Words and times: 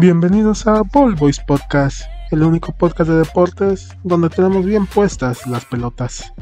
Bienvenidos 0.00 0.66
a 0.66 0.80
Ball 0.80 1.14
Boys 1.14 1.38
Podcast, 1.40 2.04
el 2.30 2.42
único 2.42 2.72
podcast 2.72 3.10
de 3.10 3.18
deportes 3.18 3.90
donde 4.02 4.30
tenemos 4.30 4.64
bien 4.64 4.86
puestas 4.86 5.46
las 5.46 5.66
pelotas. 5.66 6.32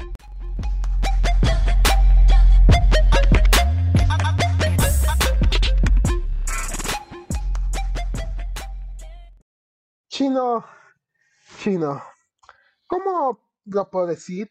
Chino, 10.07 10.65
chino, 11.59 12.01
¿cómo 12.87 13.41
lo 13.65 13.91
puedo 13.91 14.07
decir? 14.07 14.49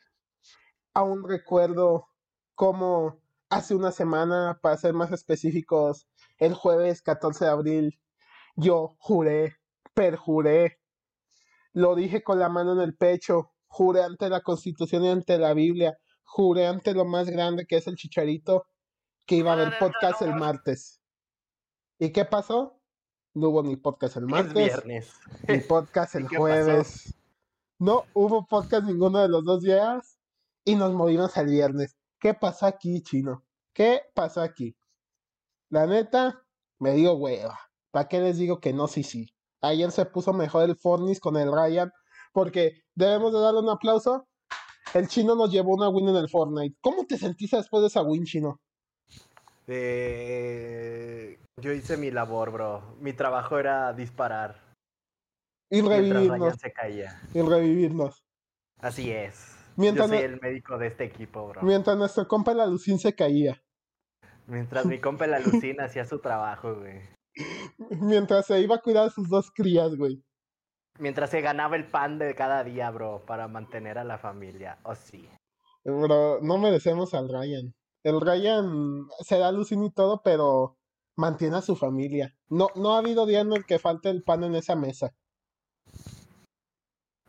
Aún 0.93 1.23
recuerdo 1.25 2.09
cómo 2.55 3.21
hace 3.47 3.73
una 3.73 3.93
semana, 3.93 4.59
para 4.61 4.75
ser 4.75 4.93
más 4.93 5.13
específicos, 5.13 6.09
el 6.39 6.53
jueves 6.53 7.01
14 7.01 7.45
de 7.45 7.51
abril, 7.51 7.99
yo 8.57 8.95
juré, 8.97 9.55
perjuré, 9.93 10.79
lo 11.73 11.95
dije 11.95 12.23
con 12.23 12.39
la 12.39 12.49
mano 12.49 12.73
en 12.73 12.79
el 12.79 12.95
pecho, 12.97 13.53
juré 13.67 14.03
ante 14.03 14.29
la 14.29 14.41
Constitución 14.41 15.05
y 15.05 15.09
ante 15.09 15.37
la 15.37 15.53
Biblia, 15.53 15.97
juré 16.23 16.65
ante 16.65 16.93
lo 16.93 17.05
más 17.05 17.29
grande 17.29 17.67
que 17.67 17.77
es 17.77 17.87
el 17.87 17.95
chicharito, 17.95 18.65
que 19.25 19.35
iba 19.35 19.51
a 19.51 19.53
haber 19.53 19.77
podcast 19.77 20.23
el 20.23 20.33
martes. 20.33 20.99
¿Y 21.99 22.11
qué 22.11 22.25
pasó? 22.25 22.81
No 23.35 23.49
hubo 23.49 23.61
ni 23.61 23.75
podcast 23.75 24.17
el 24.17 24.25
martes, 24.25 24.53
viernes. 24.53 25.13
ni 25.47 25.59
podcast 25.67 26.15
el 26.15 26.25
¿Y 26.25 26.27
qué 26.27 26.37
jueves. 26.37 27.13
No 27.77 28.05
hubo 28.15 28.47
podcast 28.47 28.85
ninguno 28.85 29.19
de 29.19 29.29
los 29.29 29.45
dos 29.45 29.61
días 29.61 30.19
y 30.65 30.75
nos 30.75 30.93
movimos 30.93 31.37
al 31.37 31.45
viernes. 31.45 31.95
¿Qué 32.19 32.33
pasó 32.33 32.65
aquí, 32.65 33.03
chino? 33.03 33.45
¿Qué 33.71 34.01
pasó 34.15 34.41
aquí? 34.41 34.75
La 35.69 35.85
neta, 35.85 36.43
me 36.79 36.93
dio 36.93 37.13
hueva. 37.13 37.66
¿Para 37.97 38.09
qué 38.09 38.19
les 38.21 38.37
digo 38.37 38.59
que 38.59 38.73
no? 38.73 38.87
Sí, 38.87 39.01
sí. 39.01 39.33
Ayer 39.59 39.89
se 39.89 40.05
puso 40.05 40.31
mejor 40.31 40.69
el 40.69 40.75
Fornis 40.75 41.19
con 41.19 41.35
el 41.35 41.51
Ryan, 41.51 41.91
porque 42.31 42.83
debemos 42.93 43.33
de 43.33 43.39
darle 43.39 43.61
un 43.61 43.69
aplauso. 43.69 44.27
El 44.93 45.07
chino 45.07 45.33
nos 45.33 45.51
llevó 45.51 45.73
una 45.73 45.89
win 45.89 46.09
en 46.09 46.15
el 46.17 46.29
Fortnite. 46.29 46.77
¿Cómo 46.79 47.07
te 47.07 47.17
sentiste 47.17 47.57
después 47.57 47.81
de 47.81 47.87
esa 47.87 48.03
win, 48.03 48.23
chino? 48.23 48.59
Eh, 49.65 51.39
yo 51.59 51.71
hice 51.71 51.97
mi 51.97 52.11
labor, 52.11 52.51
bro. 52.51 52.97
Mi 52.99 53.13
trabajo 53.13 53.57
era 53.57 53.91
disparar. 53.93 54.61
Y 55.71 55.81
revivirnos. 55.81 56.37
Ryan 56.37 56.59
se 56.59 56.73
caía. 56.73 57.21
Y 57.33 57.41
revivirnos. 57.41 58.23
Así 58.79 59.09
es. 59.09 59.57
Mientras 59.75 60.11
yo 60.11 60.17
soy 60.17 60.23
el 60.23 60.39
médico 60.39 60.77
de 60.77 60.85
este 60.85 61.05
equipo, 61.05 61.47
bro. 61.47 61.63
Mientras 61.63 61.97
nuestro 61.97 62.27
compa 62.27 62.53
la 62.53 62.67
Lucín 62.67 62.99
se 62.99 63.15
caía. 63.15 63.59
Mientras 64.45 64.85
mi 64.85 64.99
compa 64.99 65.25
la 65.25 65.39
Lucina 65.39 65.85
hacía 65.85 66.05
su 66.05 66.19
trabajo, 66.19 66.75
güey. 66.75 67.16
Mientras 68.01 68.45
se 68.45 68.59
iba 68.59 68.75
a 68.75 68.81
cuidar 68.81 69.07
a 69.07 69.09
sus 69.09 69.29
dos 69.29 69.51
crías, 69.51 69.95
güey. 69.95 70.23
Mientras 70.99 71.29
se 71.29 71.41
ganaba 71.41 71.75
el 71.75 71.87
pan 71.87 72.17
de 72.17 72.33
cada 72.33 72.63
día, 72.63 72.89
bro, 72.89 73.23
para 73.25 73.47
mantener 73.47 73.97
a 73.97 74.03
la 74.03 74.17
familia. 74.17 74.79
Oh, 74.83 74.95
sí. 74.95 75.29
Bro, 75.83 76.39
no 76.41 76.57
merecemos 76.57 77.13
al 77.13 77.29
Ryan. 77.29 77.73
El 78.03 78.19
Ryan 78.19 79.07
se 79.19 79.37
da 79.37 79.51
Lucín 79.51 79.83
y 79.83 79.91
todo, 79.91 80.21
pero 80.23 80.77
mantiene 81.15 81.57
a 81.57 81.61
su 81.61 81.75
familia. 81.75 82.35
No, 82.49 82.69
no 82.75 82.93
ha 82.93 82.99
habido 82.99 83.25
día 83.25 83.41
en 83.41 83.53
el 83.53 83.65
que 83.65 83.79
falte 83.79 84.09
el 84.09 84.23
pan 84.23 84.43
en 84.43 84.55
esa 84.55 84.75
mesa. 84.75 85.13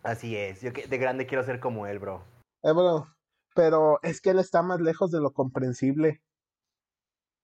Así 0.02 0.36
es. 0.36 0.62
Yo 0.62 0.70
de 0.70 0.98
grande 0.98 1.26
quiero 1.26 1.44
ser 1.44 1.60
como 1.60 1.86
él, 1.86 1.98
bro. 1.98 2.24
Eh, 2.62 2.72
bro, 2.72 3.06
pero 3.54 3.98
es 4.02 4.20
que 4.20 4.30
él 4.30 4.38
está 4.38 4.62
más 4.62 4.80
lejos 4.80 5.10
de 5.10 5.20
lo 5.20 5.32
comprensible. 5.32 6.22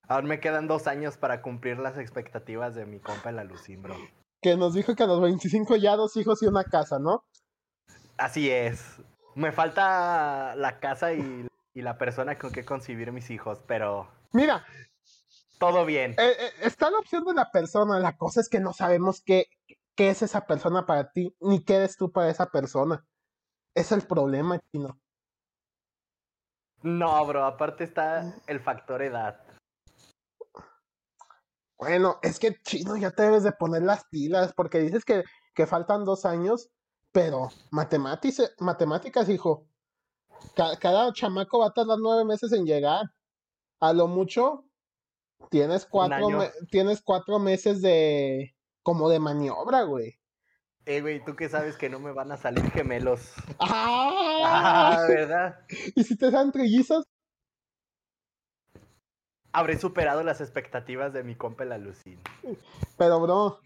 Aún 0.08 0.26
me 0.26 0.40
quedan 0.40 0.66
dos 0.68 0.86
años 0.86 1.16
para 1.16 1.40
cumplir 1.42 1.78
las 1.78 1.96
expectativas 1.98 2.74
de 2.74 2.84
mi 2.86 3.00
compa 3.00 3.32
la 3.32 3.44
Lucín, 3.44 3.82
bro. 3.82 3.96
Que 4.42 4.56
nos 4.56 4.74
dijo 4.74 4.94
que 4.94 5.02
a 5.02 5.06
los 5.06 5.20
25 5.20 5.76
ya 5.76 5.96
dos 5.96 6.16
hijos 6.16 6.42
y 6.42 6.46
una 6.46 6.64
casa, 6.64 6.98
¿no? 6.98 7.24
Así 8.18 8.50
es. 8.50 9.00
Me 9.34 9.50
falta 9.52 10.54
la 10.56 10.78
casa 10.78 11.14
y, 11.14 11.48
y 11.74 11.82
la 11.82 11.96
persona 11.98 12.38
con 12.38 12.52
que 12.52 12.64
concebir 12.64 13.10
mis 13.12 13.30
hijos, 13.30 13.60
pero 13.66 14.08
Mira, 14.32 14.64
todo 15.58 15.84
bien. 15.86 16.12
eh, 16.12 16.36
eh, 16.38 16.50
está 16.62 16.90
la 16.90 16.98
opción 16.98 17.24
de 17.24 17.34
la 17.34 17.50
persona. 17.50 17.98
La 17.98 18.16
cosa 18.16 18.40
es 18.40 18.48
que 18.48 18.60
no 18.60 18.72
sabemos 18.72 19.22
qué, 19.24 19.46
qué 19.96 20.10
es 20.10 20.22
esa 20.22 20.46
persona 20.46 20.84
para 20.86 21.10
ti, 21.10 21.34
ni 21.40 21.64
qué 21.64 21.76
eres 21.76 21.96
tú 21.96 22.12
para 22.12 22.28
esa 22.28 22.46
persona. 22.50 23.04
Es 23.74 23.90
el 23.90 24.02
problema, 24.02 24.60
chino. 24.70 25.00
No, 26.82 27.24
bro, 27.26 27.44
aparte 27.44 27.84
está 27.84 28.34
el 28.46 28.60
factor 28.60 29.02
edad. 29.02 29.40
Bueno, 31.78 32.18
es 32.22 32.38
que 32.38 32.56
chino 32.62 32.96
ya 32.96 33.10
te 33.10 33.22
debes 33.24 33.42
de 33.42 33.52
poner 33.52 33.82
las 33.82 34.04
pilas, 34.06 34.52
porque 34.54 34.78
dices 34.80 35.04
que, 35.04 35.24
que 35.54 35.66
faltan 35.66 36.04
dos 36.04 36.24
años, 36.24 36.70
pero 37.12 37.48
matemáticas, 37.70 38.52
matemáticas, 38.58 39.28
hijo. 39.28 39.66
Ca- 40.54 40.76
cada 40.78 41.12
chamaco 41.12 41.58
va 41.60 41.66
a 41.68 41.72
tardar 41.72 41.98
nueve 42.00 42.24
meses 42.24 42.52
en 42.52 42.64
llegar. 42.64 43.06
A 43.80 43.92
lo 43.92 44.06
mucho, 44.06 44.64
tienes 45.50 45.84
cuatro, 45.86 46.30
me- 46.38 46.50
tienes 46.70 47.02
cuatro 47.02 47.38
meses 47.38 47.82
de 47.82 48.54
como 48.82 49.08
de 49.08 49.18
maniobra, 49.18 49.82
güey. 49.82 50.18
Eh, 50.86 51.00
güey, 51.00 51.24
tú 51.24 51.34
que 51.34 51.48
sabes 51.48 51.76
que 51.76 51.88
no 51.88 51.98
me 51.98 52.12
van 52.12 52.30
a 52.30 52.36
salir 52.36 52.70
gemelos. 52.70 53.32
¡Ah! 53.58 54.10
Ah, 54.46 55.06
¿verdad? 55.08 55.56
¿Y 55.96 56.04
si 56.04 56.16
te 56.16 56.30
dan 56.30 56.52
trillizos? 56.52 57.04
Habré 59.54 59.78
superado 59.78 60.24
las 60.24 60.40
expectativas 60.40 61.12
de 61.12 61.22
mi 61.22 61.36
compa 61.36 61.64
la 61.64 61.78
Lucín. 61.78 62.18
Pero, 62.98 63.20
bro, 63.20 63.60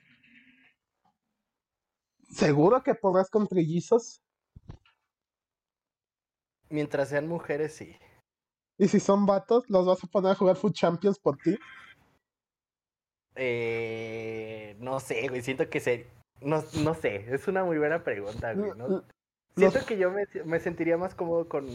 ¿seguro 2.28 2.82
que 2.82 2.94
podrás 2.94 3.30
con 3.30 3.48
trillizos? 3.48 4.20
Mientras 6.68 7.08
sean 7.08 7.26
mujeres, 7.26 7.74
sí. 7.74 7.96
¿Y 8.76 8.88
si 8.88 9.00
son 9.00 9.24
vatos, 9.24 9.64
los 9.70 9.86
vas 9.86 10.04
a 10.04 10.06
poner 10.08 10.32
a 10.32 10.34
jugar 10.34 10.56
Food 10.56 10.74
Champions 10.74 11.18
por 11.18 11.38
ti? 11.38 11.58
Eh, 13.34 14.76
no 14.80 15.00
sé, 15.00 15.26
güey, 15.28 15.40
siento 15.40 15.70
que 15.70 15.80
se... 15.80 16.06
No, 16.42 16.62
no 16.84 16.92
sé, 16.92 17.32
es 17.34 17.48
una 17.48 17.64
muy 17.64 17.78
buena 17.78 18.04
pregunta, 18.04 18.52
güey. 18.52 18.72
¿no? 18.76 18.88
Los- 18.88 19.04
Siento 19.56 19.86
que 19.86 19.96
yo 19.96 20.10
me, 20.10 20.24
me 20.44 20.60
sentiría 20.60 20.98
más 20.98 21.14
cómodo 21.14 21.48
con 21.48 21.66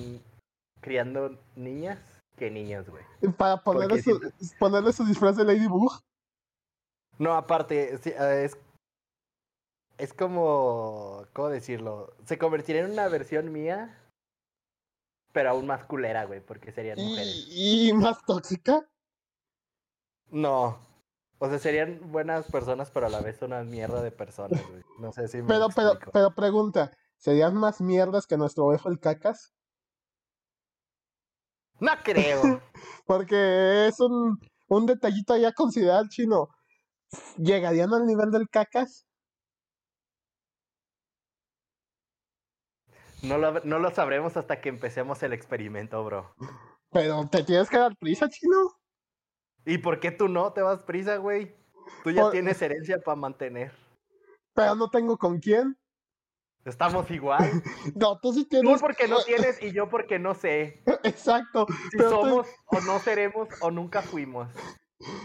criando 0.81 1.37
niñas 1.55 1.99
que 2.37 2.49
niños, 2.51 2.89
güey. 2.89 3.03
Para 3.37 3.63
ponerle 3.63 4.01
su, 4.01 4.19
ponerle 4.59 4.93
su 4.93 5.05
disfraz 5.05 5.37
de 5.37 5.45
Ladybug. 5.45 5.91
No, 7.19 7.33
aparte, 7.33 7.97
sí, 7.99 8.09
eh, 8.09 8.45
es, 8.45 8.57
es 9.97 10.13
como, 10.13 11.25
¿cómo 11.33 11.49
decirlo? 11.49 12.15
Se 12.25 12.37
convertiría 12.37 12.83
en 12.83 12.91
una 12.91 13.07
versión 13.07 13.51
mía, 13.51 13.97
pero 15.31 15.51
aún 15.51 15.67
más 15.67 15.85
culera, 15.85 16.25
güey, 16.25 16.39
porque 16.39 16.71
serían 16.71 16.97
mujeres. 16.99 17.47
Y, 17.49 17.93
más 17.93 18.23
tóxica. 18.25 18.87
No, 20.31 20.79
o 21.37 21.49
sea, 21.49 21.59
serían 21.59 21.99
buenas 22.11 22.49
personas, 22.49 22.89
pero 22.89 23.05
a 23.05 23.09
la 23.09 23.21
vez 23.21 23.41
una 23.41 23.63
mierda 23.63 24.01
de 24.01 24.11
personas, 24.11 24.65
güey. 24.67 24.81
No 24.97 25.11
sé 25.11 25.27
si 25.27 25.41
me 25.41 25.47
Pero, 25.47 25.67
pero, 25.75 25.99
pero 26.11 26.33
pregunta, 26.33 26.91
¿serían 27.17 27.55
más 27.55 27.81
mierdas 27.81 28.25
que 28.25 28.37
nuestro 28.37 28.65
ovejo 28.65 28.89
el 28.89 28.99
cacas? 28.99 29.53
No 31.79 31.91
creo. 32.03 32.41
Porque 33.05 33.87
es 33.87 33.99
un, 33.99 34.39
un 34.67 34.85
detallito 34.85 35.33
ahí 35.33 35.45
a 35.45 35.51
considerar, 35.51 36.07
chino. 36.09 36.49
¿Llegarían 37.37 37.93
al 37.93 38.05
nivel 38.05 38.31
del 38.31 38.49
cacas? 38.49 39.05
No 43.21 43.37
lo, 43.37 43.59
no 43.63 43.79
lo 43.79 43.91
sabremos 43.91 44.35
hasta 44.35 44.59
que 44.59 44.69
empecemos 44.69 45.23
el 45.23 45.33
experimento, 45.33 46.03
bro. 46.03 46.35
Pero 46.91 47.27
te 47.29 47.43
tienes 47.43 47.69
que 47.69 47.77
dar 47.77 47.95
prisa, 47.97 48.27
chino. 48.29 48.57
¿Y 49.65 49.77
por 49.77 49.99
qué 49.99 50.11
tú 50.11 50.27
no 50.27 50.51
te 50.51 50.61
vas 50.61 50.83
prisa, 50.83 51.17
güey? 51.17 51.55
Tú 52.03 52.11
ya 52.11 52.23
Por- 52.23 52.31
tienes 52.31 52.61
herencia 52.61 52.99
para 52.99 53.15
mantener. 53.15 53.71
Pero 54.53 54.75
no 54.75 54.89
tengo 54.89 55.17
con 55.17 55.39
quién. 55.39 55.77
Estamos 56.65 57.09
igual. 57.11 57.39
No, 57.95 58.19
tú 58.19 58.33
sí 58.33 58.43
Tú 58.43 58.49
tienes. 58.49 58.79
porque 58.81 59.07
no 59.07 59.21
tienes 59.25 59.61
y 59.61 59.71
yo 59.73 59.89
porque 59.89 60.19
no 60.19 60.33
sé. 60.33 60.81
Exacto. 61.03 61.65
Si 61.91 61.97
pero 61.97 62.09
tú- 62.09 62.15
somos 62.15 62.47
o 62.67 62.81
no 62.81 62.99
seremos 62.99 63.47
o 63.61 63.71
nunca 63.71 64.01
fuimos. 64.01 64.49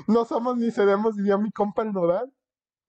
no 0.06 0.24
somos 0.24 0.56
ni 0.56 0.70
seremos, 0.70 1.16
diría 1.16 1.38
mi 1.38 1.50
compa 1.52 1.82
el 1.82 1.92
Nodal. 1.92 2.32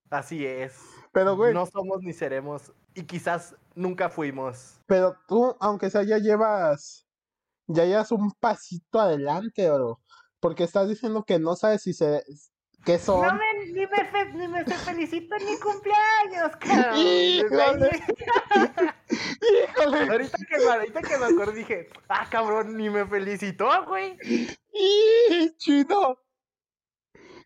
Así 0.09 0.45
es. 0.45 0.79
Pero, 1.11 1.35
güey, 1.35 1.53
No 1.53 1.65
somos 1.67 2.01
ni 2.01 2.13
seremos 2.13 2.71
y 2.95 3.03
quizás 3.03 3.55
nunca 3.75 4.09
fuimos. 4.09 4.79
pero 4.87 5.15
tú, 5.27 5.55
aunque 5.59 5.89
sea, 5.89 6.03
ya 6.03 6.17
llevas. 6.17 7.05
Ya 7.67 7.85
llevas 7.85 8.11
un 8.11 8.31
pasito 8.39 8.99
adelante, 8.99 9.69
bro. 9.69 9.99
Porque 10.39 10.63
estás 10.63 10.89
diciendo 10.89 11.23
que 11.23 11.37
no 11.37 11.55
sabes 11.55 11.83
si 11.83 11.93
se. 11.93 12.23
¿Qué 12.83 12.97
son? 12.97 13.21
No 13.27 13.33
me, 13.35 13.48
ni, 13.71 13.87
me 13.87 14.05
fe- 14.05 14.33
ni 14.33 14.47
me 14.47 14.63
se 14.65 14.75
felicito 14.75 15.35
en 15.35 15.45
mi 15.45 15.57
cumpleaños, 15.59 16.55
cabrón. 16.59 16.97
Híjole. 16.97 17.89
¡Híjole! 19.41 20.11
Ahorita 20.11 20.37
que, 20.37 20.57
me, 20.57 20.65
ahorita 20.71 21.01
que 21.01 21.17
me 21.17 21.25
acordé 21.25 21.57
dije, 21.59 21.89
ah, 22.09 22.27
cabrón, 22.29 22.77
ni 22.77 22.89
me 22.89 23.05
felicitó, 23.05 23.67
güey. 23.85 24.17
¡Y 24.73 25.55
chino! 25.57 26.17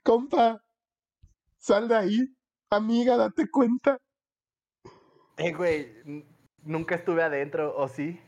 Compa, 0.03 0.61
sal 1.57 1.87
de 1.87 1.95
ahí. 1.95 2.35
Amiga, 2.69 3.15
date 3.17 3.49
cuenta. 3.49 3.97
Eh, 5.37 5.53
güey, 5.53 6.25
nunca 6.63 6.95
estuve 6.95 7.23
adentro, 7.23 7.75
¿o 7.75 7.87
sí? 7.87 8.19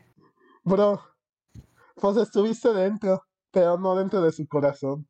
Bro, 0.64 1.00
pues 1.96 2.16
estuviste 2.16 2.72
dentro, 2.72 3.22
pero 3.50 3.78
no 3.78 3.94
dentro 3.96 4.20
de 4.22 4.32
su 4.32 4.46
corazón. 4.46 5.06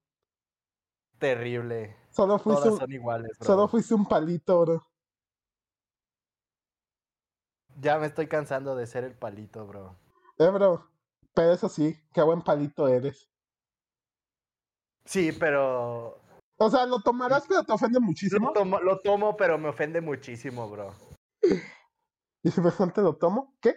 Terrible. 1.18 1.96
Solo 2.16 2.38
fuiste, 2.38 2.62
Todas 2.62 2.72
un, 2.72 2.80
son 2.80 2.92
iguales, 2.92 3.30
bro. 3.38 3.46
solo 3.46 3.68
fuiste 3.68 3.92
un 3.94 4.06
palito, 4.06 4.58
bro. 4.62 4.86
Ya 7.78 7.98
me 7.98 8.06
estoy 8.06 8.26
cansando 8.26 8.74
de 8.74 8.86
ser 8.86 9.04
el 9.04 9.14
palito, 9.14 9.66
bro. 9.66 9.94
Eh, 10.38 10.48
bro. 10.48 10.90
Pero 11.34 11.52
eso 11.52 11.68
sí, 11.68 11.94
qué 12.14 12.22
buen 12.22 12.40
palito 12.40 12.88
eres. 12.88 13.28
Sí, 15.04 15.30
pero 15.32 16.18
O 16.56 16.70
sea, 16.70 16.86
lo 16.86 17.00
tomarás, 17.00 17.44
pero 17.46 17.62
te 17.64 17.72
ofende 17.72 18.00
muchísimo. 18.00 18.46
lo 18.46 18.52
tomo, 18.54 18.80
lo 18.80 19.00
tomo, 19.00 19.36
pero 19.36 19.58
me 19.58 19.68
ofende 19.68 20.00
muchísimo, 20.00 20.68
bro. 20.70 20.94
Y 22.42 22.50
si 22.50 22.60
mejor 22.60 22.92
te 22.92 23.02
lo 23.02 23.16
tomo, 23.16 23.56
¿qué? 23.60 23.74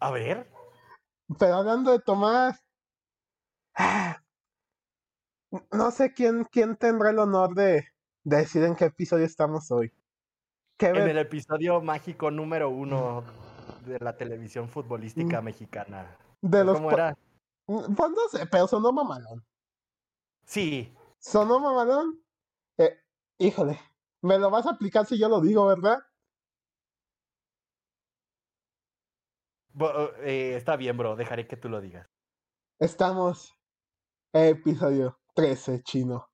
A 0.00 0.10
ver. 0.10 0.50
Pero 1.38 1.54
hablando 1.56 1.92
de 1.92 1.98
tomar. 2.00 2.58
ah, 3.74 4.22
No 5.50 5.90
sé 5.90 6.12
quién, 6.12 6.44
quién 6.50 6.76
tendrá 6.76 7.10
el 7.10 7.18
honor 7.18 7.54
de, 7.54 7.84
de 8.24 8.36
decir 8.36 8.64
en 8.64 8.74
qué 8.74 8.86
episodio 8.86 9.24
estamos 9.24 9.70
hoy. 9.70 9.92
¿Qué 10.76 10.86
En 10.86 10.96
el 11.08 11.18
episodio 11.18 11.80
mágico 11.80 12.30
número 12.30 12.68
uno 12.68 13.24
de 13.86 13.98
la 14.00 14.16
televisión 14.16 14.68
futbolística 14.68 15.40
mexicana. 15.40 16.16
de 16.42 16.64
los 16.64 16.76
¿Cómo 16.78 16.90
era? 16.90 17.14
Pues 17.66 18.10
no 18.10 18.28
sé, 18.30 18.46
pero 18.46 18.66
sonó 18.66 18.92
mamalón. 18.92 19.44
Sí, 20.44 20.92
¿Sonó 21.18 21.58
mamalón? 21.60 22.20
Eh, 22.78 22.96
híjole, 23.38 23.80
me 24.22 24.38
lo 24.38 24.50
vas 24.50 24.66
a 24.66 24.70
aplicar 24.70 25.06
si 25.06 25.18
yo 25.18 25.28
lo 25.28 25.40
digo, 25.40 25.66
¿verdad? 25.66 25.98
bo- 29.74 30.14
eh, 30.22 30.56
está 30.56 30.76
bien, 30.76 30.96
bro. 30.96 31.16
Dejaré 31.16 31.46
que 31.46 31.56
tú 31.56 31.68
lo 31.68 31.80
digas. 31.80 32.08
Estamos. 32.78 33.54
Episodio 34.32 35.18
13, 35.36 35.82
chino. 35.82 36.30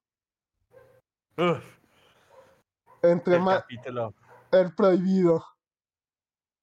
Uf, 1.37 1.65
Entre 3.03 3.35
el 3.37 3.43
más. 3.43 3.65
El 4.53 4.75
prohibido. 4.77 5.45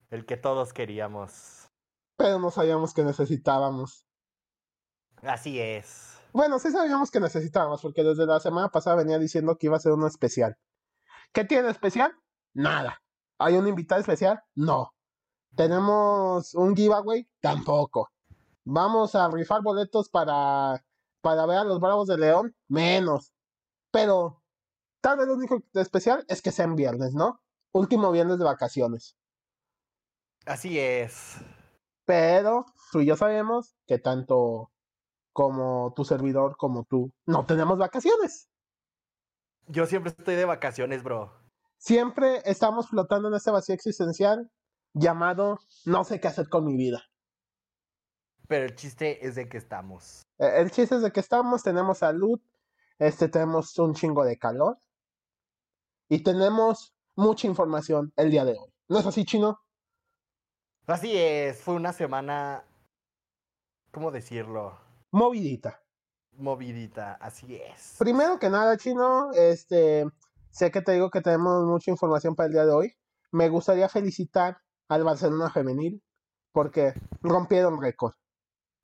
el 0.08 0.24
que 0.24 0.38
todos 0.38 0.72
queríamos. 0.72 1.68
Pero 2.16 2.38
no 2.38 2.50
sabíamos 2.50 2.94
que 2.94 3.04
necesitábamos. 3.04 4.06
Así 5.22 5.60
es. 5.60 6.18
Bueno, 6.32 6.58
sí 6.58 6.70
sabíamos 6.70 7.10
que 7.10 7.20
necesitábamos, 7.20 7.82
porque 7.82 8.02
desde 8.02 8.24
la 8.24 8.40
semana 8.40 8.70
pasada 8.70 8.96
venía 8.96 9.18
diciendo 9.18 9.58
que 9.58 9.66
iba 9.66 9.76
a 9.76 9.80
ser 9.80 9.92
uno 9.92 10.06
especial. 10.06 10.56
¿Qué 11.32 11.44
tiene 11.44 11.64
de 11.64 11.72
especial? 11.72 12.14
Nada. 12.54 13.02
¿Hay 13.38 13.56
un 13.56 13.68
invitado 13.68 14.00
especial? 14.00 14.42
No. 14.54 14.94
¿Tenemos 15.56 16.54
un 16.54 16.74
giveaway? 16.74 17.28
Tampoco. 17.40 18.08
¿Vamos 18.64 19.14
a 19.14 19.28
rifar 19.28 19.62
boletos 19.62 20.08
para, 20.08 20.82
para 21.20 21.46
ver 21.46 21.58
a 21.58 21.64
los 21.64 21.80
Bravos 21.80 22.08
de 22.08 22.18
León? 22.18 22.54
Menos. 22.68 23.32
Pero 23.92 24.42
tal 25.00 25.18
vez 25.18 25.26
lo 25.26 25.34
único 25.34 25.62
especial 25.74 26.24
es 26.28 26.42
que 26.42 26.52
sea 26.52 26.64
en 26.64 26.76
viernes, 26.76 27.14
¿no? 27.14 27.40
Último 27.72 28.10
viernes 28.10 28.38
de 28.38 28.44
vacaciones. 28.44 29.16
Así 30.46 30.78
es. 30.78 31.36
Pero 32.04 32.66
tú 32.90 33.00
y 33.00 33.06
yo 33.06 33.16
sabemos 33.16 33.76
que 33.86 33.98
tanto 33.98 34.70
como 35.32 35.92
tu 35.94 36.04
servidor 36.04 36.56
como 36.56 36.84
tú 36.84 37.12
no 37.26 37.46
tenemos 37.46 37.78
vacaciones. 37.78 38.48
Yo 39.68 39.86
siempre 39.86 40.10
estoy 40.10 40.34
de 40.34 40.44
vacaciones, 40.44 41.02
bro. 41.02 41.32
Siempre 41.78 42.42
estamos 42.44 42.88
flotando 42.88 43.28
en 43.28 43.34
ese 43.34 43.50
vacío 43.50 43.74
existencial 43.74 44.50
llamado 44.92 45.60
no 45.84 46.04
sé 46.04 46.20
qué 46.20 46.28
hacer 46.28 46.48
con 46.48 46.64
mi 46.64 46.76
vida. 46.76 47.04
Pero 48.50 48.64
el 48.64 48.74
chiste 48.74 49.24
es 49.24 49.36
de 49.36 49.48
que 49.48 49.58
estamos. 49.58 50.22
Eh, 50.36 50.54
El 50.56 50.72
chiste 50.72 50.96
es 50.96 51.02
de 51.02 51.12
que 51.12 51.20
estamos, 51.20 51.62
tenemos 51.62 51.98
salud, 51.98 52.40
este, 52.98 53.28
tenemos 53.28 53.78
un 53.78 53.94
chingo 53.94 54.24
de 54.24 54.36
calor 54.40 54.76
y 56.08 56.24
tenemos 56.24 56.92
mucha 57.14 57.46
información 57.46 58.12
el 58.16 58.32
día 58.32 58.44
de 58.44 58.58
hoy. 58.58 58.74
¿No 58.88 58.98
es 58.98 59.06
así, 59.06 59.24
chino? 59.24 59.60
Así 60.88 61.16
es. 61.16 61.62
Fue 61.62 61.74
una 61.74 61.92
semana. 61.92 62.64
¿Cómo 63.92 64.10
decirlo? 64.10 64.76
Movidita. 65.12 65.80
Movidita. 66.32 67.14
Así 67.20 67.54
es. 67.54 67.94
Primero 68.00 68.40
que 68.40 68.50
nada, 68.50 68.76
chino, 68.76 69.30
este, 69.32 70.06
sé 70.50 70.72
que 70.72 70.82
te 70.82 70.90
digo 70.90 71.08
que 71.08 71.20
tenemos 71.20 71.66
mucha 71.66 71.92
información 71.92 72.34
para 72.34 72.48
el 72.48 72.54
día 72.54 72.66
de 72.66 72.72
hoy. 72.72 72.96
Me 73.30 73.48
gustaría 73.48 73.88
felicitar 73.88 74.58
al 74.88 75.04
Barcelona 75.04 75.50
femenil 75.50 76.02
porque 76.50 76.94
rompieron 77.22 77.80
récord. 77.80 78.14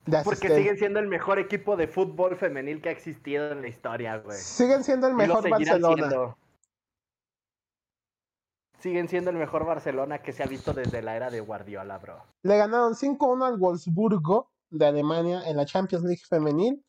De 0.07 0.23
Porque 0.23 0.49
siguen 0.49 0.77
siendo 0.77 0.99
el 0.99 1.07
mejor 1.07 1.37
equipo 1.37 1.75
de 1.75 1.87
fútbol 1.87 2.37
femenil 2.37 2.81
que 2.81 2.89
ha 2.89 2.91
existido 2.93 3.51
en 3.51 3.61
la 3.61 3.67
historia, 3.67 4.17
güey. 4.17 4.37
siguen 4.37 4.83
siendo 4.83 5.07
el 5.07 5.13
mejor 5.13 5.47
Barcelona. 5.49 6.07
siendo. 6.07 6.37
Siguen 8.79 9.09
siendo 9.09 9.31
el 9.31 9.37
mejor 9.37 9.65
Barcelona 9.65 10.19
que 10.19 10.31
se 10.31 10.43
ha 10.43 10.45
visto 10.45 10.73
desde 10.73 11.01
la 11.01 11.15
era 11.15 11.29
de 11.29 11.41
Guardiola, 11.41 11.97
bro. 11.97 12.23
Le 12.43 12.57
ganaron 12.57 12.93
5-1 12.93 13.45
al 13.45 13.57
Wolfsburgo 13.57 14.49
de 14.69 14.85
Alemania 14.85 15.41
en 15.45 15.57
la 15.57 15.65
Champions 15.65 16.05
League 16.05 16.21
femenil 16.27 16.83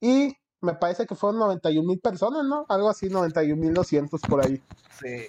y 0.00 0.34
me 0.62 0.74
parece 0.74 1.06
que 1.06 1.14
fueron 1.14 1.40
91 1.40 1.86
mil 1.86 2.00
personas, 2.00 2.44
¿no? 2.44 2.64
Algo 2.68 2.88
así, 2.88 3.08
91 3.08 3.60
mil 3.60 3.74
200 3.74 4.20
por 4.22 4.46
ahí. 4.46 4.62
Sí. 4.98 5.26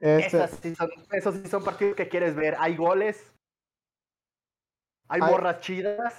Este, 0.00 0.26
Esas 0.26 0.50
sí 0.62 0.74
son, 0.74 0.90
esos 1.10 1.34
sí 1.34 1.48
son 1.48 1.64
partidos 1.64 1.96
que 1.96 2.08
quieres 2.08 2.34
ver. 2.34 2.56
Hay 2.58 2.76
goles. 2.76 3.34
Hay 5.08 5.20
Hay- 5.22 5.30
morras 5.32 5.60
chidas. 5.60 6.14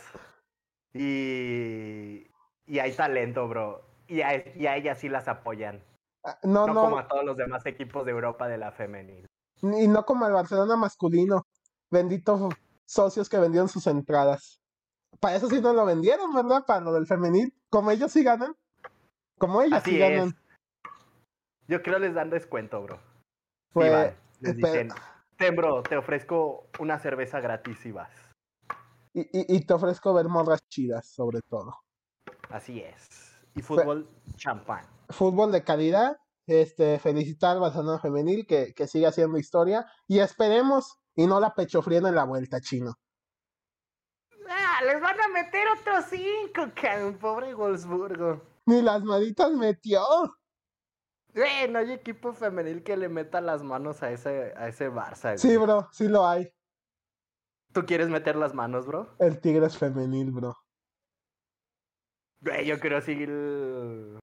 Y. 0.94 2.28
Y 2.66 2.80
hay 2.80 2.92
talento, 2.94 3.48
bro. 3.48 3.82
Y 4.08 4.22
a, 4.22 4.48
y 4.56 4.68
a 4.68 4.76
ellas 4.76 5.00
sí 5.00 5.10
las 5.10 5.28
apoyan. 5.28 5.84
ah, 6.24 6.38
no, 6.44 6.68
No, 6.68 6.74
no, 6.74 6.82
como 6.82 7.00
a 7.00 7.08
todos 7.08 7.24
los 7.26 7.38
demás 7.38 7.66
equipos 7.66 8.06
de 8.06 8.12
Europa 8.12 8.48
de 8.48 8.58
la 8.58 8.72
femenil. 8.72 9.26
y 9.62 9.88
no 9.88 10.06
como 10.06 10.26
el 10.28 10.34
Barcelona 10.34 10.76
masculino. 10.76 11.46
Benditos 11.92 12.54
socios 12.86 13.30
que 13.30 13.40
vendieron 13.40 13.68
sus 13.70 13.88
entradas. 13.88 14.60
Para 15.20 15.36
eso 15.36 15.50
sí 15.50 15.60
no 15.62 15.74
lo 15.74 15.86
vendieron, 15.86 16.34
¿verdad? 16.34 16.64
Para 16.66 16.82
lo 16.82 16.94
del 16.94 17.08
femenil. 17.08 17.54
Como 17.70 17.90
ellos 17.92 18.12
sí 18.12 18.24
ganan. 18.24 18.56
Como 19.40 19.62
ellos 19.62 19.80
Así 19.80 19.92
sí 19.92 20.02
es. 20.02 20.10
ganan. 20.10 20.36
Yo 21.68 21.82
creo 21.82 22.00
les 22.00 22.14
dan 22.14 22.30
descuento, 22.30 22.82
bro. 22.84 22.98
Sí 22.98 23.02
Pues, 23.74 23.92
van. 23.92 24.16
Les 24.42 24.56
dicen, 24.56 24.90
ten, 25.38 25.56
bro, 25.56 25.82
te 25.84 25.98
ofrezco 25.98 26.68
una 26.80 27.00
cerveza 27.00 27.40
gratis 27.40 27.78
si 27.80 27.92
vas. 27.92 28.12
Y, 29.14 29.22
y- 29.22 29.56
y 29.58 29.66
te 29.66 29.74
ofrezco 29.74 30.14
ver 30.14 30.28
morras 30.28 30.68
chidas, 30.68 31.08
sobre 31.08 31.42
todo. 31.42 31.74
Así 32.50 32.82
es. 32.82 33.08
Y 33.56 33.62
fútbol 33.62 34.08
champán. 34.36 34.86
fútbol 35.10 35.52
de 35.52 35.64
calidad. 35.64 36.18
Este, 36.48 36.98
felicitar 36.98 37.52
al 37.52 37.60
Barcelona 37.60 38.00
femenil 38.00 38.48
que, 38.48 38.74
que 38.74 38.88
sigue 38.88 39.06
haciendo 39.06 39.38
historia 39.38 39.86
y 40.08 40.18
esperemos 40.18 40.98
y 41.16 41.28
no 41.28 41.40
la 41.40 41.54
pechofríen 41.54 42.08
en 42.08 42.16
la 42.16 42.24
vuelta, 42.24 42.60
chino. 42.60 42.96
Ah, 44.48 44.84
les 44.84 45.00
van 45.00 45.20
a 45.20 45.28
meter 45.28 45.68
otros 45.80 46.06
cinco, 46.10 46.72
cabrón. 46.82 47.18
Pobre 47.20 47.54
Wolfsburgo. 47.54 48.42
Ni 48.66 48.82
las 48.82 49.04
maditas 49.04 49.52
metió. 49.52 50.02
Güey, 51.36 51.70
no 51.70 51.78
hay 51.80 51.92
equipo 51.92 52.34
femenil 52.34 52.84
que 52.84 52.98
le 52.98 53.10
meta 53.10 53.42
las 53.42 53.62
manos 53.62 54.02
a 54.02 54.10
ese, 54.12 54.54
a 54.58 54.68
ese 54.70 54.90
Barça. 54.90 55.38
Sí, 55.38 55.56
bro, 55.58 55.88
sí 55.92 56.08
lo 56.08 56.28
hay. 56.28 56.52
¿Tú 57.74 57.86
quieres 57.86 58.10
meter 58.10 58.36
las 58.36 58.54
manos, 58.54 58.86
bro? 58.88 59.16
El 59.20 59.40
Tigres 59.40 59.78
femenil, 59.78 60.32
bro. 60.32 60.56
Güey, 62.42 62.66
yo 62.66 62.80
creo 62.80 63.00
el- 63.00 64.20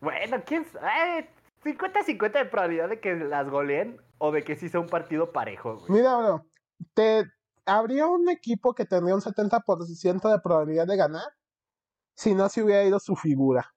Bueno, 0.00 0.42
quién 0.46 0.64
sabe. 0.64 1.28
50-50 1.62 2.38
de 2.38 2.46
probabilidad 2.46 2.88
de 2.88 3.00
que 3.00 3.14
las 3.16 3.50
goleen 3.50 4.00
o 4.16 4.32
de 4.32 4.42
que 4.42 4.56
sí 4.56 4.70
sea 4.70 4.80
un 4.80 4.88
partido 4.88 5.30
parejo, 5.32 5.76
güey. 5.76 5.92
Mira, 5.92 6.16
bro, 6.16 6.46
te 6.94 7.24
habría 7.66 8.06
un 8.06 8.30
equipo 8.30 8.74
que 8.74 8.86
tendría 8.86 9.14
un 9.14 9.20
70% 9.20 10.30
de 10.30 10.40
probabilidad 10.40 10.86
de 10.86 10.96
ganar 10.96 11.28
si 12.16 12.34
no 12.34 12.48
se 12.48 12.62
hubiera 12.62 12.82
ido 12.84 12.98
su 12.98 13.14
figura. 13.14 13.74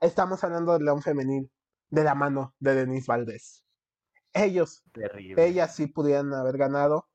Estamos 0.00 0.44
hablando 0.44 0.72
del 0.74 0.84
León 0.84 1.02
femenil, 1.02 1.50
de 1.90 2.04
la 2.04 2.14
mano 2.14 2.54
de 2.60 2.74
Denise 2.76 3.06
Valdés. 3.08 3.63
Ellos 4.34 4.82
Terrible. 4.92 5.46
ellas 5.46 5.74
sí 5.74 5.86
pudieran 5.86 6.34
haber 6.34 6.58
ganado. 6.58 7.08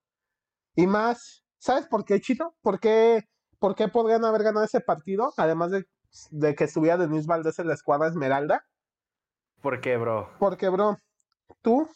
Y 0.75 0.87
más, 0.87 1.43
¿sabes 1.57 1.85
por 1.87 2.05
qué, 2.05 2.21
Chino? 2.21 2.55
¿Por 2.61 2.79
qué, 2.79 3.25
por 3.59 3.75
qué 3.75 3.89
podrían 3.89 4.23
haber 4.25 4.43
ganado 4.43 4.65
ese 4.65 4.79
partido? 4.79 5.33
Además 5.37 5.71
de, 5.71 5.85
de 6.31 6.55
que 6.55 6.63
estuviera 6.63 6.97
Denise 6.97 7.27
Valdés 7.27 7.59
en 7.59 7.67
la 7.67 7.73
escuadra 7.73 8.07
Esmeralda. 8.07 8.65
¿Por 9.61 9.81
qué, 9.81 9.97
bro? 9.97 10.31
Porque, 10.39 10.69
bro, 10.69 10.97
tú 11.61 11.89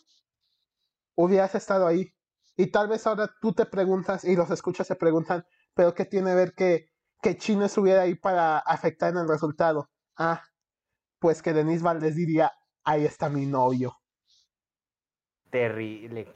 hubieras 1.16 1.56
estado 1.56 1.88
ahí. 1.88 2.14
Y 2.56 2.68
tal 2.68 2.88
vez 2.88 3.08
ahora 3.08 3.32
tú 3.42 3.54
te 3.54 3.66
preguntas, 3.66 4.24
y 4.26 4.36
los 4.36 4.52
escuchas 4.52 4.86
se 4.86 4.96
preguntan, 4.96 5.46
¿pero 5.74 5.94
qué 5.94 6.06
tiene 6.06 6.32
que 6.32 6.36
ver 6.36 6.54
que, 6.54 6.86
que 7.22 7.38
Chino 7.38 7.66
estuviera 7.66 8.02
ahí 8.02 8.16
para 8.16 8.60
afectar 8.60 9.12
en 9.12 9.20
el 9.20 9.28
resultado? 9.28 9.90
Ah, 10.18 10.44
pues 11.20 11.42
que 11.42 11.54
Denis 11.54 11.82
Valdés 11.82 12.16
diría, 12.16 12.52
ahí 12.84 13.06
está 13.06 13.30
mi 13.30 13.46
novio. 13.46 13.96
Terrible, 15.54 16.34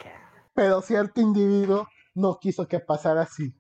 Pero 0.54 0.80
cierto 0.80 1.22
individuo 1.22 1.88
no 2.14 2.38
quiso 2.40 2.68
que 2.68 2.80
pasara 2.80 3.22
así. 3.24 3.52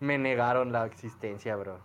Me 0.00 0.18
negaron 0.18 0.70
la 0.70 0.84
existencia, 0.84 1.56
bro. 1.56 1.82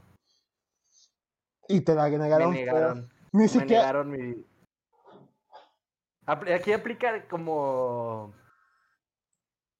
Y 1.69 1.79
te 1.79 1.95
la 1.95 2.09
Me 2.09 2.17
negaron. 2.17 2.51
negaron. 2.51 3.09
Ni 3.31 3.43
Me 3.43 3.47
siquiera. 3.47 3.83
negaron 3.83 4.11
mi. 4.11 4.45
Aquí 6.25 6.73
aplica 6.73 7.29
como. 7.29 8.33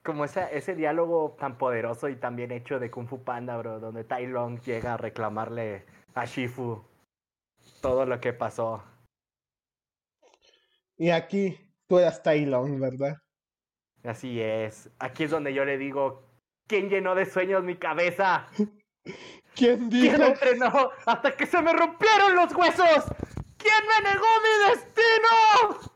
Como 0.02 0.24
esa, 0.24 0.50
ese 0.50 0.74
diálogo 0.74 1.36
tan 1.38 1.58
poderoso 1.58 2.08
y 2.08 2.16
tan 2.16 2.38
bien 2.38 2.54
hecho 2.54 2.80
de 2.80 2.90
Kung 2.90 3.10
Fu 3.10 3.26
Panda, 3.26 3.58
bro, 3.58 3.82
donde 3.82 4.06
Tai 4.06 4.26
Long 4.28 4.62
llega 4.62 4.94
a 4.94 4.98
reclamarle 4.98 5.86
a 6.14 6.24
Shifu 6.24 6.82
todo 7.82 8.06
lo 8.06 8.22
que 8.22 8.32
pasó. 8.32 8.82
Y 10.98 11.10
aquí 11.10 11.71
tú 11.92 12.00
eras 12.00 12.24
Tai 12.24 12.46
¿verdad? 12.80 13.18
Así 14.06 14.40
es. 14.40 14.90
Aquí 14.98 15.26
es 15.26 15.32
donde 15.32 15.54
yo 15.54 15.66
le 15.66 15.78
digo: 15.78 16.24
¿Quién 16.66 16.88
llenó 16.90 17.16
de 17.16 17.26
sueños 17.26 17.66
mi 17.66 17.76
cabeza? 17.76 18.48
¿Quién 19.56 19.90
dijo? 19.90 20.16
¿Quién 20.16 20.22
entrenó 20.22 20.92
hasta 21.06 21.36
que 21.36 21.46
se 21.46 21.62
me 21.62 21.74
rompieron 21.74 22.34
los 22.34 22.56
huesos? 22.56 23.04
¿Quién 23.58 23.74
me 23.90 24.10
negó 24.10 24.26
mi 24.42 24.70
destino? 24.70 25.92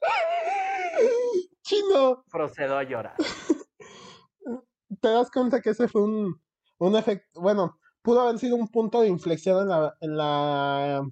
Chino, 1.62 2.24
Procedo 2.28 2.78
a 2.78 2.82
llorar. 2.82 3.14
¿te 5.00 5.08
das 5.08 5.30
cuenta 5.30 5.60
que 5.60 5.70
ese 5.70 5.86
fue 5.86 6.02
un, 6.02 6.42
un 6.78 6.96
efecto? 6.96 7.40
Bueno, 7.40 7.78
pudo 8.02 8.22
haber 8.22 8.40
sido 8.40 8.56
un 8.56 8.66
punto 8.66 9.02
de 9.02 9.08
inflexión 9.08 9.62
en 9.62 9.68
la, 9.68 9.96
en 10.00 10.16
la, 10.16 11.08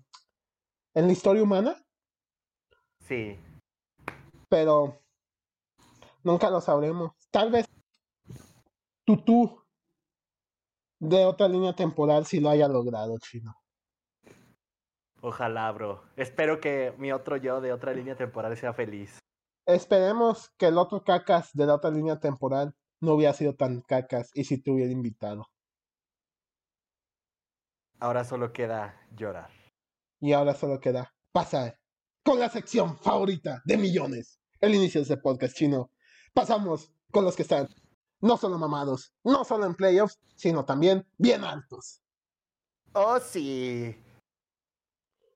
en 0.95 1.07
la 1.07 1.13
historia 1.13 1.45
humana, 1.45 1.84
Sí. 3.07 3.39
pero 4.49 4.99
nunca 6.23 6.49
lo 6.49 6.61
sabremos. 6.61 7.13
Tal 7.31 7.51
vez 7.51 7.67
tú, 9.05 9.17
tú, 9.19 9.63
de 11.01 11.25
otra 11.27 11.49
línea 11.49 11.75
temporal, 11.75 12.25
sí 12.25 12.41
lo 12.41 12.49
haya 12.49 12.67
logrado, 12.69 13.19
Chino. 13.19 13.55
Ojalá, 15.21 15.71
bro. 15.73 16.03
Espero 16.17 16.61
que 16.61 16.95
mi 16.99 17.13
otro 17.13 17.37
yo 17.37 17.61
de 17.61 17.73
otra 17.73 17.93
línea 17.93 18.17
temporal 18.17 18.57
sea 18.57 18.73
feliz. 18.73 19.19
Esperemos 19.67 20.51
que 20.59 20.67
el 20.67 20.79
otro 20.79 21.03
cacas 21.03 21.51
de 21.55 21.67
la 21.67 21.75
otra 21.75 21.91
línea 21.91 22.21
temporal 22.21 22.75
no 23.01 23.15
hubiera 23.15 23.33
sido 23.33 23.55
tan 23.55 23.81
cacas 23.83 24.31
y 24.35 24.45
si 24.45 24.63
te 24.63 24.71
hubiera 24.71 24.93
invitado. 24.93 25.47
Ahora 28.01 28.25
solo 28.25 28.53
queda 28.53 29.01
llorar. 29.13 29.51
Y 30.21 30.33
ahora 30.33 30.55
solo 30.55 30.81
queda 30.81 31.15
pasar 31.33 31.79
con 32.25 32.41
la 32.41 32.49
sección 32.49 32.97
favorita 32.99 33.63
de 33.65 33.77
millones. 33.77 34.41
El 34.61 34.75
inicio 34.75 35.01
de 35.01 35.03
este 35.03 35.17
podcast 35.19 35.55
chino. 35.55 35.91
Pasamos 36.33 36.91
con 37.13 37.25
los 37.25 37.37
que 37.37 37.43
están 37.43 37.69
no 38.21 38.39
solo 38.39 38.59
mamados, 38.59 39.13
no 39.23 39.45
solo 39.45 39.67
en 39.67 39.75
playoffs, 39.75 40.19
sino 40.35 40.65
también 40.65 41.07
bien 41.19 41.45
altos. 41.45 42.01
Oh, 42.95 43.21
sí. 43.21 43.95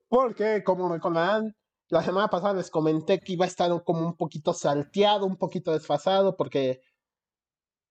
Porque, 0.08 0.64
como 0.64 0.88
recordarán, 0.88 1.54
la 1.90 2.02
semana 2.02 2.28
pasada 2.28 2.54
les 2.54 2.70
comenté 2.70 3.20
que 3.20 3.34
iba 3.34 3.44
a 3.44 3.48
estar 3.48 3.70
como 3.84 4.06
un 4.06 4.16
poquito 4.16 4.54
salteado, 4.54 5.26
un 5.26 5.36
poquito 5.36 5.72
desfasado, 5.72 6.36
porque 6.36 6.80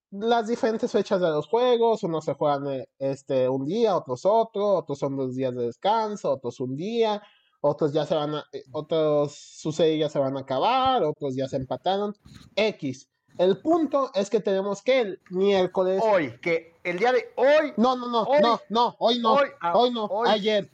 las 0.10 0.48
diferentes 0.48 0.92
fechas 0.92 1.22
de 1.22 1.30
los 1.30 1.48
juegos, 1.48 2.02
unos 2.02 2.26
se 2.26 2.34
juegan 2.34 2.68
eh, 2.68 2.90
este, 2.98 3.48
un 3.48 3.66
día, 3.66 3.96
otros 3.96 4.26
otro, 4.26 4.78
otros 4.78 4.98
son 4.98 5.16
dos 5.16 5.36
días 5.36 5.54
de 5.54 5.66
descanso, 5.66 6.32
otros 6.32 6.60
un 6.60 6.76
día, 6.76 7.22
otros 7.62 7.94
ya 7.94 8.06
se 8.06 8.16
van 8.16 8.36
a, 8.36 8.46
eh, 8.52 8.64
otros 8.72 9.34
sus 9.36 9.76
series 9.76 10.00
ya 10.00 10.10
se 10.10 10.20
van 10.20 10.38
a 10.38 10.42
acabar, 10.42 11.04
otros 11.04 11.36
ya 11.36 11.48
se 11.48 11.58
empataron. 11.58 12.14
X. 12.56 13.10
El 13.38 13.62
punto 13.62 14.10
es 14.16 14.30
que 14.30 14.40
tenemos 14.40 14.82
que 14.82 15.00
el 15.02 15.22
miércoles. 15.30 16.02
Hoy, 16.04 16.40
que 16.42 16.74
el 16.84 16.98
día 16.98 17.12
de 17.12 17.32
hoy. 17.36 17.74
No, 17.78 17.96
no, 17.96 18.08
no, 18.10 18.24
Hoy. 18.24 18.40
no, 18.42 18.60
no, 18.70 18.96
hoy 19.00 19.20
no, 19.20 19.34
Hoy, 19.34 19.48
ah, 19.62 19.78
hoy 19.78 19.92
no, 19.92 20.06
hoy. 20.06 20.30
ayer. 20.30 20.70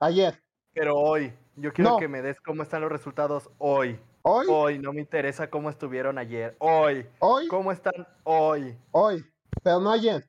Ayer. 0.00 0.42
Pero 0.72 0.96
hoy. 0.96 1.32
Yo 1.56 1.72
quiero 1.72 1.92
No. 1.92 1.96
que 1.98 2.08
me 2.08 2.20
des 2.22 2.38
cómo 2.40 2.62
están 2.62 2.82
los 2.82 2.90
resultados 2.92 3.48
hoy. 3.58 3.98
Hoy, 4.22 4.46
Hoy. 4.50 4.78
No 4.80 4.92
me 4.92 5.00
interesa 5.00 5.48
cómo 5.48 5.70
estuvieron 5.70 6.18
ayer. 6.18 6.56
Hoy. 6.58 7.06
hoy, 7.20 7.46
¿Cómo 7.46 7.70
están 7.70 8.06
hoy? 8.24 8.76
hoy, 8.90 9.24
pero 9.62 9.78
no 9.80 9.90
ayer. 9.92 10.28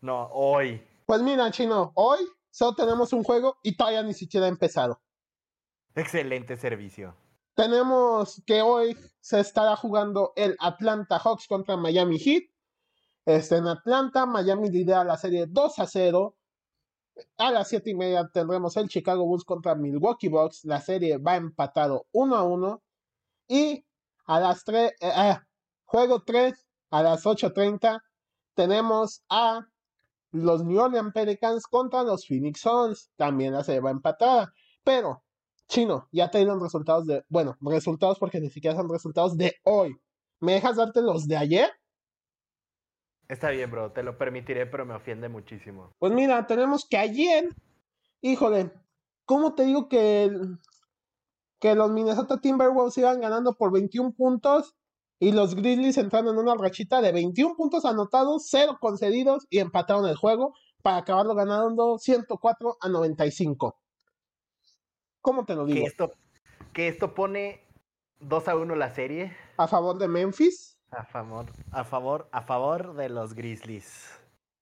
No, 0.00 0.28
hoy. 0.32 0.80
Pues 1.04 1.20
mira, 1.22 1.50
chino, 1.50 1.90
hoy 1.96 2.20
solo 2.50 2.74
tenemos 2.74 3.12
un 3.12 3.22
juego 3.22 3.58
y 3.62 3.76
todavía 3.76 4.02
ni 4.02 4.14
siquiera 4.14 4.46
ha 4.46 4.48
empezado. 4.48 5.00
Excelente 5.94 6.56
servicio. 6.56 7.16
Tenemos 7.54 8.40
que 8.46 8.62
hoy 8.62 8.96
se 9.20 9.40
estará 9.40 9.74
jugando 9.74 10.32
el 10.36 10.56
Atlanta 10.60 11.18
Hawks 11.18 11.48
contra 11.48 11.76
Miami 11.76 12.18
Heat. 12.18 12.44
Este, 13.26 13.56
en 13.56 13.66
Atlanta, 13.66 14.26
Miami 14.26 14.70
lidera 14.70 15.02
la 15.02 15.16
serie 15.16 15.46
2 15.48 15.78
a 15.80 15.86
0. 15.86 16.36
A 17.36 17.50
las 17.50 17.68
7 17.68 17.90
y 17.90 17.94
media 17.96 18.30
tendremos 18.32 18.76
el 18.76 18.88
Chicago 18.88 19.26
Bulls 19.26 19.44
contra 19.44 19.74
Milwaukee 19.74 20.28
Bucks. 20.28 20.64
La 20.64 20.80
serie 20.80 21.18
va 21.18 21.34
empatado 21.34 22.06
1 22.12 22.36
a 22.36 22.44
1. 22.44 22.82
Y 23.48 23.84
a 24.26 24.40
las 24.40 24.62
3, 24.62 24.92
juego 25.84 26.22
3, 26.22 26.54
a 26.90 27.02
las 27.02 27.24
8.30, 27.24 28.00
tenemos 28.54 29.24
a 29.28 29.66
los 30.32 30.64
New 30.64 30.78
Orleans 30.80 31.12
Pelicans 31.12 31.66
contra 31.66 32.02
los 32.02 32.26
Phoenix 32.26 32.60
Suns. 32.60 33.10
También 33.16 33.52
la 33.54 33.64
serie 33.64 33.80
va 33.80 33.90
empatada. 33.90 34.52
Pero 34.84 35.22
Chino, 35.68 36.08
ya 36.12 36.30
te 36.30 36.38
dieron 36.38 36.60
resultados 36.60 37.06
de, 37.06 37.24
bueno, 37.28 37.56
resultados 37.60 38.18
porque 38.18 38.40
ni 38.40 38.50
siquiera 38.50 38.76
son 38.76 38.88
resultados 38.88 39.36
de 39.36 39.56
hoy. 39.64 39.96
¿Me 40.40 40.52
dejas 40.54 40.76
darte 40.76 41.02
los 41.02 41.26
de 41.28 41.36
ayer? 41.36 41.70
Está 43.28 43.50
bien, 43.50 43.70
bro. 43.70 43.92
Te 43.92 44.02
lo 44.02 44.16
permitiré, 44.16 44.66
pero 44.66 44.86
me 44.86 44.94
ofiende 44.94 45.28
muchísimo. 45.28 45.94
Pues 45.98 46.12
mira, 46.12 46.46
tenemos 46.46 46.86
que 46.88 46.96
ayer, 46.96 47.54
híjole, 48.22 48.72
¿cómo 49.26 49.54
te 49.54 49.64
digo 49.64 49.88
que, 49.88 50.24
el- 50.24 50.58
que 51.60 51.74
los 51.74 51.90
Minnesota 51.90 52.40
Timberwolves 52.40 52.96
iban 52.96 53.20
ganando 53.20 53.54
por 53.54 53.70
21 53.72 54.12
puntos 54.12 54.74
y 55.18 55.32
los 55.32 55.54
Grizzlies 55.54 55.98
entraron 55.98 56.34
en 56.34 56.38
una 56.38 56.54
rachita 56.54 57.00
de 57.00 57.12
21 57.12 57.56
puntos 57.56 57.84
anotados, 57.84 58.46
0 58.48 58.78
concedidos 58.80 59.46
y 59.50 59.58
empataron 59.58 60.06
el 60.06 60.16
juego 60.16 60.54
para 60.82 60.98
acabarlo 60.98 61.34
ganando 61.34 61.98
104 61.98 62.76
a 62.80 62.88
95? 62.88 63.76
¿Cómo 65.20 65.44
te 65.44 65.54
lo 65.54 65.66
Que 65.66 65.72
digo? 65.74 65.86
esto, 65.86 66.12
que 66.72 66.88
esto 66.88 67.14
pone 67.14 67.66
2 68.20 68.48
a 68.48 68.56
1 68.56 68.74
la 68.76 68.90
serie. 68.90 69.36
¿A 69.56 69.66
favor 69.66 69.98
de 69.98 70.08
Memphis? 70.08 70.78
A 70.90 71.04
favor, 71.04 71.46
a 71.72 71.84
favor, 71.84 72.28
a 72.32 72.42
favor 72.42 72.94
de 72.94 73.08
los 73.08 73.34
Grizzlies. 73.34 74.08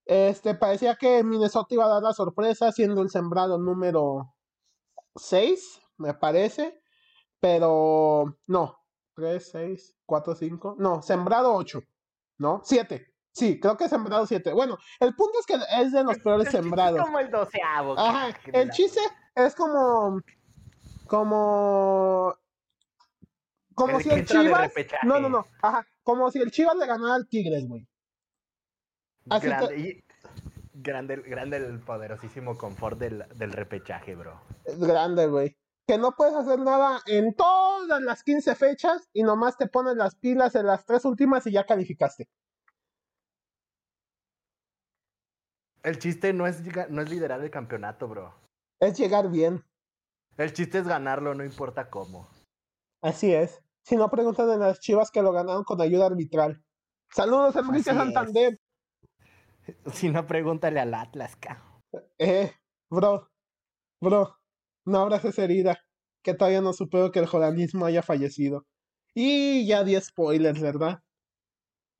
Este, 0.06 0.54
parecía 0.54 0.96
que 0.96 1.22
Minnesota 1.22 1.74
iba 1.74 1.84
a 1.84 1.88
dar 1.88 2.02
la 2.02 2.12
sorpresa 2.12 2.72
siendo 2.72 3.02
el 3.02 3.10
sembrado 3.10 3.58
número 3.58 4.34
6, 5.16 5.80
me 5.98 6.14
parece. 6.14 6.80
Pero 7.38 8.38
no, 8.46 8.78
3, 9.16 9.48
6, 9.50 9.96
4, 10.06 10.34
5. 10.36 10.76
No, 10.78 11.02
sembrado 11.02 11.54
8, 11.54 11.80
¿no? 12.38 12.60
7. 12.64 13.06
Sí, 13.32 13.58
creo 13.60 13.76
que 13.76 13.88
sembrado 13.88 14.26
7. 14.26 14.52
Bueno, 14.52 14.78
el 15.00 15.14
punto 15.14 15.38
es 15.40 15.46
que 15.46 15.54
es 15.80 15.92
de 15.92 16.04
los 16.04 16.18
peores 16.22 16.44
chiste 16.46 16.58
es 16.58 16.64
sembrados. 16.64 17.00
como 17.00 17.18
el 17.18 17.30
doceavo. 17.30 17.98
Ajá, 17.98 18.36
el 18.52 18.70
chiste 18.70 19.00
es 19.34 19.54
como. 19.54 20.20
Como. 21.06 22.34
Como 23.74 23.98
El 23.98 24.02
si 24.02 24.08
que 24.08 24.14
el 24.16 24.26
Chivas. 24.26 24.72
No, 25.02 25.20
no, 25.20 25.28
no. 25.28 25.44
Ajá, 25.62 25.86
como 26.02 26.30
si 26.30 26.38
el 26.40 26.50
Chivas 26.50 26.76
le 26.76 26.86
ganara 26.86 27.14
al 27.14 27.28
Tigres, 27.28 27.66
güey. 27.68 27.86
así 29.28 29.46
grande, 29.46 29.78
y- 29.78 30.04
grande, 30.72 31.16
grande 31.16 31.56
el 31.58 31.80
poderosísimo 31.80 32.56
confort 32.56 32.98
del, 32.98 33.24
del 33.34 33.52
repechaje, 33.52 34.14
bro. 34.14 34.40
Es 34.64 34.78
grande, 34.78 35.26
güey. 35.26 35.56
Que 35.86 35.98
no 35.98 36.12
puedes 36.16 36.34
hacer 36.34 36.58
nada 36.58 37.00
en 37.06 37.34
todas 37.34 38.02
las 38.02 38.22
15 38.24 38.54
fechas 38.56 39.08
y 39.12 39.22
nomás 39.22 39.56
te 39.56 39.68
pones 39.68 39.96
las 39.96 40.16
pilas 40.16 40.54
en 40.56 40.66
las 40.66 40.84
tres 40.84 41.04
últimas 41.04 41.46
y 41.46 41.52
ya 41.52 41.64
calificaste. 41.64 42.28
El 45.84 46.00
chiste 46.00 46.32
no 46.32 46.48
es, 46.48 46.60
no 46.90 47.02
es 47.02 47.08
liderar 47.08 47.40
el 47.40 47.50
campeonato, 47.50 48.08
bro. 48.08 48.34
Es 48.80 48.98
llegar 48.98 49.30
bien. 49.30 49.64
El 50.36 50.52
chiste 50.52 50.78
es 50.78 50.88
ganarlo, 50.88 51.34
no 51.34 51.44
importa 51.44 51.88
cómo. 51.88 52.28
Así 53.00 53.32
es. 53.32 53.62
Si 53.84 53.96
no, 53.96 54.10
preguntan 54.10 54.50
en 54.50 54.60
las 54.60 54.80
chivas 54.80 55.12
que 55.12 55.22
lo 55.22 55.30
ganaron 55.30 55.62
con 55.62 55.80
ayuda 55.80 56.06
arbitral. 56.06 56.60
Saludos, 57.08 57.54
Enrique 57.54 57.90
Así 57.90 57.90
es. 57.90 57.96
Santander. 57.96 58.60
Si 59.92 60.10
no, 60.10 60.26
pregúntale 60.26 60.80
al 60.80 60.92
Atlas, 60.92 61.36
ca. 61.36 61.62
Eh, 62.18 62.52
bro, 62.90 63.30
bro, 64.00 64.36
no 64.86 65.00
abras 65.00 65.24
esa 65.24 65.44
herida. 65.44 65.78
Que 66.22 66.34
todavía 66.34 66.60
no 66.60 66.72
supero 66.72 67.12
que 67.12 67.18
el 67.20 67.26
jodanismo 67.26 67.84
haya 67.84 68.02
fallecido. 68.02 68.66
Y 69.14 69.66
ya 69.66 69.84
di 69.84 70.00
spoilers, 70.00 70.60
¿verdad? 70.60 71.00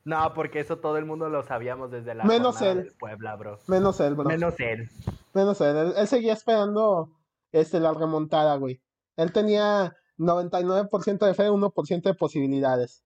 No, 0.04 0.32
porque 0.34 0.60
eso 0.60 0.78
todo 0.78 0.96
el 0.98 1.04
mundo 1.04 1.28
lo 1.28 1.42
sabíamos 1.42 1.90
desde 1.90 2.14
la 2.14 2.24
Menos 2.24 2.62
él. 2.62 2.84
del 2.84 2.94
Puebla, 2.94 3.36
bro. 3.36 3.58
Menos 3.66 4.00
él, 4.00 4.14
bro. 4.14 4.24
Menos 4.24 4.58
él. 4.60 4.88
Menos 5.34 5.60
él. 5.60 5.76
Él, 5.76 5.94
él 5.96 6.06
seguía 6.08 6.32
esperando 6.32 7.10
este, 7.52 7.80
la 7.80 7.92
remontada, 7.92 8.56
güey. 8.56 8.80
Él 9.16 9.32
tenía 9.32 9.96
99% 10.18 11.26
de 11.26 11.34
fe, 11.34 11.50
1% 11.50 12.02
de 12.02 12.14
posibilidades. 12.14 13.04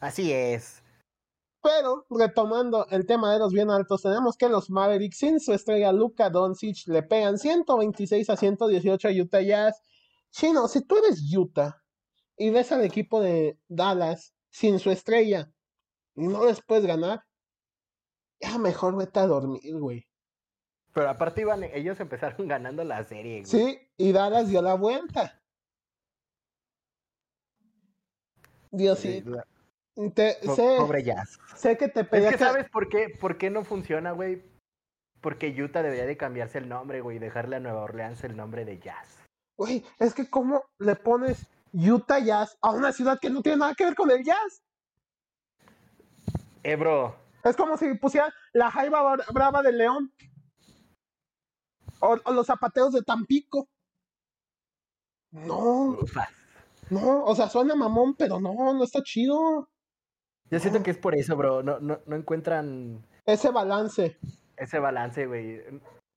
Así 0.00 0.32
es. 0.32 0.83
Pero, 1.64 2.04
retomando 2.10 2.86
el 2.90 3.06
tema 3.06 3.32
de 3.32 3.38
los 3.38 3.54
bien 3.54 3.70
altos, 3.70 4.02
tenemos 4.02 4.36
que 4.36 4.50
los 4.50 4.68
Mavericks 4.68 5.16
sin 5.16 5.40
su 5.40 5.54
estrella 5.54 5.92
Luka 5.92 6.28
Doncic 6.28 6.86
le 6.88 7.02
pegan 7.02 7.38
126 7.38 8.28
a 8.28 8.36
118 8.36 9.08
a 9.08 9.10
Utah 9.10 9.40
Jazz. 9.40 9.82
Chino, 10.30 10.68
si 10.68 10.82
tú 10.82 10.98
eres 10.98 11.22
Utah 11.34 11.82
y 12.36 12.50
ves 12.50 12.70
al 12.70 12.84
equipo 12.84 13.22
de 13.22 13.58
Dallas 13.66 14.34
sin 14.50 14.78
su 14.78 14.90
estrella 14.90 15.50
y 16.14 16.28
no 16.28 16.44
les 16.44 16.60
puedes 16.60 16.84
ganar, 16.84 17.24
ya 18.40 18.58
mejor 18.58 18.94
vete 18.98 19.20
a 19.20 19.26
dormir, 19.26 19.74
güey. 19.78 20.06
Pero 20.92 21.08
aparte 21.08 21.40
iban, 21.40 21.64
ellos 21.64 21.98
empezaron 21.98 22.46
ganando 22.46 22.84
la 22.84 23.02
serie, 23.04 23.42
güey. 23.42 23.46
Sí, 23.46 23.78
y 23.96 24.12
Dallas 24.12 24.50
dio 24.50 24.60
la 24.60 24.74
vuelta. 24.74 25.42
Diosito. 28.70 29.42
Te- 30.14 30.38
Po- 30.44 30.56
sé, 30.56 30.76
Pobre 30.78 31.02
Jazz. 31.04 31.38
sé 31.54 31.76
que 31.78 31.88
te 31.88 32.00
Es 32.00 32.08
pedía 32.08 32.30
que 32.30 32.36
que- 32.38 32.44
¿sabes 32.44 32.68
por 32.68 32.88
qué? 32.88 33.10
¿Por 33.10 33.38
qué 33.38 33.50
no 33.50 33.64
funciona, 33.64 34.10
güey? 34.12 34.42
Porque 35.20 35.48
Utah 35.62 35.82
debería 35.82 36.04
de 36.06 36.16
cambiarse 36.16 36.58
el 36.58 36.68
nombre, 36.68 37.00
güey, 37.00 37.16
y 37.16 37.20
dejarle 37.20 37.56
a 37.56 37.60
Nueva 37.60 37.82
Orleans 37.82 38.22
el 38.24 38.36
nombre 38.36 38.64
de 38.64 38.78
Jazz. 38.78 39.20
Güey, 39.56 39.84
es 40.00 40.14
que 40.14 40.28
cómo 40.28 40.64
le 40.78 40.96
pones 40.96 41.46
Utah 41.72 42.18
Jazz 42.18 42.58
a 42.60 42.70
una 42.72 42.92
ciudad 42.92 43.18
que 43.20 43.30
no 43.30 43.40
tiene 43.40 43.58
nada 43.58 43.74
que 43.74 43.84
ver 43.84 43.94
con 43.94 44.10
el 44.10 44.24
jazz. 44.24 44.62
Eh, 46.64 46.76
bro. 46.76 47.14
Es 47.44 47.56
como 47.56 47.76
si 47.76 47.92
pusieran 47.94 48.32
la 48.52 48.70
Jaiba 48.70 49.02
Bra- 49.02 49.32
Brava 49.32 49.62
de 49.62 49.72
León. 49.72 50.12
O, 52.00 52.16
o 52.24 52.32
los 52.32 52.46
zapateos 52.46 52.92
de 52.92 53.02
Tampico. 53.02 53.68
No, 55.30 55.96
ufas. 56.00 56.28
no, 56.90 57.24
o 57.24 57.34
sea, 57.34 57.48
suena 57.48 57.74
mamón, 57.74 58.14
pero 58.16 58.40
no, 58.40 58.72
no 58.74 58.84
está 58.84 59.02
chido. 59.02 59.68
Yo 60.54 60.60
siento 60.60 60.82
que 60.84 60.92
es 60.92 60.98
por 60.98 61.16
eso, 61.16 61.36
bro. 61.36 61.64
No, 61.64 61.80
no, 61.80 61.98
no 62.06 62.16
encuentran 62.16 63.04
Ese 63.26 63.50
balance 63.50 64.16
ese 64.56 64.78
balance, 64.78 65.26
güey. 65.26 65.60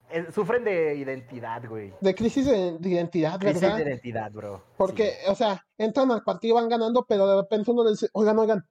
Eh, 0.10 0.32
Sufren 0.32 0.64
de 0.64 0.96
identidad, 0.96 1.68
güey. 1.68 1.92
de 2.00 2.16
crisis 2.16 2.46
de, 2.46 2.78
de 2.78 2.90
identidad, 2.90 3.40
Crisis 3.40 3.62
¿verdad? 3.62 3.78
de 3.78 3.84
identidad, 3.84 4.32
bro. 4.32 4.64
Porque, 4.78 5.18
o 5.28 5.36
sea, 5.36 5.66
entran 5.78 6.12
al 6.12 6.24
partido, 6.24 6.56
van 6.56 6.70
ganando, 6.70 7.04
pero 7.06 7.28
de 7.28 7.42
repente 7.42 7.72
uno 7.72 7.84
les 7.84 7.94
dice, 7.94 8.10
oigan, 8.14 8.38
oigan, 8.40 8.66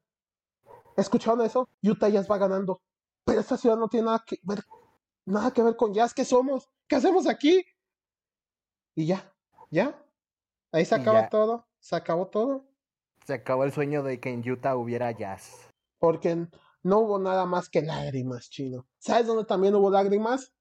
¿escucharon 0.97 1.45
eso? 1.45 1.69
Utah 1.83 2.09
Jazz 2.09 2.31
va 2.31 2.39
ganando. 2.39 2.81
Pero 3.25 3.41
esta 3.41 3.57
ciudad 3.57 3.77
no 3.77 3.89
tiene 3.89 4.07
nada 4.07 4.23
que 4.25 4.39
ver, 4.45 4.61
nada 5.27 5.51
que 5.51 5.63
ver 5.63 5.75
con 5.75 5.93
Jazz. 5.93 6.15
¿Qué 6.15 6.25
somos? 6.25 6.71
¿Qué 6.89 6.95
hacemos 6.97 7.29
aquí? 7.29 7.65
Y 8.95 9.07
ya, 9.07 9.35
ya. 9.71 10.01
Ahí 10.73 10.85
se 10.85 10.97
Y 10.97 11.01
acaba 11.01 11.29
todo, 11.29 11.67
se 11.81 11.97
acabó 11.97 12.29
todo. 12.29 12.65
Se 13.27 13.35
acabó 13.35 13.65
el 13.65 13.73
sueño 13.73 14.05
de 14.05 14.21
que 14.21 14.31
en 14.31 14.49
Utah 14.49 14.77
hubiera 14.77 15.11
jazz. 15.11 15.69
Porque 15.99 16.47
no 16.85 17.01
hubo 17.01 17.19
nada 17.19 17.45
más 17.45 17.69
que 17.69 17.83
lágrimas, 17.83 18.49
chino. 18.51 18.87
¿Sabes 18.99 19.27
dónde 19.27 19.45
también 19.45 19.75
hubo 19.75 19.91
lágrimas? 19.91 20.53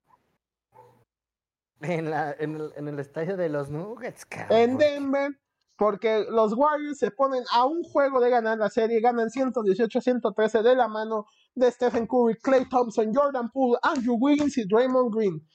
En, 1.81 2.09
la, 2.09 2.35
en, 2.39 2.55
el, 2.55 2.71
en 2.75 2.87
el 2.87 2.99
estadio 2.99 3.37
de 3.37 3.49
los 3.49 3.69
Nuggets, 3.69 4.25
cabrón. 4.25 4.57
En 4.57 4.77
Denver. 4.79 5.39
Porque 5.77 6.25
los 6.27 6.53
Warriors 6.53 6.97
se 6.97 7.11
ponen 7.11 7.43
a 7.51 7.65
un 7.65 7.83
juego 7.83 8.19
de 8.19 8.31
ganar 8.31 8.57
la 8.57 8.69
serie, 8.69 8.99
ganan 8.99 9.29
118-113 9.29 10.63
de 10.63 10.75
la 10.75 10.87
mano 10.87 11.27
de 11.53 11.69
Stephen 11.69 12.07
Curry, 12.07 12.39
Clay 12.41 12.67
Thompson, 12.67 13.13
Jordan 13.13 13.51
Poole, 13.51 13.77
Andrew 13.83 14.15
Wiggins 14.19 14.57
y 14.57 14.65
Draymond 14.65 15.13
Green. 15.13 15.47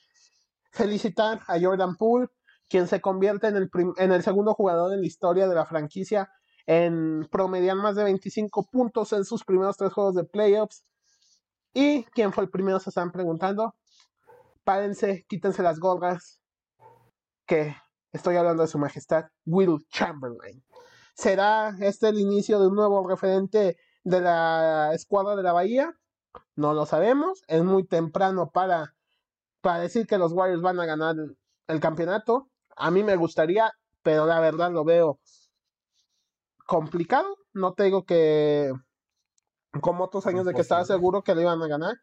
Felicitar 0.71 1.41
a 1.49 1.59
Jordan 1.59 1.97
Poole, 1.97 2.29
quien 2.69 2.87
se 2.87 3.01
convierte 3.01 3.49
en 3.49 3.57
el, 3.57 3.71
en 3.97 4.13
el 4.13 4.23
segundo 4.23 4.55
jugador 4.55 4.93
en 4.93 5.01
la 5.01 5.07
historia 5.07 5.49
de 5.49 5.55
la 5.57 5.67
franquicia 5.67 6.31
en 6.67 7.27
promediar 7.31 7.77
más 7.77 7.97
de 7.97 8.05
25 8.05 8.69
puntos 8.71 9.13
en 9.13 9.25
sus 9.25 9.45
primeros 9.45 9.77
tres 9.77 9.93
juegos 9.93 10.15
de 10.15 10.25
playoffs. 10.25 10.85
¿Y 11.73 12.05
quién 12.05 12.33
fue 12.33 12.45
el 12.45 12.51
primero? 12.51 12.81
Se 12.81 12.91
están 12.91 13.13
preguntando. 13.13 13.75
Párense, 14.65 15.25
quítense 15.29 15.63
las 15.63 15.79
gorras, 15.79 16.41
que 17.47 17.75
estoy 18.13 18.37
hablando 18.37 18.63
de 18.63 18.69
su 18.69 18.79
majestad, 18.79 19.25
Will 19.47 19.79
Chamberlain. 19.89 20.63
¿Será 21.15 21.75
este 21.81 22.09
el 22.09 22.19
inicio 22.19 22.61
de 22.61 22.69
un 22.69 22.75
nuevo 22.75 23.07
referente 23.09 23.77
de 24.05 24.21
la 24.21 24.95
escuadra 24.95 25.37
de 25.37 25.43
la 25.43 25.53
Bahía? 25.53 25.93
No 26.57 26.75
lo 26.75 26.87
sabemos, 26.87 27.43
es 27.49 27.65
muy 27.65 27.87
temprano 27.87 28.51
para, 28.51 28.95
para 29.61 29.81
decir 29.81 30.07
que 30.07 30.19
los 30.19 30.33
Warriors 30.33 30.63
van 30.63 30.79
a 30.81 30.87
ganar 30.87 31.17
el 31.67 31.81
campeonato. 31.81 32.49
A 32.77 32.91
mí 32.91 33.03
me 33.03 33.17
gustaría, 33.17 33.73
pero 34.03 34.27
la 34.27 34.41
verdad 34.41 34.71
lo 34.71 34.85
veo 34.85 35.19
complicado. 36.71 37.37
No 37.53 37.75
te 37.75 37.83
digo 37.83 38.05
que 38.05 38.73
como 39.81 40.05
otros 40.05 40.25
años 40.27 40.47
de 40.47 40.55
que 40.55 40.61
estaba 40.61 40.85
seguro 40.85 41.23
que 41.25 41.35
lo 41.35 41.41
iban 41.41 41.61
a 41.61 41.67
ganar, 41.67 41.97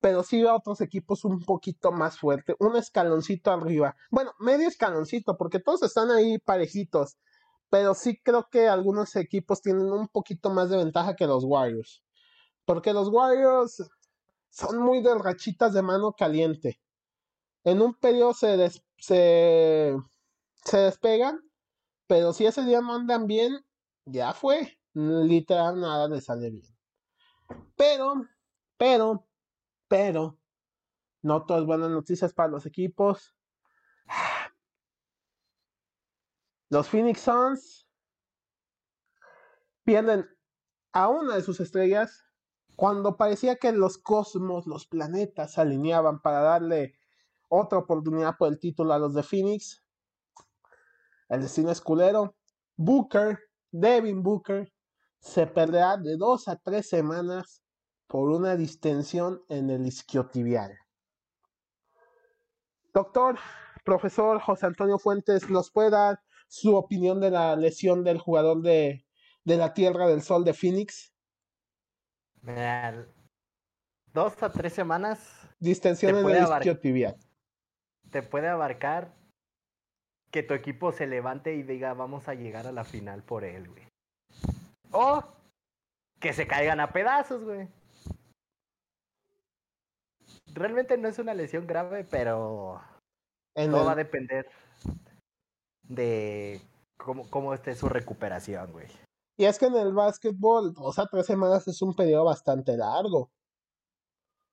pero 0.00 0.22
sí 0.22 0.40
veo 0.40 0.52
a 0.52 0.56
otros 0.56 0.80
equipos 0.80 1.24
un 1.26 1.40
poquito 1.40 1.92
más 1.92 2.18
fuerte, 2.18 2.56
un 2.58 2.76
escaloncito 2.76 3.50
arriba. 3.50 3.94
Bueno, 4.10 4.32
medio 4.38 4.68
escaloncito, 4.68 5.36
porque 5.36 5.60
todos 5.60 5.82
están 5.82 6.10
ahí 6.10 6.38
parejitos, 6.38 7.18
pero 7.68 7.92
sí 7.94 8.18
creo 8.22 8.48
que 8.50 8.68
algunos 8.68 9.16
equipos 9.16 9.60
tienen 9.60 9.92
un 9.92 10.08
poquito 10.08 10.48
más 10.48 10.70
de 10.70 10.78
ventaja 10.78 11.14
que 11.14 11.26
los 11.26 11.44
Warriors, 11.44 12.02
porque 12.64 12.94
los 12.94 13.08
Warriors 13.08 13.82
son 14.48 14.78
muy 14.78 15.02
de 15.02 15.14
rachitas 15.14 15.74
de 15.74 15.82
mano 15.82 16.14
caliente. 16.16 16.80
En 17.64 17.82
un 17.82 17.92
periodo 17.94 18.32
se, 18.32 18.56
des- 18.56 18.82
se, 18.96 19.94
se 20.64 20.78
despegan, 20.78 21.38
pero 22.06 22.32
si 22.32 22.46
ese 22.46 22.64
día 22.64 22.80
no 22.80 22.94
andan 22.94 23.26
bien, 23.26 23.58
ya 24.06 24.32
fue. 24.32 24.78
Literal, 24.94 25.78
nada 25.78 26.08
les 26.08 26.24
sale 26.24 26.50
bien. 26.50 26.76
Pero, 27.76 28.26
pero, 28.78 29.26
pero, 29.88 30.38
no 31.22 31.44
todas 31.44 31.66
buenas 31.66 31.90
noticias 31.90 32.32
para 32.32 32.48
los 32.48 32.66
equipos. 32.66 33.34
Los 36.68 36.88
Phoenix 36.88 37.20
Suns 37.20 37.88
pierden 39.84 40.28
a 40.92 41.06
una 41.06 41.36
de 41.36 41.42
sus 41.42 41.60
estrellas 41.60 42.26
cuando 42.76 43.16
parecía 43.16 43.56
que 43.56 43.72
los 43.72 43.98
cosmos, 43.98 44.66
los 44.66 44.86
planetas 44.86 45.52
se 45.52 45.60
alineaban 45.62 46.20
para 46.20 46.40
darle 46.40 46.94
otra 47.48 47.78
oportunidad 47.78 48.36
por 48.36 48.48
el 48.48 48.58
título 48.58 48.92
a 48.92 48.98
los 48.98 49.14
de 49.14 49.22
Phoenix. 49.22 49.82
El 51.28 51.40
destino 51.40 51.70
es 51.70 51.80
culero. 51.80 52.36
Booker, 52.76 53.38
Devin 53.70 54.22
Booker, 54.22 54.72
se 55.18 55.46
perderá 55.46 55.96
de 55.96 56.16
dos 56.16 56.48
a 56.48 56.56
tres 56.56 56.88
semanas 56.88 57.62
por 58.06 58.30
una 58.30 58.56
distensión 58.56 59.42
en 59.48 59.70
el 59.70 59.86
isquiotibial. 59.86 60.78
Doctor, 62.94 63.38
profesor 63.84 64.40
José 64.40 64.66
Antonio 64.66 64.98
Fuentes, 64.98 65.50
¿nos 65.50 65.70
puede 65.70 65.90
dar 65.90 66.20
su 66.48 66.74
opinión 66.76 67.20
de 67.20 67.30
la 67.30 67.56
lesión 67.56 68.04
del 68.04 68.18
jugador 68.18 68.62
de, 68.62 69.04
de 69.44 69.56
la 69.56 69.74
Tierra 69.74 70.06
del 70.06 70.22
Sol 70.22 70.44
de 70.44 70.54
Phoenix? 70.54 71.12
Dos 74.12 74.42
a 74.42 74.50
tres 74.50 74.72
semanas 74.72 75.46
Distensión 75.58 76.14
Te 76.14 76.20
en 76.20 76.28
el 76.30 76.42
isquiotibial. 76.44 77.16
te 78.10 78.22
puede 78.22 78.48
abarcar 78.48 79.14
que 80.36 80.42
tu 80.42 80.52
equipo 80.52 80.92
se 80.92 81.06
levante 81.06 81.54
y 81.54 81.62
diga 81.62 81.94
vamos 81.94 82.28
a 82.28 82.34
llegar 82.34 82.66
a 82.66 82.72
la 82.72 82.84
final 82.84 83.22
por 83.22 83.42
él, 83.42 83.70
güey. 83.70 83.88
O 84.92 85.24
que 86.20 86.34
se 86.34 86.46
caigan 86.46 86.78
a 86.78 86.92
pedazos, 86.92 87.42
güey. 87.42 87.66
Realmente 90.52 90.98
no 90.98 91.08
es 91.08 91.18
una 91.18 91.32
lesión 91.32 91.66
grave, 91.66 92.04
pero 92.04 92.82
En 93.54 93.70
todo 93.70 93.80
el- 93.80 93.88
va 93.88 93.92
a 93.92 93.96
depender 93.96 94.46
de 95.84 96.60
cómo, 96.98 97.30
cómo 97.30 97.54
esté 97.54 97.74
su 97.74 97.88
recuperación, 97.88 98.70
güey. 98.72 98.88
Y 99.38 99.46
es 99.46 99.58
que 99.58 99.66
en 99.66 99.76
el 99.76 99.94
básquetbol, 99.94 100.74
dos 100.74 100.98
a 100.98 101.06
tres 101.06 101.24
semanas 101.24 101.66
es 101.66 101.80
un 101.80 101.94
periodo 101.94 102.26
bastante 102.26 102.76
largo. 102.76 103.30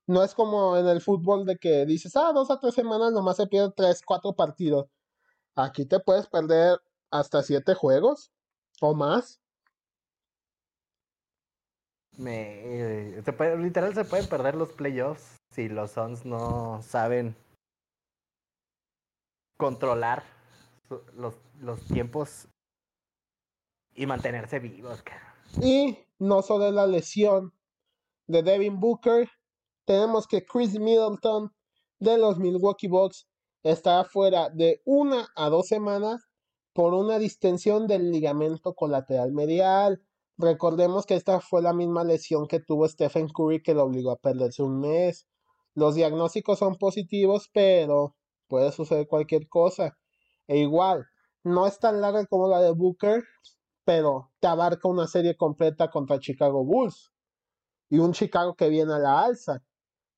No 0.07 0.23
es 0.23 0.33
como 0.33 0.77
en 0.77 0.87
el 0.87 1.01
fútbol 1.01 1.45
de 1.45 1.57
que 1.57 1.85
dices, 1.85 2.15
ah, 2.15 2.31
dos 2.33 2.49
a 2.51 2.57
tres 2.61 2.73
semanas 2.73 3.11
nomás 3.11 3.35
se 3.35 3.47
pierden 3.47 3.73
tres, 3.75 4.01
cuatro 4.05 4.31
partidos. 4.33 4.87
Aquí 5.55 5.85
te 5.85 5.99
puedes 5.99 6.27
perder 6.27 6.79
hasta 7.11 7.43
siete 7.43 7.75
juegos 7.75 8.31
o 8.81 8.95
más. 8.95 9.39
Me, 12.17 13.21
se 13.23 13.33
puede- 13.33 13.57
literal 13.57 13.93
se 13.93 14.05
pueden 14.05 14.27
perder 14.27 14.55
los 14.55 14.71
playoffs 14.71 15.37
si 15.51 15.67
los 15.69 15.91
Suns 15.91 16.25
no 16.25 16.81
saben 16.83 17.35
controlar 19.57 20.23
los, 21.13 21.35
los 21.59 21.81
tiempos 21.85 22.47
y 23.95 24.05
mantenerse 24.05 24.59
vivos, 24.59 25.01
cara. 25.01 25.35
Y 25.61 25.97
no 26.19 26.41
solo 26.41 26.67
es 26.67 26.73
la 26.73 26.87
lesión 26.87 27.53
de 28.27 28.43
Devin 28.43 28.79
Booker. 28.79 29.29
Tenemos 29.85 30.27
que 30.27 30.45
Chris 30.45 30.79
Middleton 30.79 31.53
de 31.99 32.17
los 32.17 32.37
Milwaukee 32.39 32.87
Bucks 32.87 33.27
está 33.63 34.03
fuera 34.03 34.49
de 34.49 34.81
una 34.85 35.27
a 35.35 35.49
dos 35.49 35.67
semanas 35.67 36.27
por 36.73 36.93
una 36.93 37.19
distensión 37.19 37.87
del 37.87 38.11
ligamento 38.11 38.73
colateral 38.73 39.31
medial. 39.31 40.01
Recordemos 40.37 41.05
que 41.05 41.15
esta 41.15 41.39
fue 41.39 41.61
la 41.61 41.73
misma 41.73 42.03
lesión 42.03 42.47
que 42.47 42.59
tuvo 42.59 42.87
Stephen 42.87 43.29
Curry 43.29 43.61
que 43.61 43.73
lo 43.73 43.83
obligó 43.83 44.11
a 44.11 44.19
perderse 44.19 44.63
un 44.63 44.79
mes. 44.79 45.27
Los 45.75 45.95
diagnósticos 45.95 46.59
son 46.59 46.75
positivos, 46.75 47.49
pero 47.53 48.15
puede 48.47 48.71
suceder 48.71 49.07
cualquier 49.07 49.47
cosa. 49.47 49.97
E 50.47 50.57
igual, 50.57 51.05
no 51.43 51.67
es 51.67 51.79
tan 51.79 52.01
larga 52.01 52.25
como 52.25 52.47
la 52.47 52.61
de 52.61 52.71
Booker, 52.71 53.23
pero 53.85 54.31
te 54.39 54.47
abarca 54.47 54.87
una 54.87 55.07
serie 55.07 55.37
completa 55.37 55.89
contra 55.89 56.19
Chicago 56.19 56.63
Bulls. 56.63 57.11
Y 57.89 57.99
un 57.99 58.13
Chicago 58.13 58.55
que 58.55 58.69
viene 58.69 58.93
a 58.93 58.99
la 58.99 59.23
alza. 59.23 59.63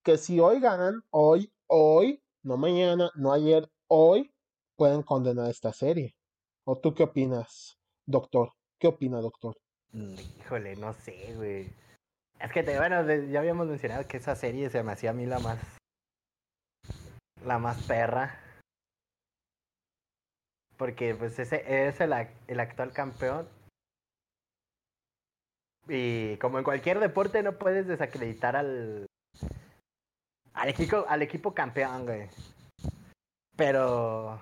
Que 0.04 0.18
si 0.18 0.40
hoy 0.40 0.60
ganan, 0.60 1.02
hoy, 1.10 1.52
hoy, 1.68 2.24
no 2.46 2.58
mañana, 2.58 3.10
no 3.16 3.34
ayer, 3.34 3.68
hoy, 3.88 4.32
pueden 4.78 5.02
condenar 5.02 5.50
esta 5.50 5.74
serie. 5.74 6.16
¿O 6.64 6.80
tú 6.80 6.94
qué 6.94 7.04
opinas, 7.04 7.78
doctor? 8.06 8.52
¿Qué 8.80 8.88
opina, 8.88 9.20
doctor? 9.20 9.58
Mm, 9.94 10.16
híjole, 10.40 10.76
no 10.76 10.94
sé, 10.94 11.34
güey. 11.36 11.74
Es 12.40 12.52
que, 12.52 12.62
bueno, 12.62 13.02
ya 13.28 13.40
habíamos 13.40 13.68
mencionado 13.68 14.08
que 14.08 14.18
esa 14.18 14.36
serie 14.36 14.70
se 14.70 14.84
me 14.84 14.92
hacía 14.92 15.10
a 15.10 15.14
mí 15.14 15.26
la 15.26 15.40
más. 15.40 15.60
La 17.44 17.58
más 17.58 17.82
perra. 17.88 18.40
Porque, 20.78 21.16
pues, 21.16 21.40
ese 21.40 21.88
es 21.88 22.00
el 22.00 22.14
actual 22.60 22.92
campeón. 22.94 23.50
Y 25.88 26.38
como 26.38 26.60
en 26.60 26.64
cualquier 26.64 27.00
deporte, 27.00 27.42
no 27.42 27.58
puedes 27.58 27.88
desacreditar 27.88 28.56
al. 28.56 29.08
Al 30.56 30.70
equipo, 30.70 31.06
al 31.08 31.22
equipo 31.22 31.54
campeón, 31.54 32.06
güey. 32.06 32.30
Pero. 33.56 34.40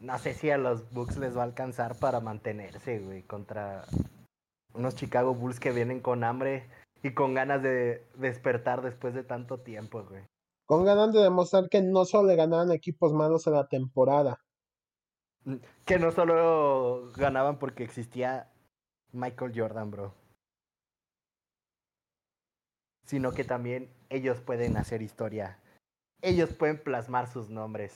No 0.00 0.18
sé 0.18 0.34
si 0.34 0.50
a 0.50 0.58
los 0.58 0.92
Bucks 0.92 1.16
les 1.16 1.36
va 1.36 1.42
a 1.42 1.44
alcanzar 1.44 1.98
para 1.98 2.20
mantenerse, 2.20 2.98
güey, 2.98 3.22
contra 3.22 3.86
unos 4.74 4.96
Chicago 4.96 5.34
Bulls 5.34 5.60
que 5.60 5.70
vienen 5.70 6.00
con 6.00 6.24
hambre 6.24 6.68
y 7.02 7.14
con 7.14 7.32
ganas 7.32 7.62
de 7.62 8.06
despertar 8.16 8.82
después 8.82 9.14
de 9.14 9.22
tanto 9.22 9.60
tiempo, 9.60 10.04
güey. 10.04 10.24
Con 10.66 10.84
ganas 10.84 11.12
de 11.12 11.20
demostrar 11.20 11.68
que 11.70 11.80
no 11.80 12.04
solo 12.04 12.28
le 12.28 12.36
ganaban 12.36 12.72
equipos 12.72 13.12
malos 13.12 13.46
en 13.46 13.54
la 13.54 13.68
temporada. 13.68 14.38
Que 15.84 15.98
no 15.98 16.10
solo 16.10 17.12
ganaban 17.12 17.58
porque 17.58 17.84
existía 17.84 18.50
Michael 19.12 19.52
Jordan, 19.54 19.90
bro. 19.90 20.14
Sino 23.04 23.32
que 23.32 23.44
también 23.44 23.90
ellos 24.08 24.40
pueden 24.40 24.76
hacer 24.76 25.02
historia. 25.02 25.58
Ellos 26.22 26.52
pueden 26.52 26.82
plasmar 26.82 27.30
sus 27.30 27.50
nombres. 27.50 27.94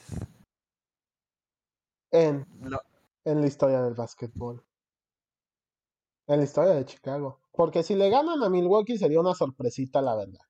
En, 2.11 2.47
en 3.25 3.41
la 3.41 3.47
historia 3.47 3.83
del 3.83 3.95
básquetbol 3.95 4.65
en 6.29 6.39
la 6.39 6.45
historia 6.45 6.75
de 6.75 6.85
Chicago. 6.85 7.41
Porque 7.53 7.83
si 7.83 7.95
le 7.95 8.11
ganan 8.11 8.43
a 8.43 8.49
Milwaukee 8.49 8.99
sería 8.99 9.21
una 9.21 9.35
sorpresita, 9.35 10.01
la 10.01 10.15
verdad. 10.15 10.41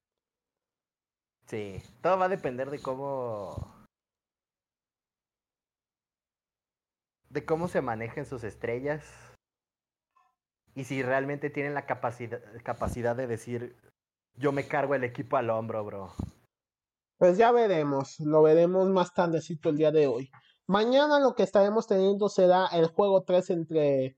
Sí, 1.47 1.81
todo 2.03 2.19
va 2.19 2.27
a 2.27 2.29
depender 2.29 2.69
de 2.71 2.81
cómo. 2.81 3.75
de 7.31 7.45
cómo 7.45 7.69
se 7.69 7.81
manejen 7.81 8.27
sus 8.27 8.43
estrellas. 8.43 9.05
Y 10.75 10.85
si 10.85 11.03
realmente 11.03 11.51
tienen 11.51 11.75
la 11.75 11.87
capacidad, 11.87 12.41
capacidad 12.63 13.17
de 13.17 13.27
decir, 13.27 13.77
yo 14.39 14.53
me 14.53 14.67
cargo 14.67 14.95
el 14.95 15.05
equipo 15.05 15.37
al 15.37 15.51
hombro, 15.51 15.85
bro. 15.85 16.13
Pues 17.19 17.37
ya 17.37 17.51
veremos, 17.51 18.21
lo 18.21 18.43
veremos 18.43 18.89
más 18.91 19.13
tardecito 19.13 19.71
el 19.71 19.77
día 19.77 19.91
de 19.91 20.07
hoy. 20.07 20.31
Mañana 20.67 21.19
lo 21.19 21.35
que 21.35 21.43
estaremos 21.43 21.87
teniendo 21.87 22.29
será 22.29 22.67
el 22.67 22.87
juego 22.87 23.25
3 23.25 23.51
entre 23.51 24.17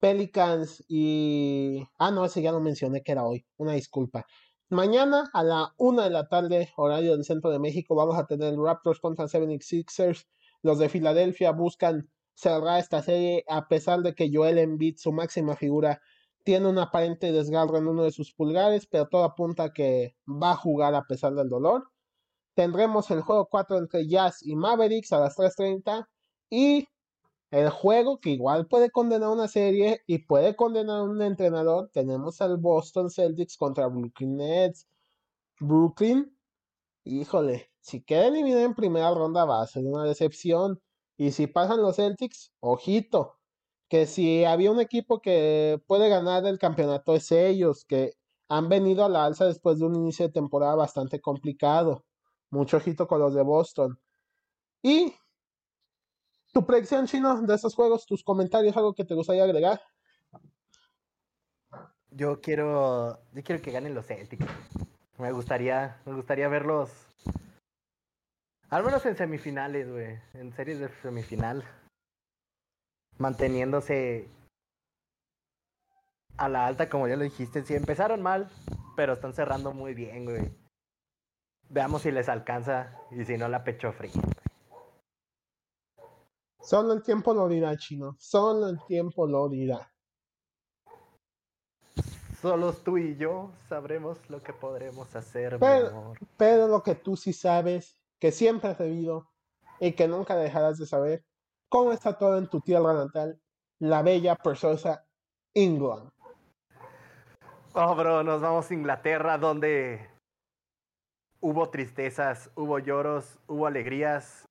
Pelicans 0.00 0.84
y... 0.88 1.82
Ah, 1.98 2.10
no, 2.10 2.24
ese 2.26 2.42
ya 2.42 2.52
lo 2.52 2.60
mencioné 2.60 3.02
que 3.02 3.12
era 3.12 3.24
hoy. 3.24 3.46
Una 3.56 3.72
disculpa. 3.72 4.26
Mañana 4.68 5.30
a 5.32 5.42
la 5.42 5.72
una 5.78 6.04
de 6.04 6.10
la 6.10 6.28
tarde, 6.28 6.70
horario 6.76 7.12
del 7.12 7.24
centro 7.24 7.50
de 7.50 7.58
México, 7.58 7.94
vamos 7.94 8.18
a 8.18 8.26
tener 8.26 8.54
Raptors 8.56 9.00
contra 9.00 9.26
76ers. 9.26 10.26
Los 10.62 10.78
de 10.78 10.88
Filadelfia 10.88 11.52
buscan 11.52 12.10
cerrar 12.34 12.80
esta 12.80 13.00
serie 13.00 13.44
a 13.48 13.68
pesar 13.68 14.00
de 14.00 14.14
que 14.14 14.30
Joel 14.32 14.58
Embiid, 14.58 14.96
su 14.98 15.12
máxima 15.12 15.56
figura, 15.56 16.02
tiene 16.44 16.68
un 16.68 16.78
aparente 16.78 17.32
desgarro 17.32 17.78
en 17.78 17.88
uno 17.88 18.04
de 18.04 18.12
sus 18.12 18.32
pulgares, 18.32 18.86
pero 18.86 19.08
todo 19.08 19.24
apunta 19.24 19.64
a 19.64 19.72
que 19.72 20.16
va 20.26 20.52
a 20.52 20.56
jugar 20.56 20.94
a 20.94 21.04
pesar 21.04 21.34
del 21.34 21.48
dolor. 21.48 21.88
Tendremos 22.54 23.10
el 23.10 23.22
juego 23.22 23.48
4 23.50 23.78
entre 23.78 24.06
Jazz 24.06 24.40
y 24.42 24.54
Mavericks 24.54 25.12
a 25.12 25.20
las 25.20 25.36
3.30 25.36 26.06
y 26.50 26.86
el 27.50 27.70
juego 27.70 28.20
que 28.20 28.30
igual 28.30 28.66
puede 28.66 28.90
condenar 28.90 29.30
una 29.30 29.48
serie 29.48 30.02
y 30.06 30.18
puede 30.18 30.54
condenar 30.54 31.02
un 31.02 31.22
entrenador. 31.22 31.90
Tenemos 31.92 32.40
al 32.40 32.58
Boston 32.58 33.10
Celtics 33.10 33.56
contra 33.56 33.86
Brooklyn 33.86 34.36
Nets. 34.36 34.86
Brooklyn, 35.60 36.36
híjole, 37.04 37.70
si 37.80 38.02
queda 38.02 38.26
eliminado 38.26 38.64
en 38.64 38.74
primera 38.74 39.12
ronda 39.14 39.44
va 39.44 39.62
a 39.62 39.66
ser 39.66 39.84
una 39.84 40.04
decepción. 40.04 40.80
Y 41.16 41.30
si 41.30 41.46
pasan 41.46 41.80
los 41.80 41.96
Celtics, 41.96 42.52
ojito, 42.60 43.38
que 43.88 44.06
si 44.06 44.44
había 44.44 44.70
un 44.70 44.80
equipo 44.80 45.20
que 45.20 45.82
puede 45.86 46.08
ganar 46.08 46.46
el 46.46 46.58
campeonato 46.58 47.14
es 47.14 47.30
ellos, 47.32 47.84
que 47.84 48.14
han 48.48 48.68
venido 48.68 49.04
a 49.04 49.08
la 49.08 49.24
alza 49.24 49.46
después 49.46 49.78
de 49.78 49.86
un 49.86 49.94
inicio 49.94 50.26
de 50.26 50.32
temporada 50.32 50.74
bastante 50.74 51.20
complicado. 51.20 52.04
Mucho 52.50 52.76
ojito 52.76 53.06
con 53.06 53.20
los 53.20 53.34
de 53.34 53.42
Boston. 53.42 53.98
Y 54.82 55.14
tu 56.52 56.64
predicción, 56.64 57.06
Chino, 57.06 57.42
de 57.42 57.54
esos 57.54 57.74
juegos, 57.74 58.06
tus 58.06 58.22
comentarios, 58.22 58.76
algo 58.76 58.94
que 58.94 59.04
te 59.04 59.14
gustaría 59.14 59.44
agregar. 59.44 59.80
Yo 62.10 62.40
quiero, 62.40 63.18
yo 63.32 63.42
quiero 63.42 63.60
que 63.60 63.72
ganen 63.72 63.94
los 63.94 64.06
Celtics. 64.06 64.46
Me 65.18 65.32
gustaría, 65.32 66.00
me 66.04 66.14
gustaría 66.14 66.48
verlos, 66.48 66.90
al 68.68 68.82
menos 68.82 69.06
en 69.06 69.16
semifinales, 69.16 69.88
güey, 69.88 70.18
en 70.32 70.52
series 70.52 70.80
de 70.80 70.88
semifinal, 71.00 71.64
manteniéndose 73.18 74.28
a 76.36 76.48
la 76.48 76.66
alta, 76.66 76.88
como 76.88 77.08
ya 77.08 77.16
lo 77.16 77.24
dijiste. 77.24 77.64
Si 77.64 77.74
empezaron 77.74 78.22
mal, 78.22 78.50
pero 78.96 79.14
están 79.14 79.34
cerrando 79.34 79.72
muy 79.72 79.94
bien, 79.94 80.24
güey. 80.24 80.52
Veamos 81.68 82.02
si 82.02 82.10
les 82.10 82.28
alcanza 82.28 82.98
y 83.10 83.24
si 83.24 83.36
no 83.36 83.48
la 83.48 83.64
pecho 83.64 83.92
frío. 83.92 84.12
Solo 86.60 86.94
el 86.94 87.02
tiempo 87.02 87.34
lo 87.34 87.48
dirá, 87.48 87.76
chino. 87.76 88.16
Solo 88.18 88.68
el 88.68 88.78
tiempo 88.86 89.26
lo 89.26 89.48
dirá. 89.48 89.90
Solo 92.40 92.72
tú 92.72 92.98
y 92.98 93.16
yo 93.16 93.52
sabremos 93.68 94.18
lo 94.28 94.42
que 94.42 94.52
podremos 94.52 95.14
hacer, 95.16 95.58
pero, 95.58 95.90
mi 95.90 95.98
amor. 95.98 96.18
Pero 96.36 96.68
lo 96.68 96.82
que 96.82 96.94
tú 96.94 97.16
sí 97.16 97.32
sabes, 97.32 97.98
que 98.18 98.32
siempre 98.32 98.70
has 98.70 98.78
debido 98.78 99.30
y 99.80 99.92
que 99.92 100.08
nunca 100.08 100.36
dejarás 100.36 100.78
de 100.78 100.86
saber, 100.86 101.24
cómo 101.74 101.92
está 101.92 102.16
todo 102.16 102.38
en 102.38 102.46
tu 102.46 102.60
tierra 102.60 102.92
natal, 102.94 103.36
la 103.80 104.00
bella, 104.02 104.36
preciosa 104.36 105.04
England. 105.54 106.08
Oh, 107.72 107.96
bro, 107.96 108.22
nos 108.22 108.40
vamos 108.40 108.70
a 108.70 108.74
Inglaterra, 108.74 109.38
donde 109.38 110.08
hubo 111.40 111.70
tristezas, 111.70 112.48
hubo 112.54 112.78
lloros, 112.78 113.40
hubo 113.48 113.66
alegrías, 113.66 114.48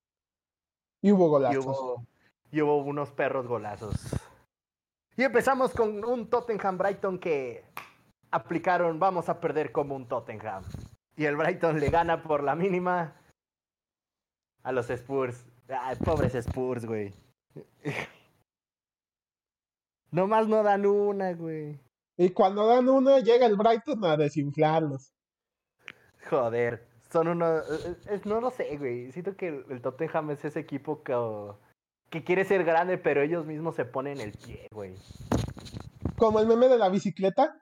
y 1.00 1.12
hubo 1.12 1.30
golazos. 1.30 2.04
Y 2.50 2.60
hubo, 2.60 2.76
unos 2.76 3.10
perros 3.10 3.46
golazos. 3.46 3.94
Y 5.16 5.22
empezamos 5.22 5.72
con 5.72 6.04
un 6.04 6.28
Tottenham 6.28 6.76
Brighton 6.76 7.18
que 7.18 7.64
aplicaron, 8.32 8.98
vamos 9.00 9.30
a 9.30 9.40
perder 9.40 9.72
como 9.72 9.96
un 9.96 10.06
Tottenham. 10.08 10.62
Y 11.16 11.24
el 11.24 11.36
Brighton 11.36 11.80
le 11.80 11.88
gana 11.88 12.22
por 12.22 12.42
la 12.42 12.54
mínima 12.54 13.16
a 14.62 14.72
los 14.72 14.90
Spurs. 14.90 15.53
Ay, 15.80 15.96
pobres 15.96 16.34
Spurs, 16.34 16.84
güey. 16.84 17.12
Nomás 20.10 20.48
no 20.48 20.62
dan 20.62 20.86
una, 20.86 21.32
güey. 21.32 21.80
Y 22.16 22.30
cuando 22.30 22.66
dan 22.66 22.88
una, 22.88 23.18
llega 23.18 23.46
el 23.46 23.56
Brighton 23.56 24.04
a 24.04 24.16
desinflarlos. 24.16 25.12
Joder 26.30 26.94
son 27.14 27.28
unos... 27.28 27.64
Eh, 27.70 27.96
eh, 28.08 28.20
no 28.24 28.40
lo 28.40 28.50
sé, 28.50 28.76
güey. 28.76 29.12
Siento 29.12 29.36
que 29.36 29.64
el, 29.70 29.80
Tottenham 29.80 30.32
es 30.32 30.44
ese 30.44 30.58
equipo 30.58 31.04
que, 31.04 31.14
que 32.10 32.24
quiere 32.24 32.44
ser 32.44 32.64
grande, 32.64 32.98
pero 32.98 33.22
ellos 33.22 33.46
mismos 33.46 33.76
se 33.76 33.84
ponen 33.84 34.20
el 34.20 34.32
pie, 34.32 34.66
güey. 34.72 34.96
Como 36.16 36.40
el 36.40 36.48
meme 36.48 36.66
de 36.66 36.76
la 36.76 36.88
bicicleta. 36.88 37.56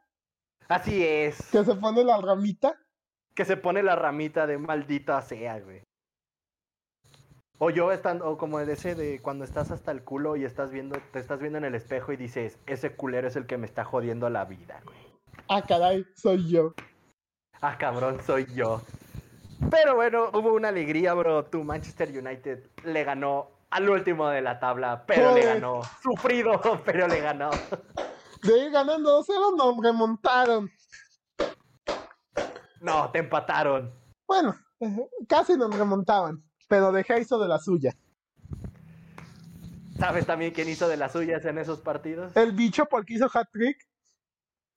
Así 0.68 1.05
es. 1.05 1.51
Que 1.51 1.64
se 1.64 1.75
pone 1.75 2.03
la 2.03 2.18
ramita. 2.18 2.79
Que 3.35 3.44
se 3.44 3.59
pone 3.59 3.83
la 3.83 3.94
ramita 3.94 4.46
de 4.46 4.57
maldita 4.57 5.20
sea, 5.20 5.61
güey. 5.61 5.83
O 7.64 7.70
yo 7.70 7.92
estando, 7.92 8.29
o 8.29 8.37
como 8.37 8.59
ese 8.59 8.96
de 8.96 9.20
cuando 9.22 9.44
estás 9.44 9.70
hasta 9.70 9.92
el 9.92 10.03
culo 10.03 10.35
y 10.35 10.44
estás 10.44 10.72
viendo, 10.72 10.98
te 11.12 11.20
estás 11.20 11.38
viendo 11.38 11.59
en 11.59 11.64
el 11.64 11.77
espejo 11.77 12.12
y 12.12 12.16
dices, 12.16 12.59
ese 12.66 12.96
culero 12.96 13.29
es 13.29 13.37
el 13.37 13.46
que 13.46 13.57
me 13.57 13.66
está 13.66 13.85
jodiendo 13.85 14.29
la 14.29 14.44
vida, 14.46 14.81
güey. 14.85 14.98
Ah, 15.48 15.62
caray, 15.62 16.05
soy 16.16 16.51
yo. 16.51 16.75
Ah, 17.61 17.79
cabrón, 17.79 18.18
soy 18.27 18.53
yo. 18.53 18.83
Pero 19.70 19.94
bueno, 19.94 20.31
hubo 20.35 20.55
una 20.55 20.70
alegría, 20.70 21.14
bro. 21.14 21.44
Tu 21.44 21.62
Manchester 21.62 22.09
United 22.09 22.68
le 22.83 23.05
ganó 23.05 23.51
al 23.70 23.88
último 23.88 24.29
de 24.29 24.42
la 24.42 24.59
tabla, 24.59 25.05
pero 25.07 25.33
le 25.33 25.42
Joder. 25.42 25.55
ganó. 25.61 25.83
Sufrido, 26.03 26.61
pero 26.85 27.07
le 27.07 27.20
ganó. 27.20 27.51
De 28.42 28.59
ir 28.59 28.72
ganando 28.72 29.22
2-0, 29.22 29.57
nos 29.57 29.81
remontaron. 29.81 30.68
No, 32.81 33.09
te 33.12 33.20
empataron. 33.20 33.94
Bueno, 34.27 34.53
eh, 34.81 35.09
casi 35.29 35.57
nos 35.57 35.72
remontaban, 35.79 36.42
pero 36.72 36.90
dejé 36.90 37.20
hizo 37.20 37.38
de 37.38 37.48
la 37.48 37.58
suya. 37.58 37.94
¿Sabes 39.98 40.24
también 40.24 40.54
quién 40.54 40.70
hizo 40.70 40.88
de 40.88 40.96
las 40.96 41.12
suyas 41.12 41.44
en 41.44 41.58
esos 41.58 41.80
partidos? 41.80 42.35
El 42.35 42.52
bicho 42.52 42.87
porque 42.87 43.12
hizo 43.12 43.26
hat-trick 43.26 43.76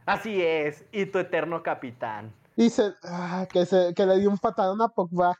Así 0.05 0.41
es, 0.41 0.83
y 0.91 1.05
tu 1.05 1.19
eterno 1.19 1.63
capitán. 1.63 2.33
y 2.57 2.69
se, 2.69 2.91
ah, 3.03 3.47
que, 3.49 3.65
se, 3.65 3.93
que 3.95 4.05
le 4.05 4.19
dio 4.19 4.29
un 4.29 4.37
patadón 4.37 4.81
a 4.81 4.89
Pogba. 4.89 5.39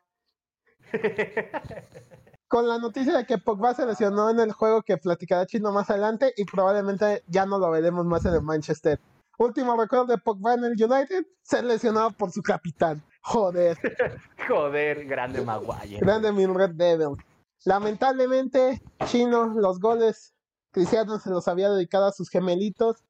Con 2.48 2.70
la 2.70 2.78
noticia 2.78 3.18
de 3.18 3.26
que 3.26 3.38
Pogba 3.38 3.74
se 3.74 3.86
lesionó 3.86 4.30
en 4.30 4.40
el 4.40 4.54
juego 4.54 4.82
que 4.82 4.96
platicará 4.96 5.46
Chino 5.46 5.74
más 5.74 5.90
adelante 5.90 6.34
y 6.38 6.46
probablemente 6.46 7.22
ya 7.28 7.46
no 7.46 7.60
lo 7.60 7.70
veremos 7.70 8.06
más 8.06 8.24
en 8.24 8.34
el 8.34 8.42
Manchester. 8.42 9.02
Último 9.38 9.76
recuerdo 9.76 10.06
de 10.06 10.20
Pogba 10.20 10.54
en 10.54 10.64
el 10.64 10.82
United, 10.82 11.26
ser 11.44 11.66
lesionado 11.66 12.12
por 12.12 12.32
su 12.32 12.42
capitán. 12.42 13.04
Joder, 13.28 13.76
Joder, 14.48 15.06
grande 15.06 15.42
Maguire. 15.42 16.00
grande 16.00 16.32
mi 16.32 16.46
Red 16.46 16.76
Devil. 16.76 17.18
Lamentablemente, 17.66 18.80
Chino, 19.06 19.48
los 19.56 19.80
goles, 19.80 20.36
Cristiano 20.72 21.18
se 21.18 21.32
los 21.32 21.48
había 21.48 21.72
dedicado 21.72 22.06
a 22.06 22.12
sus 22.12 22.30
gemelitos 22.30 23.04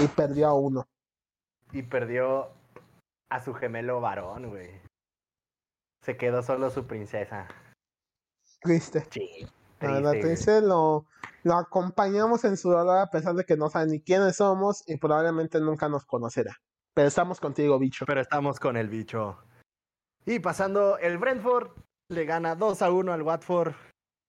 y 0.00 0.06
perdió 0.06 0.46
a 0.46 0.54
uno. 0.54 0.86
Y 1.72 1.82
perdió 1.82 2.50
a 3.28 3.40
su 3.40 3.54
gemelo 3.54 4.00
varón, 4.00 4.50
güey. 4.50 4.80
Se 6.02 6.16
quedó 6.16 6.44
solo 6.44 6.70
su 6.70 6.86
princesa. 6.86 7.48
Triste. 8.60 9.04
Sí. 9.10 9.48
La 9.80 9.88
triste, 9.88 10.02
güey. 10.02 10.20
triste, 10.20 10.60
lo, 10.60 11.06
lo 11.42 11.54
acompañamos 11.54 12.44
en 12.44 12.56
su 12.56 12.70
dolor 12.70 12.98
a 12.98 13.10
pesar 13.10 13.34
de 13.34 13.44
que 13.44 13.56
no 13.56 13.68
sabe 13.68 13.86
ni 13.86 14.00
quiénes 14.00 14.36
somos 14.36 14.84
y 14.86 14.96
probablemente 14.96 15.58
nunca 15.60 15.88
nos 15.88 16.06
conocerá. 16.06 16.56
Pero 16.94 17.08
estamos 17.08 17.40
contigo, 17.40 17.78
bicho. 17.80 18.06
Pero 18.06 18.20
estamos 18.20 18.60
con 18.60 18.76
el 18.76 18.88
bicho. 18.88 19.36
Y 20.26 20.40
pasando, 20.40 20.98
el 20.98 21.18
Brentford 21.18 21.70
le 22.10 22.24
gana 22.24 22.54
2 22.54 22.82
a 22.82 22.90
1 22.90 23.12
al 23.12 23.22
Watford. 23.22 23.74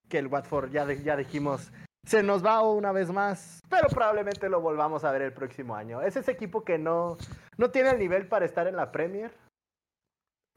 Que 0.10 0.20
el 0.20 0.28
Watford, 0.28 0.72
ya, 0.72 0.86
de- 0.86 1.04
ya 1.04 1.16
dijimos, 1.18 1.72
se 2.06 2.24
nos 2.24 2.46
va 2.46 2.62
una 2.62 2.92
vez 2.92 3.12
más. 3.12 3.62
Pero 3.70 3.90
probablemente 3.90 4.48
lo 4.48 4.62
volvamos 4.62 5.04
a 5.04 5.12
ver 5.12 5.22
el 5.24 5.34
próximo 5.34 5.76
año. 5.76 6.02
Es 6.02 6.16
ese 6.16 6.32
equipo 6.32 6.64
que 6.64 6.78
no, 6.78 7.18
no 7.58 7.72
tiene 7.72 7.90
el 7.90 8.00
nivel 8.00 8.28
para 8.28 8.46
estar 8.46 8.68
en 8.68 8.76
la 8.76 8.92
Premier. 8.92 9.34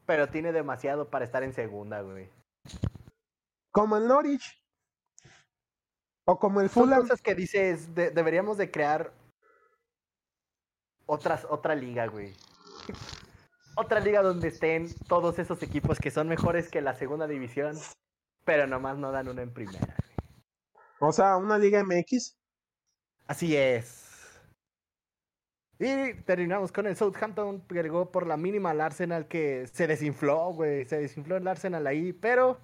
Pero 0.05 0.29
tiene 0.29 0.51
demasiado 0.51 1.09
para 1.09 1.25
estar 1.25 1.43
en 1.43 1.53
segunda, 1.53 2.01
güey. 2.01 2.29
Como 3.71 3.97
el 3.97 4.07
Norwich. 4.07 4.57
O 6.25 6.37
como 6.39 6.61
el 6.61 6.69
Son 6.69 6.83
Fulham. 6.83 7.01
cosas 7.01 7.21
que 7.21 7.35
dices, 7.35 7.93
de- 7.95 8.11
deberíamos 8.11 8.57
de 8.57 8.69
crear 8.71 9.11
otras, 11.07 11.45
otra 11.49 11.75
liga, 11.75 12.05
güey. 12.07 12.33
Otra 13.75 13.99
liga 13.99 14.21
donde 14.21 14.49
estén 14.49 14.93
todos 15.07 15.39
esos 15.39 15.63
equipos 15.63 15.99
que 15.99 16.11
son 16.11 16.27
mejores 16.27 16.69
que 16.69 16.81
la 16.81 16.93
segunda 16.93 17.27
división, 17.27 17.77
pero 18.43 18.67
nomás 18.67 18.97
no 18.97 19.11
dan 19.11 19.27
una 19.29 19.41
en 19.41 19.53
primera. 19.53 19.95
O 20.99 21.11
sea, 21.11 21.37
una 21.37 21.57
Liga 21.57 21.83
MX. 21.83 22.37
Así 23.25 23.55
es. 23.55 24.07
Y 25.79 26.13
terminamos 26.25 26.71
con 26.71 26.85
el 26.85 26.95
Southampton, 26.95 27.61
que 27.61 27.81
llegó 27.81 28.11
por 28.11 28.27
la 28.27 28.37
mínima 28.37 28.69
al 28.69 28.81
Arsenal 28.81 29.27
que 29.27 29.65
se 29.65 29.87
desinfló, 29.87 30.53
güey. 30.53 30.85
Se 30.85 30.99
desinfló 30.99 31.37
el 31.37 31.47
Arsenal 31.47 31.87
ahí, 31.87 32.13
pero 32.13 32.59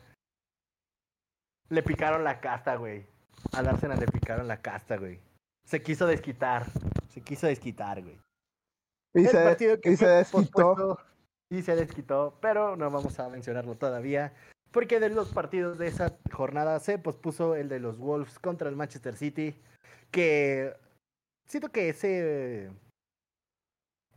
le 1.69 1.81
picaron 1.81 2.23
la 2.23 2.39
casta, 2.39 2.75
güey. 2.75 3.07
Al 3.53 3.67
Arsenal 3.67 3.99
le 3.99 4.05
picaron 4.05 4.47
la 4.47 4.61
casta, 4.61 4.97
güey. 4.97 5.19
Se 5.65 5.81
quiso 5.81 6.05
desquitar. 6.05 6.67
Se 7.09 7.21
quiso 7.21 7.47
desquitar, 7.47 8.03
güey. 8.03 8.19
Y 9.17 9.25
El 9.25 9.29
se, 9.29 9.43
partido 9.43 9.81
que 9.81 9.91
y 9.91 9.97
se 9.97 10.07
desquitó. 10.07 10.99
Y 11.49 11.61
se 11.63 11.75
desquitó, 11.75 12.37
pero 12.41 12.75
no 12.75 12.91
vamos 12.91 13.19
a 13.19 13.29
mencionarlo 13.29 13.75
todavía. 13.75 14.33
Porque 14.71 14.99
de 14.99 15.09
los 15.09 15.33
partidos 15.33 15.77
de 15.79 15.87
esa 15.87 16.17
jornada 16.31 16.79
se 16.79 16.99
pospuso 16.99 17.55
el 17.55 17.67
de 17.67 17.79
los 17.79 17.97
Wolves 17.97 18.37
contra 18.37 18.69
el 18.69 18.75
Manchester 18.75 19.15
City. 19.15 19.59
Que 20.11 20.75
siento 21.47 21.71
que 21.71 21.89
ese. 21.89 22.69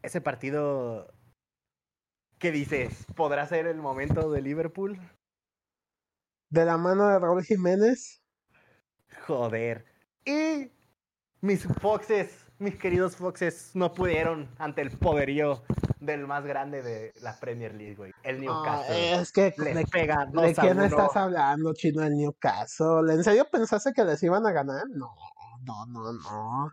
Ese 0.03 0.21
partido. 0.21 1.13
¿Qué 2.39 2.51
dices? 2.51 3.07
¿Podrá 3.17 3.47
ser 3.47 3.67
el 3.67 3.79
momento 3.79 4.31
de 4.31 4.43
Liverpool? 4.43 4.99
De 6.51 6.65
la 6.65 6.77
mano 6.77 7.09
de 7.09 7.19
Raúl 7.19 7.43
Jiménez. 7.43 8.23
Joder. 9.27 9.87
Y 10.25 10.71
mis 11.41 11.65
Foxes, 11.81 12.50
mis 12.61 12.77
queridos 12.77 13.17
Foxes, 13.17 13.71
no 13.75 13.93
pudieron 13.93 14.49
ante 14.59 14.83
el 14.83 14.91
poderío 14.91 15.63
del 16.01 16.27
más 16.27 16.45
grande 16.45 16.83
de 16.83 17.13
la 17.21 17.39
Premier 17.41 17.75
League, 17.75 17.97
güey. 17.97 18.13
El 18.23 18.37
Ah, 18.37 18.41
Newcastle. 18.41 19.13
es 19.21 19.33
que 19.33 19.55
Les 19.59 19.75
de, 19.75 19.87
pega 19.87 20.27
¿de 20.27 20.33
2 20.33 20.59
a 20.59 20.63
quién 20.63 20.77
1. 20.79 20.85
estás 20.87 21.17
hablando, 21.17 21.73
chino 21.75 22.03
del 22.03 22.17
Newcastle? 22.17 23.13
¿En 23.13 23.25
serio 23.25 23.47
pensaste 23.51 23.93
que 23.93 24.05
les 24.05 24.23
iban 24.23 24.47
a 24.47 24.53
ganar? 24.53 24.85
No, 24.91 25.13
no, 25.65 25.87
no, 25.87 26.13
no. 26.13 26.73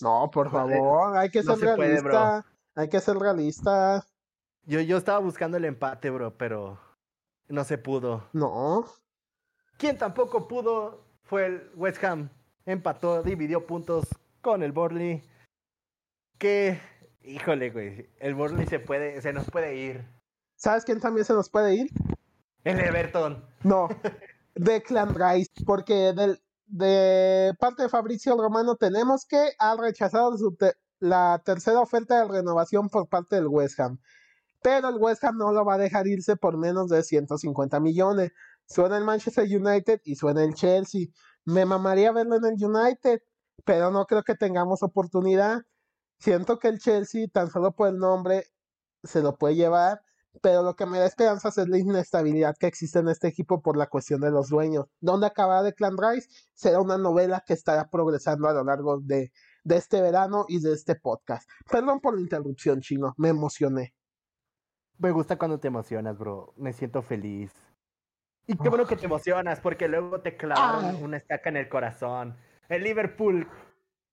No, 0.00 0.30
por 0.30 0.50
Joder, 0.50 0.76
favor, 0.78 1.16
hay 1.16 1.30
que 1.30 1.42
no 1.42 1.56
ser 1.56 1.76
puede, 1.76 1.88
realista. 2.00 2.46
Hay 2.74 2.88
que 2.88 3.00
ser 3.00 3.16
realista. 3.16 4.06
Yo, 4.64 4.80
yo 4.80 4.96
estaba 4.96 5.18
buscando 5.20 5.56
el 5.56 5.64
empate, 5.64 6.10
bro, 6.10 6.36
pero 6.36 6.78
no 7.48 7.64
se 7.64 7.78
pudo. 7.78 8.24
No. 8.32 8.84
Quien 9.78 9.96
tampoco 9.98 10.48
pudo 10.48 11.04
fue 11.22 11.46
el 11.46 11.70
West 11.76 12.02
Ham. 12.02 12.28
Empató, 12.66 13.22
dividió 13.22 13.66
puntos 13.66 14.04
con 14.44 14.62
el 14.62 14.70
Burnley. 14.70 15.22
Que, 16.38 16.80
híjole, 17.22 17.70
güey, 17.70 18.08
el 18.18 18.34
Burnley 18.34 18.66
se 18.66 18.78
puede, 18.78 19.20
se 19.22 19.32
nos 19.32 19.50
puede 19.50 19.74
ir. 19.76 20.04
¿Sabes 20.56 20.84
quién 20.84 21.00
también 21.00 21.24
se 21.24 21.32
nos 21.32 21.50
puede 21.50 21.74
ir? 21.74 21.88
El 22.62 22.78
Everton. 22.78 23.44
No, 23.64 23.88
Declan 24.54 25.14
Rice, 25.14 25.50
porque 25.66 26.12
del, 26.12 26.40
de 26.66 27.52
parte 27.58 27.82
de 27.82 27.88
Fabricio 27.88 28.36
Romano 28.36 28.76
tenemos 28.76 29.26
que 29.26 29.52
ha 29.58 29.76
rechazado 29.76 30.36
su 30.38 30.54
te- 30.54 30.74
la 31.00 31.42
tercera 31.44 31.80
oferta 31.80 32.20
de 32.22 32.28
renovación 32.28 32.88
por 32.88 33.08
parte 33.08 33.36
del 33.36 33.48
West 33.48 33.80
Ham. 33.80 33.98
Pero 34.62 34.88
el 34.88 34.96
West 34.96 35.22
Ham 35.24 35.36
no 35.36 35.52
lo 35.52 35.64
va 35.64 35.74
a 35.74 35.78
dejar 35.78 36.06
irse 36.06 36.36
por 36.36 36.56
menos 36.56 36.88
de 36.88 37.02
150 37.02 37.80
millones. 37.80 38.32
Suena 38.66 38.96
el 38.96 39.04
Manchester 39.04 39.44
United 39.44 40.00
y 40.04 40.14
suena 40.16 40.42
el 40.42 40.54
Chelsea. 40.54 41.08
Me 41.44 41.66
mamaría 41.66 42.12
verlo 42.12 42.36
en 42.36 42.44
el 42.46 42.54
United, 42.64 43.20
pero 43.64 43.90
no 43.90 44.06
creo 44.06 44.22
que 44.22 44.34
tengamos 44.34 44.82
oportunidad. 44.82 45.62
Siento 46.18 46.58
que 46.58 46.68
el 46.68 46.78
Chelsea, 46.78 47.26
tan 47.32 47.50
solo 47.50 47.72
por 47.72 47.88
el 47.88 47.98
nombre, 47.98 48.46
se 49.02 49.22
lo 49.22 49.36
puede 49.36 49.56
llevar 49.56 50.00
pero 50.42 50.62
lo 50.62 50.74
que 50.74 50.86
me 50.86 50.98
da 50.98 51.06
esperanzas 51.06 51.56
es 51.58 51.68
la 51.68 51.78
inestabilidad 51.78 52.56
que 52.58 52.66
existe 52.66 52.98
en 52.98 53.08
este 53.08 53.28
equipo 53.28 53.62
por 53.62 53.76
la 53.76 53.86
cuestión 53.86 54.20
de 54.20 54.30
los 54.30 54.48
dueños. 54.48 54.86
¿Dónde 55.00 55.26
acabará 55.26 55.62
Declan 55.62 55.96
Rice? 55.96 56.28
Será 56.54 56.80
una 56.80 56.98
novela 56.98 57.42
que 57.46 57.54
estará 57.54 57.88
progresando 57.88 58.48
a 58.48 58.52
lo 58.52 58.64
largo 58.64 59.00
de, 59.00 59.32
de 59.62 59.76
este 59.76 60.00
verano 60.00 60.44
y 60.48 60.60
de 60.60 60.72
este 60.72 60.96
podcast. 60.96 61.48
Perdón 61.70 62.00
por 62.00 62.14
la 62.14 62.20
interrupción, 62.20 62.80
chino, 62.80 63.14
me 63.16 63.28
emocioné. 63.28 63.94
Me 64.98 65.10
gusta 65.10 65.36
cuando 65.36 65.58
te 65.58 65.68
emocionas, 65.68 66.18
bro. 66.18 66.54
Me 66.56 66.72
siento 66.72 67.02
feliz. 67.02 67.52
Y 68.46 68.56
qué 68.56 68.68
bueno 68.68 68.86
que 68.86 68.96
te 68.96 69.06
emocionas, 69.06 69.60
porque 69.60 69.88
luego 69.88 70.20
te 70.20 70.36
clavaron 70.36 70.96
Ay. 70.96 71.02
una 71.02 71.16
estaca 71.16 71.48
en 71.48 71.56
el 71.56 71.68
corazón. 71.68 72.36
El 72.68 72.82
Liverpool 72.82 73.48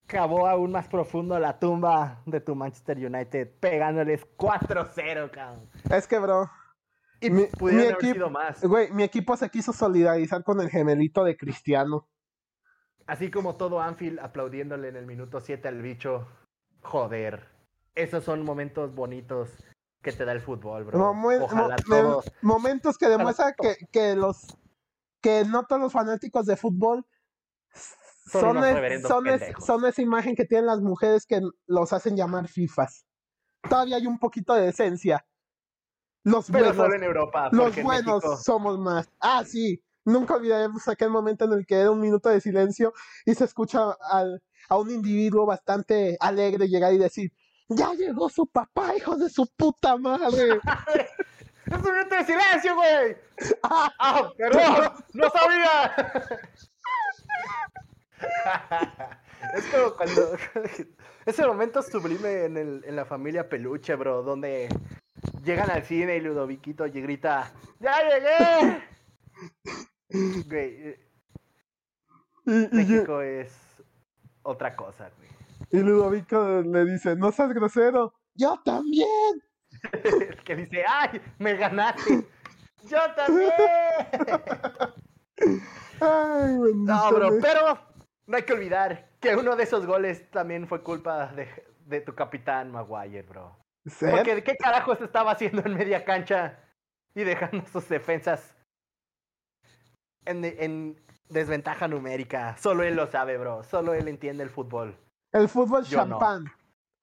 cavó 0.08 0.48
aún 0.48 0.72
más 0.72 0.88
profundo 0.88 1.40
la 1.40 1.58
tumba 1.60 2.22
de 2.26 2.42
tu 2.42 2.56
Manchester 2.56 2.98
United, 2.98 3.50
pegándoles 3.60 4.26
4-0, 4.38 5.32
cabrón. 5.32 5.70
Es 5.90 6.08
que, 6.08 6.20
bro, 6.20 6.50
Y 7.22 7.30
Mi- 7.30 7.44
haber 7.62 7.94
equipo- 7.94 8.14
sido 8.14 8.30
más. 8.32 8.64
güey, 8.64 8.92
mi 8.92 9.04
equipo 9.04 9.38
se 9.38 9.50
quiso 9.50 9.72
solidarizar 9.72 10.44
con 10.44 10.60
el 10.60 10.70
gemelito 10.70 11.24
de 11.24 11.38
Cristiano. 11.38 12.10
Así 13.06 13.30
como 13.30 13.56
todo 13.58 13.80
Anfield 13.80 14.20
aplaudiéndole 14.20 14.88
en 14.90 14.96
el 14.96 15.06
minuto 15.06 15.40
7 15.40 15.68
al 15.68 15.82
bicho. 15.82 16.28
Joder. 16.82 17.48
Esos 17.94 18.24
son 18.24 18.44
momentos 18.44 18.96
bonitos 18.96 19.50
que 20.02 20.12
te 20.14 20.26
da 20.26 20.32
el 20.32 20.42
fútbol, 20.42 20.86
bro. 20.86 20.98
Momen- 21.14 21.42
Ojalá 21.44 21.76
mo- 21.88 21.96
me- 21.96 22.02
todos. 22.02 22.32
momentos 22.42 22.98
que 22.98 23.08
demuestran 23.08 23.54
que, 23.62 23.76
que 23.92 24.16
los 24.16 24.58
que 25.22 25.46
no 25.46 25.66
todos 25.68 25.80
los 25.82 25.94
fanáticos 25.94 26.48
de 26.48 26.58
fútbol 26.58 27.06
Son 28.26 28.64
es- 28.64 29.02
son, 29.08 29.28
es- 29.28 29.54
son 29.66 29.86
esa 29.86 30.02
imagen 30.02 30.36
que 30.36 30.46
tienen 30.46 30.68
las 30.68 30.80
mujeres 30.82 31.26
que 31.26 31.42
los 31.68 31.92
hacen 31.94 32.16
llamar 32.16 32.48
fifas. 32.48 33.06
Todavía 33.70 33.98
hay 33.98 34.08
un 34.08 34.20
poquito 34.20 34.54
de 34.54 34.70
esencia. 34.70 35.26
Los 36.24 36.46
Pero 36.48 36.66
buenos, 36.66 36.76
solo 36.78 36.96
en 36.96 37.04
Europa. 37.04 37.50
los 37.52 37.76
buenos 37.82 38.06
México- 38.24 38.38
somos 38.38 38.78
más. 38.80 39.10
Ah, 39.20 39.44
sí. 39.46 39.82
Nunca 40.06 40.36
olvidaremos 40.36 40.88
aquel 40.88 41.10
momento 41.10 41.46
en 41.46 41.54
el 41.54 41.66
que 41.66 41.76
era 41.76 41.92
un 41.92 42.00
minuto 42.00 42.30
de 42.30 42.42
silencio 42.42 42.94
y 43.26 43.34
se 43.36 43.46
escucha 43.46 43.92
al- 44.10 44.42
a 44.70 44.78
un 44.78 44.90
individuo 44.92 45.46
bastante 45.46 46.18
alegre 46.20 46.68
llegar 46.68 46.94
y 46.94 46.98
decir, 46.98 47.32
Ya 47.74 47.94
llegó 47.94 48.28
su 48.28 48.46
papá, 48.48 48.96
hijo 48.98 49.16
de 49.16 49.30
su 49.30 49.48
puta 49.56 49.96
madre. 49.96 50.60
¡Es 51.66 51.78
un 51.78 51.92
minuto 51.94 52.16
de 52.16 52.26
silencio, 52.26 52.76
güey! 52.76 53.16
¡Ah, 53.64 54.30
perdón! 54.38 54.92
¡No 55.14 55.30
sabía! 55.30 55.96
es 59.56 59.66
como 59.68 59.96
cuando. 59.96 60.38
Ese 61.26 61.46
momento 61.46 61.82
sublime 61.82 62.46
en, 62.46 62.58
el, 62.58 62.84
en 62.86 62.96
la 62.96 63.06
familia 63.06 63.48
Peluche, 63.50 63.96
bro, 63.96 64.24
donde 64.24 64.70
llegan 65.44 65.70
al 65.70 65.84
cine 65.84 66.18
y 66.18 66.22
Ludoviquito 66.22 66.86
y 66.88 66.92
grita: 67.02 67.52
¡Ya 67.80 67.96
llegué! 68.04 68.84
Güey, 70.48 70.88
eh, 70.90 71.00
Y, 72.46 72.54
y, 72.54 72.70
México 72.72 73.22
es 73.22 73.52
otra 74.44 74.76
cosa, 74.76 75.10
güey. 75.18 75.30
y 75.72 75.80
Ludovico 75.80 76.62
le 76.62 76.86
dice, 76.86 77.16
no 77.16 77.32
seas 77.32 77.54
grosero. 77.54 78.14
Yo 78.36 78.60
también. 78.66 79.08
El 79.94 80.44
que 80.44 80.56
dice: 80.56 80.84
¡Ay, 80.88 81.22
me 81.40 81.56
ganaste! 81.56 82.28
¡Yo 82.84 83.00
también! 83.16 83.52
Ay, 86.00 86.56
No, 86.76 87.12
bro, 87.14 87.30
pero 87.42 87.80
no 88.32 88.38
hay 88.38 88.44
que 88.44 88.54
olvidar 88.54 89.10
que 89.20 89.36
uno 89.36 89.56
de 89.58 89.64
esos 89.64 89.86
goles 89.86 90.32
también 90.32 90.68
fue 90.68 90.82
culpa 90.82 91.28
de, 91.28 91.48
de 91.86 92.02
tu 92.02 92.16
capitán 92.16 92.72
Maguire, 92.72 93.24
bro. 93.24 93.58
¿Ser? 93.86 94.12
Porque 94.12 94.42
¿qué 94.44 94.56
carajos 94.56 95.02
estaba 95.02 95.32
haciendo 95.32 95.62
en 95.66 95.76
media 95.76 96.06
cancha 96.06 96.58
y 97.14 97.24
dejando 97.24 97.66
sus 97.68 97.90
defensas 97.90 98.56
en, 100.26 100.46
en 100.46 101.02
desventaja 101.30 101.88
numérica? 101.88 102.56
Solo 102.58 102.84
él 102.84 102.96
lo 102.96 103.08
sabe, 103.08 103.38
bro. 103.38 103.64
Solo 103.64 103.94
él 103.94 104.08
entiende 104.08 104.44
el 104.44 104.50
fútbol. 104.50 104.98
El 105.34 105.50
fútbol 105.50 105.84
Yo 105.84 106.06
no. 106.06 106.20
champán. 106.20 106.46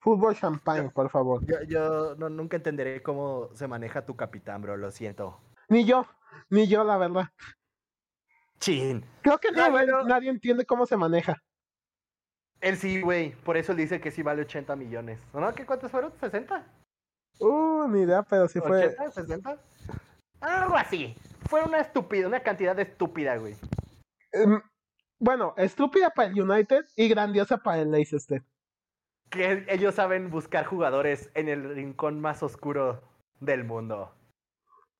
Fútbol 0.00 0.34
champán, 0.36 0.90
por 0.90 1.10
favor. 1.10 1.44
Yo, 1.44 1.60
yo 1.64 2.14
no- 2.16 2.30
nunca 2.30 2.56
entenderé 2.56 3.02
cómo 3.02 3.50
se 3.54 3.66
maneja 3.66 4.06
tu 4.06 4.16
capitán, 4.16 4.62
bro. 4.62 4.76
Lo 4.76 4.90
siento. 4.90 5.40
Ni 5.68 5.84
yo, 5.84 6.06
ni 6.48 6.68
yo, 6.68 6.84
la 6.84 6.96
verdad. 6.96 7.28
Chin. 8.60 9.04
Creo 9.22 9.38
que 9.38 9.50
No, 9.52 9.58
nadie, 9.70 9.86
pero- 9.86 10.04
nadie 10.04 10.30
entiende 10.30 10.64
cómo 10.66 10.86
se 10.86 10.96
maneja. 10.96 11.42
Él 12.60 12.76
sí, 12.76 13.00
güey. 13.00 13.32
Por 13.44 13.56
eso 13.56 13.72
él 13.72 13.78
dice 13.78 14.00
que 14.00 14.10
sí 14.10 14.22
vale 14.22 14.42
80 14.42 14.74
millones. 14.74 15.20
¿O 15.32 15.40
no? 15.40 15.54
¿Qué 15.54 15.64
cuántos 15.64 15.90
fueron? 15.90 16.12
¿60? 16.20 16.64
Uh, 17.40 17.86
ni 17.88 18.00
idea, 18.02 18.22
pero 18.24 18.48
sí 18.48 18.58
fue. 18.60 18.96
¿80? 18.96 19.12
¿60? 19.12 19.58
Algo 20.40 20.76
así. 20.76 21.14
Fue 21.48 21.62
una 21.62 21.78
estúpida, 21.78 22.26
una 22.26 22.40
cantidad 22.40 22.78
estúpida, 22.80 23.36
güey. 23.36 23.54
em, 24.32 24.60
bueno, 25.20 25.54
estúpida 25.56 26.10
para 26.10 26.28
el 26.28 26.40
United 26.40 26.84
y 26.96 27.08
grandiosa 27.08 27.58
para 27.58 27.80
el 27.82 27.90
Leicester. 27.90 28.42
Que 29.30 29.64
ellos 29.68 29.94
saben 29.94 30.30
buscar 30.30 30.64
jugadores 30.66 31.30
en 31.34 31.48
el 31.48 31.74
rincón 31.74 32.20
más 32.20 32.42
oscuro 32.42 33.02
del 33.40 33.64
mundo. 33.64 34.12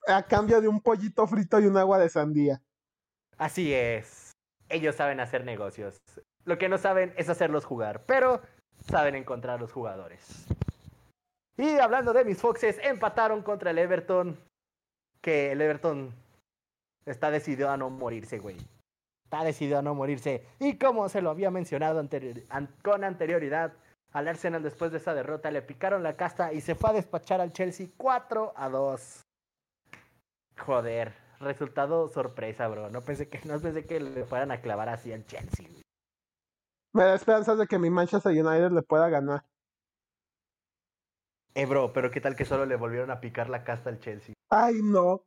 A 0.06 0.22
cambio 0.22 0.60
de 0.60 0.68
un 0.68 0.80
pollito 0.80 1.26
frito 1.26 1.58
y 1.60 1.66
un 1.66 1.76
agua 1.76 1.98
de 1.98 2.08
sandía. 2.08 2.62
Así 3.38 3.72
es. 3.72 4.32
Ellos 4.68 4.96
saben 4.96 5.20
hacer 5.20 5.44
negocios. 5.44 5.96
Lo 6.44 6.58
que 6.58 6.68
no 6.68 6.76
saben 6.76 7.14
es 7.16 7.28
hacerlos 7.28 7.64
jugar, 7.64 8.04
pero 8.04 8.42
saben 8.90 9.14
encontrar 9.14 9.60
los 9.60 9.72
jugadores. 9.72 10.46
Y 11.56 11.78
hablando 11.78 12.12
de 12.12 12.24
mis 12.24 12.38
Foxes, 12.38 12.78
empataron 12.82 13.42
contra 13.42 13.70
el 13.70 13.78
Everton. 13.78 14.38
Que 15.20 15.52
el 15.52 15.60
Everton 15.60 16.14
está 17.06 17.30
decidido 17.30 17.70
a 17.70 17.76
no 17.76 17.90
morirse, 17.90 18.38
güey. 18.38 18.56
Está 19.24 19.44
decidido 19.44 19.78
a 19.78 19.82
no 19.82 19.94
morirse. 19.94 20.46
Y 20.58 20.78
como 20.78 21.08
se 21.08 21.20
lo 21.20 21.30
había 21.30 21.50
mencionado 21.50 22.02
con 22.82 23.04
anterioridad, 23.04 23.72
al 24.12 24.28
Arsenal 24.28 24.62
después 24.62 24.90
de 24.90 24.98
esa 24.98 25.14
derrota 25.14 25.50
le 25.50 25.62
picaron 25.62 26.02
la 26.02 26.16
casta 26.16 26.52
y 26.52 26.60
se 26.60 26.74
fue 26.74 26.90
a 26.90 26.94
despachar 26.94 27.40
al 27.40 27.52
Chelsea 27.52 27.88
4 27.96 28.52
a 28.56 28.68
2. 28.68 29.22
Joder, 30.58 31.12
resultado 31.40 32.08
sorpresa, 32.08 32.68
bro. 32.68 32.90
No 32.90 33.00
pensé 33.02 33.28
que, 33.28 33.40
no 33.44 33.60
pensé 33.60 33.84
que 33.86 34.00
le 34.00 34.24
fueran 34.24 34.50
a 34.50 34.60
clavar 34.60 34.88
así 34.88 35.12
al 35.12 35.26
Chelsea. 35.26 35.66
güey. 35.68 35.82
Me 36.92 37.04
da 37.04 37.14
esperanzas 37.14 37.58
de 37.58 37.66
que 37.66 37.78
mi 37.78 37.90
Manchester 37.90 38.32
United 38.32 38.72
le 38.72 38.82
pueda 38.82 39.08
ganar. 39.08 39.44
Eh, 41.54 41.66
bro, 41.66 41.92
pero 41.92 42.10
qué 42.10 42.20
tal 42.20 42.36
que 42.36 42.44
solo 42.44 42.66
le 42.66 42.76
volvieron 42.76 43.10
a 43.10 43.20
picar 43.20 43.50
la 43.50 43.64
casta 43.64 43.90
al 43.90 43.98
Chelsea. 43.98 44.34
Ay, 44.50 44.80
no. 44.82 45.22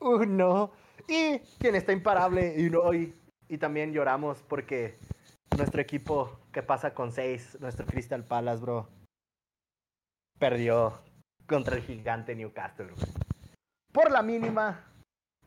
Uh, 0.00 0.24
no. 0.26 0.72
Y 1.08 1.38
quien 1.58 1.74
está 1.74 1.92
imparable 1.92 2.54
y 2.58 2.70
no 2.70 2.80
hoy. 2.80 3.14
Y 3.48 3.58
también 3.58 3.92
lloramos 3.92 4.42
porque 4.42 4.98
nuestro 5.56 5.80
equipo 5.80 6.38
que 6.52 6.62
pasa 6.62 6.94
con 6.94 7.12
6, 7.12 7.58
nuestro 7.60 7.86
Crystal 7.86 8.24
Palace, 8.24 8.62
bro, 8.62 8.88
perdió 10.38 11.00
contra 11.46 11.76
el 11.76 11.82
gigante 11.82 12.34
Newcastle. 12.34 12.86
bro. 12.86 12.96
Por 13.92 14.10
la 14.10 14.22
mínima, 14.22 14.91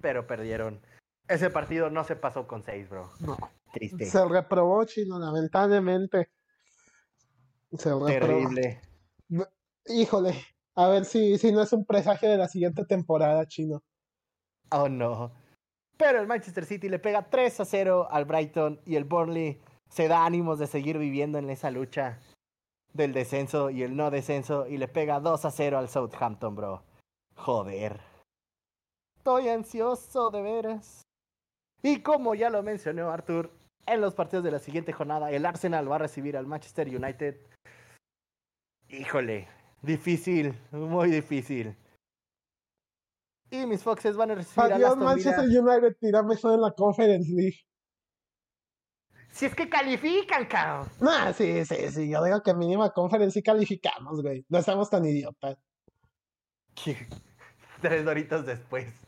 pero 0.05 0.27
perdieron. 0.27 0.79
Ese 1.27 1.49
partido 1.49 1.89
no 1.89 2.03
se 2.03 2.15
pasó 2.15 2.45
con 2.45 2.61
6, 2.61 2.89
bro. 2.89 3.09
No. 3.21 3.35
Triste. 3.73 4.05
Se 4.05 4.23
reprobó, 4.23 4.85
chino, 4.85 5.17
lamentablemente. 5.17 6.29
Se 7.71 7.89
reprobó. 7.89 8.05
Terrible. 8.05 8.81
Híjole, 9.87 10.35
a 10.75 10.89
ver 10.89 11.05
si, 11.05 11.39
si 11.39 11.51
no 11.51 11.63
es 11.63 11.73
un 11.73 11.85
presagio 11.85 12.29
de 12.29 12.37
la 12.37 12.47
siguiente 12.47 12.85
temporada, 12.85 13.47
chino. 13.47 13.81
Oh 14.69 14.87
no. 14.87 15.33
Pero 15.97 16.21
el 16.21 16.27
Manchester 16.27 16.65
City 16.65 16.87
le 16.87 16.99
pega 16.99 17.27
3 17.27 17.61
a 17.61 17.65
0 17.65 18.07
al 18.11 18.25
Brighton 18.25 18.79
y 18.85 18.97
el 18.97 19.05
Burnley 19.05 19.59
se 19.89 20.07
da 20.07 20.23
ánimos 20.23 20.59
de 20.59 20.67
seguir 20.67 20.99
viviendo 20.99 21.39
en 21.39 21.49
esa 21.49 21.71
lucha 21.71 22.19
del 22.93 23.11
descenso 23.11 23.71
y 23.71 23.81
el 23.81 23.95
no 23.95 24.11
descenso 24.11 24.67
y 24.67 24.77
le 24.77 24.87
pega 24.87 25.19
2 25.19 25.45
a 25.45 25.49
0 25.49 25.79
al 25.79 25.89
Southampton, 25.89 26.55
bro. 26.55 26.83
Joder. 27.33 28.04
Estoy 29.25 29.49
ansioso 29.49 30.29
de 30.29 30.39
veras. 30.39 31.01
Y 31.81 32.03
como 32.03 32.35
ya 32.35 32.51
lo 32.51 32.61
mencionó 32.61 33.09
Arthur, 33.09 33.49
en 33.87 33.99
los 33.99 34.13
partidos 34.13 34.43
de 34.43 34.51
la 34.51 34.59
siguiente 34.59 34.93
jornada 34.93 35.31
el 35.31 35.47
Arsenal 35.47 35.91
va 35.91 35.95
a 35.95 35.97
recibir 35.97 36.37
al 36.37 36.45
Manchester 36.45 36.87
United. 36.87 37.35
Híjole, 38.87 39.47
difícil, 39.81 40.53
muy 40.69 41.09
difícil. 41.09 41.75
Y 43.49 43.65
mis 43.65 43.81
Foxes 43.81 44.15
van 44.15 44.29
a 44.29 44.35
recibir 44.35 44.59
al 44.59 44.73
Adiós, 44.73 44.95
Villa. 44.95 45.05
Manchester 45.05 45.45
United, 45.45 45.97
tirame 45.99 46.35
solo 46.35 46.53
en 46.53 46.61
la 46.61 46.71
Conference 46.73 47.31
League. 47.33 47.61
Si 49.31 49.47
es 49.47 49.55
que 49.55 49.67
califican, 49.67 50.45
cabrón. 50.45 50.87
Nah, 51.01 51.33
sí, 51.33 51.65
sí, 51.65 51.89
sí. 51.89 52.11
Yo 52.11 52.23
digo 52.23 52.43
que 52.43 52.53
mínima 52.53 52.91
Conference 52.91 53.33
sí 53.33 53.41
calificamos, 53.41 54.21
güey. 54.21 54.45
No 54.49 54.59
estamos 54.59 54.87
tan 54.87 55.03
idiotas. 55.03 55.57
Tres 57.81 58.05
doritos 58.05 58.45
después. 58.45 59.04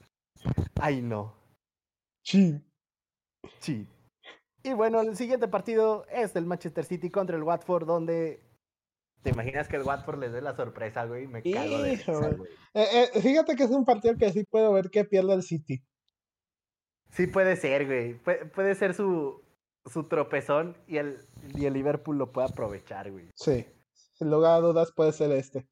Ay, 0.80 1.02
no. 1.02 1.36
Sí. 2.24 2.60
Sí. 3.60 3.88
Y 4.64 4.74
bueno, 4.74 5.02
el 5.02 5.16
siguiente 5.16 5.48
partido 5.48 6.06
es 6.12 6.36
el 6.36 6.46
Manchester 6.46 6.84
City 6.84 7.10
contra 7.10 7.36
el 7.38 7.44
Watford, 7.44 7.86
donde. 7.86 8.44
¿Te 9.24 9.32
imaginas 9.32 9.68
que 9.68 9.78
el 9.78 9.84
Watford 9.84 10.20
les 10.20 10.32
dé 10.32 10.42
la 10.42 10.56
sorpresa, 10.56 11.06
güey? 11.06 11.28
Me 11.28 11.42
cago 11.42 11.82
de 11.82 11.96
risa, 11.96 12.14
güey. 12.14 12.50
Eh, 12.74 13.10
eh, 13.14 13.22
fíjate 13.22 13.56
que 13.56 13.64
es 13.64 13.72
un 13.72 13.84
partido 13.86 14.16
que 14.16 14.32
sí 14.32 14.44
puedo 14.44 14.72
ver 14.74 14.90
que 14.90 15.06
pierde 15.06 15.34
el 15.34 15.44
City. 15.44 15.84
Sí 17.12 17.28
puede 17.28 17.56
ser, 17.56 17.86
güey. 17.88 18.22
Pu- 18.22 18.52
puede 18.52 18.76
ser 18.76 18.94
su, 18.94 19.42
su 19.86 20.04
tropezón 20.04 20.78
y 20.88 20.98
el, 20.98 21.26
y 21.56 21.66
el 21.66 21.74
Liverpool 21.74 22.18
lo 22.18 22.32
puede 22.32 22.48
aprovechar, 22.50 23.12
güey. 23.12 23.30
Sí. 23.36 23.66
Sin 24.14 24.30
lugar 24.30 24.54
a 24.54 24.60
dudas 24.60 24.92
puede 24.96 25.12
ser 25.14 25.32
este. 25.32 25.68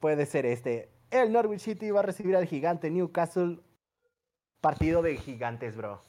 Puede 0.00 0.26
ser 0.26 0.46
este. 0.46 0.90
El 1.10 1.32
Norwich 1.32 1.60
City 1.60 1.90
va 1.90 2.00
a 2.00 2.02
recibir 2.02 2.36
al 2.36 2.46
gigante 2.46 2.90
Newcastle. 2.90 3.60
Partido 4.60 5.02
de 5.02 5.16
gigantes, 5.16 5.76
bro. 5.76 6.00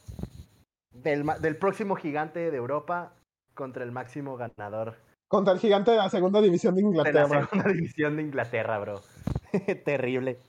Del, 0.91 1.57
próximo 1.57 1.95
gigante 1.95 2.51
de 2.51 2.57
Europa 2.57 3.13
contra 3.53 3.83
el 3.83 3.91
máximo 3.91 4.35
ganador 4.35 4.97
Contra 5.27 5.53
el 5.53 5.59
gigante 5.59 5.91
de 5.91 5.97
la 5.97 6.09
segunda 6.09 6.41
división 6.41 6.75
de 6.75 6.81
de 6.81 6.83
la 6.83 6.89
Inglaterra. 6.89 7.47
segunda 7.47 7.69
división 7.73 8.17
de 8.17 8.23
Inglaterra, 8.23 8.79
bro. 8.79 9.01
Terrible. 9.85 10.39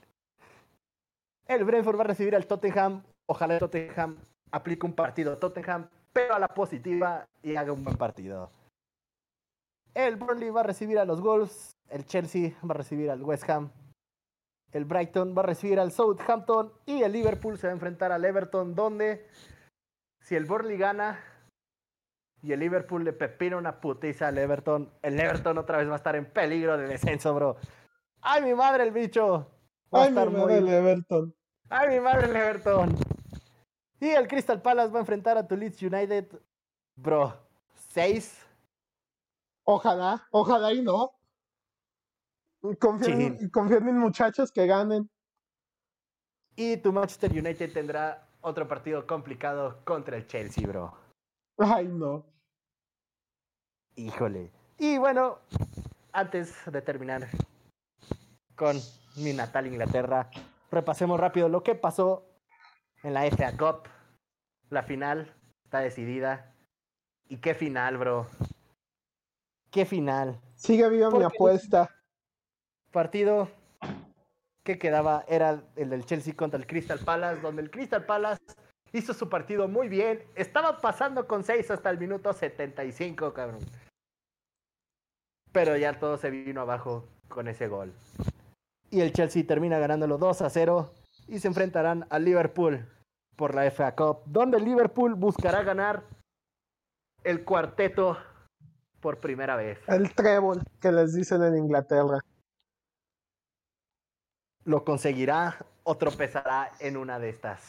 El 1.47 1.63
Brentford 1.63 1.97
va 1.97 2.03
a 2.03 2.07
recibir 2.07 2.35
al 2.35 2.47
Tottenham. 2.47 3.03
Ojalá 3.27 3.53
el 3.53 3.59
Tottenham 3.59 4.17
aplique 4.51 4.85
un 4.85 4.93
partido 4.93 5.37
Tottenham, 5.37 5.87
pero 6.11 6.35
a 6.35 6.39
la 6.39 6.47
positiva 6.49 7.25
y 7.41 7.55
haga 7.55 7.71
un 7.71 7.83
buen 7.83 7.97
partido. 7.97 8.51
El 9.93 10.15
Burnley 10.15 10.49
va 10.49 10.61
a 10.61 10.63
recibir 10.63 10.97
a 10.99 11.05
los 11.05 11.21
Wolves. 11.21 11.77
El 11.89 12.05
Chelsea 12.05 12.53
va 12.63 12.73
a 12.73 12.77
recibir 12.77 13.09
al 13.11 13.21
West 13.23 13.49
Ham. 13.49 13.69
El 14.71 14.85
Brighton 14.85 15.35
va 15.37 15.41
a 15.41 15.45
recibir 15.45 15.79
al 15.79 15.91
Southampton. 15.91 16.71
Y 16.85 17.03
el 17.03 17.11
Liverpool 17.11 17.57
se 17.57 17.67
va 17.67 17.71
a 17.71 17.75
enfrentar 17.75 18.11
al 18.11 18.23
Everton, 18.23 18.75
donde 18.75 19.27
si 20.21 20.35
el 20.35 20.45
Burnley 20.45 20.77
gana 20.77 21.19
y 22.43 22.53
el 22.53 22.59
Liverpool 22.59 23.03
le 23.03 23.13
pepina 23.13 23.57
una 23.57 23.79
putiza 23.79 24.27
al 24.27 24.37
Everton, 24.37 24.91
el 25.01 25.19
Everton 25.19 25.57
otra 25.57 25.77
vez 25.77 25.87
va 25.87 25.93
a 25.93 25.97
estar 25.97 26.15
en 26.15 26.25
peligro 26.25 26.77
de 26.77 26.87
descenso, 26.87 27.33
bro. 27.35 27.57
¡Ay, 28.21 28.41
mi 28.43 28.53
madre 28.53 28.83
el 28.83 28.91
bicho! 28.91 29.47
Va 29.93 30.01
a 30.01 30.03
Ay, 30.03 30.11
mi 30.11 30.17
estar 30.17 30.31
madre, 30.31 30.57
el. 30.57 30.67
Everton. 30.67 31.35
¡Ay, 31.69 31.89
mi 31.89 31.99
madre 31.99 32.29
el 32.29 32.35
Everton! 32.35 32.95
Y 33.99 34.09
el 34.09 34.27
Crystal 34.27 34.61
Palace 34.61 34.91
va 34.91 34.97
a 34.97 35.01
enfrentar 35.01 35.37
a 35.37 35.47
tu 35.47 35.55
Leeds 35.55 35.81
United. 35.83 36.41
Bro, 36.95 37.37
¿seis? 37.75 38.43
Ojalá, 39.63 40.27
ojalá 40.31 40.73
y 40.73 40.81
no. 40.81 41.11
Confíen 42.79 43.37
en 43.41 43.97
muchachos 43.97 44.51
que 44.51 44.67
ganen. 44.67 45.09
Y 46.55 46.77
tu 46.77 46.93
Manchester 46.93 47.31
United 47.31 47.73
tendrá 47.73 48.27
otro 48.41 48.67
partido 48.67 49.07
complicado 49.07 49.83
contra 49.83 50.17
el 50.17 50.27
Chelsea, 50.27 50.67
bro. 50.67 50.93
Ay, 51.57 51.87
no. 51.87 52.25
Híjole. 53.95 54.51
Y 54.77 54.97
bueno, 54.97 55.39
antes 56.11 56.55
de 56.71 56.81
terminar 56.81 57.27
con 58.55 58.77
mi 59.17 59.33
natal 59.33 59.67
Inglaterra, 59.67 60.29
repasemos 60.69 61.19
rápido 61.19 61.49
lo 61.49 61.63
que 61.63 61.75
pasó 61.75 62.25
en 63.03 63.13
la 63.13 63.25
FA 63.25 63.57
Cup. 63.57 63.87
La 64.69 64.83
final 64.83 65.33
está 65.65 65.79
decidida. 65.79 66.53
¿Y 67.27 67.37
qué 67.37 67.55
final, 67.55 67.97
bro? 67.97 68.27
¿Qué 69.69 69.85
final? 69.85 70.41
Sigue 70.55 70.89
viva 70.89 71.09
mi 71.09 71.23
apuesta. 71.23 71.89
Partido 72.91 73.49
que 74.63 74.77
quedaba 74.77 75.23
era 75.27 75.63
el 75.75 75.89
del 75.89 76.05
Chelsea 76.05 76.35
contra 76.35 76.59
el 76.59 76.67
Crystal 76.67 76.99
Palace, 76.99 77.41
donde 77.41 77.61
el 77.61 77.71
Crystal 77.71 78.05
Palace 78.05 78.41
hizo 78.93 79.13
su 79.13 79.29
partido 79.29 79.67
muy 79.67 79.89
bien. 79.89 80.23
Estaba 80.35 80.77
pasando 80.77 81.27
con 81.27 81.43
6 81.43 81.71
hasta 81.71 81.89
el 81.89 81.97
minuto 81.97 82.33
75, 82.33 83.33
cabrón. 83.33 83.61
Pero 85.51 85.77
ya 85.77 85.99
todo 85.99 86.17
se 86.17 86.29
vino 86.29 86.61
abajo 86.61 87.07
con 87.27 87.47
ese 87.47 87.67
gol. 87.67 87.93
Y 88.89 89.01
el 89.01 89.13
Chelsea 89.13 89.45
termina 89.45 89.79
ganándolo 89.79 90.17
2 90.17 90.41
a 90.41 90.49
0 90.49 90.91
y 91.27 91.39
se 91.39 91.47
enfrentarán 91.47 92.05
al 92.09 92.25
Liverpool 92.25 92.85
por 93.35 93.55
la 93.55 93.69
FA 93.71 93.95
Cup, 93.95 94.23
donde 94.25 94.57
el 94.57 94.65
Liverpool 94.65 95.15
buscará 95.15 95.63
ganar 95.63 96.03
el 97.23 97.43
cuarteto 97.43 98.17
por 98.99 99.19
primera 99.19 99.55
vez. 99.55 99.79
El 99.87 100.13
trébol 100.13 100.61
que 100.79 100.91
les 100.91 101.13
dicen 101.13 101.41
en 101.43 101.57
Inglaterra. 101.57 102.19
¿Lo 104.63 104.83
conseguirá 104.85 105.57
o 105.83 105.97
tropezará 105.97 106.71
en 106.79 106.97
una 106.97 107.19
de 107.19 107.29
estas 107.29 107.61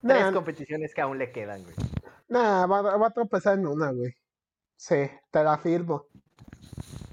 tres 0.00 0.32
competiciones 0.32 0.94
que 0.94 1.00
aún 1.00 1.18
le 1.18 1.30
quedan, 1.30 1.62
güey? 1.62 1.74
Nah, 2.28 2.66
va, 2.66 3.06
a 3.06 3.10
tropezar 3.10 3.58
en 3.58 3.66
una, 3.66 3.90
güey. 3.92 4.14
Sí, 4.76 5.10
te 5.30 5.44
la 5.44 5.58
firmo. 5.58 6.06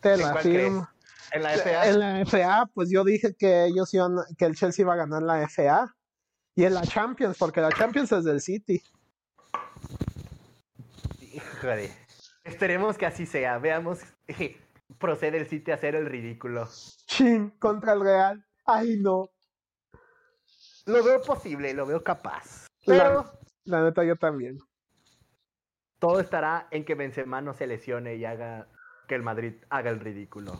Te 0.01 0.17
la 0.17 0.35
firmo. 0.35 0.89
¿En 1.31 1.43
la 1.43 1.51
FA? 1.51 1.87
En 1.87 1.99
la 1.99 2.25
FA, 2.25 2.69
pues 2.73 2.89
yo 2.89 3.03
dije 3.03 3.35
que 3.37 3.65
ellos 3.65 3.93
iban, 3.93 4.17
que 4.37 4.45
el 4.45 4.55
Chelsea 4.55 4.83
iba 4.83 4.93
a 4.93 4.97
ganar 4.97 5.21
la 5.21 5.47
FA. 5.47 5.95
Y 6.55 6.65
en 6.65 6.73
la 6.73 6.81
Champions, 6.81 7.37
porque 7.37 7.61
la 7.61 7.71
Champions 7.71 8.11
es 8.11 8.25
del 8.25 8.41
City. 8.41 8.83
Híjole. 11.21 11.91
Esperemos 12.43 12.97
que 12.97 13.05
así 13.05 13.25
sea. 13.25 13.57
Veamos. 13.59 13.99
Procede 14.97 15.37
el 15.37 15.47
City 15.47 15.71
a 15.71 15.75
hacer 15.75 15.95
el 15.95 16.05
ridículo. 16.05 16.67
Chin, 17.05 17.51
contra 17.51 17.93
el 17.93 18.01
Real. 18.01 18.45
Ay, 18.65 18.97
no. 18.99 19.29
Lo 20.85 21.03
veo 21.03 21.21
posible, 21.21 21.73
lo 21.73 21.85
veo 21.85 22.03
capaz. 22.03 22.67
Pero. 22.85 23.25
La, 23.65 23.83
neta, 23.83 24.03
yo 24.03 24.15
también. 24.15 24.57
Todo 25.99 26.19
estará 26.19 26.67
en 26.71 26.83
que 26.83 26.95
Benzema 26.95 27.41
no 27.41 27.53
se 27.53 27.67
lesione 27.67 28.15
y 28.15 28.25
haga 28.25 28.67
que 29.07 29.15
el 29.15 29.21
Madrid 29.21 29.53
haga 29.69 29.91
el 29.91 29.99
ridículo. 29.99 30.59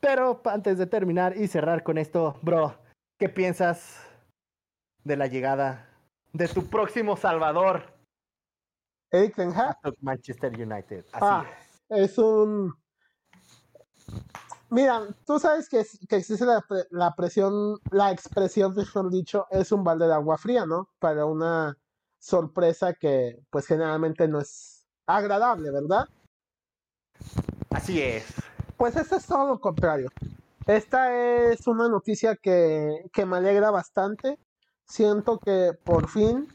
Pero 0.00 0.40
antes 0.44 0.78
de 0.78 0.86
terminar 0.86 1.36
y 1.36 1.48
cerrar 1.48 1.82
con 1.82 1.98
esto, 1.98 2.38
bro, 2.42 2.78
¿qué 3.18 3.28
piensas 3.28 4.06
de 5.02 5.16
la 5.16 5.26
llegada 5.26 5.88
de 6.32 6.46
tu 6.46 6.68
próximo 6.68 7.16
Salvador? 7.16 7.94
Eric 9.10 9.36
Ten. 9.36 9.54
Manchester 10.00 10.52
United. 10.52 11.04
Así 11.12 11.20
ah, 11.22 11.46
es. 11.88 12.18
un 12.18 12.74
Mira, 14.70 15.06
tú 15.26 15.38
sabes 15.38 15.68
que, 15.68 15.84
que 16.08 16.16
existe 16.16 16.44
la, 16.90 17.14
presión, 17.14 17.78
la 17.90 18.10
expresión, 18.10 18.74
mejor 18.74 19.10
dicho, 19.10 19.46
es 19.50 19.70
un 19.72 19.84
balde 19.84 20.06
de 20.06 20.14
agua 20.14 20.38
fría, 20.38 20.66
¿no? 20.66 20.88
Para 20.98 21.26
una 21.26 21.76
sorpresa 22.18 22.94
que, 22.94 23.38
pues, 23.50 23.66
generalmente 23.66 24.26
no 24.26 24.40
es 24.40 24.86
agradable, 25.06 25.70
¿verdad? 25.70 26.08
Así 27.70 28.00
es. 28.00 28.24
Pues 28.76 28.96
esto 28.96 29.16
es 29.16 29.26
todo 29.26 29.46
lo 29.46 29.60
contrario. 29.60 30.10
Esta 30.66 31.14
es 31.14 31.66
una 31.66 31.88
noticia 31.88 32.36
que, 32.36 33.04
que 33.12 33.26
me 33.26 33.36
alegra 33.36 33.70
bastante. 33.70 34.38
Siento 34.86 35.38
que 35.38 35.72
por 35.84 36.08
fin 36.08 36.48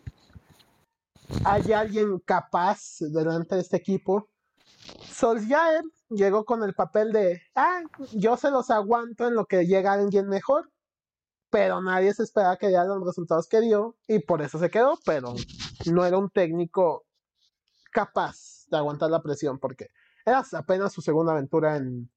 hay 1.45 1.71
alguien 1.71 2.19
capaz 2.19 2.97
delante 2.99 3.55
de 3.55 3.61
este 3.61 3.77
equipo. 3.77 4.27
Solskjaer 5.11 5.83
llegó 6.09 6.45
con 6.45 6.63
el 6.63 6.73
papel 6.73 7.11
de, 7.11 7.41
ah, 7.55 7.81
yo 8.13 8.37
se 8.37 8.51
los 8.51 8.69
aguanto 8.69 9.27
en 9.27 9.35
lo 9.35 9.45
que 9.45 9.65
llega 9.65 9.93
alguien 9.93 10.27
mejor, 10.27 10.71
pero 11.49 11.81
nadie 11.81 12.13
se 12.13 12.23
esperaba 12.23 12.57
que 12.57 12.67
diera 12.67 12.85
los 12.85 13.05
resultados 13.05 13.47
que 13.47 13.61
dio 13.61 13.97
y 14.07 14.19
por 14.19 14.41
eso 14.41 14.59
se 14.59 14.69
quedó, 14.69 14.97
pero 15.05 15.33
no 15.91 16.05
era 16.05 16.17
un 16.17 16.29
técnico 16.29 17.05
capaz 17.91 18.65
de 18.67 18.77
aguantar 18.77 19.09
la 19.09 19.21
presión 19.21 19.59
porque 19.59 19.87
era 20.25 20.43
apenas 20.53 20.93
su 20.93 21.01
segunda 21.01 21.33
aventura 21.33 21.77
en, 21.77 22.11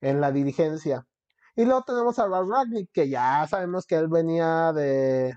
en 0.00 0.20
la 0.20 0.30
dirigencia. 0.32 1.06
Y 1.56 1.64
luego 1.64 1.82
tenemos 1.82 2.18
a 2.18 2.28
Ralf 2.28 2.48
Ragnick, 2.48 2.90
que 2.92 3.08
ya 3.08 3.46
sabemos 3.48 3.86
que 3.86 3.96
él 3.96 4.08
venía 4.08 4.72
de, 4.72 5.34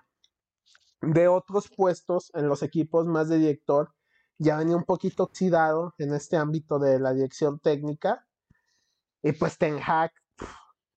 de 1.01 1.27
otros 1.27 1.69
puestos 1.75 2.31
en 2.35 2.47
los 2.47 2.61
equipos 2.61 3.07
más 3.07 3.29
de 3.29 3.39
director 3.39 3.93
ya 4.37 4.57
venía 4.57 4.75
un 4.75 4.83
poquito 4.83 5.23
oxidado 5.23 5.93
en 5.97 6.13
este 6.13 6.37
ámbito 6.37 6.79
de 6.79 6.99
la 6.99 7.13
dirección 7.13 7.59
técnica. 7.59 8.27
Y 9.21 9.33
pues 9.33 9.57
Ten 9.57 9.79
Hag, 9.85 10.11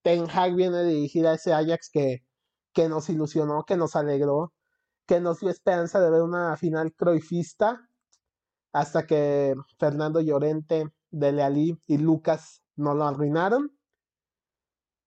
Ten 0.03 0.27
Hag 0.31 0.55
viene 0.55 0.79
a 0.79 0.83
dirigir 0.83 1.27
a 1.27 1.35
ese 1.35 1.53
Ajax 1.53 1.91
que, 1.91 2.25
que 2.73 2.89
nos 2.89 3.09
ilusionó, 3.09 3.65
que 3.65 3.77
nos 3.77 3.97
alegró, 3.97 4.53
que 5.07 5.21
nos 5.21 5.41
dio 5.41 5.51
esperanza 5.51 6.01
de 6.01 6.11
ver 6.11 6.23
una 6.23 6.57
final 6.57 6.95
croifista, 6.95 7.89
hasta 8.73 9.07
que 9.07 9.55
Fernando 9.79 10.21
Llorente, 10.21 10.93
Dele 11.11 11.43
Ali 11.43 11.81
y 11.87 11.99
Lucas 11.99 12.63
no 12.77 12.95
lo 12.95 13.05
arruinaron. 13.05 13.77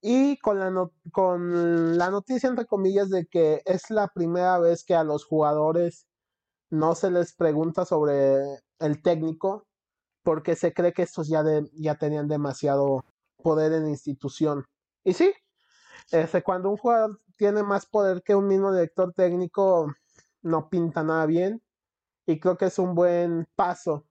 Y 0.01 0.38
con 0.39 0.59
la, 0.59 0.89
con 1.11 1.97
la 1.97 2.09
noticia, 2.09 2.49
entre 2.49 2.65
comillas, 2.65 3.09
de 3.09 3.27
que 3.27 3.61
es 3.65 3.89
la 3.89 4.07
primera 4.07 4.57
vez 4.59 4.84
que 4.84 4.95
a 4.95 5.03
los 5.03 5.23
jugadores 5.23 6.09
no 6.70 6.95
se 6.95 7.11
les 7.11 7.34
pregunta 7.34 7.86
sobre 7.86 8.38
el 8.80 9.01
técnico 9.01 9.67
porque 10.24 10.55
se 10.55 10.74
cree 10.74 10.93
que 10.93 11.03
estos 11.03 11.28
ya, 11.28 11.43
ya 11.74 11.95
tenían 11.95 12.28
demasiado 12.28 13.05
poder 13.38 13.74
en 13.74 13.88
institución. 13.88 14.65
Y 15.03 15.13
sí, 15.13 15.34
este, 16.11 16.43
cuando 16.43 16.70
un 16.70 16.78
jugador 16.78 17.20
tiene 17.38 17.63
más 17.63 17.86
poder 17.86 18.22
que 18.24 18.36
un 18.36 18.47
mismo 18.47 18.72
director 18.74 19.13
técnico, 19.13 19.93
no 20.41 20.70
pinta 20.70 21.03
nada 21.03 21.26
bien. 21.26 21.61
Y 22.26 22.39
creo 22.39 22.57
que 22.57 22.65
es 22.65 22.80
un 22.80 22.95
buen 22.95 23.47
paso 23.55 24.05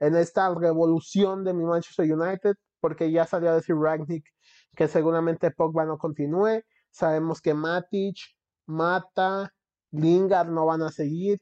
en 0.00 0.16
esta 0.16 0.52
revolución 0.54 1.44
de 1.44 1.54
mi 1.54 1.64
Manchester 1.64 2.10
United, 2.12 2.56
porque 2.80 3.10
ya 3.10 3.26
salió 3.26 3.50
a 3.50 3.54
decir 3.54 3.76
Ragnick 3.76 4.26
que 4.74 4.88
seguramente 4.88 5.50
Pogba 5.50 5.84
no 5.84 5.98
continúe. 5.98 6.62
Sabemos 6.90 7.40
que 7.40 7.54
Matic, 7.54 8.16
Mata, 8.66 9.54
Lingard 9.92 10.48
no 10.48 10.66
van 10.66 10.82
a 10.82 10.90
seguir. 10.90 11.40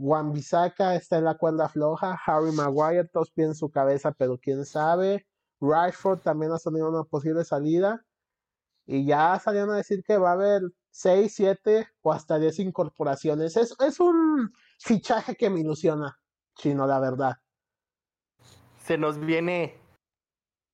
Juan 0.00 0.32
Bisaca 0.32 0.94
está 0.94 1.18
en 1.18 1.24
la 1.24 1.36
cuerda 1.36 1.68
floja. 1.68 2.18
Harry 2.24 2.52
Maguire, 2.52 3.04
todos 3.04 3.30
en 3.36 3.54
su 3.54 3.70
cabeza, 3.70 4.12
pero 4.12 4.38
quién 4.38 4.64
sabe. 4.64 5.26
Rashford 5.60 6.20
también 6.20 6.52
ha 6.52 6.58
salido 6.58 6.88
una 6.88 7.04
posible 7.04 7.44
salida. 7.44 8.02
Y 8.86 9.04
ya 9.04 9.38
salieron 9.38 9.70
a 9.70 9.76
decir 9.76 10.02
que 10.02 10.16
va 10.16 10.30
a 10.30 10.32
haber 10.32 10.62
6, 10.92 11.34
7 11.34 11.88
o 12.00 12.12
hasta 12.14 12.38
10 12.38 12.60
incorporaciones. 12.60 13.58
Es, 13.58 13.76
es 13.78 14.00
un 14.00 14.50
fichaje 14.78 15.36
que 15.36 15.50
me 15.50 15.60
ilusiona, 15.60 16.18
chino, 16.54 16.86
la 16.86 16.98
verdad. 16.98 17.36
Se 18.78 18.96
nos 18.96 19.18
viene 19.18 19.78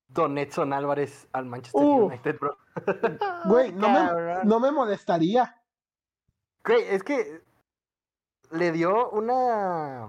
Don 0.06 0.38
Edson 0.38 0.72
Álvarez 0.72 1.26
al 1.32 1.46
Manchester 1.46 1.82
United, 1.82 2.38
bro. 2.38 2.56
Güey, 3.46 3.72
no 3.72 3.88
me, 3.88 3.98
no 4.44 4.60
me 4.60 4.70
molestaría. 4.70 5.60
Güey, 6.64 6.84
es 6.88 7.02
que 7.02 7.45
le 8.50 8.72
dio 8.72 9.10
una. 9.10 10.08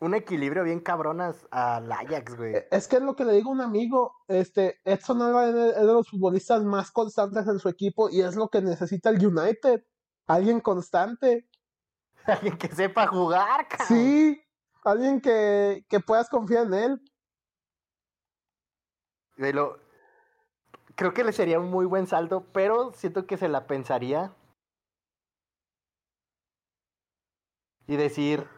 Un 0.00 0.14
equilibrio 0.14 0.64
bien 0.64 0.80
cabronas 0.80 1.46
al 1.52 1.90
Ajax, 1.92 2.36
güey. 2.36 2.56
E, 2.56 2.68
es 2.72 2.88
que 2.88 2.96
es 2.96 3.02
lo 3.02 3.14
que 3.14 3.24
le 3.24 3.34
digo 3.34 3.50
a 3.50 3.52
un 3.52 3.60
amigo. 3.60 4.16
Este, 4.26 4.80
Edson 4.84 5.22
Álvarez 5.22 5.54
es 5.76 5.86
de 5.86 5.92
los 5.92 6.08
futbolistas 6.08 6.64
más 6.64 6.90
constantes 6.90 7.46
en 7.46 7.60
su 7.60 7.68
equipo 7.68 8.10
y 8.10 8.20
es 8.20 8.34
lo 8.34 8.48
que 8.48 8.60
necesita 8.60 9.10
el 9.10 9.24
United. 9.24 9.84
Alguien 10.26 10.60
constante. 10.60 11.48
Alguien 12.26 12.58
que 12.58 12.68
sepa 12.68 13.06
jugar, 13.06 13.68
cabrón. 13.68 13.86
Sí, 13.88 14.42
alguien 14.84 15.20
que, 15.20 15.84
que 15.88 16.00
puedas 16.00 16.28
confiar 16.28 16.66
en 16.66 16.74
él. 16.74 17.00
lo, 19.36 19.78
creo 20.94 21.12
que 21.14 21.24
le 21.24 21.32
sería 21.32 21.58
un 21.58 21.70
muy 21.70 21.86
buen 21.86 22.06
salto, 22.06 22.46
pero 22.52 22.92
siento 22.92 23.26
que 23.26 23.36
se 23.36 23.48
la 23.48 23.66
pensaría 23.66 24.32
y 27.92 27.96
decir, 27.96 28.48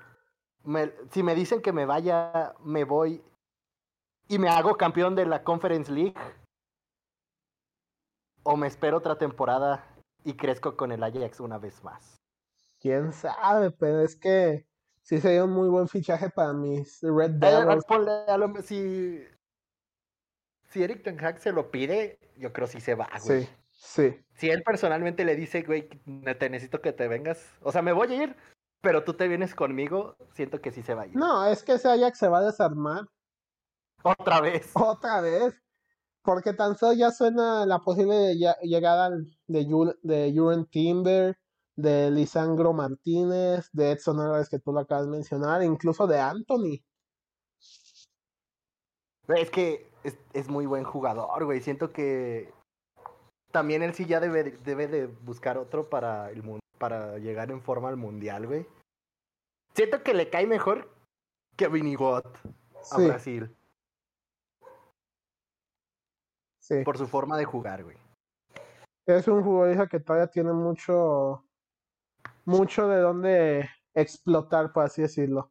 si 1.11 1.25
me 1.25 1.35
dicen 1.35 1.61
que 1.61 1.73
me 1.73 1.87
vaya, 1.87 2.55
me 2.61 2.85
voy. 2.85 3.21
y 4.29 4.39
me 4.39 4.49
hago 4.49 4.77
campeón 4.77 5.17
de 5.17 5.27
la 5.27 5.43
Conference 5.43 5.91
League. 5.91 6.15
O 8.45 8.57
me 8.57 8.69
espero 8.69 8.99
otra 8.99 9.19
temporada 9.19 9.85
y 10.23 10.35
crezco 10.35 10.77
con 10.77 10.93
el 10.93 11.03
Ajax 11.03 11.41
una 11.41 11.59
vez 11.59 11.83
más. 11.83 12.23
Quién 12.79 13.13
sabe, 13.13 13.73
pero 13.73 14.03
es 14.03 14.15
que 14.15 14.69
sí 15.03 15.21
sería 15.21 15.45
un 15.45 15.51
muy 15.51 15.69
buen 15.69 15.89
fichaje 15.89 16.31
para 16.31 16.53
mis 16.53 17.01
Red 17.03 17.33
Devils. 17.33 17.85
ponle 17.87 18.63
si, 18.63 19.21
si 20.69 20.85
Eric 20.85 21.03
Ten 21.03 21.23
Hag 21.25 21.41
se 21.41 21.51
lo 21.51 21.73
pide, 21.73 22.21
yo 22.37 22.53
creo 22.53 22.69
sí 22.69 22.81
se 22.81 22.95
va, 22.95 23.09
güey. 23.25 23.45
Sí, 23.45 23.51
sí. 23.73 24.25
Si 24.35 24.51
él 24.51 24.63
personalmente 24.63 25.25
le 25.25 25.35
dice, 25.35 25.63
güey, 25.63 25.89
te 25.89 26.51
necesito 26.51 26.81
que 26.81 26.93
te 26.93 27.09
vengas. 27.09 27.45
O 27.63 27.73
sea, 27.73 27.83
me 27.83 27.93
voy 27.93 28.13
a 28.13 28.23
ir, 28.23 28.37
pero 28.85 29.03
tú 29.03 29.15
te 29.15 29.27
vienes 29.27 29.55
conmigo, 29.55 30.15
siento 30.35 30.61
que 30.61 30.71
sí 30.71 30.83
se 30.83 30.95
va 30.95 31.03
a 31.03 31.07
ir. 31.07 31.17
No, 31.17 31.45
es 31.47 31.65
que 31.65 31.73
ese 31.73 31.89
Ajax 31.89 32.19
se 32.19 32.29
va 32.29 32.39
a 32.39 32.45
desarmar 32.45 33.07
Otra 34.05 34.41
vez. 34.41 34.71
otra 34.75 35.21
vez. 35.21 35.61
Porque 36.23 36.53
tan 36.53 36.77
solo 36.77 36.93
ya 36.93 37.11
suena 37.11 37.67
la 37.67 37.81
posible 37.81 38.35
lle- 38.35 38.57
llegada 38.63 39.11
de, 39.47 40.33
Juren 40.35 40.65
Timber, 40.67 41.37
de 41.77 42.11
Lisandro 42.11 42.73
Martínez, 42.73 43.69
de 43.73 43.91
Edson 43.93 44.21
Álvarez 44.21 44.49
que 44.49 44.59
tú 44.59 44.73
lo 44.73 44.81
acabas 44.81 45.07
de 45.07 45.11
mencionar, 45.11 45.63
incluso 45.63 46.07
de 46.07 46.21
Anthony. 46.21 46.81
Es 49.29 49.51
que 49.51 49.91
es, 50.03 50.17
es 50.33 50.49
muy 50.49 50.67
buen 50.67 50.85
jugador, 50.85 51.45
güey. 51.45 51.61
Siento 51.61 51.93
que 51.93 52.53
también 53.53 53.83
él 53.83 53.95
sí 53.95 54.07
ya 54.07 54.21
debe, 54.21 54.53
debe 54.65 54.87
de 54.87 55.07
buscar 55.07 55.59
otro 55.59 55.89
para 55.91 56.31
el 56.31 56.43
mun- 56.43 56.61
para 56.85 57.17
llegar 57.17 57.51
en 57.51 57.63
forma 57.63 57.89
al 57.89 57.97
mundial, 57.97 58.47
güey. 58.47 58.67
Siento 59.75 60.03
que 60.03 60.13
le 60.13 60.29
cae 60.29 60.47
mejor 60.47 60.95
que 61.57 61.67
Vinigot 61.67 62.27
a 62.93 62.97
Sí, 62.97 63.07
Brasil 63.07 63.57
sí. 66.61 66.85
por 66.85 66.99
su 66.99 67.07
forma 67.07 67.39
de 67.39 67.47
jugar, 67.47 67.85
güey. 67.85 67.97
Es 69.07 69.27
un 69.29 69.43
futbolista 69.43 69.87
que 69.87 69.99
todavía 69.99 70.27
tiene 70.27 70.53
mucho, 70.53 71.47
mucho 72.45 72.87
de 72.87 73.01
dónde 73.01 73.71
explotar, 73.95 74.71
por 74.71 74.85
así 74.85 75.01
decirlo. 75.01 75.51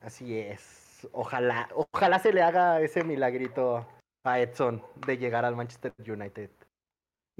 Así 0.00 0.36
es. 0.36 1.08
Ojalá, 1.12 1.68
ojalá 1.76 2.18
se 2.18 2.32
le 2.32 2.42
haga 2.42 2.80
ese 2.80 3.04
milagrito 3.04 3.86
a 4.24 4.40
Edson 4.40 4.82
de 5.06 5.16
llegar 5.16 5.44
al 5.44 5.54
Manchester 5.54 5.92
United. 5.98 6.50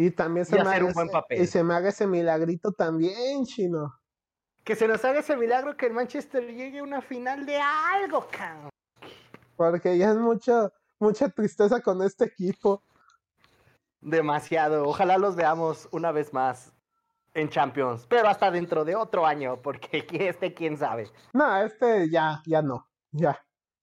Y 0.03 0.11
también 0.13 0.47
se 0.47 0.55
Y 0.57 0.59
me 0.59 0.63
hacer 0.63 0.77
haga 0.77 0.87
un 0.87 0.93
buen 0.95 1.07
ese- 1.09 1.13
papel. 1.13 1.43
y 1.43 1.47
se 1.47 1.63
me 1.63 1.75
haga 1.75 1.89
ese 1.91 2.07
milagrito 2.07 2.73
también, 2.73 3.45
chino. 3.45 3.95
Que 4.65 4.75
se 4.75 4.89
nos 4.89 5.05
haga 5.05 5.21
ese 5.21 5.37
milagro 5.37 5.77
que 5.77 5.87
el 5.87 5.93
Manchester 5.93 6.47
llegue 6.55 6.79
a 6.79 6.83
una 6.83 7.03
final 7.03 7.45
de 7.45 7.59
algo, 7.59 8.27
cabrón. 8.31 8.71
Porque 9.57 9.99
ya 9.99 10.11
es 10.13 10.17
mucha, 10.17 10.71
mucha 10.99 11.29
tristeza 11.29 11.83
con 11.83 12.01
este 12.03 12.25
equipo. 12.25 12.83
Demasiado. 14.01 14.85
Ojalá 14.89 15.19
los 15.19 15.37
veamos 15.37 15.87
una 15.93 16.13
vez 16.13 16.33
más 16.33 16.73
en 17.35 17.51
Champions, 17.51 18.07
pero 18.09 18.29
hasta 18.29 18.51
dentro 18.51 18.85
de 18.87 18.97
otro 18.97 19.27
año, 19.27 19.61
porque 19.61 20.07
este 20.35 20.55
quién 20.55 20.79
sabe. 20.79 21.11
No, 21.35 21.57
este 21.63 22.09
ya, 22.09 22.41
ya 22.47 22.63
no. 22.63 22.87
Ya, 23.13 23.39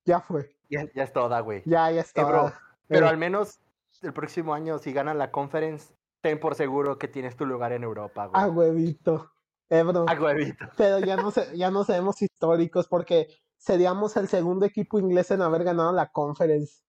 ya 0.05 0.19
fue. 0.21 0.49
Ya, 0.69 0.85
ya 0.95 1.03
es 1.03 1.13
toda, 1.13 1.39
güey. 1.41 1.61
Ya, 1.65 1.91
ya 1.91 2.01
está. 2.01 2.23
bro, 2.25 2.51
Pero 2.87 3.05
Eh, 3.05 3.09
al 3.09 3.17
menos 3.17 3.59
el 4.01 4.13
próximo 4.13 4.53
año, 4.53 4.79
si 4.79 4.91
ganan 4.93 5.17
la 5.17 5.31
conference, 5.31 5.93
ten 6.27 6.39
por 6.41 6.55
seguro 6.55 6.97
que 6.97 7.07
tienes 7.07 7.37
tu 7.37 7.45
lugar 7.45 7.71
en 7.71 7.83
Europa, 7.83 8.29
A 8.33 8.47
güey. 8.47 8.69
huevito. 8.69 9.31
Eh, 9.69 9.81
bro, 9.83 10.05
A 10.09 10.13
huevito. 10.13 10.65
Pero 10.77 10.99
ya 10.99 11.15
no, 11.15 11.31
se, 11.31 11.57
ya 11.57 11.71
no 11.71 11.85
seremos 11.85 12.21
históricos 12.21 12.87
porque 12.89 13.27
seríamos 13.55 14.17
el 14.17 14.27
segundo 14.27 14.65
equipo 14.65 14.99
inglés 14.99 15.31
en 15.31 15.41
haber 15.41 15.63
ganado 15.63 15.93
la 15.93 16.11
conference. 16.11 16.81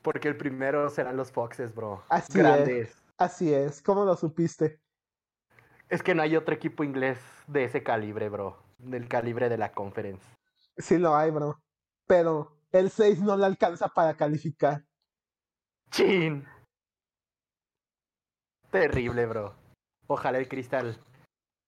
Porque 0.00 0.28
el 0.28 0.36
primero 0.38 0.88
serán 0.88 1.16
los 1.18 1.30
Foxes, 1.30 1.74
bro. 1.74 2.02
Así 2.08 2.32
es. 2.32 2.36
Grandes. 2.38 3.02
Así 3.18 3.52
es. 3.52 3.82
¿Cómo 3.82 4.06
lo 4.06 4.16
supiste? 4.16 4.80
Es 5.90 6.02
que 6.02 6.14
no 6.14 6.22
hay 6.22 6.34
otro 6.36 6.54
equipo 6.54 6.84
inglés 6.84 7.18
de 7.46 7.64
ese 7.64 7.82
calibre, 7.82 8.30
bro. 8.30 8.56
Del 8.78 9.08
calibre 9.08 9.50
de 9.50 9.58
la 9.58 9.72
conference. 9.72 10.24
Sí 10.78 10.98
lo 10.98 11.14
hay, 11.14 11.30
bro. 11.30 11.60
Pero 12.06 12.56
el 12.72 12.90
6 12.90 13.20
no 13.20 13.36
le 13.36 13.44
alcanza 13.44 13.88
para 13.88 14.14
calificar. 14.14 14.84
¡Chin! 15.90 16.46
Terrible, 18.74 19.26
bro. 19.26 19.54
Ojalá 20.08 20.38
el 20.38 20.48
Cristal 20.48 20.98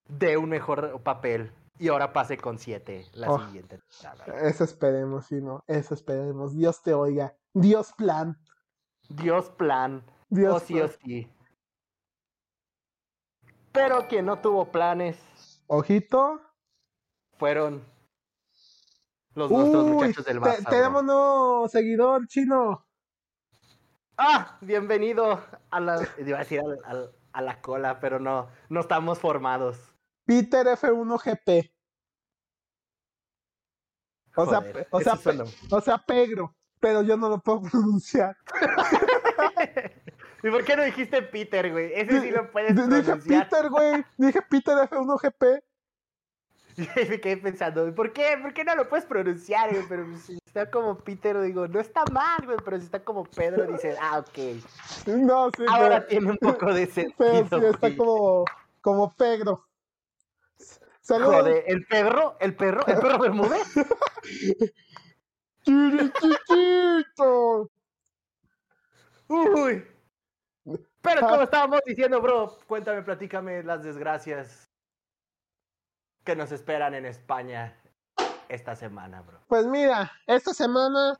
dé 0.08 0.36
un 0.36 0.48
mejor 0.48 1.00
papel 1.04 1.52
y 1.78 1.86
ahora 1.88 2.12
pase 2.12 2.36
con 2.36 2.58
7 2.58 3.06
la 3.14 3.30
Oh. 3.30 3.38
siguiente. 3.46 3.78
temporada. 3.78 4.40
Eso 4.48 4.64
esperemos, 4.64 5.26
sí, 5.26 5.40
no. 5.40 5.62
Eso 5.68 5.94
esperemos. 5.94 6.56
Dios 6.56 6.82
te 6.82 6.92
oiga. 6.94 7.32
Dios 7.54 7.92
plan. 7.92 8.36
Dios 9.08 9.50
plan. 9.50 10.04
Dios 10.30 10.56
o 10.56 10.58
sí 10.66 10.74
o 10.80 10.86
plan. 10.88 10.98
sí. 11.04 11.32
Pero 13.72 14.08
quien 14.08 14.26
no 14.26 14.40
tuvo 14.40 14.72
planes 14.72 15.62
Ojito. 15.68 16.40
fueron 17.38 17.84
los 19.34 19.50
nuestros 19.50 19.84
Uy, 19.84 19.90
muchachos 19.92 20.24
del 20.24 20.40
Barça. 20.40 20.68
tenemos 20.68 21.04
nuevo 21.04 21.68
seguidor 21.68 22.26
chino. 22.26 22.85
¡Ah! 24.16 24.56
Bienvenido 24.60 25.44
a 25.70 25.80
la. 25.80 26.06
Iba 26.18 26.36
a 26.38 26.40
decir 26.40 26.60
a 27.32 27.42
la 27.42 27.60
cola, 27.60 28.00
pero 28.00 28.18
no. 28.18 28.48
No 28.68 28.80
estamos 28.80 29.18
formados. 29.18 29.78
Peter 30.24 30.66
F1 30.66 31.18
GP. 31.22 31.72
O 34.38 34.46
sea, 34.46 34.58
Joder, 34.60 34.88
o 34.90 35.00
sea, 35.00 35.16
suena- 35.16 35.44
o 35.70 35.80
sea, 35.80 35.98
Pedro. 35.98 36.54
Pero 36.80 37.02
yo 37.02 37.16
no 37.16 37.28
lo 37.28 37.38
puedo 37.40 37.62
pronunciar. 37.70 38.36
¿Y 40.42 40.50
por 40.50 40.64
qué 40.64 40.76
no 40.76 40.84
dijiste 40.84 41.22
Peter, 41.22 41.72
güey? 41.72 41.92
Ese 41.94 42.20
sí 42.20 42.30
lo 42.30 42.50
puedes 42.50 42.74
D- 42.76 42.82
Dije 42.86 43.02
pronunciar. 43.02 43.48
Peter, 43.48 43.70
güey. 43.70 44.04
Dije 44.18 44.42
Peter 44.42 44.76
F1 44.76 45.18
GP. 45.22 45.64
Y 46.78 47.08
me 47.08 47.20
quedé 47.20 47.38
pensando, 47.38 47.94
¿por 47.94 48.12
qué? 48.12 48.36
¿Por 48.40 48.52
qué 48.52 48.62
no 48.62 48.74
lo 48.76 48.86
puedes 48.88 49.06
pronunciar, 49.06 49.70
güey? 49.70 49.84
Pero 49.88 50.04
está 50.56 50.70
como 50.70 50.96
Peter, 50.98 51.40
digo, 51.42 51.68
no 51.68 51.80
está 51.80 52.04
mal, 52.06 52.38
güey. 52.44 52.56
Pero 52.64 52.78
si 52.78 52.86
está 52.86 53.04
como 53.04 53.24
Pedro, 53.24 53.70
dices, 53.70 53.96
ah, 54.00 54.18
ok. 54.20 54.38
No, 55.06 55.50
sí, 55.56 55.64
Ahora 55.68 55.96
pero, 55.96 56.06
tiene 56.08 56.30
un 56.30 56.38
poco 56.38 56.72
de 56.72 56.86
pero 56.86 56.94
sentido, 56.94 57.60
sí 57.60 57.66
está 57.66 57.78
güey. 57.88 57.96
como, 57.96 58.44
como 58.80 59.14
Pedro. 59.14 59.66
Saludos. 61.02 61.34
Joder, 61.36 61.64
¿el 61.66 61.86
perro? 61.86 62.36
¿El 62.40 62.56
perro? 62.56 62.86
¿El 62.86 62.98
perro 62.98 63.18
Bermúdez? 63.18 63.62
Chirichichito. 65.62 67.70
Uy. 69.28 69.84
Pero 71.02 71.20
Ah. 71.24 71.28
como 71.28 71.42
estábamos 71.42 71.80
diciendo, 71.86 72.20
bro, 72.20 72.58
cuéntame, 72.66 73.02
platícame 73.02 73.62
las 73.62 73.84
desgracias 73.84 74.68
que 76.24 76.34
nos 76.34 76.50
esperan 76.50 76.94
en 76.94 77.06
España 77.06 77.80
esta 78.48 78.76
semana, 78.76 79.22
bro. 79.22 79.40
Pues 79.48 79.66
mira, 79.66 80.10
esta 80.26 80.52
semana 80.54 81.18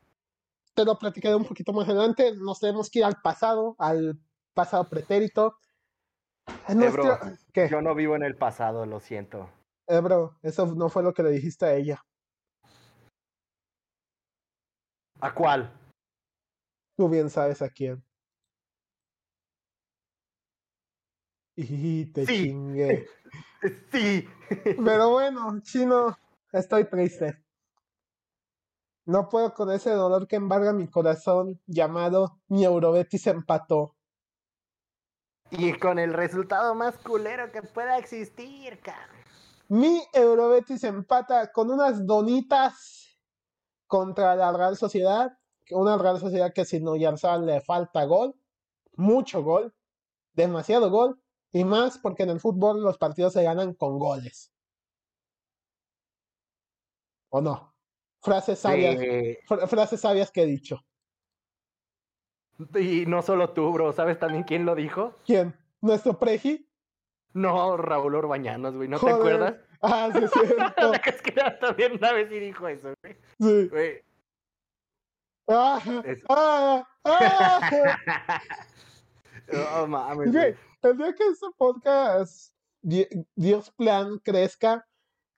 te 0.73 0.85
lo 0.85 0.97
platicaré 0.97 1.35
un 1.35 1.45
poquito 1.45 1.73
más 1.73 1.87
adelante. 1.87 2.35
Nos 2.35 2.59
tenemos 2.59 2.89
que 2.89 2.99
ir 2.99 3.05
al 3.05 3.21
pasado, 3.21 3.75
al 3.79 4.19
pasado 4.53 4.87
pretérito. 4.89 5.57
Nuestro- 6.69 7.17
bro, 7.17 7.37
¿Qué? 7.53 7.67
Yo 7.69 7.81
no 7.81 7.95
vivo 7.95 8.15
en 8.15 8.23
el 8.23 8.35
pasado, 8.37 8.85
lo 8.85 8.99
siento. 8.99 9.49
Eh, 9.87 9.99
bro, 9.99 10.37
eso 10.43 10.65
no 10.75 10.89
fue 10.89 11.03
lo 11.03 11.13
que 11.13 11.23
le 11.23 11.29
dijiste 11.31 11.65
a 11.65 11.73
ella. 11.73 12.03
¿A 15.21 15.33
cuál? 15.33 15.71
Tú 16.97 17.09
bien 17.09 17.29
sabes 17.29 17.61
a 17.61 17.69
quién. 17.69 18.03
Y 21.55 22.05
te 22.07 22.25
Sí. 22.25 22.43
chingué. 22.43 23.07
Sí. 23.91 24.27
Pero 24.85 25.09
bueno, 25.09 25.59
chino, 25.61 26.15
estoy 26.57 26.85
triste. 26.89 27.43
No 29.05 29.29
puedo 29.29 29.53
con 29.53 29.71
ese 29.71 29.91
dolor 29.91 30.27
que 30.27 30.35
embarga 30.35 30.73
mi 30.73 30.87
corazón 30.89 31.61
llamado 31.65 32.41
mi 32.49 32.65
Eurobetis 32.65 33.25
empató. 33.27 33.95
Y 35.51 35.73
con 35.79 35.97
el 35.97 36.13
resultado 36.13 36.75
más 36.75 36.97
culero 36.97 37.49
que 37.51 37.61
pueda 37.61 37.97
existir, 37.97 38.81
cabrón. 38.81 39.15
Mi 39.69 40.01
Eurobetis 40.13 40.83
empata 40.83 41.51
con 41.51 41.71
unas 41.71 42.05
donitas 42.05 43.17
contra 43.85 44.35
la 44.35 44.51
Real 44.51 44.75
Sociedad. 44.75 45.37
Una 45.71 45.97
Real 45.97 46.19
Sociedad 46.19 46.51
que 46.53 46.65
sin 46.65 46.87
Oyarzabal 46.87 47.45
le 47.45 47.61
falta 47.61 48.03
gol. 48.03 48.35
Mucho 48.97 49.41
gol. 49.43 49.73
Demasiado 50.33 50.89
gol. 50.89 51.21
Y 51.53 51.63
más 51.63 51.97
porque 51.97 52.23
en 52.23 52.29
el 52.31 52.41
fútbol 52.41 52.81
los 52.81 52.97
partidos 52.97 53.33
se 53.33 53.43
ganan 53.43 53.73
con 53.73 53.99
goles. 53.99 54.51
¿O 57.29 57.41
no? 57.41 57.73
Frases 58.21 58.59
sabias, 58.59 58.95
Eh, 58.99 59.39
fra- 59.47 59.67
frases 59.67 60.01
sabias 60.01 60.31
que 60.31 60.41
he 60.43 60.45
dicho. 60.45 60.83
y 62.75 63.05
no 63.05 63.21
solo 63.21 63.53
tú, 63.53 63.71
bro. 63.71 63.93
¿Sabes 63.93 64.17
también 64.19 64.43
quién 64.43 64.65
lo 64.65 64.73
dijo? 64.75 65.15
¿Quién? 65.25 65.55
¿Nuestro 65.81 66.17
Preji? 66.17 66.67
No, 67.33 67.77
Raúl 67.77 68.15
Orbañanos, 68.15 68.73
güey. 68.75 68.87
¿No 68.87 68.97
Joder. 68.97 69.15
te 69.15 69.19
acuerdas? 69.21 69.55
Ah, 69.81 70.09
sí, 70.11 70.23
es 70.23 70.31
cierto. 70.75 70.93
Es 71.05 71.21
que 71.21 71.31
también 71.61 71.93
una 71.93 72.13
vez 72.13 72.29
sí 72.29 72.39
dijo 72.39 72.67
eso, 72.67 72.93
güey. 73.03 73.15
Sí. 73.39 73.67
Güey. 73.69 74.01
Ah, 75.49 75.79
Es- 76.05 76.23
ah, 76.29 76.87
ah. 77.05 78.41
Oh, 79.77 79.87
mames, 79.87 80.31
Güey, 80.33 80.55
el 80.81 80.97
día 80.97 81.13
que 81.13 81.23
este 81.27 81.45
podcast 81.57 82.53
Di- 82.81 83.07
Dios 83.35 83.71
Plan 83.71 84.17
crezca, 84.19 84.86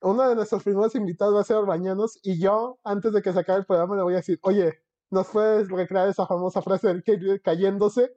uno 0.02 0.28
de 0.28 0.34
nuestros 0.34 0.62
primeros 0.62 0.94
invitados 0.94 1.34
va 1.34 1.40
a 1.40 1.44
ser 1.44 1.56
Orbañanos 1.56 2.18
y 2.22 2.40
yo, 2.40 2.78
antes 2.84 3.12
de 3.12 3.22
que 3.22 3.32
se 3.32 3.40
acabe 3.40 3.60
el 3.60 3.66
programa, 3.66 3.96
le 3.96 4.02
voy 4.02 4.14
a 4.14 4.18
decir, 4.18 4.38
oye, 4.42 4.80
¿nos 5.10 5.28
puedes 5.28 5.68
recrear 5.68 6.08
esa 6.08 6.26
famosa 6.26 6.62
frase 6.62 6.88
del 6.88 7.02
que 7.02 7.40
cayéndose? 7.42 8.12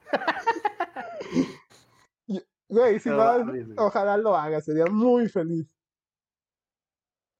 Güey, 2.66 2.98
si 2.98 3.10
güey. 3.10 3.66
ojalá 3.76 4.16
lo 4.16 4.34
haga, 4.34 4.60
sería 4.60 4.86
muy 4.86 5.28
feliz. 5.28 5.66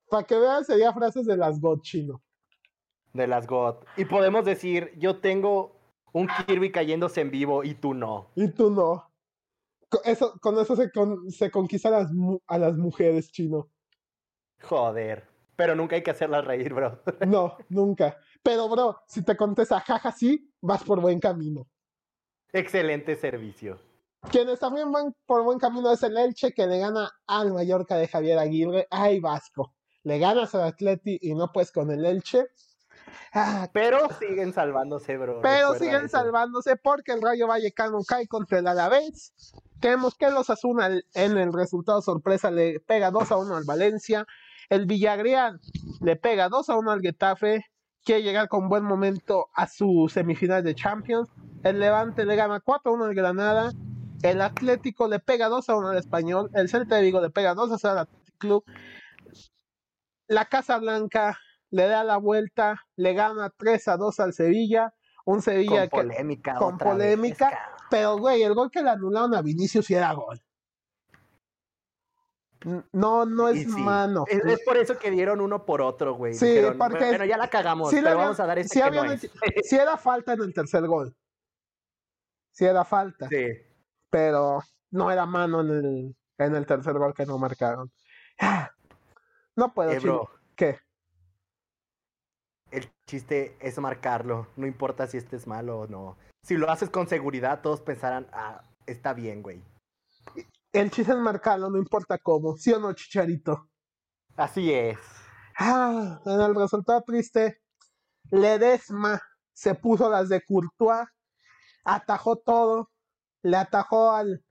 Para 0.09 0.25
que 0.25 0.39
vean, 0.39 0.65
sería 0.65 0.93
frases 0.93 1.27
de 1.27 1.37
las 1.37 1.61
God 1.61 1.81
chino. 1.81 2.23
De 3.13 3.27
las 3.27 3.47
God. 3.47 3.77
Y 3.97 4.05
podemos 4.05 4.45
decir, 4.45 4.93
yo 4.97 5.19
tengo 5.21 5.77
un 6.13 6.29
Kirby 6.47 6.71
cayéndose 6.71 7.21
en 7.21 7.31
vivo 7.31 7.65
y 7.65 7.75
tú 7.75 7.95
no. 7.95 8.31
Y 8.37 8.49
tú 8.49 8.71
no. 8.71 9.11
Con 9.95 10.11
eso, 10.13 10.39
con 10.41 10.59
eso 10.59 10.77
se, 10.77 10.91
con- 10.91 11.31
se 11.31 11.51
conquista 11.51 11.89
a 11.89 11.93
las, 12.03 12.11
a 12.47 12.59
las 12.59 12.77
mujeres 12.77 13.31
chino. 13.31 13.71
Joder. 14.63 15.29
Pero 15.57 15.75
nunca 15.77 15.95
hay 15.97 16.03
que 16.03 16.11
hacerlas 16.11 16.45
reír, 16.45 16.75
bro. 16.75 17.01
No, 17.27 17.57
nunca. 17.69 18.17
Pero, 18.43 18.69
bro, 18.69 18.99
si 19.07 19.23
te 19.23 19.37
contesta 19.37 19.81
jaja 19.81 20.11
sí, 20.13 20.51
vas 20.61 20.83
por 20.83 21.01
buen 21.01 21.21
camino. 21.21 21.69
Excelente 22.53 23.17
servicio. 23.17 23.81
Quienes 24.31 24.59
también 24.59 24.91
van 24.91 25.15
por 25.27 25.45
buen 25.45 25.59
camino 25.59 25.93
es 25.93 26.03
el 26.03 26.17
Elche, 26.17 26.53
que 26.53 26.67
le 26.67 26.79
gana 26.79 27.11
al 27.27 27.53
Mallorca 27.53 27.97
de 27.97 28.09
Javier 28.09 28.39
Aguirre. 28.39 28.87
Ay, 28.91 29.21
Vasco. 29.21 29.75
Le 30.03 30.19
ganas 30.19 30.55
al 30.55 30.63
Atleti 30.63 31.19
y 31.21 31.35
no 31.35 31.53
pues 31.53 31.71
con 31.71 31.91
el 31.91 32.05
Elche. 32.05 32.47
Ah, 33.33 33.69
Pero 33.73 34.09
siguen 34.19 34.53
salvándose, 34.53 35.17
bro. 35.17 35.41
pero 35.43 35.75
siguen 35.75 36.07
eso. 36.07 36.19
salvándose 36.19 36.77
porque 36.77 37.13
el 37.13 37.23
Rayo 37.23 37.47
Vallecano 37.47 38.01
cae 38.07 38.27
contra 38.29 38.59
el 38.59 38.67
Alavés. 38.67 39.33
Tenemos 39.81 40.15
que 40.15 40.31
los 40.31 40.51
Asuna 40.51 40.89
en 41.15 41.39
el 41.39 41.53
resultado 41.53 42.01
sorpresa 42.01 42.51
le 42.51 42.81
pega 42.81 43.11
2 43.11 43.33
a 43.33 43.37
1 43.37 43.57
al 43.57 43.65
Valencia. 43.65 44.27
El 44.71 44.87
Villarreal 44.87 45.61
le 46.01 46.17
pega 46.17 46.49
2 46.49 46.71
a 46.71 46.77
1 46.77 46.91
al 46.91 47.01
Getafe. 47.01 47.67
Quiere 48.05 48.23
llegar 48.23 48.49
con 48.49 48.69
buen 48.69 48.85
momento 48.85 49.49
a 49.55 49.67
su 49.67 50.11
semifinal 50.13 50.63
de 50.63 50.75
Champions. 50.75 51.29
El 51.63 51.81
Levante 51.81 52.25
le 52.25 52.37
gana 52.37 52.61
4 52.61 52.91
a 52.93 52.95
1 52.95 53.05
al 53.07 53.15
Granada. 53.15 53.73
El 54.23 54.41
Atlético 54.41 55.09
le 55.09 55.19
pega 55.19 55.49
2 55.49 55.69
a 55.69 55.77
1 55.77 55.89
al 55.89 55.97
Español. 55.99 56.51
El 56.55 56.69
Celta 56.69 56.97
de 56.97 57.03
Vigo 57.03 57.21
le 57.21 57.31
pega 57.31 57.55
2 57.55 57.73
a 57.73 57.79
0 57.79 57.99
al 58.01 58.09
Club. 58.39 58.65
La 60.29 60.47
Casa 60.47 60.79
Blanca 60.79 61.39
le 61.75 61.89
da 61.89 62.05
la 62.05 62.19
vuelta, 62.19 62.81
le 62.97 63.15
gana 63.15 63.51
3 63.51 63.89
a 63.89 63.97
2 63.97 64.21
al 64.21 64.33
Sevilla. 64.33 64.95
Un 65.27 65.43
Sevilla 65.43 65.89
Con 65.89 66.03
que, 66.03 66.15
polémica. 66.15 66.55
con 66.55 66.77
vez, 66.79 66.87
polémica. 66.89 67.75
pero, 67.91 68.17
güey, 68.19 68.43
el 68.43 68.55
gol 68.55 68.71
que 68.71 68.83
le 68.83 68.91
anularon 68.91 69.35
a 69.35 69.43
Vinicius 69.43 69.87
sí 69.87 69.95
era 69.95 70.13
gol. 70.13 70.41
No, 72.93 73.27
no 73.27 73.49
es 73.49 73.63
sí, 73.63 73.67
mano. 73.67 74.25
Es, 74.29 74.43
es 74.45 74.61
por 74.65 74.77
eso 74.79 74.99
que 74.99 75.11
dieron 75.11 75.41
uno 75.41 75.67
por 75.67 75.83
otro, 75.83 76.15
güey. 76.15 76.33
Sí, 76.35 76.47
Dijeron, 76.47 76.79
porque 76.79 77.05
bueno, 77.09 77.25
ya 77.27 77.37
la 77.37 77.49
cagamos, 77.49 77.91
sí 77.91 78.01
pero 78.03 78.17
vamos 78.17 78.41
a 78.41 78.47
dar 78.47 78.59
este 78.59 78.79
sí 78.81 78.83
que 78.83 78.91
no 78.91 79.05
es. 79.13 79.31
sí 79.69 79.77
era 79.77 79.97
falta 79.99 80.33
en 80.33 80.43
el 80.43 80.55
tercer 80.55 80.87
gol. 80.87 81.15
Sí 82.53 82.65
era 82.65 82.85
falta, 82.85 83.29
Sí. 83.29 83.47
pero 84.09 84.61
no 84.93 85.11
era 85.11 85.27
mano 85.27 85.61
en 85.61 85.71
el, 85.71 86.17
en 86.39 86.55
el 86.55 86.65
tercer 86.67 86.95
gol 86.95 87.13
que 87.15 87.27
no 87.27 87.37
marcaron. 87.39 87.91
No 89.57 89.73
puedo, 89.73 89.91
Eh, 89.93 90.01
bro, 90.01 90.29
¿Qué? 90.57 90.81
Chiste 93.07 93.57
es 93.61 93.79
marcarlo. 93.79 94.49
No 94.57 94.67
importa 94.67 95.07
si 95.07 95.17
este 95.19 95.37
es 95.37 95.47
malo 95.47 95.81
o 95.81 95.87
no. 95.87 96.17
Si 96.43 96.57
lo 96.57 96.71
haces 96.71 96.91
con 96.91 97.09
seguridad, 97.09 97.61
todos 97.63 97.81
pensarán, 97.81 98.27
ah, 98.33 98.63
está 98.87 99.13
bien, 99.15 99.43
güey. 99.43 99.63
El 100.73 100.91
chiste 100.91 101.13
es 101.13 101.19
marcarlo, 101.19 101.71
no 101.71 101.79
importa 101.79 102.19
cómo. 102.19 102.57
¿Sí 102.57 102.73
o 102.73 102.79
no, 102.81 102.93
Chicharito? 102.93 103.69
Así 104.37 104.73
es. 104.73 104.99
Ah, 105.59 106.21
en 106.27 106.41
el 106.41 106.55
resultado 106.55 107.03
triste, 107.03 107.61
Ledesma 108.31 109.21
se 109.53 109.75
puso 109.75 110.11
las 110.11 110.29
de 110.29 110.43
Courtois, 110.45 111.07
atajó 111.85 112.37
todo, 112.37 112.91
le 113.43 113.57
atajó 113.57 114.11
al 114.13 114.43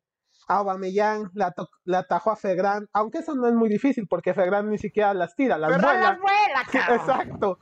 a 0.48 0.58
Aubameyang, 0.58 1.30
le, 1.34 1.46
ato- 1.46 1.70
le 1.86 1.96
atajó 1.98 2.32
a 2.32 2.36
Fegrán, 2.36 2.88
aunque 2.92 3.20
eso 3.20 3.34
no 3.34 3.48
es 3.48 3.54
muy 3.54 3.70
difícil 3.70 4.08
porque 4.10 4.34
Fegrán 4.34 4.70
ni 4.70 4.78
siquiera 4.78 5.14
las 5.14 5.36
tira, 5.36 5.58
las 5.58 5.70
vuela. 5.82 6.18
Sí, 6.72 6.78
Exacto. 6.78 7.60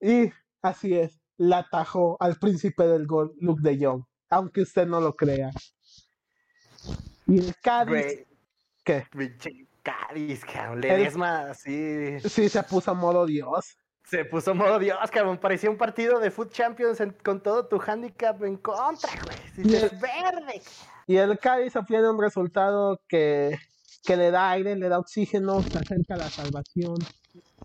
Y 0.00 0.30
así 0.62 0.94
es, 0.96 1.18
le 1.36 1.54
atajó 1.56 2.16
al 2.20 2.36
príncipe 2.36 2.84
del 2.86 3.06
gol, 3.06 3.32
Luke 3.40 3.62
de 3.62 3.84
Jong, 3.84 4.04
aunque 4.30 4.62
usted 4.62 4.86
no 4.86 5.00
lo 5.00 5.14
crea. 5.14 5.50
Y 7.26 7.38
el 7.38 7.54
Cádiz, 7.62 8.26
¿qué? 8.84 9.04
pinche 9.10 9.66
Cádiz, 9.82 10.44
cabrón. 10.44 10.80
Ledesma, 10.80 11.54
sí. 11.54 12.18
Sí, 12.20 12.48
se 12.48 12.62
puso 12.62 12.90
a 12.90 12.94
modo 12.94 13.24
Dios. 13.26 13.76
Se 14.04 14.24
puso 14.24 14.54
modo 14.54 14.78
Dios, 14.78 14.98
cabrón. 15.10 15.38
Parecía 15.38 15.70
un 15.70 15.76
partido 15.76 16.18
de 16.18 16.30
Food 16.30 16.50
Champions 16.50 17.00
en- 17.00 17.12
con 17.24 17.40
todo 17.42 17.66
tu 17.66 17.80
handicap 17.80 18.42
en 18.42 18.56
contra, 18.56 19.10
güey. 19.24 19.36
Si 19.54 19.62
Y 19.70 19.76
el- 19.76 19.90
verde. 19.90 20.62
Y 21.06 21.16
el 21.16 21.38
Cádiz 21.38 21.76
obtiene 21.76 22.10
un 22.10 22.20
resultado 22.20 23.00
que, 23.08 23.56
que 24.04 24.16
le 24.16 24.30
da 24.30 24.50
aire, 24.50 24.74
le 24.76 24.88
da 24.88 24.98
oxígeno, 24.98 25.62
se 25.62 25.78
acerca 25.78 26.14
a 26.14 26.18
la 26.18 26.28
salvación, 26.30 26.96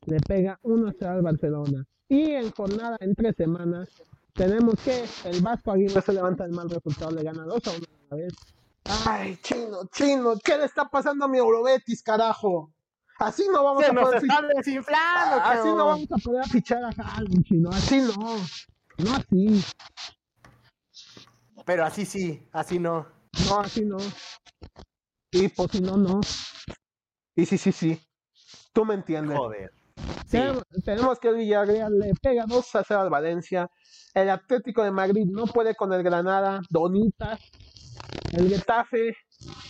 le 0.05 0.19
pega 0.19 0.59
1 0.61 0.91
0 0.97 1.11
al 1.11 1.21
Barcelona. 1.21 1.85
Y 2.07 2.31
en 2.31 2.51
jornada, 2.51 2.97
en 2.99 3.15
tres 3.15 3.35
semanas, 3.35 3.89
tenemos 4.33 4.75
que 4.83 5.05
el 5.25 5.41
Vasco 5.41 5.71
Aguirre 5.71 6.01
se 6.01 6.13
levanta 6.13 6.45
el 6.45 6.51
mal 6.51 6.69
resultado, 6.69 7.11
le 7.11 7.23
gana 7.23 7.43
2 7.45 7.67
a 7.67 7.71
1 7.71 7.79
a 7.79 8.15
la 8.15 8.21
vez. 8.21 8.33
Ay, 9.05 9.37
chino, 9.41 9.79
chino, 9.91 10.35
¿qué 10.43 10.57
le 10.57 10.65
está 10.65 10.87
pasando 10.87 11.25
a 11.25 11.27
mi 11.27 11.37
Eurobetis, 11.39 12.03
carajo? 12.03 12.71
Así 13.17 13.47
no 13.51 13.63
vamos 13.63 13.83
Se 13.83 13.89
a 13.89 13.93
nos 13.93 14.03
poder 14.03 14.21
está 14.23 14.41
desinflando, 14.55 15.41
Así 15.41 15.67
no 15.69 15.85
vamos 15.85 16.11
a 16.11 16.17
poder 16.17 16.45
fichar 16.49 16.83
a 16.83 16.89
Haaland, 16.89 17.43
chino, 17.45 17.69
así 17.71 18.01
no. 18.01 18.37
No 18.97 19.15
así, 19.15 19.63
Pero 21.65 21.85
así 21.85 22.05
sí, 22.05 22.47
así 22.51 22.77
no. 22.77 23.07
no 23.49 23.59
así 23.61 23.83
no. 23.83 23.97
Y 25.31 25.47
pues 25.49 25.71
si 25.71 25.81
no, 25.81 25.97
no. 25.97 26.21
Y 27.35 27.45
sí, 27.45 27.57
sí, 27.57 27.71
sí. 27.71 28.01
Tú 28.73 28.85
me 28.85 28.93
entiendes. 28.93 29.37
Joder. 29.37 29.73
Sí. 30.27 30.39
Tenemos, 30.83 31.19
que 31.19 31.29
el 31.29 31.35
Villarreal 31.35 31.97
le 31.97 32.13
pega 32.21 32.45
2 32.47 32.75
a 32.75 32.83
0 32.83 33.01
al 33.01 33.09
Valencia. 33.09 33.69
El 34.13 34.29
Atlético 34.29 34.83
de 34.83 34.91
Madrid 34.91 35.25
no 35.27 35.45
puede 35.45 35.75
con 35.75 35.93
el 35.93 36.03
Granada. 36.03 36.61
Donitas. 36.69 37.39
El 38.31 38.49
Getafe 38.49 39.15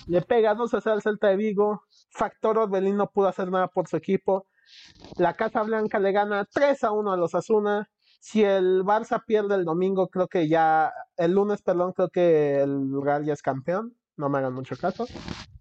le 0.08 0.22
pega 0.22 0.56
2 0.56 0.74
a 0.74 0.82
0 0.82 0.96
al 0.96 1.02
Celta 1.02 1.28
de 1.28 1.36
Vigo. 1.36 1.84
Factor 2.12 2.58
Orbelín 2.58 2.98
no 2.98 3.10
pudo 3.12 3.28
hacer 3.28 3.52
nada 3.52 3.68
por 3.68 3.88
su 3.88 3.98
equipo. 3.98 4.48
La 5.18 5.34
Casa 5.36 5.62
Blanca 5.64 6.00
le 6.00 6.12
gana 6.12 6.46
3 6.52 6.84
a 6.86 6.92
1 6.92 7.12
a 7.14 7.18
los 7.18 7.36
Asuna. 7.36 7.90
Si 8.20 8.44
el 8.44 8.84
Barça 8.84 9.24
pierde 9.24 9.54
el 9.56 9.66
domingo, 9.66 10.08
creo 10.08 10.28
que 10.28 10.48
ya. 10.48 10.92
El 11.18 11.34
lunes, 11.34 11.62
perdón, 11.62 11.94
creo 11.94 12.10
que 12.10 12.62
el 12.62 12.90
Real 13.04 13.24
ya 13.26 13.34
es 13.34 13.44
campeón. 13.44 13.96
No 14.18 14.30
me 14.30 14.40
hagan 14.40 14.54
mucho 14.54 14.76
caso. 14.78 15.06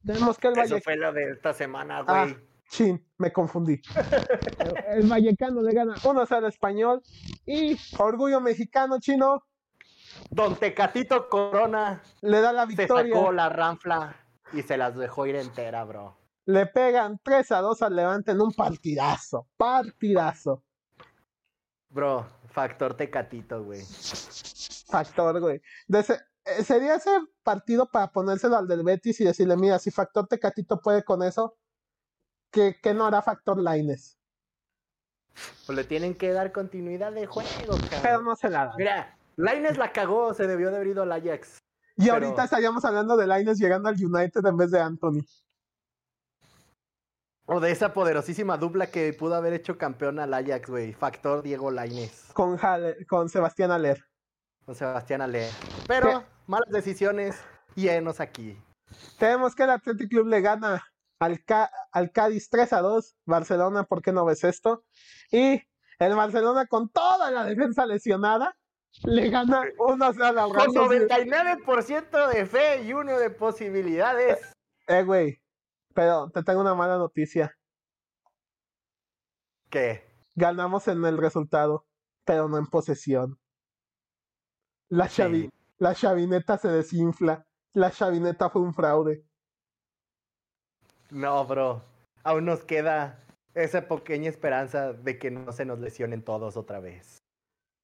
Tenemos 0.06 0.38
que 0.38 0.48
el 0.48 0.54
Eso 0.58 0.74
Valle. 0.74 0.80
fue 0.82 0.96
lo 0.96 1.12
de 1.12 1.32
esta 1.32 1.52
semana, 1.52 2.04
Ah, 2.06 2.24
güey. 2.24 2.36
Chin, 2.74 3.06
me 3.18 3.32
confundí. 3.32 3.80
El, 4.88 5.06
Vallecano 5.06 5.62
le 5.62 5.72
gana 5.72 5.94
1-0 5.94 6.32
al 6.32 6.44
español. 6.46 7.02
Y 7.46 7.76
Orgullo 7.98 8.40
Mexicano 8.40 8.98
Chino 8.98 9.44
Don 10.30 10.56
Tecatito 10.56 11.28
Corona 11.28 12.02
le 12.22 12.40
da 12.40 12.52
la 12.52 12.62
se 12.66 12.74
victoria. 12.74 13.14
sacó 13.14 13.30
la 13.32 13.48
ranfla 13.48 14.16
y 14.52 14.62
se 14.62 14.76
las 14.76 14.96
dejó 14.96 15.26
ir 15.26 15.36
entera, 15.36 15.84
bro. 15.84 16.16
Le 16.46 16.66
pegan 16.66 17.20
3 17.22 17.52
a 17.52 17.60
2 17.60 17.82
al 17.82 17.94
Levante 17.96 18.32
en 18.32 18.40
un 18.40 18.52
partidazo. 18.52 19.46
Partidazo. 19.56 20.64
Bro, 21.90 22.26
factor 22.50 22.96
Tecatito, 22.96 23.62
güey. 23.62 23.82
Factor, 24.88 25.40
güey. 25.40 25.60
De 25.86 26.00
ese- 26.00 26.20
eh, 26.44 26.64
sería 26.64 26.96
ese 26.96 27.10
partido 27.44 27.86
para 27.88 28.10
ponérselo 28.10 28.56
al 28.56 28.66
del 28.66 28.82
Betis 28.82 29.20
y 29.20 29.24
decirle, 29.24 29.56
mira, 29.56 29.78
si 29.78 29.90
Factor 29.92 30.26
Tecatito 30.26 30.80
puede 30.80 31.04
con 31.04 31.22
eso, 31.22 31.56
que 32.54 32.94
no 32.94 33.06
hará 33.06 33.20
Factor 33.22 33.58
Laines. 33.58 34.18
Pues 35.66 35.76
le 35.76 35.84
tienen 35.84 36.14
que 36.14 36.30
dar 36.32 36.52
continuidad 36.52 37.12
de 37.12 37.26
juego, 37.26 37.48
Pero 37.90 38.02
cabrón. 38.02 38.24
no 38.24 38.36
se 38.36 38.48
la 38.48 38.66
dan. 38.66 38.76
Mira, 38.76 39.18
Laines 39.36 39.76
la 39.78 39.92
cagó, 39.92 40.32
se 40.32 40.46
debió 40.46 40.70
de 40.70 40.76
haber 40.76 40.88
ido 40.88 41.02
al 41.02 41.12
Ajax. 41.12 41.58
Y 41.96 42.02
pero- 42.04 42.14
ahorita 42.14 42.44
estaríamos 42.44 42.84
hablando 42.84 43.16
de 43.16 43.26
Laines 43.26 43.58
llegando 43.58 43.88
al 43.88 43.96
United 43.96 44.44
en 44.46 44.56
vez 44.56 44.70
de 44.70 44.80
Anthony. 44.80 45.24
O 47.46 47.60
de 47.60 47.70
esa 47.72 47.92
poderosísima 47.92 48.56
dupla 48.56 48.86
que 48.90 49.12
pudo 49.12 49.34
haber 49.34 49.52
hecho 49.52 49.76
campeón 49.76 50.18
al 50.18 50.32
Ajax, 50.32 50.68
güey. 50.70 50.92
Factor 50.94 51.42
Diego 51.42 51.70
Laines 51.70 52.30
Con, 52.32 52.58
con 53.08 53.28
Sebastián 53.28 53.70
Aller. 53.70 54.02
con 54.64 54.74
Sebastián 54.74 55.20
Ale. 55.20 55.50
Pero 55.86 56.20
¿Qué? 56.20 56.26
malas 56.46 56.70
decisiones 56.70 57.36
y 57.74 57.88
enos 57.88 58.18
aquí. 58.20 58.56
Tenemos 59.18 59.54
que 59.54 59.64
el 59.64 59.70
Athletic 59.70 60.08
Club 60.08 60.26
le 60.28 60.40
gana 60.40 60.82
al, 61.24 62.10
Cádiz 62.12 62.48
3 62.50 62.72
a 62.72 62.80
2. 62.80 63.16
Barcelona, 63.24 63.84
¿por 63.84 64.02
qué 64.02 64.12
no 64.12 64.24
ves 64.24 64.44
esto? 64.44 64.84
Y 65.30 65.62
El 65.98 66.14
Barcelona 66.14 66.66
con 66.66 66.88
toda 66.90 67.30
la 67.30 67.44
defensa 67.44 67.86
lesionada 67.86 68.56
le 69.04 69.28
gana 69.30 69.62
1-0 69.78 70.22
al 70.22 70.34
Real 70.54 70.66
Con 70.66 70.72
Sociedad. 70.74 71.18
99% 71.18 72.28
de 72.28 72.46
fe 72.46 72.82
y 72.84 72.92
uno 72.92 73.18
de 73.18 73.30
posibilidades. 73.30 74.38
Eh, 74.86 75.02
güey, 75.02 75.42
pero 75.94 76.30
te 76.30 76.42
tengo 76.42 76.60
una 76.60 76.74
mala 76.74 76.96
noticia. 76.98 77.56
¿Qué? 79.70 80.04
Ganamos 80.34 80.86
en 80.88 81.04
el 81.04 81.18
resultado, 81.18 81.86
pero 82.24 82.48
no 82.48 82.58
en 82.58 82.66
posesión. 82.66 83.38
La, 84.88 85.06
chavi- 85.06 85.44
Sí. 85.44 85.50
la 85.78 85.94
chavineta 85.94 86.58
se 86.58 86.68
desinfla. 86.68 87.46
La 87.72 87.90
chavineta 87.90 88.50
fue 88.50 88.62
un 88.62 88.74
fraude. 88.74 89.24
No, 91.10 91.44
bro. 91.46 91.82
Aún 92.22 92.46
nos 92.46 92.64
queda 92.64 93.18
esa 93.54 93.86
pequeña 93.86 94.28
esperanza 94.28 94.92
de 94.92 95.18
que 95.18 95.30
no 95.30 95.52
se 95.52 95.64
nos 95.64 95.78
lesionen 95.78 96.22
todos 96.22 96.56
otra 96.56 96.80
vez. 96.80 97.22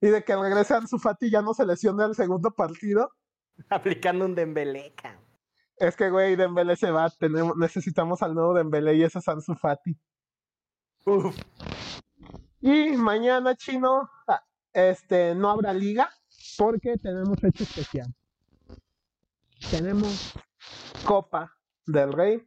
Y 0.01 0.09
de 0.09 0.25
que 0.25 0.35
regrese 0.35 0.75
Ansu 0.75 0.99
Fati 0.99 1.27
y 1.27 1.31
ya 1.31 1.43
no 1.43 1.55
se 1.55 1.67
lesione 1.67 2.05
el 2.05 2.15
segundo 2.15 2.51
partido. 2.51 3.13
Aplicando 3.69 4.25
un 4.25 4.35
Dembélé, 4.35 4.95
cabrón. 4.95 5.21
Es 5.77 5.97
que, 5.97 6.11
güey, 6.11 6.37
Dembélé 6.37 6.77
se 6.77 6.91
va. 6.91 7.09
Tenemos, 7.11 7.57
necesitamos 7.57 8.23
al 8.23 8.35
nuevo 8.35 8.55
Dembélé 8.55 8.95
y 8.95 9.05
ese 9.05 9.19
es 9.19 9.29
Ansu 9.29 9.55
Fati. 9.55 9.97
Uf. 11.07 11.37
Y 12.61 12.91
mañana, 12.97 13.57
chino, 13.57 14.11
ah, 14.27 14.45
este, 14.73 15.35
no 15.35 15.51
habrá 15.51 15.73
liga 15.73 16.11
porque 16.59 16.97
tenemos 16.99 17.41
fecha 17.41 17.65
especial. 17.65 18.15
Tenemos 19.71 20.35
Copa 21.07 21.57
del 21.87 22.13
Rey. 22.13 22.47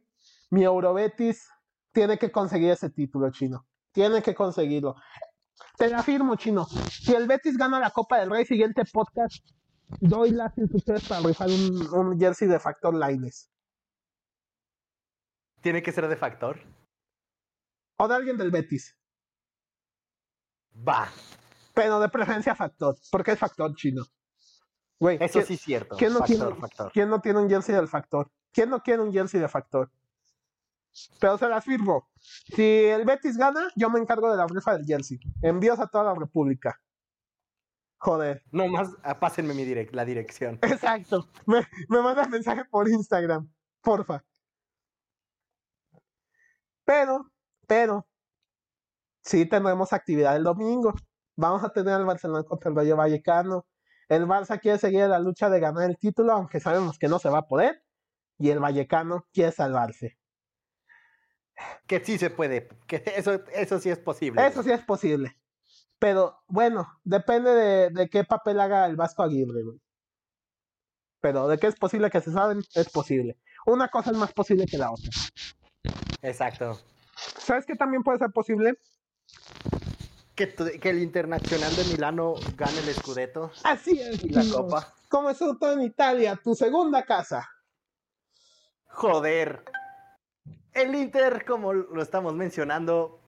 Mi 0.54 0.62
Eurobetis 0.62 1.50
tiene 1.92 2.16
que 2.16 2.30
conseguir 2.30 2.70
ese 2.70 2.88
título, 2.88 3.28
chino. 3.32 3.66
Tiene 3.90 4.22
que 4.22 4.36
conseguirlo. 4.36 4.94
Te 5.76 5.88
la 5.88 5.98
afirmo, 5.98 6.36
chino. 6.36 6.64
Si 6.64 7.12
el 7.12 7.26
Betis 7.26 7.56
gana 7.58 7.80
la 7.80 7.90
Copa 7.90 8.20
del 8.20 8.30
Rey, 8.30 8.44
siguiente 8.46 8.84
podcast, 8.92 9.44
doy 10.00 10.30
las 10.30 10.56
instrucciones 10.56 11.08
para 11.08 11.26
rifar 11.26 11.48
un, 11.48 11.88
un 11.92 12.18
jersey 12.20 12.46
de 12.46 12.60
Factor 12.60 12.94
Lines. 12.94 13.50
Tiene 15.60 15.82
que 15.82 15.90
ser 15.90 16.06
de 16.06 16.16
factor. 16.16 16.60
O 17.96 18.06
de 18.06 18.14
alguien 18.14 18.36
del 18.36 18.52
Betis. 18.52 18.96
Va. 20.86 21.08
Pero 21.74 21.98
de 21.98 22.08
preferencia 22.10 22.54
Factor. 22.54 22.96
Porque 23.10 23.32
es 23.32 23.38
Factor 23.40 23.74
chino. 23.74 24.04
Güey, 25.00 25.16
Eso 25.20 25.32
¿quién- 25.32 25.46
sí 25.46 25.54
es 25.54 25.60
cierto. 25.62 25.96
¿quién 25.96 26.12
no, 26.12 26.20
factor, 26.20 26.36
tiene, 26.38 26.60
factor. 26.60 26.92
¿Quién 26.92 27.08
no 27.08 27.20
tiene 27.20 27.40
un 27.40 27.50
jersey 27.50 27.74
del 27.74 27.88
Factor? 27.88 28.30
¿Quién 28.52 28.70
no 28.70 28.80
quiere 28.84 29.02
un 29.02 29.12
jersey 29.12 29.40
de 29.40 29.48
Factor? 29.48 29.90
Pero 31.20 31.38
se 31.38 31.48
las 31.48 31.64
firmo. 31.64 32.08
Si 32.20 32.62
el 32.62 33.04
Betis 33.04 33.36
gana, 33.36 33.68
yo 33.76 33.90
me 33.90 33.98
encargo 34.00 34.30
de 34.30 34.36
la 34.36 34.46
rifa 34.46 34.76
del 34.76 34.86
jersey. 34.86 35.18
Envíos 35.42 35.78
a 35.80 35.86
toda 35.86 36.04
la 36.04 36.14
República. 36.14 36.80
Joder. 37.98 38.42
No 38.52 38.68
más, 38.68 38.90
ah, 39.02 39.18
pásenme 39.18 39.54
mi 39.54 39.64
la 39.64 40.04
dirección. 40.04 40.58
Exacto. 40.62 41.28
Me, 41.46 41.66
me 41.88 42.02
mandas 42.02 42.28
mensaje 42.28 42.64
por 42.66 42.88
Instagram. 42.88 43.50
Porfa. 43.80 44.24
Pero, 46.84 47.30
pero, 47.66 48.06
sí 49.22 49.46
tendremos 49.46 49.92
actividad 49.92 50.36
el 50.36 50.44
domingo. 50.44 50.92
Vamos 51.36 51.64
a 51.64 51.70
tener 51.70 51.94
al 51.94 52.04
Barcelona 52.04 52.44
contra 52.44 52.70
el 52.70 52.76
Rayo 52.76 52.96
Vallecano. 52.96 53.66
El 54.08 54.26
Barça 54.26 54.60
quiere 54.60 54.78
seguir 54.78 55.00
en 55.00 55.10
la 55.10 55.18
lucha 55.18 55.48
de 55.48 55.60
ganar 55.60 55.88
el 55.88 55.96
título, 55.96 56.32
aunque 56.32 56.60
sabemos 56.60 56.98
que 56.98 57.08
no 57.08 57.18
se 57.18 57.30
va 57.30 57.38
a 57.38 57.48
poder. 57.48 57.82
Y 58.38 58.50
el 58.50 58.60
Vallecano 58.60 59.26
quiere 59.32 59.50
salvarse. 59.50 60.18
Que 61.86 62.04
sí 62.04 62.18
se 62.18 62.30
puede. 62.30 62.68
Que 62.86 63.02
eso, 63.16 63.44
eso 63.52 63.78
sí 63.78 63.90
es 63.90 63.98
posible. 63.98 64.46
Eso 64.46 64.62
sí 64.62 64.70
es 64.70 64.82
posible. 64.82 65.36
Pero 65.98 66.42
bueno, 66.48 66.86
depende 67.04 67.50
de, 67.50 67.90
de 67.90 68.08
qué 68.08 68.24
papel 68.24 68.60
haga 68.60 68.86
el 68.86 68.96
Vasco 68.96 69.22
Aguirre, 69.22 69.62
güey. 69.62 69.80
Pero 71.20 71.48
de 71.48 71.58
que 71.58 71.68
es 71.68 71.76
posible 71.76 72.10
que 72.10 72.20
se 72.20 72.32
saben, 72.32 72.62
es 72.74 72.90
posible. 72.90 73.38
Una 73.66 73.88
cosa 73.88 74.10
es 74.10 74.16
más 74.16 74.32
posible 74.32 74.66
que 74.66 74.76
la 74.76 74.90
otra. 74.90 75.08
Exacto. 76.20 76.78
¿Sabes 77.16 77.64
qué 77.64 77.76
también 77.76 78.02
puede 78.02 78.18
ser 78.18 78.30
posible? 78.30 78.74
Que, 80.34 80.52
que 80.52 80.90
el 80.90 80.98
Internacional 80.98 81.74
de 81.76 81.84
Milano 81.84 82.34
gane 82.56 82.78
el 82.80 82.92
Scudetto 82.92 83.52
Así 83.62 84.00
es. 84.00 84.22
y 84.24 84.30
la. 84.30 84.42
Copa. 84.52 84.92
Como 85.08 85.30
es 85.30 85.38
todo 85.38 85.72
en 85.72 85.82
Italia, 85.82 86.38
tu 86.42 86.54
segunda 86.54 87.04
casa. 87.04 87.48
Joder. 88.88 89.64
El 90.74 90.94
Inter, 90.94 91.44
como 91.44 91.72
lo 91.72 92.02
estamos 92.02 92.34
mencionando, 92.34 93.20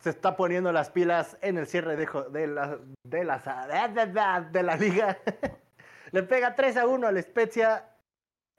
se 0.00 0.10
está 0.10 0.36
poniendo 0.36 0.72
las 0.72 0.90
pilas 0.90 1.38
en 1.40 1.58
el 1.58 1.66
cierre 1.66 1.96
de, 1.96 2.06
la, 2.46 2.78
de, 3.04 3.24
la, 3.24 4.48
de 4.52 4.62
la 4.62 4.76
liga. 4.76 5.18
Le 6.12 6.22
pega 6.22 6.54
3 6.54 6.76
a 6.78 6.86
1 6.86 7.06
al 7.06 7.22
Spezia. 7.22 7.88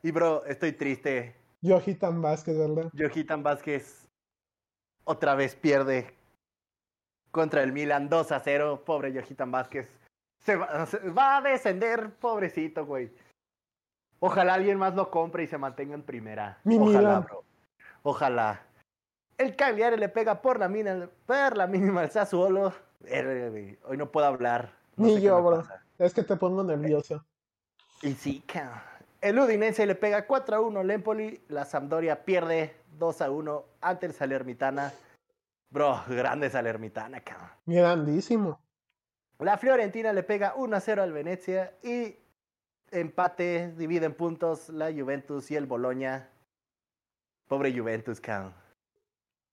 Y 0.03 0.11
bro, 0.11 0.45
estoy 0.45 0.73
triste. 0.73 1.35
Johitan 1.61 2.21
Vázquez, 2.21 2.57
¿verdad? 2.57 2.89
Johitan 2.97 3.43
Vázquez 3.43 4.07
otra 5.03 5.35
vez 5.35 5.55
pierde 5.55 6.15
contra 7.31 7.63
el 7.63 7.73
Milan 7.73 8.07
2 8.07 8.31
a 8.31 8.39
0. 8.39 8.83
Pobre 8.85 9.11
Johitan 9.11 9.51
Vázquez. 9.51 9.89
Se 10.39 10.55
va, 10.55 10.85
se 10.85 11.09
va 11.09 11.37
a 11.37 11.41
descender, 11.41 12.11
pobrecito, 12.15 12.85
güey. 12.85 13.11
Ojalá 14.19 14.53
alguien 14.53 14.77
más 14.77 14.95
lo 14.95 15.09
compre 15.09 15.43
y 15.43 15.47
se 15.47 15.57
mantenga 15.57 15.95
en 15.95 16.03
primera. 16.03 16.59
Mi 16.63 16.77
Ojalá, 16.77 16.99
Milan. 16.99 17.23
bro. 17.23 17.43
Ojalá. 18.04 18.62
El 19.38 19.56
Cagliari 19.56 19.97
le 19.97 20.10
pega 20.10 20.41
por 20.41 20.60
la, 20.60 20.68
mina, 20.68 21.10
por 21.26 21.56
la 21.58 21.68
mínima 21.68 22.02
al 22.02 22.12
Sassuolo. 22.12 22.74
Güey, 23.00 23.78
Hoy 23.86 23.97
no 23.97 24.12
puedo 24.12 24.26
hablar. 24.28 24.74
No 24.97 25.08
Ni 25.08 25.22
yo, 25.22 25.41
bro. 25.41 25.58
pasa. 25.62 25.84
Es 25.97 26.14
que 26.14 26.24
te 26.24 26.36
pongo 26.36 26.64
nervioso. 26.64 27.24
Y 28.02 28.14
sí, 28.14 28.41
ca- 28.41 28.84
el 29.22 29.38
Udinese 29.39 29.86
le 29.86 29.95
pega 29.95 30.26
4 30.28 30.56
a 30.58 30.60
1 30.62 30.80
al 30.80 30.91
Empoli. 30.91 31.41
La 31.50 31.66
Sampdoria 31.66 32.24
pierde 32.26 32.76
2 32.97 33.22
a 33.22 33.32
1 33.32 33.66
ante 33.82 34.06
el 34.06 34.14
Salernitana. 34.14 34.93
Bro, 35.70 36.04
grande 36.08 36.50
Salernitana, 36.50 37.22
cabrón. 37.22 37.50
Grandísimo. 37.66 38.60
La 39.39 39.58
Fiorentina 39.58 40.12
le 40.12 40.24
pega 40.24 40.54
1 40.56 40.76
a 40.76 40.80
0 40.82 41.04
al 41.04 41.14
Venecia. 41.14 41.74
Y 41.84 42.18
empate, 42.91 43.74
dividen 43.78 44.14
puntos 44.14 44.70
la 44.70 44.91
Juventus 44.91 45.50
y 45.52 45.56
el 45.56 45.66
Boloña. 45.66 46.30
Pobre 47.50 47.78
Juventus, 47.78 48.22
cabrón. 48.22 48.54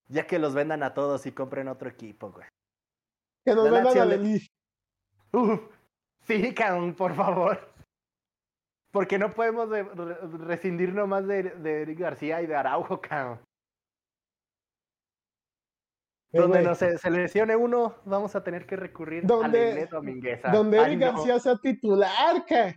Ya 0.09 0.27
que 0.27 0.39
los 0.39 0.55
vendan 0.55 0.83
a 0.85 0.95
todos 0.95 1.27
y 1.27 1.33
compren 1.33 1.67
otro 1.67 1.89
equipo, 1.89 2.31
güey. 2.31 2.47
Que 3.45 3.55
nos 3.55 3.65
La 3.69 3.83
vendan 3.83 3.99
a 3.99 4.05
le-. 4.05 4.41
Uf, 5.33 5.61
sí, 6.21 6.55
cabrón, 6.55 6.95
por 6.95 7.15
favor. 7.17 7.59
Porque 8.93 9.19
no 9.19 9.33
podemos 9.35 9.69
de- 9.71 9.83
re- 9.83 10.19
rescindir 10.47 10.93
nomás 10.93 11.27
de, 11.27 11.43
de 11.43 11.83
Eric 11.83 11.99
García 11.99 12.41
y 12.43 12.47
de 12.47 12.55
Araujo, 12.55 13.01
cabrón. 13.01 13.41
Eh, 16.33 16.39
Donde 16.41 16.63
no 16.63 16.75
se, 16.75 16.99
se 16.99 17.11
lesione 17.11 17.57
uno, 17.57 17.97
vamos 18.05 18.37
a 18.37 18.45
tener 18.45 18.67
que 18.67 18.77
recurrir 18.77 19.25
a 19.25 19.27
Donde- 19.27 19.71
Inés 19.73 19.91
Domingueza. 19.91 20.51
Donde 20.51 20.79
Eric 20.79 20.99
no. 21.01 21.07
García 21.13 21.41
sea 21.41 21.57
titular, 21.57 22.45
¿qué? 22.47 22.77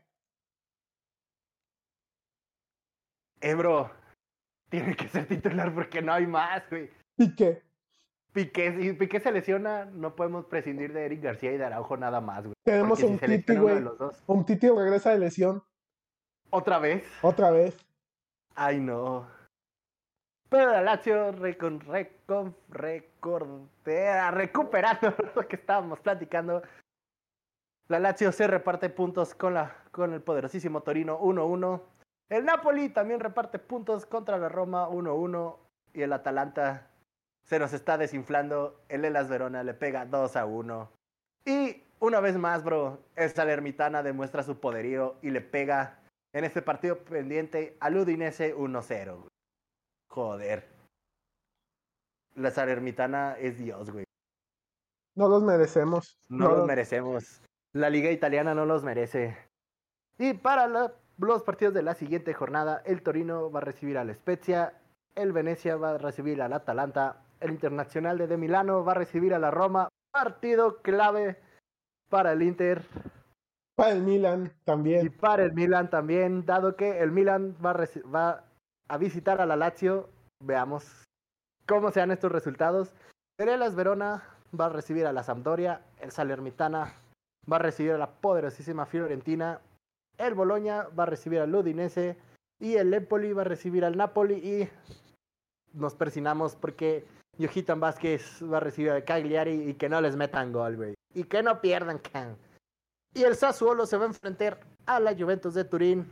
Eh, 3.41 3.53
bro, 3.55 3.89
tiene 4.69 4.95
que 4.95 5.07
ser 5.07 5.25
titular 5.25 5.73
porque 5.73 6.01
no 6.01 6.13
hay 6.13 6.27
más, 6.27 6.63
güey. 6.69 6.89
¿Y 7.17 7.35
qué? 7.35 7.61
Piqué, 8.31 8.77
si 8.79 8.93
Piqué 8.93 9.19
se 9.19 9.31
lesiona, 9.31 9.85
no 9.85 10.15
podemos 10.15 10.45
prescindir 10.45 10.93
de 10.93 11.05
Eric 11.05 11.23
García 11.23 11.51
y 11.51 11.57
de 11.57 11.65
Araujo 11.65 11.97
nada 11.97 12.21
más, 12.21 12.43
güey. 12.43 12.53
Tenemos 12.63 12.99
si 12.99 13.05
un 13.05 13.19
se 13.19 13.27
Titi, 13.27 13.55
güey. 13.55 13.83
Un 14.27 14.45
Titi 14.45 14.69
regresa 14.69 15.11
de 15.11 15.19
lesión. 15.19 15.63
¿Otra 16.51 16.79
vez? 16.79 17.03
Otra 17.21 17.49
vez. 17.49 17.77
Ay, 18.55 18.79
no. 18.79 19.27
Pero 20.49 20.71
la 20.71 20.81
Lazio 20.81 21.31
recon, 21.31 21.79
recon, 21.79 22.55
recordea, 22.69 24.31
recuperando 24.31 25.13
lo 25.35 25.47
que 25.47 25.55
estábamos 25.55 25.99
platicando. 25.99 26.61
La 27.87 27.99
Lazio 27.99 28.31
se 28.31 28.47
reparte 28.47 28.89
puntos 28.89 29.33
con, 29.33 29.55
la, 29.55 29.75
con 29.91 30.13
el 30.13 30.21
poderosísimo 30.21 30.81
Torino 30.81 31.19
1-1. 31.19 31.81
El 32.29 32.45
Napoli 32.45 32.89
también 32.89 33.19
reparte 33.19 33.59
puntos 33.59 34.05
contra 34.05 34.37
la 34.37 34.49
Roma 34.49 34.87
1-1. 34.87 35.57
Y 35.93 36.01
el 36.03 36.13
Atalanta 36.13 36.87
se 37.43 37.57
nos 37.59 37.73
está 37.73 37.97
desinflando. 37.97 38.79
El 38.89 39.05
Elas 39.05 39.27
Verona 39.29 39.63
le 39.63 39.73
pega 39.73 40.05
2-1. 40.05 40.87
Y 41.45 41.83
una 41.99 42.19
vez 42.19 42.37
más, 42.37 42.63
bro, 42.63 42.99
esta 43.15 43.45
Lermitana 43.45 44.03
demuestra 44.03 44.43
su 44.43 44.59
poderío 44.59 45.15
y 45.21 45.31
le 45.31 45.41
pega 45.41 45.99
en 46.33 46.43
este 46.43 46.61
partido 46.61 46.99
pendiente 46.99 47.75
al 47.79 47.97
Udinese 47.97 48.55
1-0. 48.55 49.15
güey. 49.17 49.29
Joder. 50.09 50.67
La 52.35 52.51
Salernitana 52.51 53.35
es 53.39 53.57
Dios, 53.57 53.89
güey. 53.89 54.05
No 55.15 55.27
los 55.27 55.43
merecemos. 55.43 56.17
No, 56.29 56.47
los 56.49 56.57
los- 56.59 56.67
merecemos. 56.67 57.41
La 57.73 57.89
liga 57.89 58.11
italiana 58.11 58.53
no 58.53 58.65
los 58.65 58.83
merece. 58.83 59.35
Y 60.17 60.33
para 60.35 60.67
la- 60.67 60.93
los 61.19 61.43
partidos 61.43 61.73
de 61.73 61.83
la 61.83 61.93
siguiente 61.95 62.33
jornada, 62.33 62.81
el 62.85 63.01
Torino 63.01 63.51
va 63.51 63.59
a 63.59 63.63
recibir 63.63 63.97
al 63.97 64.13
Spezia, 64.13 64.73
el 65.15 65.31
Venecia 65.33 65.75
va 65.75 65.91
a 65.91 65.97
recibir 65.97 66.41
al 66.41 66.53
Atalanta, 66.53 67.17
el 67.39 67.51
Internacional 67.51 68.17
de, 68.17 68.27
de 68.27 68.37
Milano 68.37 68.83
va 68.83 68.93
a 68.93 68.95
recibir 68.95 69.33
a 69.33 69.39
la 69.39 69.51
Roma, 69.51 69.89
Partido 70.11 70.77
clave 70.81 71.37
para 72.09 72.31
el 72.31 72.41
Inter 72.41 72.83
Para 73.75 73.91
el 73.91 74.01
Milan 74.01 74.45
y 74.47 74.65
también. 74.65 75.11
para 75.19 75.43
el 75.43 75.53
Milan 75.53 75.89
también, 75.89 76.45
dado 76.45 76.75
que 76.75 76.99
el 76.99 77.11
Milan 77.11 77.55
va 77.63 77.71
a, 77.71 77.75
reci- 77.75 78.03
va 78.13 78.43
a 78.87 78.97
visitar 78.97 79.39
a 79.39 79.45
la 79.45 79.55
Lazio. 79.55 80.09
Veamos 80.41 81.05
cómo 81.67 81.91
sean 81.91 82.11
estos 82.11 82.31
resultados. 82.31 82.91
El 83.37 83.49
Hellas 83.49 83.75
Verona 83.75 84.23
va 84.59 84.65
a 84.65 84.69
recibir 84.69 85.05
a 85.05 85.13
la 85.13 85.21
Sampdoria, 85.23 85.81
el 85.99 86.11
Salernitana 86.11 86.93
va 87.49 87.57
a 87.57 87.59
recibir 87.59 87.91
a 87.91 87.97
la 87.97 88.07
poderosísima 88.09 88.85
Fiorentina, 88.87 89.61
el 90.19 90.33
Bologna 90.35 90.87
va 90.97 91.03
a 91.03 91.07
recibir 91.07 91.39
al 91.39 91.55
Udinese 91.55 92.17
y 92.59 92.75
el 92.75 92.93
Empoli 92.93 93.33
va 93.33 93.41
a 93.41 93.45
recibir 93.45 93.85
al 93.85 93.97
Napoli 93.97 94.35
y 94.35 94.69
nos 95.73 95.95
persinamos 95.95 96.55
porque 96.55 97.05
Yojitan 97.37 97.79
Vázquez 97.79 98.43
va 98.43 98.57
a 98.57 98.59
recibir 98.59 98.91
al 98.91 99.05
Cagliari 99.05 99.69
y 99.69 99.73
que 99.75 99.87
no 99.87 100.01
les 100.01 100.17
metan 100.17 100.51
gol, 100.51 100.75
güey. 100.75 100.93
Y 101.13 101.23
que 101.23 101.41
no 101.41 101.61
pierdan, 101.61 101.99
can. 101.99 102.37
Y 103.13 103.23
el 103.23 103.35
Sassuolo 103.35 103.85
se 103.85 103.97
va 103.97 104.03
a 104.03 104.07
enfrentar 104.07 104.59
a 104.85 104.99
la 104.99 105.15
Juventus 105.15 105.53
de 105.53 105.63
Turín. 105.63 106.05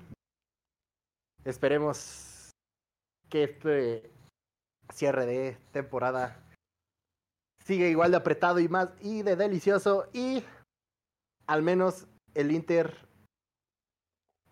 Esperemos 1.43 2.51
que 3.29 3.43
este 3.43 4.09
cierre 4.93 5.25
de 5.25 5.57
temporada 5.73 6.41
siga 7.65 7.87
igual 7.87 8.11
de 8.11 8.17
apretado 8.17 8.59
y 8.59 8.69
más 8.69 8.89
y 9.01 9.21
de 9.21 9.35
delicioso 9.35 10.07
y 10.13 10.43
al 11.45 11.61
menos 11.61 12.07
el 12.33 12.51
Inter 12.53 13.06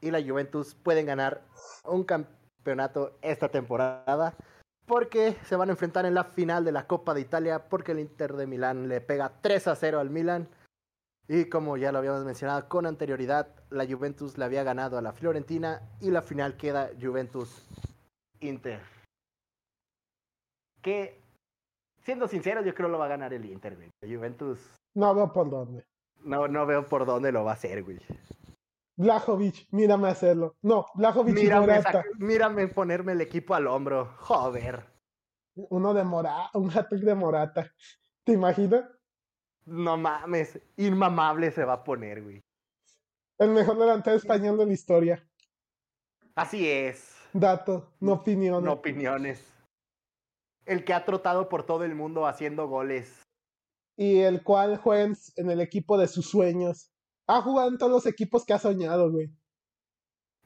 y 0.06 0.12
la 0.12 0.22
Juventus 0.24 0.76
pueden 0.76 1.08
ganar 1.08 1.42
un 1.84 2.04
campeonato 2.04 3.18
esta 3.24 3.50
temporada 3.50 4.36
porque 4.86 5.36
se 5.44 5.56
van 5.56 5.70
a 5.70 5.72
enfrentar 5.72 6.06
en 6.06 6.14
la 6.14 6.24
final 6.24 6.64
de 6.64 6.72
la 6.72 6.86
Copa 6.86 7.16
de 7.16 7.22
Italia 7.22 7.68
porque 7.70 7.94
el 7.94 8.00
Inter 8.00 8.34
de 8.34 8.46
Milán 8.46 8.88
le 8.88 9.02
pega 9.02 9.34
3 9.42 9.68
a 9.68 9.76
0 9.76 10.00
al 10.00 10.12
Milan 10.12 10.48
y 11.28 11.46
como 11.46 11.76
ya 11.76 11.92
lo 11.92 11.98
habíamos 11.98 12.24
mencionado 12.24 12.70
con 12.70 12.86
anterioridad, 12.86 13.48
la 13.72 13.88
Juventus 13.88 14.38
le 14.38 14.46
había 14.46 14.64
ganado 14.64 15.00
a 15.00 15.02
la 15.02 15.12
Fiorentina 15.12 15.82
y 16.00 16.12
la 16.12 16.22
final 16.22 16.56
queda 16.56 16.92
Juventus-Inter. 17.02 18.80
Que, 20.84 21.20
siendo 22.04 22.28
sincero, 22.28 22.62
yo 22.62 22.76
creo 22.76 22.90
lo 22.90 23.00
va 23.00 23.06
a 23.06 23.10
ganar 23.10 23.34
el 23.34 23.44
Inter, 23.44 23.76
güey. 23.76 23.90
La 24.02 24.16
Juventus, 24.16 24.60
No 24.94 25.16
veo 25.16 25.34
por 25.34 25.50
dónde. 25.50 25.84
no, 26.24 26.48
no 26.48 26.68
veo 26.68 26.86
por 26.86 27.08
dónde 27.08 27.32
lo 27.32 27.44
va 27.44 27.52
a 27.52 27.56
hacer, 27.56 27.84
güey. 27.84 27.98
Blajovic, 28.98 29.68
mírame 29.72 30.08
hacerlo. 30.08 30.56
No, 30.62 30.86
Blajovic 30.96 31.36
Mírame, 31.36 31.84
mírame 32.18 32.68
ponerme 32.70 33.12
el 33.12 33.22
equipo 33.22 33.54
al 33.54 33.68
hombro. 33.68 34.16
Joder. 34.20 34.86
Uno 35.56 35.94
de 35.94 36.04
Morata, 36.04 36.50
un 36.54 36.70
hat-trick 36.70 37.04
de 37.04 37.16
Morata. 37.16 37.72
¿Te 38.24 38.34
imaginas? 38.34 38.86
No 39.66 39.98
mames. 39.98 40.60
Inmamable 40.78 41.52
se 41.52 41.66
va 41.66 41.74
a 41.74 41.84
poner, 41.84 42.24
güey. 42.24 42.44
El 43.38 43.50
mejor 43.50 43.78
delantero 43.78 44.16
español 44.16 44.58
de 44.58 44.66
la 44.66 44.74
historia. 44.74 45.30
Así 46.36 46.70
es. 46.70 47.16
Dato, 47.34 47.94
no 48.00 48.14
opinión. 48.14 48.64
No 48.64 48.74
opiniones. 48.74 49.54
El 50.66 50.86
que 50.86 50.94
ha 50.94 51.04
trotado 51.04 51.50
por 51.50 51.66
todo 51.66 51.84
el 51.84 51.96
mundo 51.96 52.28
haciendo 52.28 52.68
goles. 52.68 53.24
Y 53.98 54.20
el 54.20 54.44
cual 54.44 54.78
juega 54.78 55.14
en 55.36 55.50
el 55.50 55.62
equipo 55.62 55.98
de 55.98 56.08
sus 56.08 56.30
sueños. 56.30 56.95
Ha 57.28 57.42
jugado 57.42 57.70
en 57.70 57.78
todos 57.78 57.92
los 57.92 58.06
equipos 58.06 58.46
que 58.46 58.54
ha 58.54 58.60
soñado, 58.60 59.12
güey. 59.12 59.30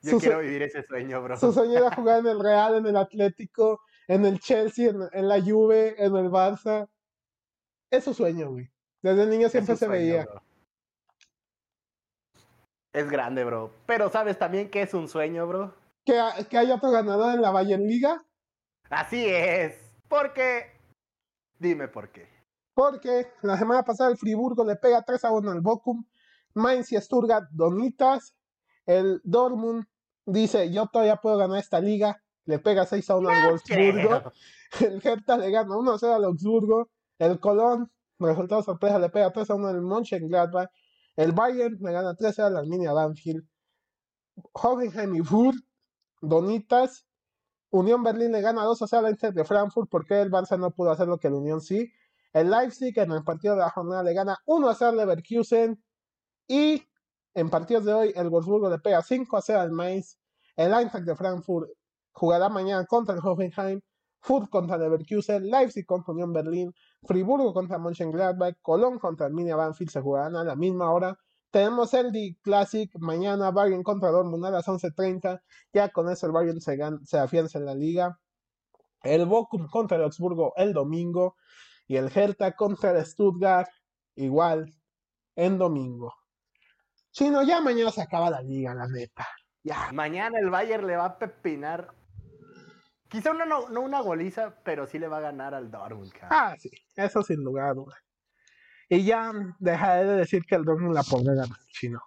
Yo 0.01 0.11
Su 0.11 0.19
quiero 0.19 0.39
vivir 0.39 0.61
ese 0.63 0.83
sueño, 0.83 1.21
bro. 1.21 1.37
Su 1.37 1.51
sueño 1.51 1.77
era 1.77 1.93
jugar 1.93 2.19
en 2.19 2.27
el 2.27 2.39
Real, 2.39 2.75
en 2.75 2.85
el 2.85 2.95
Atlético, 2.95 3.81
en 4.07 4.25
el 4.25 4.39
Chelsea, 4.39 4.89
en, 4.89 5.01
en 5.11 5.27
la 5.27 5.41
Juve, 5.41 5.95
en 6.03 6.15
el 6.15 6.29
Barça. 6.29 6.87
Es 7.91 8.05
su 8.05 8.13
sueño, 8.13 8.51
güey. 8.51 8.71
Desde 9.01 9.25
niño 9.27 9.49
siempre 9.49 9.75
se 9.75 9.87
sueño, 9.87 9.91
veía. 9.91 10.25
bro. 10.25 10.41
Es 12.93 13.09
grande, 13.09 13.43
bro. 13.43 13.71
Pero 13.85 14.09
¿sabes 14.09 14.37
también 14.39 14.69
que 14.69 14.81
es 14.81 14.93
un 14.93 15.07
sueño, 15.07 15.47
bro? 15.47 15.73
Que, 16.05 16.19
que 16.49 16.57
haya 16.57 16.75
otro 16.75 16.91
ganador 16.91 17.35
en 17.35 17.41
la 17.41 17.51
Bayern 17.51 17.83
Liga, 17.83 18.23
Así 18.89 19.25
es. 19.27 19.75
Porque... 20.07 20.71
Dime 21.59 21.87
por 21.87 22.11
qué. 22.11 22.27
porque 22.73 23.27
la 23.41 23.57
semana 23.57 23.83
pasada 23.83 24.09
el 24.09 24.17
Friburgo 24.17 24.63
le 24.65 24.75
pega 24.77 25.03
3 25.03 25.25
a 25.25 25.31
1 25.31 25.51
al 25.51 25.61
Bochum, 25.61 26.03
Mainz 26.53 26.91
y 26.91 26.97
Stuttgart 26.97 27.49
donitas, 27.51 28.35
el 28.85 29.21
Dortmund 29.23 29.85
dice 30.25 30.71
yo 30.71 30.87
todavía 30.87 31.17
puedo 31.17 31.37
ganar 31.37 31.59
esta 31.59 31.79
liga, 31.79 32.21
le 32.45 32.59
pega 32.59 32.85
6 32.85 33.09
a 33.09 33.17
1 33.17 33.29
al 33.29 33.49
Wolfsburgo, 33.49 34.31
el 34.81 35.01
Hertha 35.03 35.37
le 35.37 35.51
gana 35.51 35.77
1 35.77 35.91
a 35.91 35.99
0 35.99 36.13
al 36.13 36.23
Augsburgo, 36.25 36.89
el 37.19 37.39
Colón, 37.39 37.91
resultado 38.19 38.63
sorpresa, 38.63 38.99
le 38.99 39.09
pega 39.09 39.31
3 39.31 39.49
a 39.49 39.55
1 39.55 39.67
al 39.67 39.81
Mönchengladbach, 39.81 40.69
el 41.15 41.31
Bayern 41.31 41.77
le 41.81 41.91
gana 41.91 42.15
3 42.15 42.29
a 42.29 42.33
0 42.33 42.47
al 42.47 42.57
Arminia 42.57 42.93
Banfield, 42.93 43.45
Hoffenheim 44.53 45.15
y 45.15 45.21
Furt, 45.21 45.57
Donitas, 46.21 47.05
Unión 47.71 48.03
Berlín 48.03 48.31
le 48.31 48.41
gana 48.41 48.63
2 48.63 48.81
a 48.81 48.87
0 48.87 49.05
al 49.05 49.11
Inter 49.11 49.33
de 49.33 49.45
Frankfurt 49.45 49.89
porque 49.89 50.19
el 50.19 50.31
Barça 50.31 50.57
no 50.57 50.71
pudo 50.71 50.91
hacer 50.91 51.07
lo 51.07 51.19
que 51.19 51.27
el 51.27 51.35
Unión 51.35 51.61
sí. 51.61 51.91
El 52.33 52.49
Leipzig 52.49 52.97
en 52.97 53.11
el 53.11 53.23
partido 53.23 53.55
de 53.55 53.61
la 53.61 53.69
jornada 53.69 54.03
le 54.03 54.13
gana 54.13 54.37
1 54.45 54.69
a 54.69 54.75
0 54.75 54.91
al 54.91 54.97
Leverkusen. 54.97 55.83
Y 56.49 56.83
en 57.35 57.49
partidos 57.51 57.85
de 57.85 57.93
hoy 57.93 58.13
el 58.15 58.27
Wolfsburgo 58.27 58.71
le 58.71 58.79
pega 58.79 59.03
5 59.03 59.37
a 59.37 59.41
0 59.41 59.59
al 59.61 59.71
Mainz. 59.71 60.17
El 60.55 60.73
Eintracht 60.73 61.05
de 61.05 61.15
Frankfurt 61.15 61.69
jugará 62.11 62.49
mañana 62.49 62.85
contra 62.85 63.13
el 63.13 63.21
Hoffenheim. 63.23 63.79
Furt 64.21 64.49
contra 64.49 64.77
Leverkusen, 64.77 65.49
Leipzig 65.49 65.85
contra 65.85 66.11
Unión 66.11 66.33
Berlín, 66.33 66.73
Friburgo 67.03 67.53
contra 67.53 67.77
Mönchengladbach, 67.77 68.55
Colón 68.61 68.99
contra 68.99 69.27
Arminia 69.27 69.55
Banfield 69.55 69.91
se 69.91 70.01
jugarán 70.01 70.35
a 70.35 70.43
la 70.43 70.57
misma 70.57 70.91
hora. 70.91 71.17
Tenemos 71.51 71.93
el 71.93 72.11
D 72.11 72.37
Classic 72.41 72.91
mañana, 72.99 73.51
Bayern 73.51 73.81
contra 73.83 74.09
Dortmund 74.09 74.45
a 74.45 74.51
las 74.51 74.67
11.30. 74.67 75.41
Ya 75.71 75.89
con 75.89 76.09
eso 76.09 76.25
el 76.25 76.33
Bayern 76.33 76.59
se 76.59 77.17
afianza 77.17 77.59
en 77.59 77.65
la 77.65 77.75
liga. 77.75 78.19
El 79.03 79.25
Bochum 79.25 79.67
contra 79.67 79.97
el 79.97 80.03
Augsburgo 80.03 80.51
el 80.57 80.73
domingo. 80.73 81.35
Y 81.87 81.95
el 81.95 82.11
Hertha 82.13 82.55
contra 82.55 82.91
el 82.91 83.05
Stuttgart 83.05 83.69
igual 84.15 84.73
en 85.35 85.57
domingo. 85.57 86.18
Chino, 87.11 87.43
ya 87.43 87.61
mañana 87.61 87.91
se 87.91 88.01
acaba 88.01 88.29
la 88.29 88.41
liga, 88.41 88.73
la 88.73 88.87
neta. 88.87 89.27
Ya. 89.63 89.91
Mañana 89.91 90.39
el 90.39 90.49
Bayern 90.49 90.87
le 90.87 90.95
va 90.95 91.05
a 91.05 91.19
pepinar. 91.19 91.93
Quizá 93.07 93.31
una, 93.31 93.45
no, 93.45 93.69
no 93.69 93.81
una 93.81 94.01
goliza, 94.01 94.55
pero 94.63 94.85
sí 94.85 94.99
le 94.99 95.07
va 95.07 95.17
a 95.17 95.21
ganar 95.21 95.53
al 95.53 95.71
Dortmund. 95.71 96.11
cabrón. 96.11 96.29
Ah, 96.31 96.55
sí, 96.57 96.69
eso 96.95 97.23
sin 97.23 97.43
lugar 97.43 97.71
a. 97.71 97.85
Y 98.87 99.03
ya 99.03 99.33
dejaré 99.59 100.05
de 100.05 100.15
decir 100.17 100.43
que 100.45 100.55
el 100.55 100.65
Dortmund 100.65 100.95
la 100.95 101.03
podrá 101.03 101.33
ganar, 101.33 101.57
chino. 101.71 102.01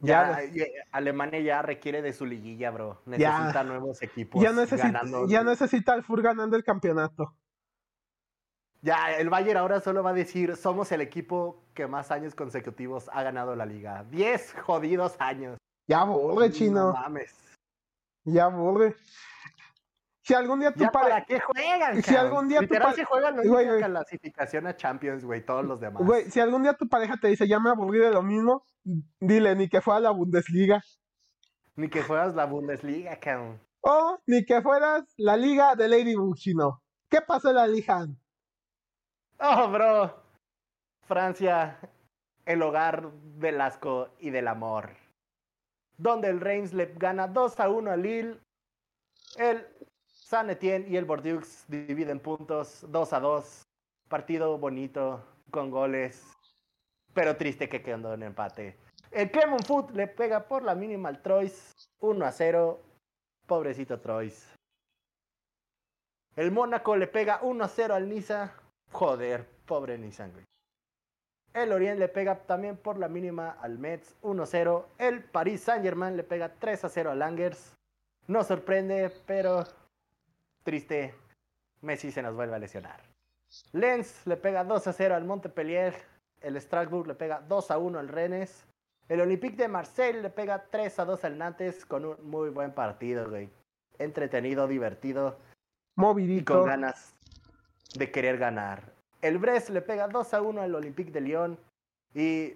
Ya, 0.00 0.40
Alemania 0.92 1.40
ya 1.40 1.62
requiere 1.62 2.02
de 2.02 2.12
su 2.12 2.24
liguilla, 2.24 2.70
bro. 2.70 3.02
Ya. 3.06 3.38
Necesita 3.38 3.64
nuevos 3.64 4.00
equipos. 4.02 4.42
ya, 4.42 4.52
necesita, 4.52 4.92
ganando. 4.92 5.26
ya 5.28 5.42
necesita 5.42 5.94
el 5.94 6.04
Fur 6.04 6.22
ganando 6.22 6.56
el 6.56 6.62
campeonato. 6.62 7.34
Ya, 8.80 9.16
el 9.16 9.28
Bayern 9.28 9.58
ahora 9.58 9.80
solo 9.80 10.02
va 10.02 10.10
a 10.10 10.14
decir, 10.14 10.56
somos 10.56 10.92
el 10.92 11.00
equipo 11.00 11.64
que 11.74 11.86
más 11.86 12.10
años 12.12 12.34
consecutivos 12.34 13.10
ha 13.12 13.22
ganado 13.22 13.56
la 13.56 13.66
liga. 13.66 14.04
Diez 14.10 14.54
jodidos 14.62 15.16
años. 15.18 15.58
Ya 15.88 16.00
aburre, 16.02 16.50
chino. 16.52 16.88
No 16.88 16.92
mames. 16.92 17.34
Ya 18.24 18.44
aburre. 18.44 18.94
Si 20.22 20.34
algún 20.34 20.60
día 20.60 20.72
tu 20.72 20.80
¿Ya 20.80 20.90
para 20.90 21.24
qué 21.24 21.40
juegan, 21.40 22.02
Si 22.02 22.14
algún 22.14 22.48
día 22.48 22.58
tu 22.58 22.64
Literal 22.64 22.88
pa- 22.90 22.94
se 22.94 23.04
juegan 23.04 23.36
la 23.38 23.42
Güey, 23.44 23.66
güey. 23.66 23.80
clasificación 23.82 24.66
a 24.66 24.76
Champions, 24.76 25.24
güey, 25.24 25.42
todos 25.44 25.64
los 25.64 25.80
demás. 25.80 26.04
Güey, 26.04 26.30
si 26.30 26.38
algún 26.38 26.62
día 26.62 26.74
tu 26.74 26.86
pareja 26.86 27.16
te 27.16 27.28
dice 27.28 27.48
ya 27.48 27.58
me 27.58 27.70
aburrí 27.70 27.98
de 27.98 28.10
lo 28.10 28.22
mismo, 28.22 28.66
dile 29.18 29.56
ni 29.56 29.68
que 29.70 29.80
fuera 29.80 30.00
la 30.00 30.10
Bundesliga. 30.10 30.82
Ni 31.76 31.88
que 31.88 32.02
juegas 32.02 32.34
la 32.34 32.44
Bundesliga, 32.44 33.18
cabrón. 33.18 33.58
O 33.80 34.18
ni 34.26 34.44
que 34.44 34.60
fueras 34.60 35.04
la 35.16 35.36
liga 35.38 35.74
de 35.74 35.88
Ladybug, 35.88 36.36
chino. 36.36 36.82
¿Qué 37.08 37.22
pasó 37.22 37.48
en 37.48 37.56
la 37.56 37.66
liga? 37.66 38.06
Oh, 39.40 39.68
bro. 39.68 40.14
Francia, 41.06 41.78
el 42.44 42.60
hogar 42.60 43.12
del 43.12 43.60
asco 43.60 44.08
y 44.18 44.30
del 44.30 44.48
amor. 44.48 44.90
Donde 45.96 46.28
el 46.28 46.40
Reims 46.40 46.72
le 46.72 46.86
gana 46.94 47.28
2 47.28 47.60
a 47.60 47.68
1 47.68 47.90
al 47.90 48.02
Lille. 48.02 48.40
El 49.36 49.66
San 50.04 50.50
Etienne 50.50 50.88
y 50.88 50.96
el 50.96 51.04
Bordeaux 51.04 51.64
dividen 51.68 52.18
puntos 52.18 52.84
2 52.88 53.12
a 53.12 53.20
2. 53.20 53.62
Partido 54.08 54.58
bonito, 54.58 55.24
con 55.50 55.70
goles. 55.70 56.24
Pero 57.14 57.36
triste 57.36 57.68
que 57.68 57.82
quedó 57.82 58.14
en 58.14 58.24
empate. 58.24 58.76
El 59.10 59.30
Clermont 59.30 59.64
Foot 59.64 59.92
le 59.92 60.08
pega 60.08 60.48
por 60.48 60.64
la 60.64 60.74
mínima 60.74 61.08
al 61.08 61.22
Troyes 61.22 61.88
1 62.00 62.24
a 62.24 62.32
0. 62.32 62.82
Pobrecito 63.46 64.00
Troyes. 64.00 64.52
El 66.34 66.50
Mónaco 66.50 66.96
le 66.96 67.06
pega 67.06 67.40
1 67.42 67.64
a 67.64 67.68
0 67.68 67.94
al 67.94 68.08
Niza. 68.08 68.52
Joder, 68.92 69.46
pobre 69.66 69.98
Nissan, 69.98 70.32
güey. 70.32 70.44
El 71.54 71.72
Orient 71.72 71.98
le 71.98 72.08
pega 72.08 72.36
también 72.46 72.76
por 72.76 72.98
la 72.98 73.08
mínima 73.08 73.50
al 73.60 73.78
Metz 73.78 74.16
1-0. 74.22 74.84
El 74.98 75.24
Paris 75.24 75.62
Saint-Germain 75.62 76.16
le 76.16 76.22
pega 76.22 76.54
3-0 76.60 77.10
al 77.10 77.18
Langers. 77.18 77.74
No 78.26 78.44
sorprende, 78.44 79.10
pero 79.26 79.64
triste. 80.62 81.14
Messi 81.80 82.12
se 82.12 82.22
nos 82.22 82.34
vuelve 82.34 82.56
a 82.56 82.58
lesionar. 82.58 83.00
Lens 83.72 84.26
le 84.26 84.36
pega 84.36 84.64
2 84.64 84.86
a 84.86 84.92
0 84.92 85.14
al 85.14 85.24
Montpellier. 85.24 85.94
El 86.40 86.60
Strasbourg 86.60 87.06
le 87.08 87.14
pega 87.14 87.40
2 87.40 87.70
a 87.70 87.78
1 87.78 87.98
al 87.98 88.08
Rennes. 88.08 88.66
El 89.08 89.22
Olympique 89.22 89.56
de 89.56 89.68
Marseille 89.68 90.20
le 90.20 90.30
pega 90.30 90.66
3 90.70 90.98
a 90.98 91.04
2 91.06 91.24
al 91.24 91.38
Nantes 91.38 91.86
con 91.86 92.04
un 92.04 92.16
muy 92.30 92.50
buen 92.50 92.72
partido, 92.72 93.28
güey. 93.28 93.50
Entretenido, 93.98 94.68
divertido 94.68 95.38
y 95.96 96.00
Movidito. 96.00 96.58
con 96.58 96.66
ganas 96.66 97.17
de 97.94 98.10
querer 98.10 98.38
ganar. 98.38 98.92
El 99.22 99.38
Brest 99.38 99.70
le 99.70 99.82
pega 99.82 100.08
2 100.08 100.34
a 100.34 100.42
1 100.42 100.60
al 100.62 100.74
Olympique 100.74 101.10
de 101.10 101.20
Lyon. 101.20 101.58
Y 102.14 102.54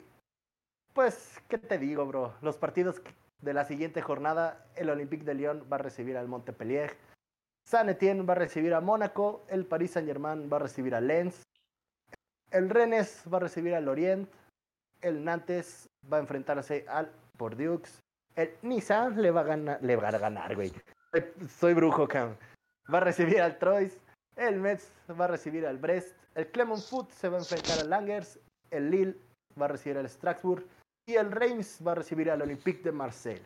pues, 0.92 1.40
¿qué 1.48 1.58
te 1.58 1.78
digo, 1.78 2.06
bro? 2.06 2.34
Los 2.42 2.56
partidos 2.56 3.00
de 3.40 3.52
la 3.54 3.64
siguiente 3.64 4.02
jornada, 4.02 4.66
el 4.76 4.90
Olympique 4.90 5.24
de 5.24 5.34
Lyon 5.34 5.66
va 5.70 5.76
a 5.76 5.80
recibir 5.80 6.16
al 6.16 6.28
Montpellier. 6.28 6.96
Saint 7.68 7.88
Etienne 7.88 8.22
va 8.24 8.32
a 8.34 8.36
recibir 8.36 8.74
a 8.74 8.80
Mónaco. 8.80 9.44
El 9.48 9.66
Paris 9.66 9.92
Saint 9.92 10.06
Germain 10.08 10.48
va 10.52 10.56
a 10.56 10.60
recibir 10.60 10.94
a 10.94 11.00
Lens. 11.00 11.42
El 12.50 12.68
Rennes 12.68 13.24
va 13.32 13.38
a 13.38 13.40
recibir 13.40 13.74
al 13.74 13.84
Lorient. 13.84 14.28
El 15.00 15.24
Nantes 15.24 15.88
va 16.12 16.18
a 16.18 16.20
enfrentarse 16.20 16.84
al 16.88 17.10
Bordeaux. 17.38 17.88
El 18.36 18.54
Niza 18.62 19.08
le 19.10 19.30
va 19.30 19.40
a 19.40 19.44
ganar, 19.44 19.78
le 19.82 19.96
va 19.96 20.08
a 20.08 20.18
ganar, 20.18 20.54
güey. 20.54 20.72
Soy- 21.48 21.74
brujo, 21.74 22.06
cabrón. 22.08 22.36
Va 22.92 22.98
a 22.98 23.02
recibir 23.02 23.40
al 23.40 23.58
Troyes. 23.58 23.98
El 24.36 24.56
Metz 24.60 24.90
va 25.10 25.24
a 25.24 25.28
recibir 25.28 25.66
al 25.66 25.78
Brest. 25.78 26.16
El 26.34 26.50
Clermont 26.50 26.82
Foot 26.82 27.10
se 27.10 27.28
va 27.28 27.36
a 27.36 27.40
enfrentar 27.40 27.78
al 27.80 27.90
Langers. 27.90 28.38
El 28.70 28.90
Lille 28.90 29.16
va 29.60 29.66
a 29.66 29.68
recibir 29.68 29.98
al 29.98 30.08
Strasbourg. 30.08 30.64
Y 31.06 31.14
el 31.14 31.30
Reims 31.30 31.78
va 31.86 31.92
a 31.92 31.96
recibir 31.96 32.30
al 32.30 32.42
Olympique 32.42 32.82
de 32.82 32.92
Marseille. 32.92 33.44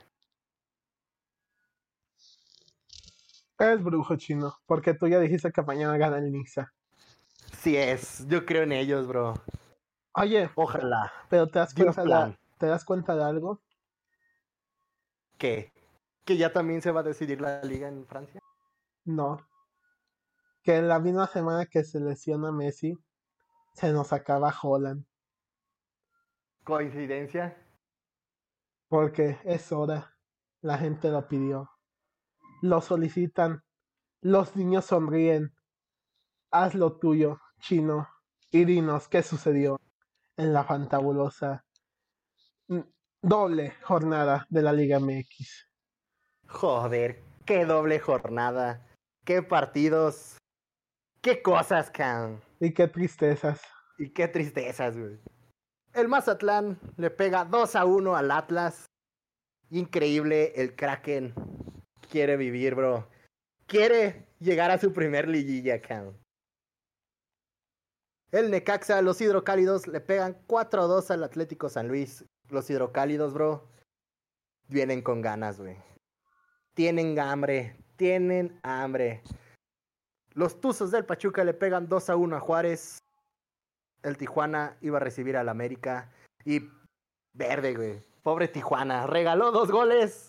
Es 3.58 3.82
brujo 3.82 4.16
chino, 4.16 4.54
porque 4.66 4.92
tú 4.92 5.08
ya 5.08 5.18
dijiste 5.18 5.50
que 5.50 5.62
mañana 5.62 5.96
gana 5.96 6.18
el 6.18 6.30
Niza. 6.30 6.72
Sí 7.58 7.76
es, 7.76 8.26
yo 8.28 8.44
creo 8.44 8.64
en 8.64 8.72
ellos, 8.72 9.06
bro. 9.08 9.34
Oye, 10.12 10.50
Ojalá. 10.54 11.12
pero 11.30 11.46
te 11.46 11.58
das 11.58 11.72
cuenta, 11.74 12.04
de-. 12.04 12.38
¿te 12.58 12.66
das 12.66 12.84
cuenta 12.84 13.16
de 13.16 13.24
algo? 13.24 13.60
¿Qué? 15.38 15.72
¿Que 16.24 16.36
ya 16.36 16.52
también 16.52 16.82
se 16.82 16.90
va 16.90 17.00
a 17.00 17.04
decidir 17.04 17.40
la 17.40 17.62
liga 17.62 17.88
en 17.88 18.06
Francia? 18.06 18.40
No. 19.04 19.46
Que 20.66 20.74
en 20.74 20.88
la 20.88 20.98
misma 20.98 21.28
semana 21.28 21.66
que 21.66 21.84
se 21.84 22.00
lesiona 22.00 22.50
Messi, 22.50 22.98
se 23.72 23.92
nos 23.92 24.12
acaba 24.12 24.52
Holland. 24.60 25.06
¿Coincidencia? 26.64 27.56
Porque 28.88 29.38
es 29.44 29.70
hora. 29.70 30.16
La 30.62 30.76
gente 30.76 31.12
lo 31.12 31.28
pidió. 31.28 31.70
Lo 32.62 32.80
solicitan. 32.80 33.62
Los 34.20 34.56
niños 34.56 34.86
sonríen. 34.86 35.54
Haz 36.50 36.74
lo 36.74 36.98
tuyo, 36.98 37.40
chino. 37.60 38.08
Y 38.50 38.64
dinos 38.64 39.06
qué 39.06 39.22
sucedió 39.22 39.80
en 40.36 40.52
la 40.52 40.64
fantabulosa 40.64 41.64
mm, 42.66 42.80
doble 43.22 43.70
jornada 43.82 44.48
de 44.50 44.62
la 44.62 44.72
Liga 44.72 44.98
MX. 44.98 45.68
Joder, 46.48 47.22
qué 47.44 47.64
doble 47.64 48.00
jornada. 48.00 48.84
Qué 49.24 49.44
partidos. 49.44 50.38
Qué 51.26 51.42
cosas, 51.42 51.90
can. 51.90 52.40
Y 52.60 52.72
qué 52.72 52.86
tristezas. 52.86 53.60
Y 53.98 54.10
qué 54.10 54.28
tristezas, 54.28 54.96
güey. 54.96 55.18
El 55.92 56.06
Mazatlán 56.06 56.78
le 56.96 57.10
pega 57.10 57.44
2 57.44 57.74
a 57.74 57.84
1 57.84 58.14
al 58.14 58.30
Atlas. 58.30 58.86
Increíble, 59.70 60.52
el 60.54 60.76
Kraken 60.76 61.34
quiere 62.08 62.36
vivir, 62.36 62.76
bro. 62.76 63.10
Quiere 63.66 64.28
llegar 64.38 64.70
a 64.70 64.78
su 64.78 64.92
primer 64.92 65.26
liguilla, 65.26 65.82
can. 65.82 66.16
El 68.30 68.52
Necaxa, 68.52 69.02
los 69.02 69.20
hidrocálidos 69.20 69.88
le 69.88 70.00
pegan 70.00 70.40
4 70.46 70.82
a 70.82 70.86
2 70.86 71.10
al 71.10 71.24
Atlético 71.24 71.68
San 71.68 71.88
Luis. 71.88 72.24
Los 72.50 72.70
hidrocálidos, 72.70 73.34
bro, 73.34 73.68
vienen 74.68 75.02
con 75.02 75.22
ganas, 75.22 75.58
güey. 75.58 75.76
Tienen 76.74 77.18
hambre, 77.18 77.84
tienen 77.96 78.60
hambre. 78.62 79.24
Los 80.36 80.60
Tuzos 80.60 80.90
del 80.90 81.06
Pachuca 81.06 81.44
le 81.44 81.54
pegan 81.54 81.88
2 81.88 82.10
a 82.10 82.16
1 82.16 82.36
a 82.36 82.40
Juárez. 82.40 82.98
El 84.02 84.18
Tijuana 84.18 84.76
iba 84.82 84.98
a 84.98 85.00
recibir 85.00 85.34
al 85.34 85.48
América. 85.48 86.12
Y 86.44 86.60
verde, 87.32 87.74
güey. 87.74 88.02
Pobre 88.22 88.46
Tijuana. 88.46 89.06
Regaló 89.06 89.50
dos 89.50 89.70
goles. 89.70 90.28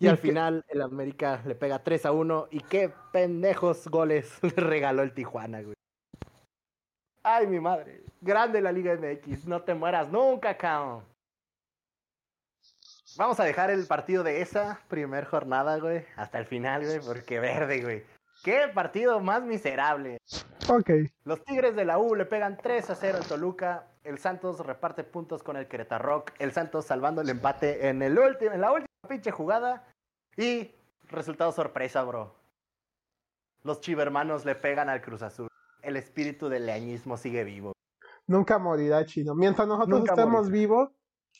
Y 0.00 0.06
¿Y 0.06 0.08
al 0.08 0.18
final 0.18 0.64
el 0.68 0.82
América 0.82 1.40
le 1.46 1.54
pega 1.54 1.84
3 1.84 2.06
a 2.06 2.12
1. 2.12 2.48
Y 2.50 2.58
qué 2.64 2.92
pendejos 3.12 3.86
goles 3.86 4.36
le 4.42 4.50
regaló 4.50 5.02
el 5.02 5.14
Tijuana, 5.14 5.62
güey. 5.62 5.76
Ay, 7.22 7.46
mi 7.46 7.60
madre. 7.60 8.02
Grande 8.20 8.60
la 8.60 8.72
Liga 8.72 8.96
MX. 8.96 9.46
No 9.46 9.62
te 9.62 9.74
mueras 9.74 10.10
nunca, 10.10 10.56
cabrón. 10.56 11.04
Vamos 13.16 13.38
a 13.38 13.44
dejar 13.44 13.70
el 13.70 13.86
partido 13.86 14.24
de 14.24 14.40
esa 14.40 14.80
primer 14.88 15.24
jornada, 15.24 15.78
güey. 15.78 16.04
Hasta 16.16 16.40
el 16.40 16.46
final, 16.46 16.84
güey. 16.84 16.98
Porque 16.98 17.38
verde, 17.38 17.82
güey. 17.82 18.19
Qué 18.42 18.68
partido 18.74 19.20
más 19.20 19.42
miserable. 19.42 20.18
Ok. 20.68 20.90
Los 21.24 21.44
Tigres 21.44 21.76
de 21.76 21.84
la 21.84 21.98
U 21.98 22.14
le 22.14 22.24
pegan 22.24 22.56
3 22.56 22.90
a 22.90 22.94
0 22.94 23.18
al 23.20 23.26
Toluca. 23.26 23.86
El 24.02 24.18
Santos 24.18 24.64
reparte 24.64 25.04
puntos 25.04 25.42
con 25.42 25.56
el 25.56 25.68
Querétaro. 25.68 26.24
El 26.38 26.52
Santos 26.52 26.86
salvando 26.86 27.20
el 27.20 27.28
empate 27.28 27.88
en, 27.88 28.02
el 28.02 28.18
en 28.40 28.60
la 28.60 28.72
última 28.72 28.86
pinche 29.08 29.30
jugada. 29.30 29.84
Y 30.36 30.74
resultado 31.08 31.52
sorpresa, 31.52 32.02
bro. 32.02 32.34
Los 33.62 33.80
chivermanos 33.80 34.44
le 34.46 34.54
pegan 34.54 34.88
al 34.88 35.02
Cruz 35.02 35.22
Azul. 35.22 35.48
El 35.82 35.96
espíritu 35.96 36.48
del 36.48 36.66
leañismo 36.66 37.16
sigue 37.16 37.44
vivo. 37.44 37.72
Nunca 38.26 38.58
morirá 38.58 39.04
chino. 39.04 39.34
Mientras 39.34 39.66
nosotros 39.68 40.00
Nunca 40.00 40.12
estemos 40.12 40.44
morirá. 40.44 40.52
vivos, 40.52 40.90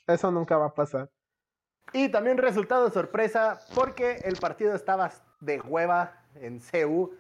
eso 0.07 0.31
nunca 0.31 0.59
va 0.59 0.67
a 0.67 0.75
pasar. 0.75 1.09
Y 1.93 2.11
también 2.11 2.37
resultado 2.37 2.91
sorpresa 2.91 3.59
porque 3.75 4.21
el 4.25 4.37
partido 4.37 4.75
estaba 4.75 5.11
de 5.41 5.61
hueva 5.61 6.20
en 6.37 6.61
CU. 6.61 7.15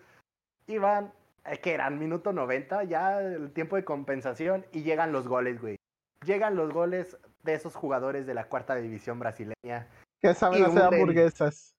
Iban, 0.67 1.13
eh, 1.45 1.59
que 1.59 1.73
eran 1.75 1.99
minuto 1.99 2.33
90, 2.33 2.85
ya 2.85 3.21
el 3.21 3.53
tiempo 3.53 3.77
de 3.77 3.85
compensación 3.85 4.65
y 4.73 4.83
llegan 4.83 5.13
los 5.13 5.27
goles, 5.27 5.61
güey. 5.61 5.77
Llegan 6.25 6.55
los 6.57 6.73
goles 6.73 7.17
de 7.43 7.55
esos 7.55 7.75
jugadores 7.75 8.27
de 8.27 8.35
la 8.35 8.45
cuarta 8.49 8.75
división 8.77 9.19
brasileña 9.19 9.89
Que 10.21 10.35
saben 10.35 10.65
hacer 10.65 10.83
hamburguesas. 10.83 11.75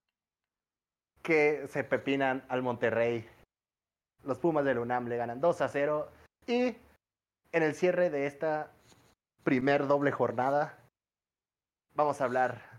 que 1.22 1.68
se 1.68 1.84
pepinan 1.84 2.44
al 2.50 2.64
Monterrey. 2.64 3.28
Los 4.24 4.40
Pumas 4.40 4.66
del 4.66 4.80
UNAM 4.80 5.08
le 5.08 5.18
ganan 5.18 5.40
2 5.40 5.62
a 5.62 5.68
0 5.68 6.10
y 6.48 6.76
en 7.52 7.64
el 7.64 7.76
cierre 7.76 8.10
de 8.10 8.26
esta 8.26 8.72
primer 9.44 9.88
doble 9.88 10.12
jornada 10.12 10.78
vamos 11.94 12.22
a 12.22 12.26
hablar 12.26 12.71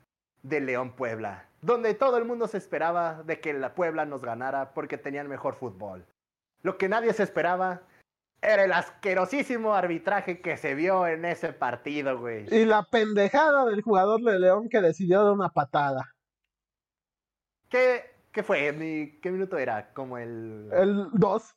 de 0.43 0.61
León 0.61 0.93
Puebla, 0.97 1.47
donde 1.61 1.95
todo 1.95 2.19
el 2.19 2.25
mundo 2.25 2.49
se 2.49 2.59
esperaba 2.59 3.23
de 3.23 3.41
que 3.41 3.53
la 3.53 3.75
Puebla 3.75 4.05
nos 4.07 4.23
ganara 4.23 4.75
porque 4.75 4.99
tenían 4.99 5.29
mejor 5.29 5.55
fútbol. 5.55 6.05
Lo 6.63 6.79
que 6.79 6.89
nadie 6.89 7.13
se 7.13 7.23
esperaba 7.23 7.83
era 8.41 8.65
el 8.65 8.73
asquerosísimo 8.73 9.75
arbitraje 9.75 10.41
que 10.41 10.57
se 10.57 10.75
vio 10.75 11.07
en 11.07 11.25
ese 11.25 11.53
partido, 11.53 12.19
güey. 12.19 12.47
Y 12.53 12.65
la 12.65 12.83
pendejada 12.85 13.65
del 13.67 13.83
jugador 13.83 14.21
de 14.23 14.39
León 14.39 14.69
que 14.69 14.81
decidió 14.81 15.23
dar 15.23 15.33
una 15.33 15.51
patada. 15.51 16.13
¿Qué, 17.69 18.05
qué 18.33 18.43
fue? 18.43 18.73
Mi- 18.73 19.19
¿Qué 19.21 19.31
minuto 19.31 19.57
era? 19.59 19.93
Como 19.93 20.19
el... 20.19 20.69
El 20.73 21.09
2. 21.13 21.57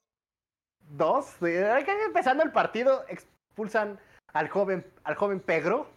Dos, 0.88 1.36
empezando 1.42 2.44
el 2.44 2.52
partido, 2.52 3.04
expulsan 3.08 4.00
al 4.34 4.50
joven, 4.50 4.86
al 5.04 5.16
joven 5.16 5.40
Pedro, 5.40 5.90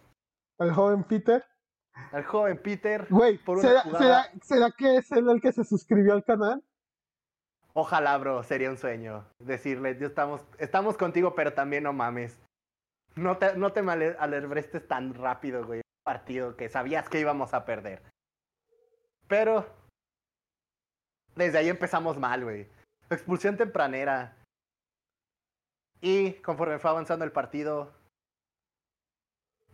El 0.57 0.73
joven 0.73 1.03
Peter. 1.03 1.45
Al 2.11 2.23
joven 2.25 2.61
Peter. 2.61 3.05
Güey, 3.09 3.37
Por 3.37 3.59
¿será, 3.61 3.83
será- 3.83 4.31
será 4.41 4.71
que 4.77 4.97
es 4.97 5.11
él 5.11 5.29
el 5.29 5.41
que 5.41 5.51
se 5.51 5.63
suscribió 5.63 6.13
al 6.13 6.23
canal? 6.23 6.63
Ojalá, 7.73 8.17
bro, 8.17 8.43
sería 8.43 8.69
un 8.69 8.77
sueño 8.77 9.25
decirle, 9.39 9.97
"Yo 9.99 10.07
estamos, 10.07 10.41
estamos 10.57 10.97
contigo, 10.97 11.35
pero 11.35 11.53
también 11.53 11.83
no 11.83 11.93
mames. 11.93 12.39
No 13.15 13.37
te, 13.37 13.55
no 13.55 13.71
te 13.73 13.81
male- 13.81 14.15
alebrestes 14.19 14.87
tan 14.87 15.13
rápido, 15.13 15.65
güey. 15.65 15.81
Partido 16.03 16.55
que 16.55 16.69
sabías 16.69 17.07
que 17.09 17.19
íbamos 17.19 17.53
a 17.53 17.65
perder. 17.65 18.01
Pero 19.27 19.65
desde 21.35 21.59
ahí 21.59 21.69
empezamos 21.69 22.17
mal, 22.17 22.43
güey. 22.43 22.67
Expulsión 23.09 23.55
tempranera. 23.57 24.35
Y 26.01 26.33
conforme 26.41 26.79
fue 26.79 26.89
avanzando 26.89 27.25
el 27.25 27.31
partido, 27.31 27.91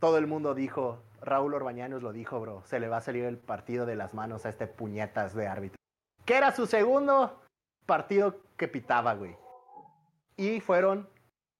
todo 0.05 0.19
el 0.19 0.27
mundo 0.27 0.53
dijo, 0.53 1.01
Raúl 1.19 1.55
Orbañanos 1.55 2.03
lo 2.03 2.13
dijo, 2.13 2.39
bro, 2.39 2.61
se 2.65 2.79
le 2.79 2.87
va 2.87 2.97
a 2.97 3.01
salir 3.01 3.25
el 3.25 3.39
partido 3.39 3.87
de 3.87 3.95
las 3.95 4.13
manos 4.13 4.45
a 4.45 4.49
este 4.49 4.67
puñetas 4.67 5.33
de 5.33 5.47
árbitro. 5.47 5.77
Que 6.25 6.37
era 6.37 6.51
su 6.51 6.67
segundo 6.67 7.41
partido 7.87 8.35
que 8.55 8.67
pitaba, 8.67 9.15
güey. 9.15 9.35
Y 10.37 10.59
fueron, 10.59 11.09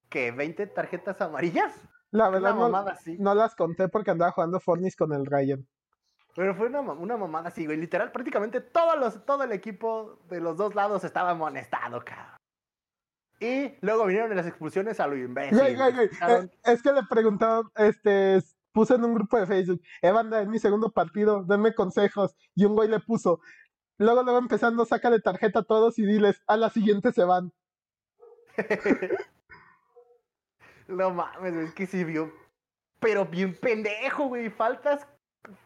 que 0.10 0.32
20 0.32 0.68
tarjetas 0.68 1.20
amarillas. 1.22 1.74
La 2.12 2.30
Una 2.30 2.38
verdad 2.38 2.54
no, 2.54 2.60
mamada 2.62 2.92
así. 2.92 3.18
no 3.18 3.34
las 3.34 3.56
conté 3.56 3.90
porque 3.90 4.12
andaba 4.12 4.32
jugando 4.32 4.60
Fornis 4.60 4.96
con 4.96 5.12
el 5.12 5.26
Ryan. 5.26 5.68
Pero 6.36 6.54
fue 6.54 6.68
una, 6.68 6.82
una 6.82 7.18
mamada 7.18 7.48
así, 7.48 7.66
güey. 7.66 7.78
Literal, 7.78 8.12
prácticamente 8.12 8.62
todos 8.62 8.96
los, 9.00 9.26
todo 9.26 9.44
el 9.44 9.54
equipo 9.54 10.20
de 10.30 10.40
los 10.40 10.56
dos 10.56 10.76
lados 10.76 11.04
estaba 11.04 11.32
amonestado, 11.32 12.06
cabrón. 12.06 12.35
Y 13.40 13.74
luego 13.82 14.06
vinieron 14.06 14.36
las 14.36 14.48
expulsiones 14.48 15.00
a 15.00 15.08
lo 15.08 15.18
imbécil. 15.18 15.58
Güey, 15.58 15.76
güey, 15.76 15.94
güey. 15.94 16.10
Eh, 16.30 16.50
Es 16.64 16.82
que 16.82 16.92
le 16.94 17.04
preguntaron, 17.04 17.70
este, 17.76 18.42
puse 18.72 18.96
en 18.96 19.04
un 19.04 19.14
grupo 19.14 19.38
de 19.40 19.46
Facebook, 19.46 19.82
eh, 20.02 20.12
banda, 20.12 20.42
en 20.42 20.50
mi 20.50 20.60
segundo 20.60 20.92
partido, 20.92 21.44
denme 21.44 21.74
consejos. 21.76 22.36
Y 22.56 22.66
un 22.66 22.76
güey 22.76 22.88
le 22.90 23.00
puso, 23.02 23.40
luego, 23.98 24.24
luego 24.24 24.40
empezando, 24.40 24.86
sácale 24.86 25.20
tarjeta 25.20 25.60
a 25.60 25.64
todos 25.64 26.00
y 26.00 26.06
diles, 26.06 26.42
a 26.48 26.56
la 26.58 26.70
siguiente 26.70 27.12
se 27.12 27.24
van. 27.24 27.52
No 30.88 31.10
mames, 31.10 31.56
es 31.56 31.74
que 31.74 31.88
sí 31.88 32.04
vio. 32.04 32.32
Pero 33.00 33.26
bien 33.26 33.56
pendejo, 33.56 34.28
güey. 34.28 34.50
Faltas 34.50 35.08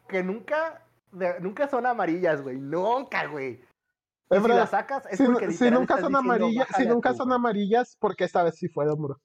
que 0.08 0.24
nunca, 0.24 0.86
de- 1.12 1.40
nunca 1.42 1.68
son 1.68 1.86
amarillas, 1.86 2.42
güey. 2.42 2.58
Nunca, 2.58 3.28
güey. 3.28 3.62
Es 4.30 4.44
si 4.44 4.44
verdad, 4.44 4.58
las 4.58 4.70
sacas 4.70 5.06
es 5.08 5.18
si, 5.18 5.26
porque 5.26 5.52
si 5.52 5.66
literal 5.66 5.74
nunca 5.80 5.98
son 5.98 6.16
amarillas, 6.16 6.68
si 6.76 6.86
"Bájale 6.86 6.90
a 6.90 6.94
nunca 6.94 7.14
son 7.14 7.28
güey". 7.28 7.36
amarillas, 7.36 7.98
porque 8.00 8.24
esta 8.26 8.44
vez 8.44 8.56
sí 8.56 8.68
fueron, 8.68 9.02
bro. 9.02 9.22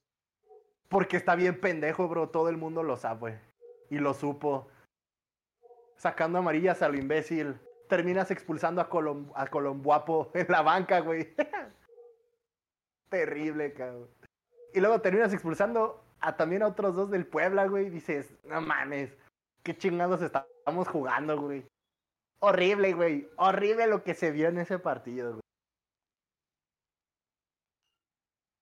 Porque 0.88 1.16
está 1.16 1.34
bien 1.34 1.60
pendejo, 1.60 2.08
bro. 2.08 2.30
Todo 2.30 2.48
el 2.48 2.56
mundo 2.56 2.82
lo 2.82 2.96
sabe. 2.96 3.40
Y 3.90 3.98
lo 3.98 4.14
supo. 4.14 4.68
Sacando 5.96 6.38
amarillas 6.38 6.82
a 6.82 6.88
lo 6.88 6.96
imbécil. 6.96 7.58
Terminas 7.88 8.30
expulsando 8.30 8.80
a, 8.80 8.88
Colom 8.88 9.30
a 9.34 9.46
Colombuapo 9.46 10.30
en 10.34 10.46
la 10.48 10.62
banca, 10.62 11.00
güey. 11.00 11.34
Terrible, 13.10 13.72
cabrón. 13.74 14.08
Y 14.72 14.80
luego 14.80 15.00
terminas 15.00 15.32
expulsando 15.32 16.02
a 16.20 16.36
también 16.36 16.62
a 16.62 16.68
otros 16.68 16.96
dos 16.96 17.10
del 17.10 17.26
Puebla, 17.26 17.66
güey. 17.66 17.90
Dices, 17.90 18.34
no 18.44 18.60
mames. 18.60 19.16
¿Qué 19.62 19.76
chingados 19.76 20.20
estamos 20.22 20.88
jugando, 20.88 21.40
güey? 21.40 21.66
Horrible, 22.44 22.92
güey. 22.92 23.30
Horrible 23.36 23.86
lo 23.86 24.02
que 24.02 24.14
se 24.14 24.30
vio 24.30 24.48
en 24.48 24.58
ese 24.58 24.78
partido, 24.78 25.30
güey. 25.32 25.40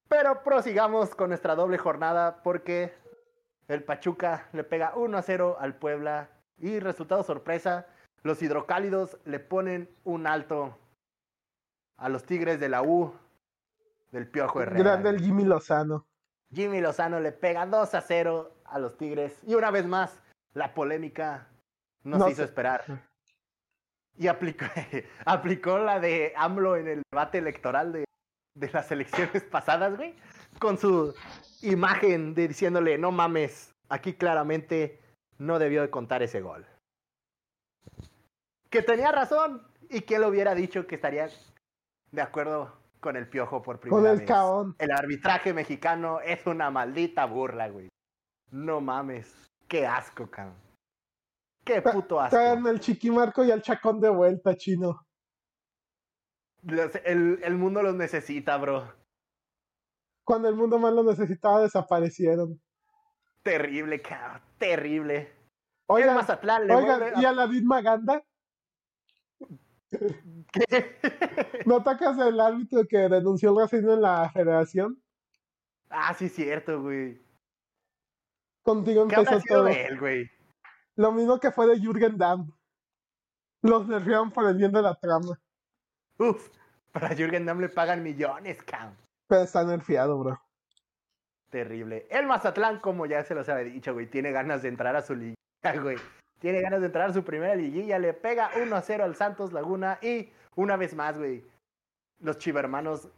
Pero 0.09 0.43
prosigamos 0.45 1.15
con 1.15 1.31
nuestra 1.31 1.55
doble 1.55 1.79
jornada 1.79 2.43
porque 2.43 2.95
el 3.69 3.83
Pachuca 3.83 4.49
le 4.53 4.63
pega 4.63 4.93
1 4.95 5.19
a 5.19 5.23
0 5.23 5.57
al 5.59 5.75
Puebla 5.75 6.31
y 6.59 6.79
resultado 6.79 7.23
sorpresa, 7.25 7.87
los 8.23 8.43
hidrocálidos 8.43 9.19
le 9.25 9.41
ponen 9.41 9.89
un 10.05 10.27
alto 10.27 10.79
a 11.99 12.09
los 12.09 12.25
Tigres 12.25 12.61
de 12.61 12.69
la 12.69 12.83
U 12.83 13.15
del 14.11 14.29
Piojo 14.29 14.61
Herrera. 14.61 14.83
Grande 14.85 15.11
el. 15.11 15.21
Jimmy 15.21 15.45
Lozano. 15.45 16.07
Jimmy 16.53 16.81
Lozano 16.81 17.19
le 17.19 17.33
pega 17.33 17.67
2 17.67 17.95
a 17.95 18.01
0 18.03 18.55
a 18.65 18.79
los 18.79 18.97
Tigres 18.97 19.43
y 19.45 19.55
una 19.55 19.71
vez 19.71 19.87
más 19.87 20.21
la 20.53 20.75
polémica 20.75 21.49
no, 22.05 22.19
No 22.19 22.27
se 22.27 22.33
hizo 22.33 22.43
sé. 22.43 22.45
esperar. 22.45 22.85
Y 24.19 24.29
aplicó, 24.29 24.67
aplicó 25.25 25.79
la 25.79 26.01
de 26.01 26.33
AMLO 26.37 26.77
en 26.77 26.89
el 26.89 27.03
debate 27.11 27.39
electoral 27.39 27.93
de, 27.93 28.05
de 28.55 28.71
las 28.71 28.91
elecciones 28.93 29.43
pasadas, 29.45 29.97
güey. 29.97 30.15
Con 30.59 30.79
su 30.79 31.15
imagen 31.63 32.35
de 32.35 32.49
diciéndole, 32.49 32.99
no 32.99 33.11
mames, 33.11 33.73
aquí 33.89 34.13
claramente 34.15 35.01
no 35.39 35.59
debió 35.59 35.83
de 35.83 35.91
contar 35.91 36.23
ese 36.23 36.41
gol. 36.41 36.67
Que 38.71 38.83
tenía 38.83 39.13
razón 39.13 39.63
y 39.89 40.03
que 40.03 40.17
él 40.17 40.25
hubiera 40.25 40.55
dicho 40.55 40.87
que 40.87 40.95
estaría 40.95 41.29
de 42.11 42.23
acuerdo 42.23 42.73
con 43.01 43.17
el 43.17 43.29
piojo 43.29 43.63
por 43.63 43.81
primera 43.81 44.01
Con 44.01 44.11
el 44.11 44.19
vez. 44.19 44.29
caón. 44.29 44.77
El 44.79 44.93
arbitraje 44.93 45.53
mexicano 45.53 46.21
es 46.21 46.47
una 46.47 46.71
maldita 46.71 47.27
burla, 47.27 47.69
güey. 47.69 47.89
No 48.51 48.81
mames. 48.81 49.47
Qué 49.69 49.87
asco, 49.87 50.31
cabrón. 50.31 50.55
Qué 51.65 51.81
puto 51.83 52.21
asco. 52.21 52.37
Traen 52.37 52.67
el 52.67 52.81
chiquimarco 52.81 53.45
y 53.45 53.51
al 53.51 53.63
chacón 53.63 54.01
de 54.01 54.09
vuelta, 54.09 54.57
chino. 54.57 55.07
Los- 56.63 56.95
el, 57.05 57.41
el 57.43 57.55
mundo 57.57 57.83
los 57.83 57.95
necesita, 57.95 58.57
bro. 58.57 58.93
Cuando 60.25 60.49
el 60.49 60.55
mundo 60.55 60.79
más 60.79 60.93
lo 60.93 61.03
necesitaba, 61.03 61.61
desaparecieron. 61.63 62.61
Terrible, 63.43 64.01
cabrón. 64.01 64.41
Terrible. 64.59 65.33
Oigan, 65.87 66.15
Mazatlán 66.15 66.67
le 66.67 66.75
oigan, 66.75 67.01
vuelve 67.01 67.21
¿y 67.21 67.25
a 67.25 67.33
David 67.33 67.63
Maganda? 67.65 68.23
¿Qué? 70.53 70.97
¿No 71.67 71.77
atacas 71.77 72.19
el 72.19 72.41
árbitro 72.41 72.85
que 72.89 72.97
denunció 73.09 73.51
el 73.51 73.57
racismo 73.59 73.93
en 73.93 74.03
la 74.03 74.31
federación? 74.31 75.03
ah, 75.91 76.15
sí, 76.15 76.29
cierto, 76.29 76.81
güey. 76.83 77.21
Contigo 78.63 79.07
¿Qué 79.09 79.17
habrá 79.17 79.33
empezó 79.33 79.41
sido 79.47 79.57
todo. 79.57 79.65
de 79.67 79.85
él, 79.87 79.99
güey? 79.99 80.31
Lo 80.97 81.13
mismo 81.13 81.39
que 81.41 81.51
fue 81.51 81.67
de 81.67 81.81
Jürgen 81.81 82.19
Damm. 82.19 82.53
Los 83.63 83.87
nerfearon 83.87 84.31
por 84.31 84.47
el 84.47 84.57
bien 84.57 84.73
de 84.73 84.83
la 84.83 84.95
trama. 84.95 85.39
Uf. 86.19 86.51
Para 86.93 87.15
Jürgen 87.15 87.47
Damm 87.47 87.61
le 87.61 87.69
pagan 87.69 88.03
millones, 88.03 88.63
cabrón. 88.63 88.97
Pero 89.29 89.43
está 89.43 89.65
nerfeado, 89.65 90.19
bro. 90.19 90.41
Terrible. 91.49 92.07
El 92.11 92.27
Mazatlán, 92.27 92.81
como 92.81 93.07
ya 93.07 93.25
se 93.25 93.35
los 93.35 93.49
había 93.49 93.65
dicho, 93.65 93.93
güey, 93.93 94.07
tiene 94.07 94.33
ganas 94.33 94.63
de 94.63 94.69
entrar 94.69 94.97
a 94.97 95.03
su 95.03 95.15
liga, 95.15 95.35
güey. 95.81 95.97
Tiene 96.39 96.61
ganas 96.61 96.81
de 96.81 96.87
entrar 96.87 97.11
a 97.11 97.13
su 97.13 97.23
primera 97.23 97.55
liguilla, 97.55 97.99
le 97.99 98.15
pega 98.15 98.51
1 98.61 98.75
a 98.75 98.83
0 98.83 99.05
al 99.05 99.15
Santos 99.15 99.53
Laguna 99.53 99.99
y 100.03 100.31
una 100.57 100.77
vez 100.77 100.95
más, 100.95 101.17
güey, 101.17 101.45
los 102.21 102.39
chivermanos 102.39 103.09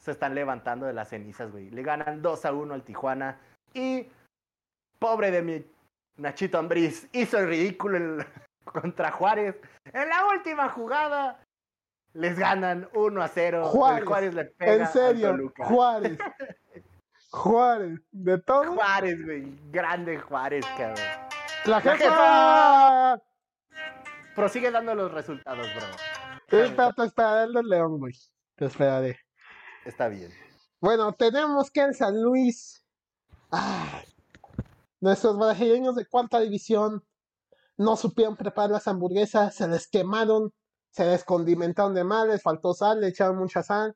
se 0.00 0.10
están 0.10 0.34
levantando 0.34 0.86
de 0.86 0.92
las 0.92 1.08
cenizas, 1.08 1.52
güey. 1.52 1.70
Le 1.70 1.82
ganan 1.82 2.22
2 2.22 2.44
a 2.44 2.52
1 2.52 2.74
al 2.74 2.82
Tijuana 2.82 3.38
y 3.74 4.08
pobre 4.98 5.30
de 5.30 5.42
mi 5.42 5.64
Nachito 6.16 6.58
Ambriz 6.58 7.08
hizo 7.12 7.38
el 7.38 7.48
ridículo 7.48 7.96
en- 7.96 8.26
contra 8.64 9.10
Juárez. 9.12 9.56
En 9.92 10.08
la 10.08 10.26
última 10.26 10.68
jugada 10.68 11.40
les 12.12 12.38
ganan 12.38 12.88
1 12.94 13.22
a 13.22 13.28
0. 13.28 13.66
Juárez, 13.66 14.00
el 14.02 14.06
Juárez 14.06 14.34
le 14.34 14.44
pega 14.46 14.72
En 14.74 14.86
serio. 14.88 15.52
Juárez. 15.58 16.18
Juárez. 17.30 18.00
De 18.12 18.38
todo. 18.38 18.74
Juárez, 18.74 19.24
güey. 19.24 19.58
Grande 19.70 20.18
Juárez, 20.18 20.64
cabrón. 20.78 20.96
¡La 21.64 21.80
La 21.80 21.80
jefa! 21.80 23.22
Prosigue 24.36 24.70
dando 24.70 24.94
los 24.94 25.10
resultados, 25.12 25.66
bro. 25.74 26.60
Espera, 26.60 26.92
te 26.92 27.04
esperaré 27.04 27.44
el 27.44 27.68
León, 27.68 27.98
güey. 27.98 28.14
Te 28.56 28.66
esperaré. 28.66 29.18
Está 29.84 30.08
bien. 30.08 30.30
Bueno, 30.80 31.12
tenemos 31.12 31.70
que 31.70 31.80
en 31.80 31.94
San 31.94 32.20
Luis. 32.22 32.84
ah, 33.50 34.02
nuestros 35.04 35.36
brasileños 35.36 35.94
de 35.96 36.06
cuarta 36.06 36.40
división 36.40 37.04
no 37.76 37.94
supieron 37.94 38.36
preparar 38.36 38.70
las 38.70 38.88
hamburguesas, 38.88 39.54
se 39.54 39.68
les 39.68 39.86
quemaron, 39.86 40.50
se 40.92 41.04
les 41.04 41.24
condimentaron 41.24 41.92
de 41.92 42.04
mal, 42.04 42.28
les 42.28 42.40
faltó 42.40 42.72
sal, 42.72 43.02
le 43.02 43.08
echaron 43.08 43.36
mucha 43.36 43.62
sal. 43.62 43.94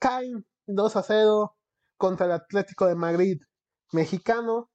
Caen 0.00 0.44
2 0.66 0.96
a 0.96 1.02
0 1.04 1.56
contra 1.96 2.26
el 2.26 2.32
Atlético 2.32 2.86
de 2.86 2.96
Madrid 2.96 3.40
mexicano 3.92 4.70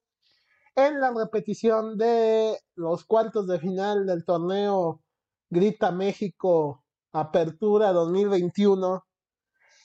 en 0.76 1.02
la 1.02 1.12
repetición 1.12 1.98
de 1.98 2.58
los 2.76 3.04
cuartos 3.04 3.46
de 3.46 3.60
final 3.60 4.06
del 4.06 4.24
torneo 4.24 5.02
Grita 5.50 5.92
México 5.92 6.86
Apertura 7.12 7.92
2021. 7.92 9.06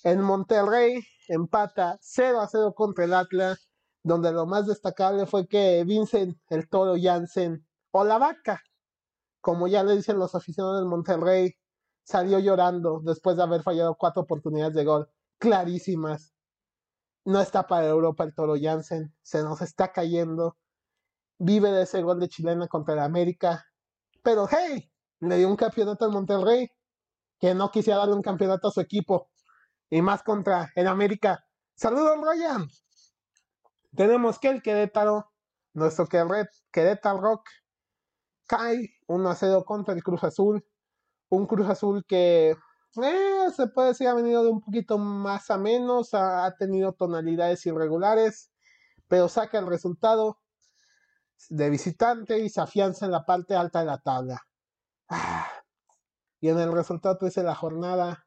En 0.04 0.20
Monterrey 0.20 1.02
empata 1.26 1.98
0 2.00 2.40
a 2.40 2.46
0 2.46 2.74
contra 2.76 3.06
el 3.06 3.14
Atlas, 3.14 3.69
donde 4.02 4.32
lo 4.32 4.46
más 4.46 4.66
destacable 4.66 5.26
fue 5.26 5.46
que 5.46 5.84
Vincent 5.84 6.36
el 6.48 6.68
Toro 6.68 6.94
Jansen 7.00 7.66
o 7.90 8.04
la 8.04 8.18
vaca, 8.18 8.62
como 9.40 9.68
ya 9.68 9.82
le 9.82 9.96
dicen 9.96 10.18
los 10.18 10.34
aficionados 10.34 10.80
del 10.80 10.88
Monterrey, 10.88 11.54
salió 12.04 12.38
llorando 12.38 13.00
después 13.04 13.36
de 13.36 13.42
haber 13.42 13.62
fallado 13.62 13.94
cuatro 13.96 14.22
oportunidades 14.22 14.74
de 14.74 14.84
gol 14.84 15.08
clarísimas. 15.38 16.34
No 17.24 17.40
está 17.40 17.66
para 17.66 17.86
Europa 17.86 18.24
el 18.24 18.34
Toro 18.34 18.54
Jansen, 18.60 19.14
se 19.22 19.42
nos 19.42 19.60
está 19.62 19.92
cayendo. 19.92 20.56
Vive 21.38 21.70
de 21.70 21.82
ese 21.82 22.02
gol 22.02 22.20
de 22.20 22.28
chilena 22.28 22.66
contra 22.68 22.94
el 22.94 23.00
América. 23.00 23.64
Pero 24.22 24.48
hey, 24.50 24.90
le 25.20 25.38
dio 25.38 25.48
un 25.48 25.56
campeonato 25.56 26.04
al 26.04 26.12
Monterrey, 26.12 26.70
que 27.38 27.54
no 27.54 27.70
quisiera 27.70 28.00
darle 28.00 28.14
un 28.14 28.22
campeonato 28.22 28.68
a 28.68 28.70
su 28.70 28.80
equipo. 28.80 29.30
Y 29.90 30.02
más 30.02 30.22
contra 30.22 30.70
el 30.74 30.86
América. 30.86 31.44
Saludos, 31.74 32.18
Ryan. 32.20 32.68
Tenemos 33.94 34.38
que 34.38 34.48
el 34.48 34.62
Querétaro, 34.62 35.30
nuestro 35.74 36.06
Queré- 36.06 36.48
Querétaro 36.70 37.20
Rock, 37.20 37.48
cae 38.46 38.90
1 39.06 39.30
a 39.30 39.34
0 39.34 39.64
contra 39.64 39.94
el 39.94 40.02
Cruz 40.02 40.24
Azul. 40.24 40.64
Un 41.28 41.46
Cruz 41.46 41.68
Azul 41.68 42.04
que 42.06 42.56
eh, 43.02 43.46
se 43.54 43.68
puede 43.68 43.88
decir 43.88 44.08
ha 44.08 44.14
venido 44.14 44.42
de 44.42 44.50
un 44.50 44.60
poquito 44.60 44.98
más 44.98 45.50
a 45.50 45.58
menos, 45.58 46.12
ha, 46.14 46.52
tenido 46.58 46.92
tonalidades 46.92 47.64
irregulares, 47.66 48.52
pero 49.06 49.28
saca 49.28 49.58
el 49.58 49.66
resultado 49.68 50.40
de 51.48 51.70
visitante 51.70 52.40
y 52.40 52.48
se 52.48 52.60
afianza 52.60 53.06
en 53.06 53.12
la 53.12 53.24
parte 53.24 53.54
alta 53.54 53.80
de 53.80 53.86
la 53.86 53.98
tabla. 53.98 54.42
Ah, 55.08 55.48
Y 56.40 56.48
en 56.48 56.58
el 56.58 56.72
resultado 56.72 57.16
13 57.18 57.40
de 57.42 57.46
la 57.46 57.54
jornada, 57.54 58.26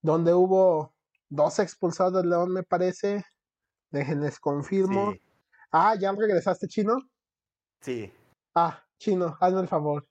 donde 0.00 0.32
hubo 0.34 0.94
dos 1.28 1.58
expulsados 1.58 2.14
del 2.14 2.30
León, 2.30 2.52
me 2.52 2.62
parece. 2.62 3.24
Déjenles 3.92 4.40
confirmo. 4.40 5.12
Sí. 5.12 5.20
Ah, 5.70 5.94
¿ya 5.94 6.12
regresaste, 6.12 6.66
Chino? 6.66 6.98
Sí. 7.80 8.12
Ah, 8.54 8.82
Chino, 8.98 9.36
hazme 9.40 9.60
el 9.60 9.68
favor. 9.68 10.04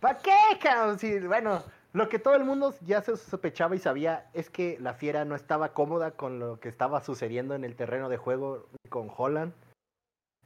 ¿Para 0.00 0.18
qué, 0.18 0.58
cabrón? 0.60 0.98
Sí, 0.98 1.18
bueno, 1.20 1.62
Lo 1.94 2.08
que 2.08 2.18
todo 2.18 2.34
el 2.34 2.44
mundo 2.44 2.74
ya 2.84 3.02
se 3.02 3.16
sospechaba 3.16 3.76
y 3.76 3.78
sabía 3.78 4.28
es 4.32 4.50
que 4.50 4.76
la 4.80 4.94
Fiera 4.94 5.24
no 5.24 5.36
estaba 5.36 5.72
cómoda 5.74 6.10
con 6.10 6.40
lo 6.40 6.58
que 6.58 6.68
estaba 6.68 7.00
sucediendo 7.00 7.54
en 7.54 7.62
el 7.64 7.76
terreno 7.76 8.08
de 8.08 8.16
juego 8.16 8.66
con 8.88 9.08
Holland. 9.16 9.52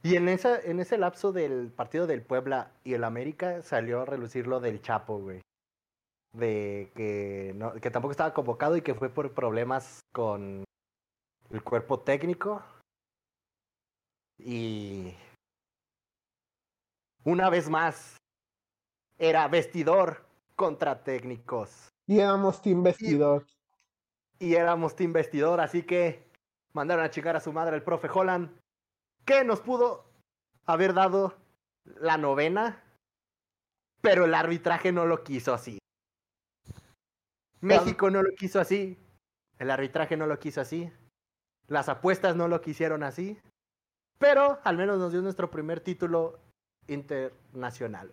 Y 0.03 0.15
en, 0.15 0.29
esa, 0.29 0.61
en 0.61 0.79
ese 0.79 0.99
lapso 0.99 1.31
del 1.31 1.71
partido 1.71 2.05
del 2.05 2.21
Puebla 2.21 2.71
y 2.83 2.93
el 2.93 3.03
América 3.03 3.63
salió 3.63 4.01
a 4.01 4.05
relucir 4.05 4.45
lo 4.45 4.59
del 4.59 4.79
Chapo, 4.83 5.17
güey. 5.17 5.41
De 6.33 6.91
que, 6.95 7.53
no, 7.55 7.73
que 7.73 7.89
tampoco 7.89 8.11
estaba 8.11 8.33
convocado 8.35 8.77
y 8.77 8.83
que 8.83 8.93
fue 8.93 9.09
por 9.09 9.33
problemas 9.33 10.01
con 10.13 10.63
el 11.49 11.63
cuerpo 11.63 11.99
técnico. 11.99 12.63
Y 14.37 15.13
una 17.23 17.49
vez 17.49 17.69
más, 17.69 18.17
era 19.17 19.47
vestidor 19.47 20.25
contra 20.55 21.03
técnicos. 21.03 21.89
Y 22.07 22.19
éramos 22.19 22.61
team 22.61 22.83
vestidor. 22.83 23.45
Y, 24.39 24.47
y 24.47 24.55
éramos 24.55 24.95
team 24.95 25.13
vestidor, 25.13 25.59
así 25.59 25.83
que 25.83 26.29
mandaron 26.73 27.03
a 27.03 27.09
chingar 27.09 27.35
a 27.35 27.41
su 27.41 27.51
madre 27.51 27.75
el 27.75 27.83
profe 27.83 28.09
Holland, 28.09 28.57
que 29.25 29.43
nos 29.43 29.59
pudo 29.59 30.05
haber 30.65 30.93
dado 30.93 31.35
la 31.83 32.17
novena, 32.17 32.83
pero 34.01 34.25
el 34.25 34.33
arbitraje 34.33 34.91
no 34.91 35.05
lo 35.05 35.23
quiso 35.23 35.53
así. 35.53 35.79
México 37.61 38.09
no 38.09 38.23
lo 38.23 38.33
quiso 38.35 38.61
así, 38.61 38.97
el 39.57 39.69
arbitraje 39.69 40.15
no 40.15 40.25
lo 40.27 40.39
quiso 40.39 40.61
así, 40.61 40.89
las 41.69 41.89
apuestas 41.89 42.35
no 42.35 42.47
lo 42.47 42.61
quisieron 42.61 43.03
así, 43.03 43.39
pero 44.17 44.59
al 44.63 44.77
menos 44.77 44.99
nos 44.99 45.11
dio 45.11 45.21
nuestro 45.21 45.49
primer 45.49 45.79
título 45.79 46.39
internacional. 46.87 48.11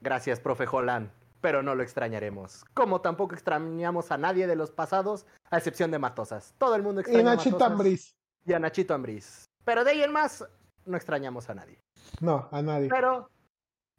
Gracias, 0.00 0.40
profe 0.40 0.66
Holland, 0.70 1.10
pero 1.40 1.62
no 1.62 1.74
lo 1.74 1.82
extrañaremos. 1.82 2.64
Como 2.72 3.02
tampoco 3.02 3.34
extrañamos 3.34 4.10
a 4.10 4.16
nadie 4.16 4.46
de 4.46 4.56
los 4.56 4.70
pasados, 4.70 5.26
a 5.50 5.58
excepción 5.58 5.90
de 5.90 5.98
Matosas. 5.98 6.54
Todo 6.56 6.74
el 6.74 6.82
mundo 6.82 7.00
Y 7.00 7.04
extraña 7.04 7.32
a 7.32 7.36
Nachito 7.36 7.64
Ambriz. 7.64 8.14
y 8.46 8.52
a 8.54 8.58
Nachito 8.58 8.94
Ambriz. 8.94 9.44
Pero 9.64 9.84
de 9.84 9.90
ahí 9.90 10.02
en 10.02 10.12
más, 10.12 10.44
no 10.86 10.96
extrañamos 10.96 11.50
a 11.50 11.54
nadie. 11.54 11.78
No, 12.20 12.48
a 12.50 12.62
nadie. 12.62 12.88
Pero 12.88 13.28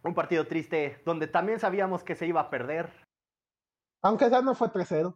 un 0.03 0.15
partido 0.15 0.48
triste, 0.48 1.02
donde 1.06 1.27
también 1.27 1.60
sabíamos 1.60 2.03
que 2.03 2.15
se 2.15 2.26
iba 2.26 2.41
a 2.41 2.49
perder, 2.49 2.91
Aunque 4.02 4.30
ya 4.30 4.41
no 4.41 4.53
fue 4.56 4.69
3-0. 4.69 5.15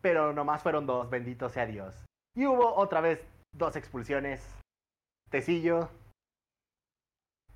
Pero 0.00 0.32
nomás 0.32 0.62
fueron 0.62 0.86
dos, 0.86 1.08
bendito 1.10 1.48
sea 1.48 1.66
Dios. 1.66 1.94
Y 2.34 2.46
hubo 2.46 2.74
otra 2.74 3.00
vez 3.00 3.24
dos 3.52 3.76
expulsiones. 3.76 4.42
Tecillo. 5.30 5.90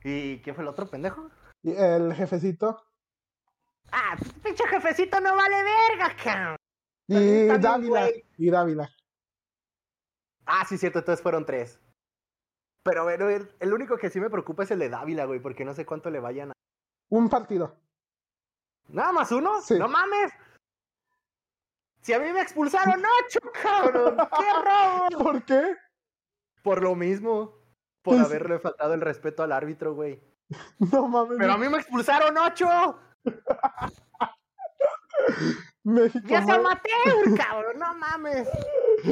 ¿Y 0.05 0.41
quién 0.41 0.55
fue 0.55 0.63
el 0.63 0.69
otro 0.69 0.87
pendejo? 0.87 1.31
Y 1.63 1.73
el 1.77 2.13
jefecito. 2.15 2.85
Ah, 3.93 4.17
pinche 4.43 4.67
jefecito 4.67 5.21
no 5.21 5.37
vale 5.37 5.57
verga, 5.63 6.17
cabrón. 6.23 6.57
Y 7.07 7.47
Dávila. 7.47 8.09
Y 8.37 8.51
Dávila. 8.51 8.91
Ah, 10.47 10.65
sí, 10.67 10.77
cierto, 10.79 11.01
entonces 11.01 11.23
fueron 11.23 11.47
tres. 11.47 11.79
Pero 12.85 13.05
bueno, 13.05 13.29
el, 13.29 13.49
el 13.61 13.73
único 13.73 13.97
que 13.97 14.11
sí 14.11 14.19
me 14.19 14.31
preocupa 14.31 14.65
es 14.65 14.71
el 14.73 14.81
de 14.81 14.89
Dávila, 14.89 15.25
güey, 15.27 15.39
porque 15.41 15.65
no 15.65 15.75
sé 15.75 15.87
cuánto 15.87 16.11
le 16.11 16.19
vayan 16.19 16.51
a... 16.51 16.53
Un 17.11 17.29
partido. 17.29 17.77
¿Nada 18.89 19.13
más 19.13 19.31
uno? 19.31 19.61
Sí. 19.61 19.79
¡No 19.79 19.87
mames! 19.89 20.33
Si 22.03 22.13
a 22.13 22.19
mí 22.19 22.33
me 22.33 22.41
expulsaron 22.43 23.01
ocho, 23.25 23.39
cabrón. 23.63 24.17
¡Qué 24.17 24.53
robo! 25.17 25.25
¿Por 25.25 25.45
qué? 25.45 25.77
Por 26.63 26.83
lo 26.83 26.95
mismo. 26.95 27.55
Por 28.03 28.17
Pues- 28.17 28.27
haberle 28.27 28.59
faltado 28.59 28.95
el 28.95 29.01
respeto 29.01 29.43
al 29.43 29.53
árbitro, 29.53 29.95
güey. 29.95 30.21
No 30.93 31.09
mames. 31.09 31.39
Pero 31.39 31.53
a 31.53 31.57
mí 31.59 31.69
me 31.69 31.79
expulsaron 31.79 32.37
ocho. 32.37 32.67
México. 35.85 36.27
¡Ya 36.29 36.39
es 36.41 36.47
ma- 36.47 36.55
amateur, 36.57 36.83
cabrón! 37.37 37.79
¡No 37.79 37.95
mames! 37.95 38.49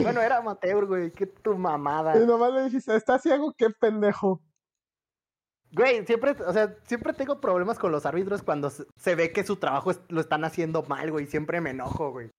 Bueno, 0.02 0.20
era 0.20 0.38
amateur, 0.38 0.86
güey. 0.86 1.10
¡Qué 1.12 1.26
tu 1.26 1.56
mamada! 1.56 2.16
Y 2.16 2.26
nomás 2.26 2.52
le 2.52 2.64
dijiste, 2.64 2.94
¿está 2.94 3.18
ciego? 3.18 3.54
¡Qué 3.56 3.70
pendejo! 3.70 4.40
Güey, 5.72 6.04
siempre, 6.06 6.32
o 6.44 6.52
sea, 6.52 6.76
siempre 6.84 7.12
tengo 7.12 7.40
problemas 7.40 7.78
con 7.78 7.92
los 7.92 8.04
árbitros 8.04 8.42
cuando 8.42 8.70
se, 8.70 8.84
se 8.96 9.14
ve 9.14 9.32
que 9.32 9.44
su 9.44 9.56
trabajo 9.56 9.92
es- 9.92 10.00
lo 10.08 10.20
están 10.20 10.44
haciendo 10.44 10.82
mal, 10.82 11.10
güey. 11.12 11.26
Siempre 11.26 11.60
me 11.60 11.70
enojo, 11.70 12.10
güey. 12.10 12.30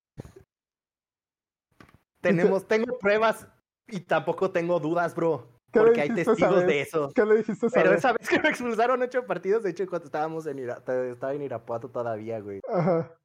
Tenemos, 2.22 2.68
tengo 2.68 2.98
pruebas 3.00 3.48
y 3.88 4.00
tampoco 4.02 4.52
tengo 4.52 4.80
dudas, 4.80 5.16
bro. 5.16 5.48
¿Qué 5.72 5.80
le 5.80 5.86
Porque 5.86 6.02
hay 6.02 6.10
testigos 6.14 6.66
de 6.68 6.82
eso. 6.82 7.12
¿Qué 7.16 7.26
le 7.26 7.38
dijiste 7.38 7.68
esa 7.68 7.82
Pero 7.82 7.94
esa 7.94 8.14
vez 8.14 8.28
que 8.28 8.40
me 8.40 8.50
expulsaron 8.50 9.02
ocho 9.02 9.26
partidos, 9.26 9.64
de 9.64 9.70
hecho, 9.72 9.88
cuando 9.88 10.06
estábamos 10.06 10.46
en 10.46 10.60
Ira- 10.60 10.84
estaba 11.12 11.34
en 11.34 11.42
Irapuato 11.42 11.90
todavía, 11.90 12.40
güey. 12.42 12.60
Ajá. 12.70 13.16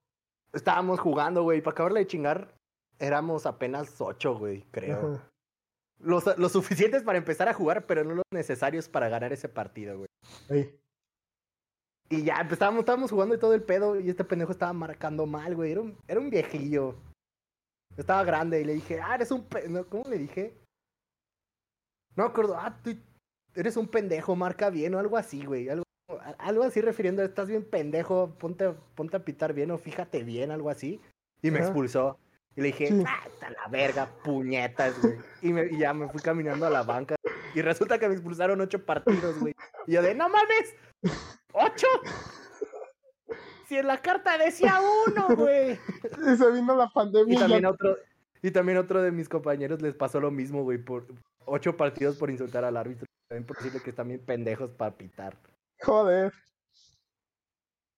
Estábamos 0.52 1.00
jugando, 1.00 1.42
güey. 1.42 1.60
Para 1.60 1.72
acabarle 1.72 2.00
de 2.00 2.06
chingar, 2.06 2.54
éramos 3.00 3.46
apenas 3.46 4.00
ocho, 4.00 4.38
güey, 4.38 4.62
creo. 4.70 5.14
Ajá. 5.14 5.30
Los, 5.98 6.38
los 6.38 6.52
suficientes 6.52 7.02
para 7.02 7.18
empezar 7.18 7.48
a 7.48 7.54
jugar, 7.54 7.86
pero 7.86 8.04
no 8.04 8.14
los 8.14 8.24
necesarios 8.30 8.88
para 8.88 9.08
ganar 9.08 9.32
ese 9.32 9.48
partido, 9.48 9.96
güey. 9.98 10.08
Ey. 10.48 10.78
Y 12.10 12.22
ya, 12.22 12.36
pues, 12.42 12.52
estábamos, 12.52 12.80
estábamos 12.80 13.10
jugando 13.10 13.34
y 13.34 13.38
todo 13.38 13.54
el 13.54 13.62
pedo, 13.62 13.98
y 13.98 14.08
este 14.08 14.22
pendejo 14.22 14.52
estaba 14.52 14.72
marcando 14.72 15.26
mal, 15.26 15.56
güey. 15.56 15.72
Era 15.72 15.80
un, 15.80 15.98
era 16.06 16.20
un 16.20 16.30
viejillo. 16.30 16.94
Estaba 17.96 18.24
grande, 18.24 18.60
y 18.60 18.64
le 18.64 18.74
dije, 18.74 19.00
ah, 19.00 19.14
eres 19.14 19.30
un 19.30 19.44
pendejo. 19.44 19.86
¿Cómo 19.88 20.04
le 20.08 20.18
dije? 20.18 20.54
No 22.14 22.24
me 22.24 22.30
acuerdo, 22.30 22.56
ah, 22.56 22.76
tú 22.82 22.94
eres 23.54 23.76
un 23.76 23.88
pendejo, 23.88 24.36
marca 24.36 24.70
bien, 24.70 24.94
o 24.94 24.98
algo 24.98 25.16
así, 25.16 25.44
güey. 25.44 25.68
Algo, 25.68 25.84
algo 26.38 26.62
así 26.64 26.80
refiriendo, 26.80 27.22
estás 27.22 27.48
bien 27.48 27.64
pendejo, 27.64 28.34
ponte, 28.38 28.70
ponte 28.94 29.16
a 29.16 29.24
pitar 29.24 29.52
bien, 29.52 29.70
o 29.70 29.78
fíjate 29.78 30.22
bien, 30.24 30.50
algo 30.50 30.70
así. 30.70 31.00
Y 31.42 31.50
me 31.50 31.58
Ajá. 31.58 31.68
expulsó. 31.68 32.18
Y 32.54 32.60
le 32.62 32.66
dije, 32.68 33.04
ah, 33.06 33.28
la 33.50 33.68
verga, 33.68 34.08
puñetas, 34.24 34.98
güey. 35.02 35.18
Y, 35.42 35.52
me- 35.52 35.66
y 35.66 35.78
ya 35.78 35.92
me 35.92 36.08
fui 36.08 36.20
caminando 36.22 36.64
a 36.66 36.70
la 36.70 36.82
banca. 36.82 37.16
Y 37.54 37.60
resulta 37.60 37.98
que 37.98 38.08
me 38.08 38.14
expulsaron 38.14 38.60
ocho 38.60 38.84
partidos, 38.84 39.38
güey. 39.38 39.54
Y 39.86 39.92
yo 39.92 40.02
de, 40.02 40.14
no 40.14 40.28
mames, 40.30 40.74
¿ocho? 41.52 41.86
Si 43.68 43.76
en 43.76 43.86
la 43.86 43.98
carta 44.00 44.38
decía 44.38 44.80
uno, 45.08 45.34
güey. 45.36 45.78
Y 46.32 46.36
se 46.36 46.50
vino 46.52 46.74
la 46.76 46.88
pandemia. 46.88 47.32
Y 47.34 47.36
y 47.36 47.40
también 47.40 47.62
ya- 47.62 47.70
otro, 47.70 47.96
y 48.42 48.50
también 48.50 48.78
otro 48.78 49.02
de 49.02 49.10
mis 49.12 49.28
compañeros 49.28 49.82
les 49.82 49.94
pasó 49.94 50.20
lo 50.20 50.30
mismo, 50.30 50.62
güey, 50.62 50.78
por 50.78 51.06
ocho 51.46 51.76
partidos 51.76 52.16
por 52.16 52.30
insultar 52.30 52.64
al 52.64 52.76
árbitro. 52.76 53.06
También 53.28 53.46
por 53.46 53.56
decirle 53.56 53.80
que 53.82 53.90
están 53.90 54.08
bien 54.08 54.24
pendejos 54.24 54.70
para 54.72 54.96
pitar. 54.96 55.36
Joder. 55.82 56.32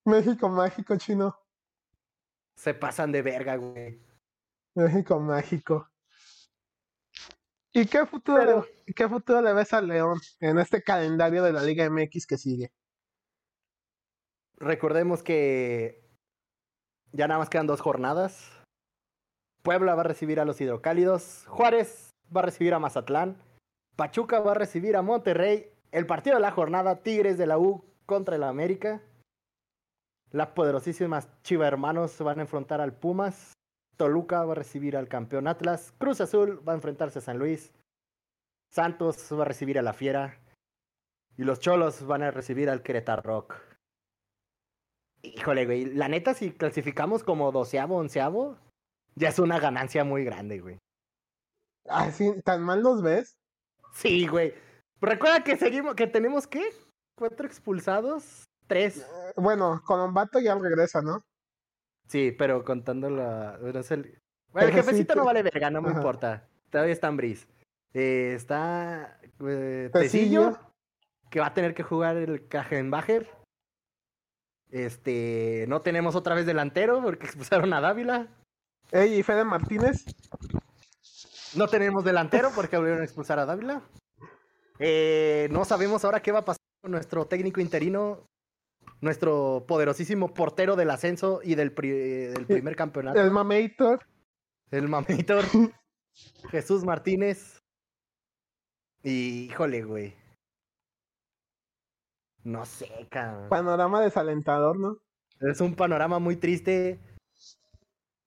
México 0.06 0.48
mágico, 0.48 0.96
chino. 0.96 1.36
Se 2.56 2.72
pasan 2.74 3.12
de 3.12 3.22
verga, 3.22 3.56
güey. 3.56 4.00
México 4.74 5.20
mágico. 5.20 5.88
¿Y 7.72 7.84
qué 7.86 8.06
futuro, 8.06 8.38
Pero- 8.38 8.66
le, 8.86 8.94
qué 8.94 9.08
futuro 9.08 9.42
le 9.42 9.52
ves 9.52 9.72
al 9.74 9.86
León 9.86 10.18
en 10.40 10.58
este 10.58 10.82
calendario 10.82 11.42
de 11.42 11.52
la 11.52 11.62
Liga 11.62 11.88
MX 11.90 12.26
que 12.26 12.38
sigue? 12.38 12.72
Recordemos 14.60 15.22
que 15.22 16.02
ya 17.12 17.28
nada 17.28 17.38
más 17.38 17.48
quedan 17.48 17.66
dos 17.66 17.80
jornadas. 17.80 18.50
Puebla 19.62 19.94
va 19.94 20.00
a 20.00 20.04
recibir 20.04 20.40
a 20.40 20.44
los 20.44 20.60
hidrocálidos. 20.60 21.44
Juárez 21.48 22.10
va 22.34 22.40
a 22.40 22.44
recibir 22.44 22.74
a 22.74 22.78
Mazatlán. 22.78 23.36
Pachuca 23.96 24.40
va 24.40 24.52
a 24.52 24.54
recibir 24.54 24.96
a 24.96 25.02
Monterrey. 25.02 25.70
El 25.92 26.06
partido 26.06 26.36
de 26.36 26.42
la 26.42 26.50
jornada, 26.50 27.02
Tigres 27.02 27.38
de 27.38 27.46
la 27.46 27.58
U 27.58 27.84
contra 28.06 28.36
el 28.36 28.42
América. 28.42 29.00
Las 30.30 30.48
poderosísimas 30.48 31.28
Chiva 31.42 31.66
Hermanos 31.66 32.18
van 32.18 32.38
a 32.38 32.42
enfrentar 32.42 32.80
al 32.80 32.92
Pumas. 32.92 33.52
Toluca 33.96 34.44
va 34.44 34.52
a 34.52 34.56
recibir 34.56 34.96
al 34.96 35.08
campeón 35.08 35.48
Atlas. 35.48 35.92
Cruz 35.98 36.20
Azul 36.20 36.66
va 36.66 36.72
a 36.72 36.76
enfrentarse 36.76 37.20
a 37.20 37.22
San 37.22 37.38
Luis. 37.38 37.72
Santos 38.70 39.28
va 39.32 39.42
a 39.42 39.46
recibir 39.46 39.78
a 39.78 39.82
la 39.82 39.92
Fiera. 39.92 40.38
Y 41.36 41.44
los 41.44 41.60
Cholos 41.60 42.06
van 42.06 42.22
a 42.22 42.30
recibir 42.30 42.68
al 42.68 42.82
Querétaro 42.82 43.22
Rock. 43.22 43.67
Híjole, 45.22 45.66
güey. 45.66 45.84
La 45.86 46.08
neta, 46.08 46.34
si 46.34 46.52
clasificamos 46.52 47.22
como 47.24 47.50
doceavo, 47.52 47.96
onceavo, 47.96 48.56
ya 49.14 49.28
es 49.30 49.38
una 49.38 49.58
ganancia 49.58 50.04
muy 50.04 50.24
grande, 50.24 50.60
güey. 50.60 50.78
Ay, 51.88 52.12
sí, 52.12 52.32
¿Tan 52.44 52.62
mal 52.62 52.82
los 52.82 53.02
ves? 53.02 53.36
Sí, 53.92 54.26
güey. 54.26 54.54
Recuerda 55.00 55.42
que 55.42 55.56
seguimos, 55.56 55.94
que 55.94 56.06
tenemos, 56.06 56.46
¿qué? 56.46 56.68
¿Cuatro 57.16 57.46
expulsados? 57.46 58.44
Tres. 58.66 58.98
Eh, 58.98 59.32
Bueno, 59.36 59.82
Colombato 59.84 60.38
ya 60.40 60.54
regresa, 60.54 61.00
¿no? 61.02 61.24
Sí, 62.06 62.32
pero 62.32 62.64
contando 62.64 63.10
la... 63.10 63.58
bueno, 63.60 63.80
el... 63.80 63.86
Bueno, 63.86 63.98
el 64.00 64.20
Pero 64.52 64.68
sí, 64.68 64.74
jefecito 64.76 65.14
no 65.14 65.24
vale 65.24 65.42
verga, 65.42 65.70
no 65.70 65.82
me 65.82 65.88
Ajá. 65.88 65.98
importa. 65.98 66.48
Todavía 66.70 66.92
está 66.92 67.08
en 67.08 67.16
Bris. 67.16 67.48
Eh, 67.92 68.32
está... 68.34 69.20
eh, 69.46 69.90
Tecillo. 69.92 70.58
Que 71.30 71.40
va 71.40 71.46
a 71.46 71.54
tener 71.54 71.74
que 71.74 71.82
jugar 71.82 72.16
el 72.16 72.48
Kajenbacher. 72.48 73.26
Este... 74.70 75.64
No 75.68 75.80
tenemos 75.80 76.14
otra 76.14 76.34
vez 76.34 76.46
delantero 76.46 77.00
porque 77.02 77.26
expulsaron 77.26 77.72
a 77.72 77.80
Dávila. 77.80 78.28
Ey, 78.92 79.18
¿y 79.18 79.22
Fede 79.22 79.44
Martínez? 79.44 80.04
No 81.54 81.66
tenemos 81.68 82.04
delantero 82.04 82.50
porque 82.54 82.76
volvieron 82.76 83.02
a 83.02 83.04
expulsar 83.04 83.38
a 83.38 83.46
Dávila. 83.46 83.82
Eh, 84.78 85.48
no 85.50 85.64
sabemos 85.64 86.04
ahora 86.04 86.20
qué 86.22 86.32
va 86.32 86.40
a 86.40 86.44
pasar 86.44 86.60
con 86.82 86.92
nuestro 86.92 87.26
técnico 87.26 87.60
interino. 87.60 88.26
nuestro 89.00 89.64
poderosísimo 89.68 90.32
portero 90.34 90.74
del 90.76 90.90
ascenso 90.90 91.40
y 91.42 91.54
del, 91.54 91.72
pri- 91.72 91.90
del 92.32 92.46
primer 92.46 92.74
campeonato, 92.76 93.20
El 93.20 93.30
Mamator. 93.30 94.04
el 94.72 94.88
mamitor 94.88 95.44
Jesús 96.50 96.84
Martínez. 96.84 97.58
Y 99.04 99.44
híjole, 99.50 99.82
güey. 99.84 100.14
No 102.44 102.64
sé, 102.64 103.06
cabrón. 103.10 103.48
Panorama 103.48 104.00
desalentador, 104.00 104.78
¿no? 104.78 104.98
Es 105.40 105.60
un 105.60 105.74
panorama 105.74 106.18
muy 106.18 106.36
triste. 106.36 107.00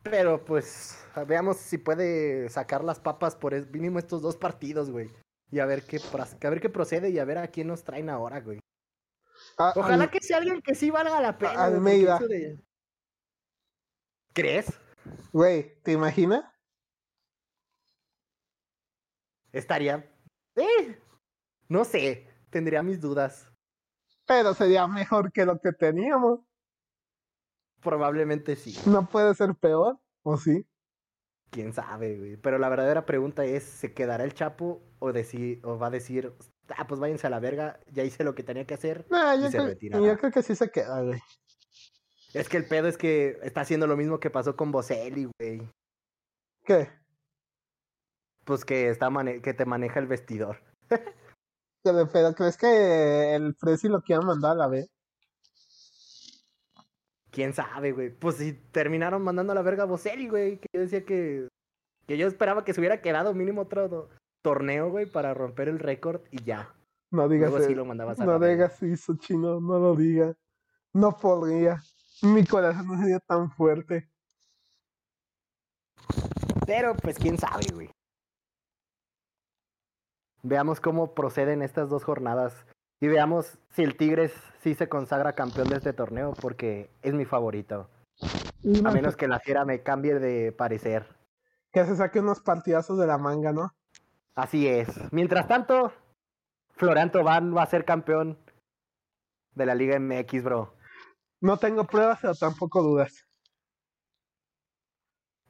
Pero 0.04 0.44
pues 0.46 0.98
veamos 1.28 1.58
si 1.58 1.78
puede 1.78 2.50
sacar 2.50 2.84
las 2.84 3.00
papas 3.00 3.36
por 3.36 3.54
es- 3.54 3.70
mínimo 3.72 4.00
estos 4.00 4.22
dos 4.22 4.36
partidos, 4.36 4.90
güey. 4.90 5.12
Y 5.52 5.60
a 5.60 5.66
ver 5.66 5.84
qué 5.84 6.00
a 6.00 6.50
ver 6.50 6.62
qué 6.62 6.70
procede 6.70 7.10
y 7.10 7.20
a 7.20 7.26
ver 7.26 7.38
a 7.38 7.48
quién 7.50 7.68
nos 7.68 7.84
traen 7.84 8.10
ahora, 8.10 8.40
güey. 8.40 8.60
Ah, 9.58 9.74
Ojalá 9.76 10.06
al- 10.06 10.10
que 10.12 10.22
sea 10.22 10.38
alguien 10.38 10.62
que 10.62 10.74
sí 10.76 10.90
valga 10.90 11.20
la 11.22 11.38
pena. 11.38 11.52
porque 11.54 11.64
Almeida. 11.76 12.20
de- 12.20 12.60
¿Crees? 14.34 14.68
Güey, 15.34 15.76
¿te 15.84 15.92
imaginas? 15.92 16.46
Estaría. 19.52 20.10
Eh, 20.56 20.98
no 21.68 21.84
sé. 21.84 22.28
Tendría 22.50 22.82
mis 22.84 23.00
dudas. 23.02 23.51
Pero 24.32 24.53
sería 24.53 24.88
mejor 24.88 25.34
que 25.34 25.45
lo 25.45 25.60
que 25.60 25.74
teníamos. 25.74 26.40
Probablemente 27.82 28.56
sí. 28.56 28.78
No 28.90 29.10
puede 29.10 29.36
ser 29.36 29.56
peor, 29.56 29.99
¿o 30.24 30.38
sí? 30.38 30.66
Quién 31.49 31.74
sabe, 31.74 32.18
güey. 32.18 32.38
Pero 32.38 32.58
la 32.58 32.70
verdadera 32.70 33.06
pregunta 33.06 33.44
es: 33.44 33.66
¿se 33.66 33.94
quedará 33.94 34.24
el 34.24 34.34
Chapo 34.34 34.82
o, 34.99 35.08
va 35.08 35.88
a 35.88 35.90
decir, 35.90 36.34
ah, 36.78 36.88
pues 36.88 37.02
váyanse 37.02 37.28
a 37.28 37.30
la 37.30 37.41
verga, 37.41 37.82
ya 37.91 38.06
hice 38.06 38.24
lo 38.24 38.34
que 38.34 38.44
tenía 38.44 38.66
que 38.66 38.76
hacer? 38.76 39.06
Nah, 39.10 39.36
Y 39.36 39.41
yo, 39.41 39.52
se 39.52 39.78
creo, 39.78 40.06
yo 40.06 40.18
creo 40.18 40.32
que 40.32 40.44
sí 40.44 40.56
se 40.56 40.72
queda, 40.72 41.02
güey. 41.02 41.20
Es 42.34 42.48
que 42.48 42.56
el 42.56 42.66
pedo 42.66 42.88
es 42.88 42.98
que 42.98 43.38
está 43.44 43.62
haciendo 43.62 43.86
lo 43.86 43.98
mismo 43.98 44.22
que 44.22 44.30
pasó 44.30 44.56
con 44.56 44.72
Boselli, 44.72 45.30
güey. 45.38 45.70
¿Qué? 46.64 46.88
Pues 48.45 48.64
que, 48.64 48.88
está 48.88 49.10
que 49.44 49.53
te 49.53 49.66
maneja 49.66 49.99
el 49.99 50.08
vestidor. 50.08 50.64
Pero, 51.84 52.08
pero 52.12 52.34
¿crees 52.34 52.58
que 52.58 53.36
el 53.36 53.56
Fresi 53.56 53.88
lo 53.88 54.02
quiera 54.02 54.22
mandar 54.22 54.52
a 54.52 54.56
la 54.56 54.68
B? 54.68 54.88
¿Quién 57.32 57.53
sabe, 57.53 57.94
güey? 57.94 58.10
Pues 58.10 58.36
si 58.36 58.53
terminaron 58.53 59.24
mandando 59.24 59.53
a 59.53 59.56
la 59.56 59.62
verga 59.62 59.84
a 59.84 59.88
Boselli, 59.88 60.28
güey. 60.28 60.60
Que 60.60 60.68
yo 60.74 60.82
decía 60.82 61.06
que. 61.06 61.48
Que 62.08 62.18
yo 62.18 62.28
esperaba 62.28 62.66
que 62.66 62.74
se 62.74 62.82
hubiera 62.82 63.02
quedado 63.02 63.34
mínimo 63.34 63.62
otro 63.62 64.10
torneo, 64.41 64.90
güey, 64.90 65.06
para 65.06 65.34
romper 65.34 65.70
el 65.70 65.80
récord 65.80 66.22
y 66.32 66.44
ya. 66.44 66.74
No 67.10 67.30
digas 67.30 67.52
Luego 67.52 67.66
sí 67.66 67.72
eso. 67.72 67.80
lo 67.80 67.86
mandabas 67.86 68.20
a 68.20 68.26
No 68.26 68.38
la 68.38 68.48
digas 68.48 68.82
eso, 68.84 69.16
chino, 69.18 69.62
no 69.62 69.80
lo 69.80 69.95
digas. 69.95 70.36
No 70.94 71.18
podría. 71.18 71.82
Mi 72.22 72.45
corazón 72.45 72.88
no 72.88 72.98
sería 72.99 73.20
tan 73.20 73.49
fuerte. 73.52 74.10
Pero 76.66 76.95
pues 76.95 77.18
quién 77.18 77.38
sabe, 77.38 77.64
güey. 77.74 77.90
Veamos 80.44 80.80
cómo 80.80 81.14
proceden 81.14 81.62
estas 81.62 81.90
dos 81.90 82.04
jornadas. 82.04 82.66
Y 83.00 83.08
veamos 83.08 83.58
si 83.72 83.84
el 83.84 83.98
Tigres 83.98 84.34
sí 84.62 84.76
se 84.76 84.88
consagra 84.88 85.34
campeón 85.34 85.70
de 85.70 85.78
este 85.78 85.94
torneo, 85.94 86.34
porque 86.40 86.90
es 87.02 87.14
mi 87.14 87.26
favorito. 87.26 87.90
Y 88.64 88.80
A 88.80 88.82
no, 88.82 88.92
menos 88.92 89.16
que 89.16 89.28
la 89.28 89.40
fiera 89.40 89.66
me 89.66 89.82
cambie 89.82 90.20
de 90.20 90.52
parecer. 90.52 91.08
Que 91.72 91.86
se 91.86 91.96
saque 91.96 92.20
unos 92.20 92.42
partidazos 92.42 93.00
de 93.00 93.08
la 93.08 93.18
manga, 93.18 93.52
¿no? 93.54 93.72
Así 94.36 94.68
es. 94.68 94.88
Mientras 95.12 95.48
tanto, 95.48 95.92
Florian 96.76 97.12
Tobán 97.12 97.56
va 97.56 97.64
a 97.64 97.68
ser 97.68 97.86
campeón 97.86 98.38
de 99.56 99.66
la 99.66 99.76
Liga 99.76 100.00
MX, 100.00 100.44
bro. 100.44 100.74
No 101.42 101.58
tengo 101.58 101.86
pruebas, 101.86 102.20
pero 102.22 102.36
tampoco 102.36 102.84
dudas. 102.84 103.26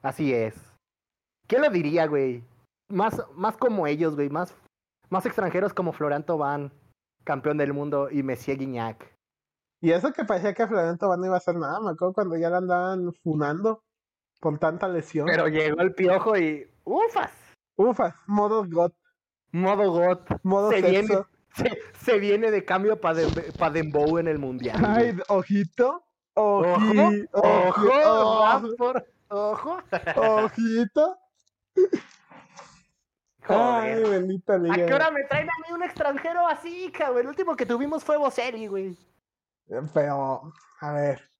Así 0.00 0.32
es. 0.32 0.54
¿Quién 1.46 1.62
lo 1.62 1.70
diría, 1.70 2.06
güey? 2.06 2.42
Más, 2.88 3.22
más 3.34 3.56
como 3.56 3.86
ellos, 3.86 4.14
güey. 4.14 4.30
Más, 4.30 4.54
más 5.12 5.26
extranjeros 5.26 5.74
como 5.74 5.92
Florian 5.92 6.24
Tobán, 6.24 6.72
campeón 7.24 7.58
del 7.58 7.72
mundo, 7.74 8.08
y 8.10 8.22
Messier 8.22 8.56
Guignac. 8.58 9.14
Y 9.80 9.90
eso 9.92 10.12
que 10.12 10.24
parecía 10.24 10.54
que 10.54 10.66
Florian 10.66 10.96
Tobán 10.96 11.20
no 11.20 11.26
iba 11.26 11.34
a 11.34 11.38
hacer 11.38 11.54
nada, 11.56 11.80
me 11.80 11.90
acuerdo 11.90 12.14
cuando 12.14 12.36
ya 12.36 12.48
la 12.50 12.58
andaban 12.58 13.12
funando 13.22 13.84
por 14.40 14.58
tanta 14.58 14.88
lesión. 14.88 15.26
Pero 15.26 15.48
llegó 15.48 15.80
el 15.82 15.94
piojo 15.94 16.36
y. 16.36 16.66
¡Ufas! 16.84 17.30
Ufa, 17.76 18.16
modo 18.26 18.64
God, 18.68 18.92
Modo 19.52 19.90
GOT. 19.92 20.30
modo 20.44 20.70
Se 20.70 20.80
viene, 20.82 21.18
se, 21.54 21.78
se 22.00 22.18
viene 22.18 22.50
de 22.50 22.64
cambio 22.64 22.98
para 23.00 23.70
Dembow 23.70 24.18
en 24.18 24.28
el 24.28 24.38
mundial. 24.38 24.82
Ay, 24.84 25.14
ojito, 25.28 26.02
Ojo, 26.34 26.74
ojo, 27.32 28.40
vas 28.40 28.62
por- 28.78 29.06
ojo. 29.28 29.78
ojito. 30.16 31.18
Ay, 33.48 34.02
bendita 34.02 34.54
¿A 34.54 34.58
liga. 34.58 34.86
qué 34.86 34.94
hora 34.94 35.10
me 35.10 35.24
traen 35.24 35.48
a 35.48 35.52
mí 35.66 35.74
un 35.74 35.82
extranjero 35.82 36.46
así, 36.46 36.90
cabrón? 36.92 37.22
El 37.22 37.26
último 37.28 37.56
que 37.56 37.66
tuvimos 37.66 38.04
fue 38.04 38.16
Boselli, 38.16 38.66
güey. 38.66 38.96
Pero, 39.92 40.52
a 40.80 40.92
ver. 40.92 41.30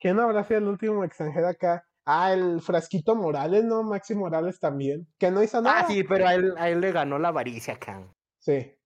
¿Quién 0.00 0.18
habrá 0.18 0.44
sido 0.44 0.58
el 0.58 0.68
último 0.68 1.04
extranjero 1.04 1.48
acá? 1.48 1.86
Ah, 2.04 2.32
el 2.32 2.60
Frasquito 2.60 3.14
Morales, 3.14 3.64
¿no? 3.64 3.82
Maxi 3.82 4.14
Morales 4.14 4.60
también. 4.60 5.06
Que 5.18 5.30
no 5.30 5.42
hizo 5.42 5.62
nada. 5.62 5.80
Ah, 5.80 5.86
sí, 5.86 6.04
pero 6.04 6.26
a 6.26 6.34
él, 6.34 6.54
a 6.58 6.68
él 6.68 6.80
le 6.80 6.92
ganó 6.92 7.18
la 7.18 7.28
avaricia, 7.28 7.78
can. 7.78 8.12
Sí. 8.38 8.76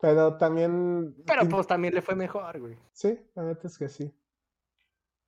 Pero 0.00 0.36
también. 0.36 1.14
Pero 1.26 1.48
pues 1.48 1.66
también 1.66 1.94
le 1.94 2.02
fue 2.02 2.14
mejor, 2.14 2.58
güey. 2.58 2.76
Sí, 2.92 3.18
la 3.34 3.44
neta 3.44 3.68
es 3.68 3.78
que 3.78 3.88
sí. 3.88 4.12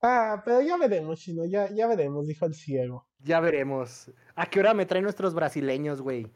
Ah, 0.02 0.42
pero 0.44 0.60
ya 0.60 0.76
veremos, 0.76 1.18
Chino. 1.20 1.44
Ya, 1.44 1.68
ya 1.70 1.86
veremos, 1.86 2.26
dijo 2.26 2.44
el 2.44 2.54
ciego. 2.54 3.07
Ya 3.24 3.40
veremos. 3.40 4.10
¿A 4.36 4.46
qué 4.46 4.60
hora 4.60 4.74
me 4.74 4.86
traen 4.86 5.02
nuestros 5.04 5.34
brasileños, 5.34 6.00
güey? 6.00 6.30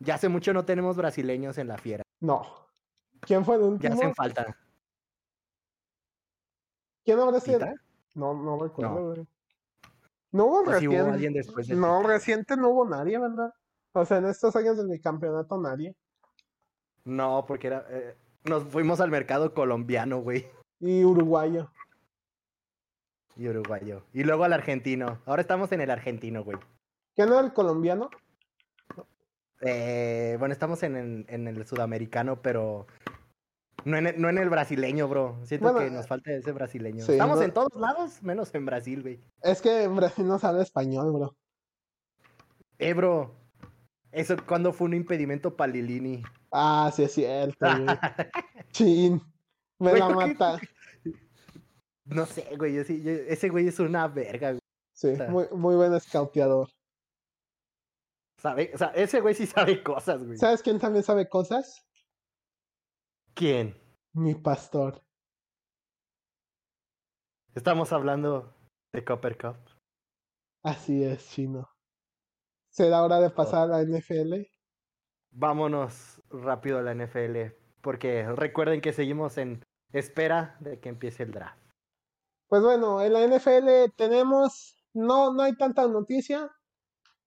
Ya 0.00 0.14
hace 0.16 0.28
mucho 0.28 0.52
no 0.52 0.64
tenemos 0.64 0.96
brasileños 0.96 1.58
en 1.58 1.68
la 1.68 1.78
fiera. 1.78 2.02
No. 2.20 2.42
¿Quién 3.20 3.44
fue 3.44 3.54
el 3.56 3.60
Ya 3.62 3.66
último? 3.68 3.94
hacen 3.94 4.14
falta. 4.14 4.56
¿Quién 7.04 7.18
habrá 7.20 7.40
sido? 7.40 7.60
No, 8.14 8.34
no 8.34 8.58
recuerdo, 8.62 8.94
No. 8.94 9.06
güey. 9.14 9.26
No 10.32 10.46
hubo 10.46 10.64
Pues 10.64 10.78
hubo 10.82 10.90
reciente. 10.92 11.10
alguien 11.12 11.32
después 11.32 11.68
de 11.68 11.76
No, 11.76 12.02
reciente 12.02 12.56
no 12.56 12.70
hubo 12.70 12.88
nadie, 12.88 13.18
¿verdad? 13.18 13.54
O 13.92 14.04
sea, 14.04 14.16
en 14.18 14.26
estos 14.26 14.56
años 14.56 14.76
de 14.76 14.84
mi 14.84 15.00
campeonato 15.00 15.56
nadie. 15.60 15.94
No, 17.04 17.44
porque 17.46 17.68
era. 17.68 17.86
eh, 17.88 18.16
nos 18.44 18.64
fuimos 18.64 19.00
al 19.00 19.10
mercado 19.10 19.54
colombiano, 19.54 20.18
güey. 20.20 20.48
Y 20.80 21.04
uruguayo. 21.04 21.70
Y 23.36 23.48
uruguayo. 23.48 24.04
Y 24.12 24.22
luego 24.24 24.44
al 24.44 24.52
argentino. 24.52 25.20
Ahora 25.26 25.42
estamos 25.42 25.72
en 25.72 25.80
el 25.80 25.90
argentino, 25.90 26.44
güey. 26.44 26.58
¿Quién 27.16 27.28
era 27.28 27.40
el 27.40 27.52
colombiano? 27.52 28.10
Eh, 29.60 30.36
bueno, 30.38 30.52
estamos 30.52 30.82
en 30.82 30.96
el, 30.96 31.26
en 31.28 31.48
el 31.48 31.66
sudamericano, 31.66 32.42
pero 32.42 32.86
no 33.84 33.96
en 33.96 34.08
el, 34.08 34.20
no 34.20 34.28
en 34.28 34.38
el 34.38 34.50
brasileño, 34.50 35.08
bro. 35.08 35.38
Siento 35.44 35.72
Bueno, 35.72 35.88
que 35.88 35.90
nos 35.94 36.06
falta 36.06 36.32
ese 36.32 36.52
brasileño. 36.52 37.04
sí, 37.04 37.12
estamos 37.12 37.38
no- 37.38 37.42
en 37.44 37.52
todos 37.52 37.74
lados, 37.80 38.22
menos 38.22 38.54
en 38.54 38.66
Brasil, 38.66 39.02
güey. 39.02 39.20
Es 39.42 39.60
que 39.62 39.84
en 39.84 39.96
Brasil 39.96 40.26
no 40.28 40.38
sabe 40.38 40.62
español, 40.62 41.12
bro. 41.12 41.36
Eh, 42.78 42.92
bro. 42.94 43.34
Eso 44.12 44.36
cuando 44.46 44.72
fue 44.72 44.86
un 44.86 44.94
impedimento 44.94 45.56
para 45.56 45.72
Lilini. 45.72 46.22
Ah, 46.52 46.90
sí 46.94 47.02
es 47.02 47.12
cierto, 47.12 47.66
güey. 47.66 47.86
Chin. 48.70 49.20
Me 49.80 49.90
Güey, 49.90 50.00
la 50.00 50.08
¿por 50.08 50.24
qué? 50.24 50.68
No 52.04 52.26
sé, 52.26 52.56
güey. 52.56 52.74
yo 52.74 52.84
sí- 52.84 53.02
yo- 53.02 53.10
ese 53.12 53.48
güey 53.48 53.68
es 53.68 53.78
una 53.80 54.06
verga, 54.08 54.50
güey. 54.50 54.60
Sí, 54.92 55.08
muy, 55.28 55.46
muy 55.52 55.74
buen 55.76 55.92
escauteador. 55.94 56.68
¿Sabe? 58.38 58.70
O 58.74 58.78
sea, 58.78 58.88
ese 58.88 59.20
güey 59.20 59.34
sí 59.34 59.46
sabe 59.46 59.82
cosas, 59.82 60.22
güey. 60.24 60.36
¿Sabes 60.38 60.62
quién 60.62 60.78
también 60.78 61.02
sabe 61.02 61.28
cosas? 61.28 61.84
¿Quién? 63.34 63.74
Mi 64.12 64.34
pastor. 64.34 65.02
Estamos 67.54 67.92
hablando 67.92 68.54
de 68.92 69.04
Copper 69.04 69.36
Cup. 69.38 69.56
Así 70.62 71.04
es, 71.04 71.28
chino. 71.30 71.68
¿Será 72.70 73.02
hora 73.02 73.20
de 73.20 73.30
pasar 73.30 73.70
a 73.70 73.78
la 73.78 73.82
NFL? 73.82 74.46
Vámonos 75.30 76.20
rápido 76.30 76.78
a 76.78 76.82
la 76.82 76.92
NFL. 76.94 77.54
Porque 77.80 78.26
recuerden 78.32 78.80
que 78.80 78.92
seguimos 78.92 79.38
en 79.38 79.64
espera 79.92 80.56
de 80.60 80.80
que 80.80 80.88
empiece 80.88 81.22
el 81.22 81.32
draft. 81.32 81.63
Pues 82.48 82.62
bueno, 82.62 83.02
en 83.02 83.12
la 83.12 83.26
NFL 83.26 83.92
tenemos, 83.96 84.76
no, 84.92 85.32
no 85.32 85.42
hay 85.42 85.56
tanta 85.56 85.86
noticia, 85.88 86.50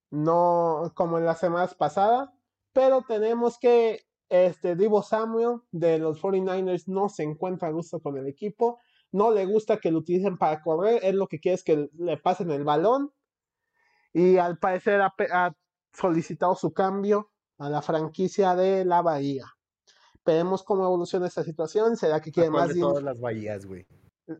no 0.09 0.91
como 0.95 1.17
en 1.17 1.25
las 1.25 1.39
semanas 1.39 1.75
pasadas, 1.75 2.29
pero 2.73 3.03
tenemos 3.07 3.57
que 3.57 4.05
este 4.29 4.75
Divo 4.75 5.03
Samuel 5.03 5.61
de 5.71 5.99
los 5.99 6.21
49ers 6.21 6.87
no 6.87 7.09
se 7.09 7.23
encuentra 7.23 7.69
a 7.69 7.71
gusto 7.71 7.99
con 7.99 8.17
el 8.17 8.27
equipo, 8.27 8.79
no 9.11 9.31
le 9.31 9.45
gusta 9.45 9.77
que 9.77 9.91
lo 9.91 9.99
utilicen 9.99 10.37
para 10.37 10.61
correr, 10.61 10.99
él 11.03 11.17
lo 11.17 11.27
que 11.27 11.39
quiere 11.39 11.55
es 11.55 11.63
que 11.63 11.89
le 11.97 12.17
pasen 12.17 12.51
el 12.51 12.63
balón 12.63 13.11
y 14.13 14.37
al 14.37 14.57
parecer 14.57 15.01
ha, 15.01 15.55
solicitado 15.93 16.53
su 16.55 16.73
cambio 16.73 17.31
a 17.57 17.69
la 17.69 17.81
franquicia 17.81 18.55
de 18.55 18.85
la 18.85 19.01
Bahía. 19.01 19.45
Veremos 20.23 20.61
cómo 20.63 20.85
evoluciona 20.85 21.25
esta 21.25 21.43
situación. 21.43 21.97
¿Será 21.97 22.19
que 22.19 22.31
quiere 22.31 22.49
¿Cuál 22.49 22.61
más 22.61 22.73
dinero? 22.73 22.89
todas 22.89 23.03
las 23.03 23.19
bahías, 23.19 23.65
güey. 23.65 23.87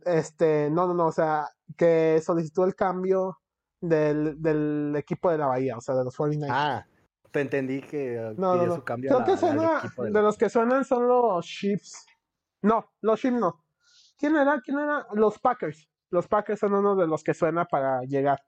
Este, 0.04 0.68
no, 0.70 0.86
no, 0.86 0.94
no, 0.94 1.06
o 1.06 1.12
sea, 1.12 1.48
que 1.76 2.20
solicitó 2.22 2.64
el 2.64 2.74
cambio 2.74 3.38
del, 3.80 4.40
del 4.42 4.94
equipo 4.96 5.30
de 5.30 5.38
la 5.38 5.46
Bahía, 5.46 5.76
o 5.76 5.80
sea, 5.80 5.94
de 5.94 6.04
los 6.04 6.16
49ers. 6.16 6.48
Ah, 6.50 6.86
te 7.30 7.40
entendí 7.40 7.80
que 7.82 8.34
no, 8.36 8.48
no, 8.48 8.52
pidió 8.54 8.66
no. 8.68 8.74
su 8.76 8.84
cambio 8.84 9.10
Creo 9.10 9.20
a 9.20 9.24
que 9.24 9.30
la- 9.30 9.34
al 9.34 9.40
suena, 9.40 9.78
equipo 9.78 10.04
de 10.04 10.22
los 10.22 10.36
que 10.38 10.48
suenan 10.50 10.84
son 10.84 11.08
los 11.08 11.44
Chiefs. 11.46 12.06
No, 12.62 12.92
los 13.00 13.20
Chiefs 13.20 13.38
no. 13.38 13.64
¿Quién 14.18 14.36
era? 14.36 14.60
¿Quién 14.62 14.78
era? 14.78 15.06
Los 15.14 15.38
Packers. 15.38 15.88
Los 16.10 16.26
Packers 16.26 16.60
son 16.60 16.74
uno 16.74 16.96
de 16.96 17.06
los 17.06 17.22
que 17.22 17.34
suena 17.34 17.64
para 17.64 18.00
llegar. 18.02 18.40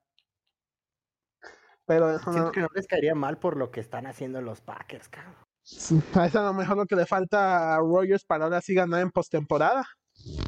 Pero 1.87 2.11
eso 2.11 2.33
Siento 2.33 2.53
que 2.53 2.61
no 2.61 2.69
les 2.75 2.87
caería 2.87 3.15
mal 3.15 3.39
por 3.39 3.57
lo 3.57 3.71
que 3.71 3.81
están 3.81 4.07
haciendo 4.07 4.41
los 4.41 4.61
Packers, 4.61 5.09
cabrón. 5.09 5.35
es 6.25 6.37
a 6.37 6.43
lo 6.43 6.55
mejor 6.55 6.77
lo 6.77 6.87
que 6.87 6.97
le 6.97 7.07
falta 7.07 7.75
a 7.75 7.79
Rogers 7.79 8.25
para 8.25 8.45
ahora 8.45 8.61
sí 8.61 8.75
ganar 8.75 9.01
en 9.01 9.11
postemporada. 9.11 9.85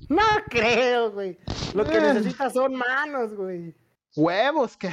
No 0.09 0.23
creo, 0.49 1.13
güey. 1.13 1.39
Lo 1.75 1.85
que 1.85 1.97
Eh. 1.97 2.01
necesita 2.15 2.51
son 2.51 2.75
manos, 2.75 3.35
güey. 3.35 3.75
Huevos, 4.17 4.77
que. 4.77 4.91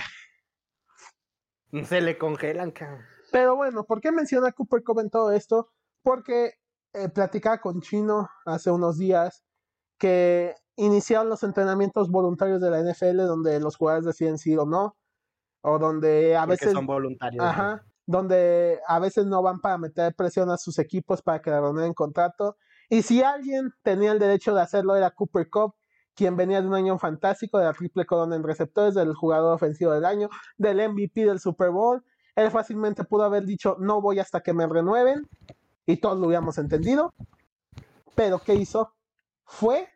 Se 1.86 2.02
le 2.02 2.18
congelan, 2.18 2.72
cabrón. 2.72 3.02
Pero 3.32 3.56
bueno, 3.56 3.84
¿por 3.86 4.02
qué 4.02 4.12
menciona 4.12 4.52
Cooper 4.52 4.84
Cup 4.84 5.00
en 5.02 5.10
todo 5.10 5.32
esto? 5.32 5.70
Porque 6.02 6.54
eh, 6.94 7.10
platicaba 7.10 7.60
con 7.60 7.82
Chino 7.82 8.28
hace 8.46 8.72
unos 8.72 8.98
días 8.98 9.44
que 10.00 10.56
iniciaron 10.76 11.30
los 11.30 11.44
entrenamientos 11.44 12.10
voluntarios 12.10 12.60
de 12.62 12.72
la 12.72 12.80
NFL 12.80 13.18
donde 13.28 13.60
los 13.60 13.76
jugadores 13.76 14.06
deciden 14.06 14.40
sí 14.40 14.56
o 14.58 14.66
no, 14.66 14.98
o 15.62 15.78
donde 15.78 16.36
a 16.36 16.42
Porque 16.48 16.54
veces, 16.66 16.72
son 16.74 16.88
voluntarios. 16.88 17.46
ajá, 17.46 17.86
donde 18.08 18.80
a 18.88 18.98
veces 18.98 19.28
no 19.28 19.44
van 19.44 19.60
para 19.60 19.78
meter 19.78 20.16
presión 20.16 20.50
a 20.50 20.58
sus 20.58 20.80
equipos 20.80 21.22
para 21.22 21.42
que 21.42 21.52
le 21.52 21.62
renueven 21.62 21.94
contrato. 21.94 22.58
Y 22.90 23.04
si 23.04 23.22
alguien 23.22 23.72
tenía 23.84 24.12
el 24.12 24.20
derecho 24.20 24.54
de 24.54 24.62
hacerlo 24.62 24.96
era 24.96 25.12
Cooper 25.12 25.50
Cup, 25.50 25.76
quien 26.16 26.36
venía 26.36 26.62
de 26.62 26.68
un 26.68 26.74
año 26.74 26.98
fantástico, 26.98 27.58
de 27.60 27.66
la 27.66 27.74
triple 27.74 28.06
corona 28.06 28.36
en 28.36 28.44
receptores, 28.44 28.96
del 28.96 29.14
jugador 29.14 29.54
ofensivo 29.54 29.94
del 29.94 30.06
año, 30.06 30.30
del 30.58 30.90
MVP 30.90 31.26
del 31.26 31.40
Super 31.40 31.70
Bowl. 31.70 32.04
Él 32.36 32.52
fácilmente 32.52 33.04
pudo 33.04 33.24
haber 33.24 33.46
dicho, 33.46 33.78
no 33.80 34.02
voy 34.02 34.20
hasta 34.20 34.42
que 34.42 34.54
me 34.54 34.68
renueven, 34.68 35.28
y 35.86 35.98
todos 35.98 36.20
lo 36.20 36.28
hubiéramos 36.28 36.58
entendido. 36.58 37.14
Pero 38.16 38.40
¿qué 38.40 38.56
hizo? 38.56 38.94
Fue 39.46 39.88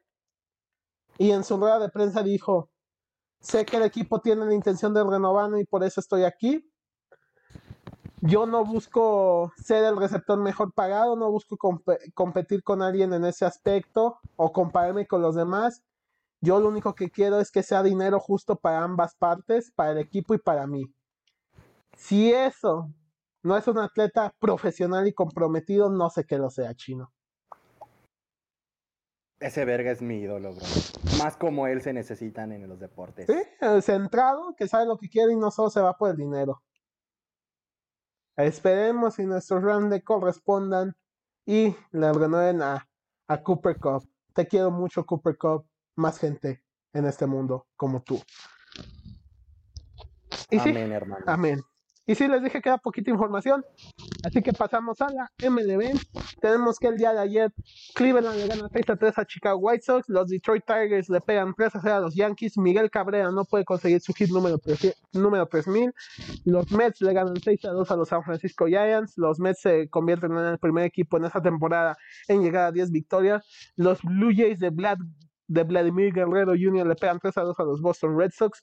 y 1.17 1.31
en 1.31 1.43
su 1.43 1.57
rueda 1.57 1.79
de 1.79 1.89
prensa 1.89 2.23
dijo, 2.23 2.71
sé 3.39 3.65
que 3.65 3.77
el 3.77 3.83
equipo 3.83 4.19
tiene 4.19 4.45
la 4.45 4.53
intención 4.53 4.93
de 4.93 5.03
renovarme 5.03 5.61
y 5.61 5.65
por 5.65 5.83
eso 5.83 5.99
estoy 5.99 6.23
aquí. 6.23 6.67
Yo 8.25 8.45
no 8.45 8.63
busco 8.63 9.51
ser 9.57 9.83
el 9.83 9.97
receptor 9.97 10.39
mejor 10.39 10.71
pagado, 10.73 11.17
no 11.17 11.29
busco 11.29 11.57
compe- 11.57 11.99
competir 12.13 12.63
con 12.63 12.81
alguien 12.81 13.11
en 13.11 13.25
ese 13.25 13.43
aspecto 13.43 14.17
o 14.37 14.53
compararme 14.53 15.05
con 15.05 15.21
los 15.21 15.35
demás. 15.35 15.83
Yo 16.39 16.61
lo 16.61 16.69
único 16.69 16.95
que 16.95 17.09
quiero 17.09 17.41
es 17.41 17.51
que 17.51 17.63
sea 17.63 17.83
dinero 17.83 18.21
justo 18.21 18.55
para 18.55 18.81
ambas 18.81 19.13
partes, 19.15 19.71
para 19.75 19.91
el 19.91 19.97
equipo 19.97 20.33
y 20.33 20.37
para 20.37 20.65
mí. 20.67 20.85
Si 21.97 22.31
eso 22.31 22.89
no 23.43 23.57
es 23.57 23.67
un 23.67 23.79
atleta 23.79 24.33
profesional 24.39 25.05
y 25.05 25.13
comprometido, 25.13 25.89
no 25.89 26.09
sé 26.09 26.23
qué 26.23 26.37
lo 26.37 26.49
sea, 26.49 26.73
chino. 26.75 27.11
Ese 29.41 29.65
verga 29.65 29.91
es 29.91 30.01
mi 30.01 30.19
ídolo, 30.19 30.53
bro. 30.53 30.65
Más 31.17 31.35
como 31.35 31.67
él 31.67 31.81
se 31.81 31.91
necesitan 31.91 32.53
en 32.53 32.69
los 32.69 32.79
deportes. 32.79 33.27
¿Sí? 33.27 33.35
El 33.59 33.83
centrado, 33.83 34.55
que 34.55 34.69
sabe 34.69 34.85
lo 34.85 34.97
que 34.97 35.09
quiere 35.09 35.33
y 35.33 35.35
no 35.35 35.51
solo 35.51 35.69
se 35.69 35.81
va 35.81 35.97
por 35.97 36.09
el 36.09 36.15
dinero. 36.15 36.61
Esperemos 38.35 39.15
si 39.15 39.25
nuestros 39.25 39.63
Rams 39.63 39.89
le 39.89 40.01
correspondan 40.01 40.95
y 41.45 41.75
le 41.91 42.13
renueven 42.13 42.61
a, 42.61 42.87
a 43.27 43.43
Cooper 43.43 43.77
Cup. 43.77 44.07
Te 44.33 44.47
quiero 44.47 44.71
mucho, 44.71 45.05
Cooper 45.05 45.37
Cup. 45.37 45.65
Más 45.95 46.17
gente 46.17 46.63
en 46.93 47.05
este 47.05 47.27
mundo 47.27 47.67
como 47.75 48.01
tú. 48.01 48.21
Y 50.49 50.59
sí, 50.59 50.69
Amén, 50.69 50.91
hermano. 50.91 51.25
Amén. 51.27 51.61
Y 52.05 52.15
sí, 52.15 52.27
les 52.27 52.43
dije 52.43 52.61
que 52.61 52.67
era 52.67 52.77
poquita 52.77 53.11
información. 53.11 53.63
Así 54.25 54.41
que 54.41 54.51
pasamos 54.51 54.99
a 55.01 55.07
la 55.09 55.31
MLB. 55.49 55.97
Tenemos 56.41 56.77
que 56.77 56.87
el 56.87 56.97
día 56.97 57.13
de 57.13 57.19
ayer 57.19 57.53
Cleveland 57.95 58.37
le 58.37 58.47
gana 58.47 58.67
3 58.67 58.89
a 58.89 58.95
3 58.97 59.17
a 59.19 59.25
Chicago 59.25 59.57
White 59.59 59.83
Sox. 59.83 60.09
Los 60.09 60.27
Detroit 60.27 60.65
Tigers 60.65 61.07
le 61.09 61.21
pegan 61.21 61.53
3 61.55 61.75
a 61.75 61.81
0 61.81 61.95
a 61.95 61.99
los 62.01 62.15
Yankees. 62.15 62.57
Miguel 62.57 62.91
Cabrera 62.91 63.31
no 63.31 63.45
puede 63.45 63.63
conseguir 63.63 64.01
su 64.01 64.13
hit 64.13 64.29
número, 64.29 64.57
300 64.57 65.01
número 65.13 65.45
3000. 65.47 65.93
Los 66.43 66.71
Mets 66.71 66.99
le 67.01 67.13
ganan 67.13 67.37
6 67.37 67.65
a 67.65 67.69
2 67.69 67.91
a 67.91 67.95
los 67.95 68.09
San 68.09 68.23
Francisco 68.23 68.67
Giants. 68.67 69.17
Los 69.17 69.39
Mets 69.39 69.61
se 69.61 69.89
convierten 69.89 70.33
en 70.33 70.45
el 70.45 70.59
primer 70.59 70.83
equipo 70.83 71.15
en 71.17 71.25
esta 71.25 71.41
temporada 71.41 71.97
en 72.27 72.41
llegar 72.41 72.65
a 72.65 72.71
10 72.73 72.91
victorias. 72.91 73.45
Los 73.77 74.01
Blue 74.01 74.31
Jays 74.35 74.59
de, 74.59 74.71
Vlad, 74.71 74.97
de 75.47 75.63
Vladimir 75.63 76.13
Guerrero 76.13 76.51
Jr. 76.51 76.85
le 76.85 76.95
pegan 76.95 77.19
3 77.19 77.37
a 77.37 77.41
2 77.43 77.59
a 77.59 77.63
los 77.63 77.81
Boston 77.81 78.17
Red 78.17 78.31
Sox. 78.31 78.61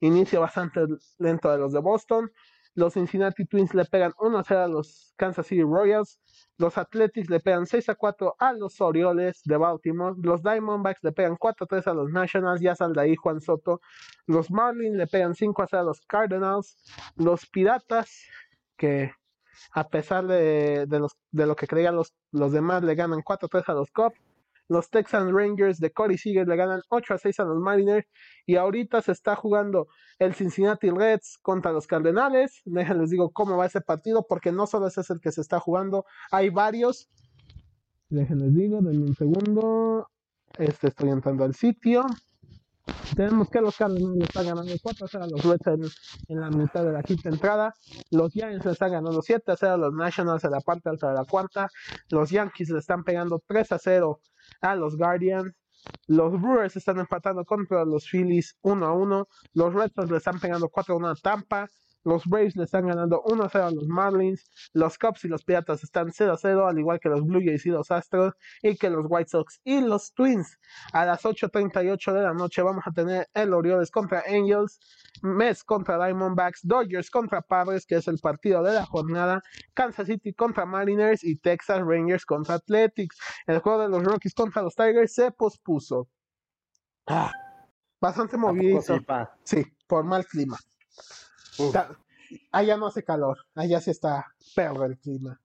Inicio 0.00 0.40
bastante 0.40 0.80
lento 1.18 1.48
de 1.48 1.58
los 1.58 1.72
de 1.72 1.78
Boston. 1.78 2.28
Los 2.74 2.94
Cincinnati 2.94 3.44
Twins 3.44 3.74
le 3.74 3.84
pegan 3.84 4.12
1 4.18 4.38
a 4.38 4.44
0 4.44 4.62
a 4.62 4.68
los 4.68 5.12
Kansas 5.16 5.46
City 5.46 5.62
Royals. 5.62 6.18
Los 6.56 6.78
Athletics 6.78 7.28
le 7.28 7.40
pegan 7.40 7.66
6 7.66 7.90
a 7.90 7.94
4 7.94 8.36
a 8.38 8.52
los 8.54 8.80
Orioles 8.80 9.42
de 9.44 9.56
Baltimore. 9.56 10.14
Los 10.22 10.42
Diamondbacks 10.42 11.02
le 11.02 11.12
pegan 11.12 11.36
4 11.36 11.64
a 11.64 11.66
3 11.66 11.86
a 11.88 11.94
los 11.94 12.10
Nationals. 12.10 12.60
Ya 12.60 12.74
sal 12.74 12.94
de 12.94 13.02
ahí 13.02 13.16
Juan 13.16 13.40
Soto. 13.40 13.80
Los 14.26 14.50
Marlins 14.50 14.96
le 14.96 15.06
pegan 15.06 15.34
5 15.34 15.62
a 15.62 15.66
0 15.66 15.82
a 15.82 15.84
los 15.84 16.00
Cardinals. 16.06 16.76
Los 17.16 17.46
Piratas, 17.46 18.22
que 18.76 19.12
a 19.72 19.88
pesar 19.88 20.26
de, 20.26 20.86
de 20.86 20.98
los, 20.98 21.12
de 21.30 21.46
lo 21.46 21.56
que 21.56 21.66
creían 21.66 21.96
los, 21.96 22.14
los 22.30 22.52
demás, 22.52 22.82
le 22.82 22.94
ganan 22.94 23.22
4 23.22 23.46
a 23.46 23.48
3 23.50 23.68
a 23.68 23.74
los 23.74 23.90
Cubs. 23.90 24.16
Los 24.72 24.90
Texas 24.90 25.30
Rangers 25.30 25.78
de 25.78 25.92
Corey 25.92 26.16
Seager 26.16 26.48
le 26.48 26.56
ganan 26.56 26.80
8 26.88 27.14
a 27.14 27.18
6 27.18 27.40
a 27.40 27.44
los 27.44 27.58
Mariners. 27.58 28.06
Y 28.46 28.56
ahorita 28.56 29.02
se 29.02 29.12
está 29.12 29.36
jugando 29.36 29.86
el 30.18 30.34
Cincinnati 30.34 30.90
Reds 30.90 31.38
contra 31.42 31.72
los 31.72 31.86
Cardenales. 31.86 32.62
Déjenles 32.64 33.10
digo 33.10 33.30
cómo 33.30 33.56
va 33.56 33.66
ese 33.66 33.80
partido, 33.80 34.26
porque 34.28 34.50
no 34.50 34.66
solo 34.66 34.86
ese 34.86 35.02
es 35.02 35.10
el 35.10 35.20
que 35.20 35.30
se 35.30 35.42
está 35.42 35.60
jugando, 35.60 36.04
hay 36.30 36.48
varios. 36.50 37.10
Déjenles 38.08 38.54
digo, 38.54 38.80
denme 38.80 39.04
un 39.04 39.14
segundo. 39.14 40.08
Este 40.58 40.88
estoy 40.88 41.10
entrando 41.10 41.44
al 41.44 41.54
sitio. 41.54 42.04
Tenemos 43.14 43.50
que 43.50 43.60
los 43.60 43.76
Cardenales 43.76 44.22
están 44.22 44.46
ganando 44.46 44.72
4 44.82 45.04
a 45.04 45.08
0 45.08 45.24
a 45.24 45.28
los 45.28 45.44
Reds 45.44 45.66
en, 45.66 45.82
en 46.28 46.40
la 46.40 46.50
mitad 46.50 46.84
de 46.84 46.92
la 46.92 47.02
quinta 47.02 47.28
entrada. 47.28 47.74
Los 48.10 48.32
Giants 48.32 48.64
le 48.64 48.72
están 48.72 48.92
ganando 48.92 49.20
7 49.20 49.52
a 49.52 49.56
0 49.56 49.72
a 49.74 49.76
los 49.76 49.92
Nationals 49.92 50.44
en 50.44 50.50
la 50.50 50.60
parte 50.60 50.88
alta 50.88 51.08
de 51.08 51.14
la 51.14 51.24
cuarta. 51.24 51.68
Los 52.10 52.30
Yankees 52.30 52.70
le 52.70 52.78
están 52.78 53.04
pegando 53.04 53.42
3 53.46 53.72
a 53.72 53.78
0 53.78 54.20
a 54.62 54.74
los 54.76 54.96
Guardians. 54.96 55.52
Los 56.06 56.40
Brewers 56.40 56.76
están 56.76 56.98
empatando 56.98 57.44
contra 57.44 57.84
los 57.84 58.08
Phillies 58.08 58.56
1 58.62 58.86
a 58.86 58.92
1. 58.92 59.28
Los 59.54 59.74
Red 59.74 59.90
le 60.08 60.16
están 60.16 60.40
pegando 60.40 60.68
4 60.68 60.94
a 60.94 60.96
1 60.96 61.08
a 61.08 61.14
Tampa. 61.16 61.68
Los 62.04 62.26
Braves 62.26 62.56
le 62.56 62.64
están 62.64 62.86
ganando 62.86 63.22
1 63.26 63.44
a 63.44 63.48
0 63.48 63.64
a 63.64 63.70
los 63.70 63.86
Marlins. 63.86 64.44
Los 64.72 64.98
Cubs 64.98 65.24
y 65.24 65.28
los 65.28 65.44
Piratas 65.44 65.84
están 65.84 66.12
0 66.12 66.32
a 66.32 66.36
0, 66.36 66.66
al 66.66 66.78
igual 66.78 67.00
que 67.00 67.08
los 67.08 67.24
Blue 67.24 67.40
Jays 67.44 67.64
y 67.66 67.70
los 67.70 67.90
Astros. 67.90 68.34
Y 68.62 68.76
que 68.76 68.90
los 68.90 69.06
White 69.08 69.30
Sox 69.30 69.60
y 69.64 69.80
los 69.80 70.12
Twins. 70.12 70.58
A 70.92 71.04
las 71.04 71.22
8.38 71.22 72.12
de 72.12 72.22
la 72.22 72.34
noche 72.34 72.62
vamos 72.62 72.84
a 72.86 72.92
tener 72.92 73.28
el 73.34 73.54
Orioles 73.54 73.90
contra 73.90 74.22
Angels. 74.26 74.80
Mets 75.22 75.62
contra 75.64 76.04
Diamondbacks. 76.04 76.60
Dodgers 76.62 77.10
contra 77.10 77.42
Padres, 77.42 77.86
que 77.86 77.96
es 77.96 78.08
el 78.08 78.18
partido 78.18 78.62
de 78.62 78.74
la 78.74 78.86
jornada. 78.86 79.42
Kansas 79.74 80.06
City 80.06 80.32
contra 80.32 80.66
Mariners. 80.66 81.22
Y 81.22 81.36
Texas 81.36 81.80
Rangers 81.84 82.26
contra 82.26 82.56
Athletics. 82.56 83.16
El 83.46 83.60
juego 83.60 83.82
de 83.82 83.88
los 83.88 84.02
Rockies 84.02 84.34
contra 84.34 84.62
los 84.62 84.74
Tigers 84.74 85.14
se 85.14 85.30
pospuso. 85.30 86.08
Ah, 87.06 87.32
bastante 88.00 88.36
¿A 88.36 88.40
poco 88.40 88.54
movido. 88.54 88.82
Sí, 89.44 89.64
por 89.86 90.04
mal 90.04 90.26
clima. 90.26 90.56
Allá 92.50 92.76
no 92.76 92.86
hace 92.86 93.04
calor, 93.04 93.38
allá 93.54 93.80
sí 93.80 93.90
está 93.90 94.26
perro 94.54 94.84
el 94.86 94.98
clima. 94.98 95.40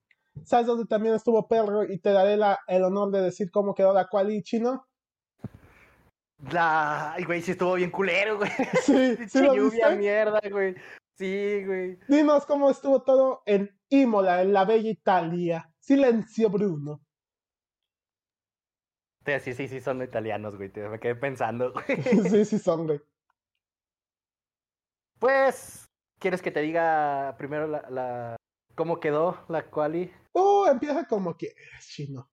¿Sabes 0.45 0.67
dónde 0.67 0.85
también 0.85 1.15
estuvo 1.15 1.47
perro? 1.47 1.83
Y 1.83 1.97
te 1.99 2.11
daré 2.11 2.37
la- 2.37 2.59
el 2.67 2.83
honor 2.83 3.11
de 3.11 3.21
decir 3.21 3.49
cómo 3.51 3.73
quedó 3.75 3.93
la 3.93 4.07
quali 4.07 4.41
chino. 4.43 4.87
La... 6.51 7.13
Ay, 7.13 7.23
güey, 7.25 7.41
sí 7.41 7.51
estuvo 7.51 7.73
bien 7.73 7.89
culero, 7.91 8.37
güey. 8.37 8.51
Sí, 8.85 9.17
sí 9.29 9.39
lo 9.41 9.55
lluvia, 9.55 9.87
viste. 9.89 9.95
mierda, 9.97 10.39
güey. 10.51 10.75
Sí, 11.15 11.63
güey. 11.65 11.97
Dinos 12.07 12.45
cómo 12.45 12.69
estuvo 12.69 13.01
todo 13.01 13.41
en 13.47 13.75
Imola, 13.89 14.41
en 14.43 14.53
la 14.53 14.63
bella 14.65 14.89
Italia. 14.91 15.69
Silencio, 15.79 16.49
Bruno. 16.51 17.01
Sí, 19.25 19.39
sí, 19.41 19.53
sí, 19.55 19.67
sí, 19.67 19.81
son 19.81 20.01
italianos, 20.03 20.55
güey. 20.55 20.69
te- 20.71 20.87
Me 20.87 20.99
quedé 20.99 21.15
pensando, 21.15 21.73
güey. 21.73 21.85
Sí, 22.31 22.45
sí, 22.45 22.59
son, 22.59 22.85
güey. 22.85 23.01
Pues, 25.19 25.86
¿quieres 26.19 26.41
que 26.41 26.51
te 26.51 26.61
diga 26.61 27.35
primero 27.37 27.67
la, 27.67 27.89
la... 27.89 28.35
cómo 28.75 28.99
quedó 28.99 29.43
la 29.47 29.69
quali? 29.69 30.13
Uh, 30.33 30.65
empieza 30.67 31.05
como 31.07 31.35
quieres, 31.35 31.87
chino. 31.87 32.29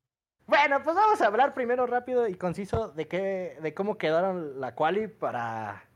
Bueno, 0.46 0.82
pues 0.82 0.94
vamos 0.94 1.20
a 1.22 1.26
hablar 1.26 1.54
primero 1.54 1.86
rápido 1.86 2.28
y 2.28 2.34
conciso 2.34 2.88
de 2.88 3.08
qué, 3.08 3.56
de 3.62 3.72
cómo 3.72 3.96
quedaron 3.96 4.60
la 4.60 4.74
quali 4.74 5.08
para. 5.08 5.88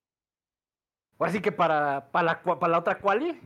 Ahora 1.19 1.33
sí 1.33 1.43
que 1.43 1.53
para, 1.53 2.11
para, 2.11 2.25
la, 2.25 2.43
cua- 2.43 2.59
para 2.59 2.73
la 2.73 2.79
otra 2.79 2.99
quali. 2.99 3.39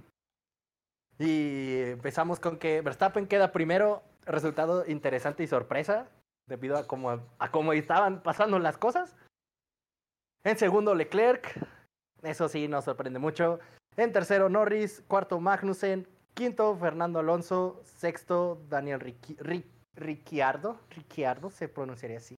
Y 1.18 1.80
empezamos 1.82 2.38
con 2.38 2.58
que 2.58 2.80
Verstappen 2.82 3.26
queda 3.26 3.50
primero 3.52 4.02
resultado 4.24 4.86
interesante 4.86 5.42
y 5.42 5.48
sorpresa 5.48 6.08
debido 6.46 6.76
a 6.76 6.86
cómo, 6.86 7.10
a 7.38 7.50
cómo 7.50 7.72
estaban 7.72 8.22
pasando 8.22 8.58
las 8.58 8.78
cosas. 8.78 9.16
En 10.44 10.56
segundo, 10.56 10.94
Leclerc. 10.94 11.56
Eso 12.22 12.48
sí, 12.48 12.68
nos 12.68 12.84
sorprende 12.84 13.18
mucho. 13.18 13.58
En 13.96 14.12
tercero, 14.12 14.48
Norris. 14.48 15.02
Cuarto, 15.06 15.38
Magnussen. 15.40 16.06
Quinto, 16.34 16.76
Fernando 16.76 17.18
Alonso. 17.18 17.82
Sexto, 17.84 18.62
Daniel 18.68 19.00
Ricciardo. 19.94 20.80
Ricciardo 20.90 21.50
se 21.50 21.68
pronunciaría 21.68 22.18
así. 22.18 22.36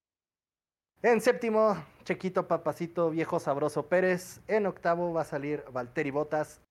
En 1.03 1.21
séptimo, 1.21 1.77
Chequito 2.05 2.49
Papacito 2.49 3.11
Viejo 3.11 3.39
Sabroso 3.39 3.89
Pérez. 3.89 4.41
En 4.49 4.67
octavo 4.67 5.13
va 5.13 5.21
a 5.21 5.25
salir 5.27 5.63
Valtteri 5.71 6.11
Bottas, 6.11 6.63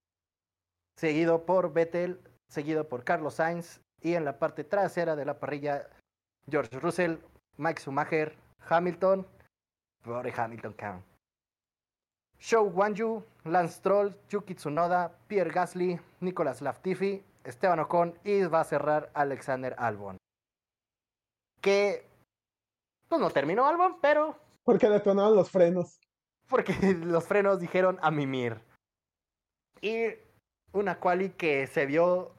seguido 0.98 1.46
por 1.46 1.72
Vettel, 1.72 2.20
seguido 2.50 2.90
por 2.90 3.04
Carlos 3.04 3.36
Sainz. 3.36 3.80
Y 4.02 4.16
en 4.16 4.26
la 4.26 4.40
parte 4.40 4.64
trasera 4.64 5.16
de 5.16 5.26
la 5.26 5.40
parrilla, 5.40 5.88
George 6.50 6.80
Russell, 6.80 7.18
Mike 7.58 7.80
Schumacher, 7.80 8.36
Hamilton, 8.68 9.28
pobre 10.04 10.34
Hamilton 10.36 10.74
Count. 10.74 11.13
Show 12.44 12.70
Wanju, 12.76 13.24
Lance 13.46 13.76
Stroll, 13.76 14.14
Yuki 14.28 14.56
Tsunoda, 14.56 15.18
Pierre 15.28 15.50
Gasly, 15.50 15.98
Nicolas 16.20 16.62
Latifi, 16.62 17.24
Esteban 17.46 17.80
Ocon 17.80 18.20
y 18.26 18.42
va 18.44 18.60
a 18.60 18.66
cerrar 18.66 19.10
Alexander 19.14 19.74
Albon. 19.78 20.18
Que 21.62 22.06
pues 23.08 23.22
no 23.22 23.30
terminó 23.30 23.66
Albon, 23.66 23.96
pero. 24.02 24.38
Porque 24.66 24.90
detonaron 24.90 25.38
los 25.38 25.50
frenos. 25.50 26.02
Porque 26.50 26.74
los 27.06 27.26
frenos 27.26 27.62
dijeron 27.62 27.98
a 28.02 28.12
mimir. 28.12 28.60
Y 29.80 30.08
una 30.74 31.00
quali 31.00 31.30
que 31.30 31.66
se 31.68 31.86
vio 31.86 32.34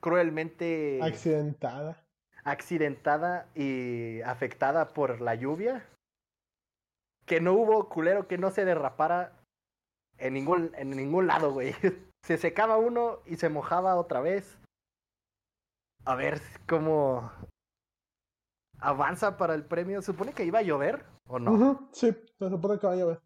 cruelmente 0.00 1.00
accidentada. 1.02 2.02
Accidentada 2.42 3.48
y 3.54 4.22
afectada 4.22 4.94
por 4.94 5.20
la 5.20 5.34
lluvia. 5.34 5.86
Que 7.26 7.40
no 7.40 7.52
hubo 7.52 7.88
culero 7.88 8.28
que 8.28 8.38
no 8.38 8.50
se 8.50 8.64
derrapara 8.64 9.32
en 10.18 10.34
ningún, 10.34 10.72
en 10.76 10.90
ningún 10.90 11.26
lado, 11.26 11.52
güey. 11.52 11.74
Se 12.22 12.38
secaba 12.38 12.76
uno 12.76 13.20
y 13.24 13.36
se 13.36 13.48
mojaba 13.48 13.94
otra 13.94 14.20
vez. 14.20 14.58
A 16.04 16.16
ver 16.16 16.40
cómo, 16.66 17.30
avanza 18.80 19.36
para 19.36 19.54
el 19.54 19.64
premio. 19.64 20.02
¿Supone 20.02 20.32
que 20.32 20.44
iba 20.44 20.60
a 20.60 20.62
llover 20.62 21.04
o 21.28 21.38
no? 21.38 21.88
sí, 21.92 22.12
se 22.38 22.48
supone 22.48 22.78
que 22.78 22.86
va 22.86 22.92
a 22.94 22.96
llover. 22.96 23.20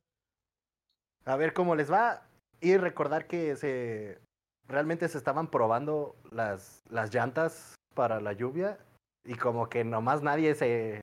A 1.25 1.37
ver 1.37 1.53
cómo 1.53 1.75
les 1.75 1.91
va. 1.91 2.27
Y 2.61 2.77
recordar 2.77 3.27
que 3.27 3.57
se 3.57 4.21
realmente 4.67 5.09
se 5.09 5.19
estaban 5.19 5.51
probando 5.51 6.17
las, 6.31 6.83
las 6.89 7.13
llantas 7.13 7.75
para 7.95 8.21
la 8.21 8.33
lluvia. 8.33 8.79
Y 9.25 9.35
como 9.35 9.69
que 9.69 9.85
nomás 9.85 10.23
nadie 10.23 10.55
se. 10.55 11.01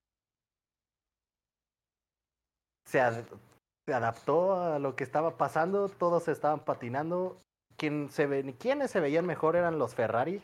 Se, 2.88 3.00
se 3.86 3.94
adaptó 3.94 4.56
a 4.56 4.80
lo 4.80 4.96
que 4.96 5.04
estaba 5.04 5.38
pasando. 5.38 5.90
Todos 5.90 6.28
estaban 6.28 6.62
patinando. 6.62 7.40
Quien 7.76 8.10
se 8.10 8.26
ve, 8.26 8.56
quienes 8.58 8.90
se 8.90 9.00
veían 9.00 9.26
mejor 9.26 9.56
eran 9.56 9.78
los 9.78 9.94
Ferrari. 9.94 10.42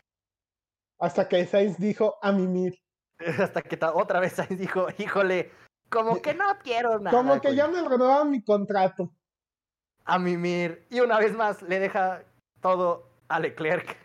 Hasta 0.99 1.27
que 1.27 1.45
Sainz 1.45 1.77
dijo 1.79 2.17
a 2.21 2.31
mimir. 2.31 2.77
Hasta 3.39 3.61
que 3.61 3.79
otra 3.93 4.19
vez 4.19 4.33
Sainz 4.33 4.59
dijo, 4.59 4.87
híjole, 4.97 5.51
como 5.89 6.21
que 6.21 6.33
no 6.33 6.45
quiero 6.63 6.99
nada. 6.99 7.15
Como 7.15 7.39
que 7.39 7.55
ya 7.55 7.67
me 7.67 7.87
renovaron 7.87 8.29
mi 8.29 8.43
contrato. 8.43 9.11
A 10.05 10.19
mimir. 10.19 10.85
Y 10.89 10.99
una 10.99 11.19
vez 11.19 11.35
más 11.35 11.61
le 11.61 11.79
deja 11.79 12.23
todo 12.61 13.09
a 13.27 13.39
Leclerc. 13.39 13.97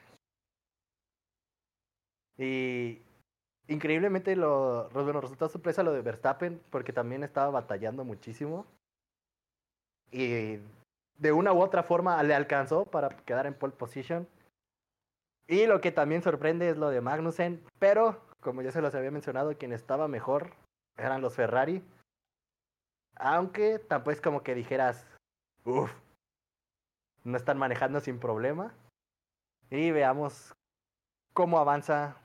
Y 2.36 3.02
increíblemente 3.68 4.34
lo, 4.34 4.88
bueno, 4.90 5.20
resultó 5.20 5.48
sorpresa 5.48 5.82
lo 5.82 5.92
de 5.92 6.02
Verstappen 6.02 6.60
porque 6.70 6.92
también 6.92 7.22
estaba 7.22 7.50
batallando 7.50 8.04
muchísimo. 8.04 8.66
Y 10.10 10.58
de 11.18 11.32
una 11.32 11.52
u 11.52 11.60
otra 11.60 11.82
forma 11.82 12.20
le 12.22 12.34
alcanzó 12.34 12.86
para 12.86 13.08
quedar 13.08 13.46
en 13.46 13.54
pole 13.54 13.74
position. 13.74 14.26
Y 15.46 15.66
lo 15.66 15.80
que 15.80 15.92
también 15.92 16.22
sorprende 16.22 16.68
es 16.68 16.76
lo 16.76 16.90
de 16.90 17.00
Magnussen, 17.00 17.62
pero 17.78 18.20
como 18.40 18.62
ya 18.62 18.72
se 18.72 18.82
los 18.82 18.94
había 18.94 19.10
mencionado, 19.10 19.56
quien 19.56 19.72
estaba 19.72 20.08
mejor 20.08 20.52
eran 20.96 21.22
los 21.22 21.34
Ferrari. 21.34 21.82
Aunque 23.16 23.78
tampoco 23.78 24.12
es 24.12 24.20
como 24.20 24.42
que 24.42 24.54
dijeras, 24.54 25.06
uff, 25.64 25.90
no 27.24 27.36
están 27.36 27.58
manejando 27.58 28.00
sin 28.00 28.18
problema. 28.18 28.72
Y 29.70 29.90
veamos 29.90 30.54
cómo 31.34 31.58
avanza 31.58 32.16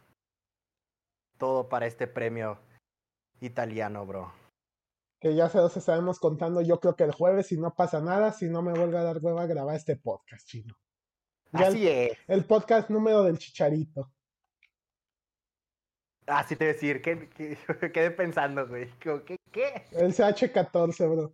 todo 1.43 1.67
para 1.67 1.87
este 1.87 2.07
premio 2.07 2.57
italiano, 3.41 4.05
bro. 4.05 4.31
Que 5.19 5.35
ya 5.35 5.49
se 5.49 5.57
los 5.57 5.75
estaremos 5.75 6.17
contando 6.17 6.61
yo 6.61 6.79
creo 6.79 6.95
que 6.95 7.03
el 7.03 7.11
jueves, 7.11 7.47
si 7.47 7.57
no 7.57 7.75
pasa 7.75 7.99
nada, 7.99 8.31
si 8.31 8.45
no 8.45 8.61
me 8.61 8.71
vuelve 8.71 8.97
a 8.97 9.03
dar 9.03 9.17
hueva 9.21 9.41
a 9.41 9.45
grabar 9.45 9.75
este 9.75 9.97
podcast, 9.97 10.47
chino. 10.47 10.73
Así 11.51 11.85
es. 11.85 12.17
El 12.29 12.45
podcast 12.45 12.89
número 12.89 13.23
del 13.23 13.37
chicharito. 13.37 14.09
Ah, 16.27 16.45
sí 16.47 16.55
te 16.55 16.63
voy 16.63 16.69
a 16.69 16.73
decir, 16.75 17.01
¿qué, 17.01 17.27
quedé 17.93 18.11
pensando, 18.11 18.65
güey. 18.65 18.89
¿Qué? 18.99 19.35
¿Qué? 19.51 19.85
El 19.91 20.13
CH14, 20.13 21.11
bro. 21.11 21.33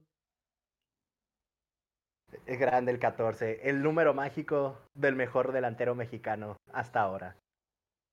Es 2.48 2.60
grande 2.60 2.92
el 2.92 2.98
14, 2.98 3.70
el 3.70 3.84
número 3.84 4.16
mágico 4.16 4.80
del 4.96 5.16
mejor 5.16 5.52
delantero 5.52 5.94
mexicano 5.94 6.58
hasta 6.74 7.00
ahora. 7.02 7.36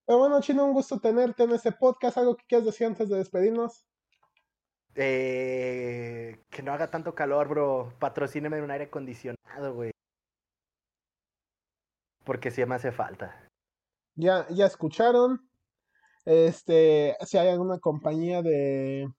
Pero 0.07 0.19
bueno, 0.19 0.39
Chino, 0.39 0.63
un 0.63 0.71
gusto 0.71 1.01
tenerte 1.01 1.43
en 1.43 1.51
este 1.51 1.73
podcast. 1.73 2.17
¿Algo 2.17 2.37
que 2.37 2.45
quieras 2.47 2.65
decir 2.65 2.87
antes 2.87 3.09
de 3.09 3.17
despedirnos? 3.17 3.85
Eh, 4.95 6.45
que 6.49 6.63
no 6.63 6.71
haga 6.71 6.89
tanto 6.89 7.13
calor, 7.13 7.49
bro. 7.49 7.93
Patrocíneme 7.99 8.57
en 8.57 8.63
un 8.63 8.71
aire 8.71 8.85
acondicionado, 8.85 9.73
güey. 9.73 9.91
Porque 12.23 12.51
sí 12.51 12.65
me 12.65 12.75
hace 12.75 12.93
falta. 12.93 13.49
Ya, 14.15 14.47
ya 14.49 14.65
escucharon. 14.65 15.45
Este, 16.23 17.17
si 17.25 17.37
hay 17.37 17.49
alguna 17.49 17.77
compañía 17.79 18.41
de, 18.41 19.09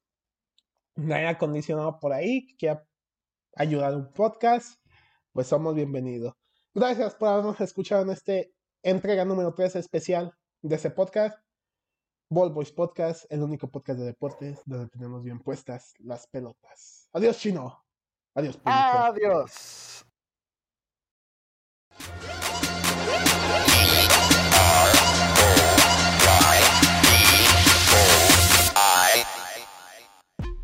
aire 0.97 1.29
acondicionado 1.29 1.99
por 2.01 2.15
ahí 2.15 2.47
que 2.47 2.57
quiera 2.57 2.85
ayudar 3.57 3.93
a 3.93 3.97
un 3.99 4.11
podcast, 4.15 4.81
pues 5.35 5.49
somos 5.49 5.75
bienvenidos. 5.75 6.33
Gracias 6.73 7.15
por 7.15 7.29
habernos 7.29 7.61
escuchado 7.61 8.05
en 8.05 8.11
este 8.11 8.55
entrega 8.83 9.27
número 9.27 9.53
3 9.53 9.77
especial 9.77 10.33
de 10.63 10.77
ese 10.77 10.91
podcast. 10.91 11.39
Ball 12.31 12.53
Boys 12.53 12.73
Podcast, 12.73 13.25
el 13.31 13.43
único 13.43 13.69
podcast 13.69 13.99
de 13.99 14.05
deportes 14.05 14.61
donde 14.67 14.89
tenemos 14.89 15.23
bien 15.23 15.39
puestas 15.39 15.95
las 15.99 16.27
pelotas. 16.27 17.09
Adiós, 17.13 17.39
chino. 17.39 17.83
Adiós, 18.35 18.57
público. 18.57 18.79
Adiós. 18.79 20.05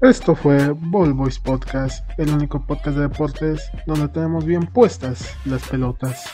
Esto 0.02 0.34
fue 0.34 0.68
Ball 0.72 1.14
Boys 1.14 1.38
Podcast, 1.38 2.06
el 2.18 2.28
único 2.28 2.66
podcast 2.66 2.98
de 2.98 3.08
deportes 3.08 3.70
donde 3.86 4.08
tenemos 4.08 4.44
bien 4.44 4.66
puestas 4.66 5.34
las 5.46 5.66
pelotas. 5.66 6.26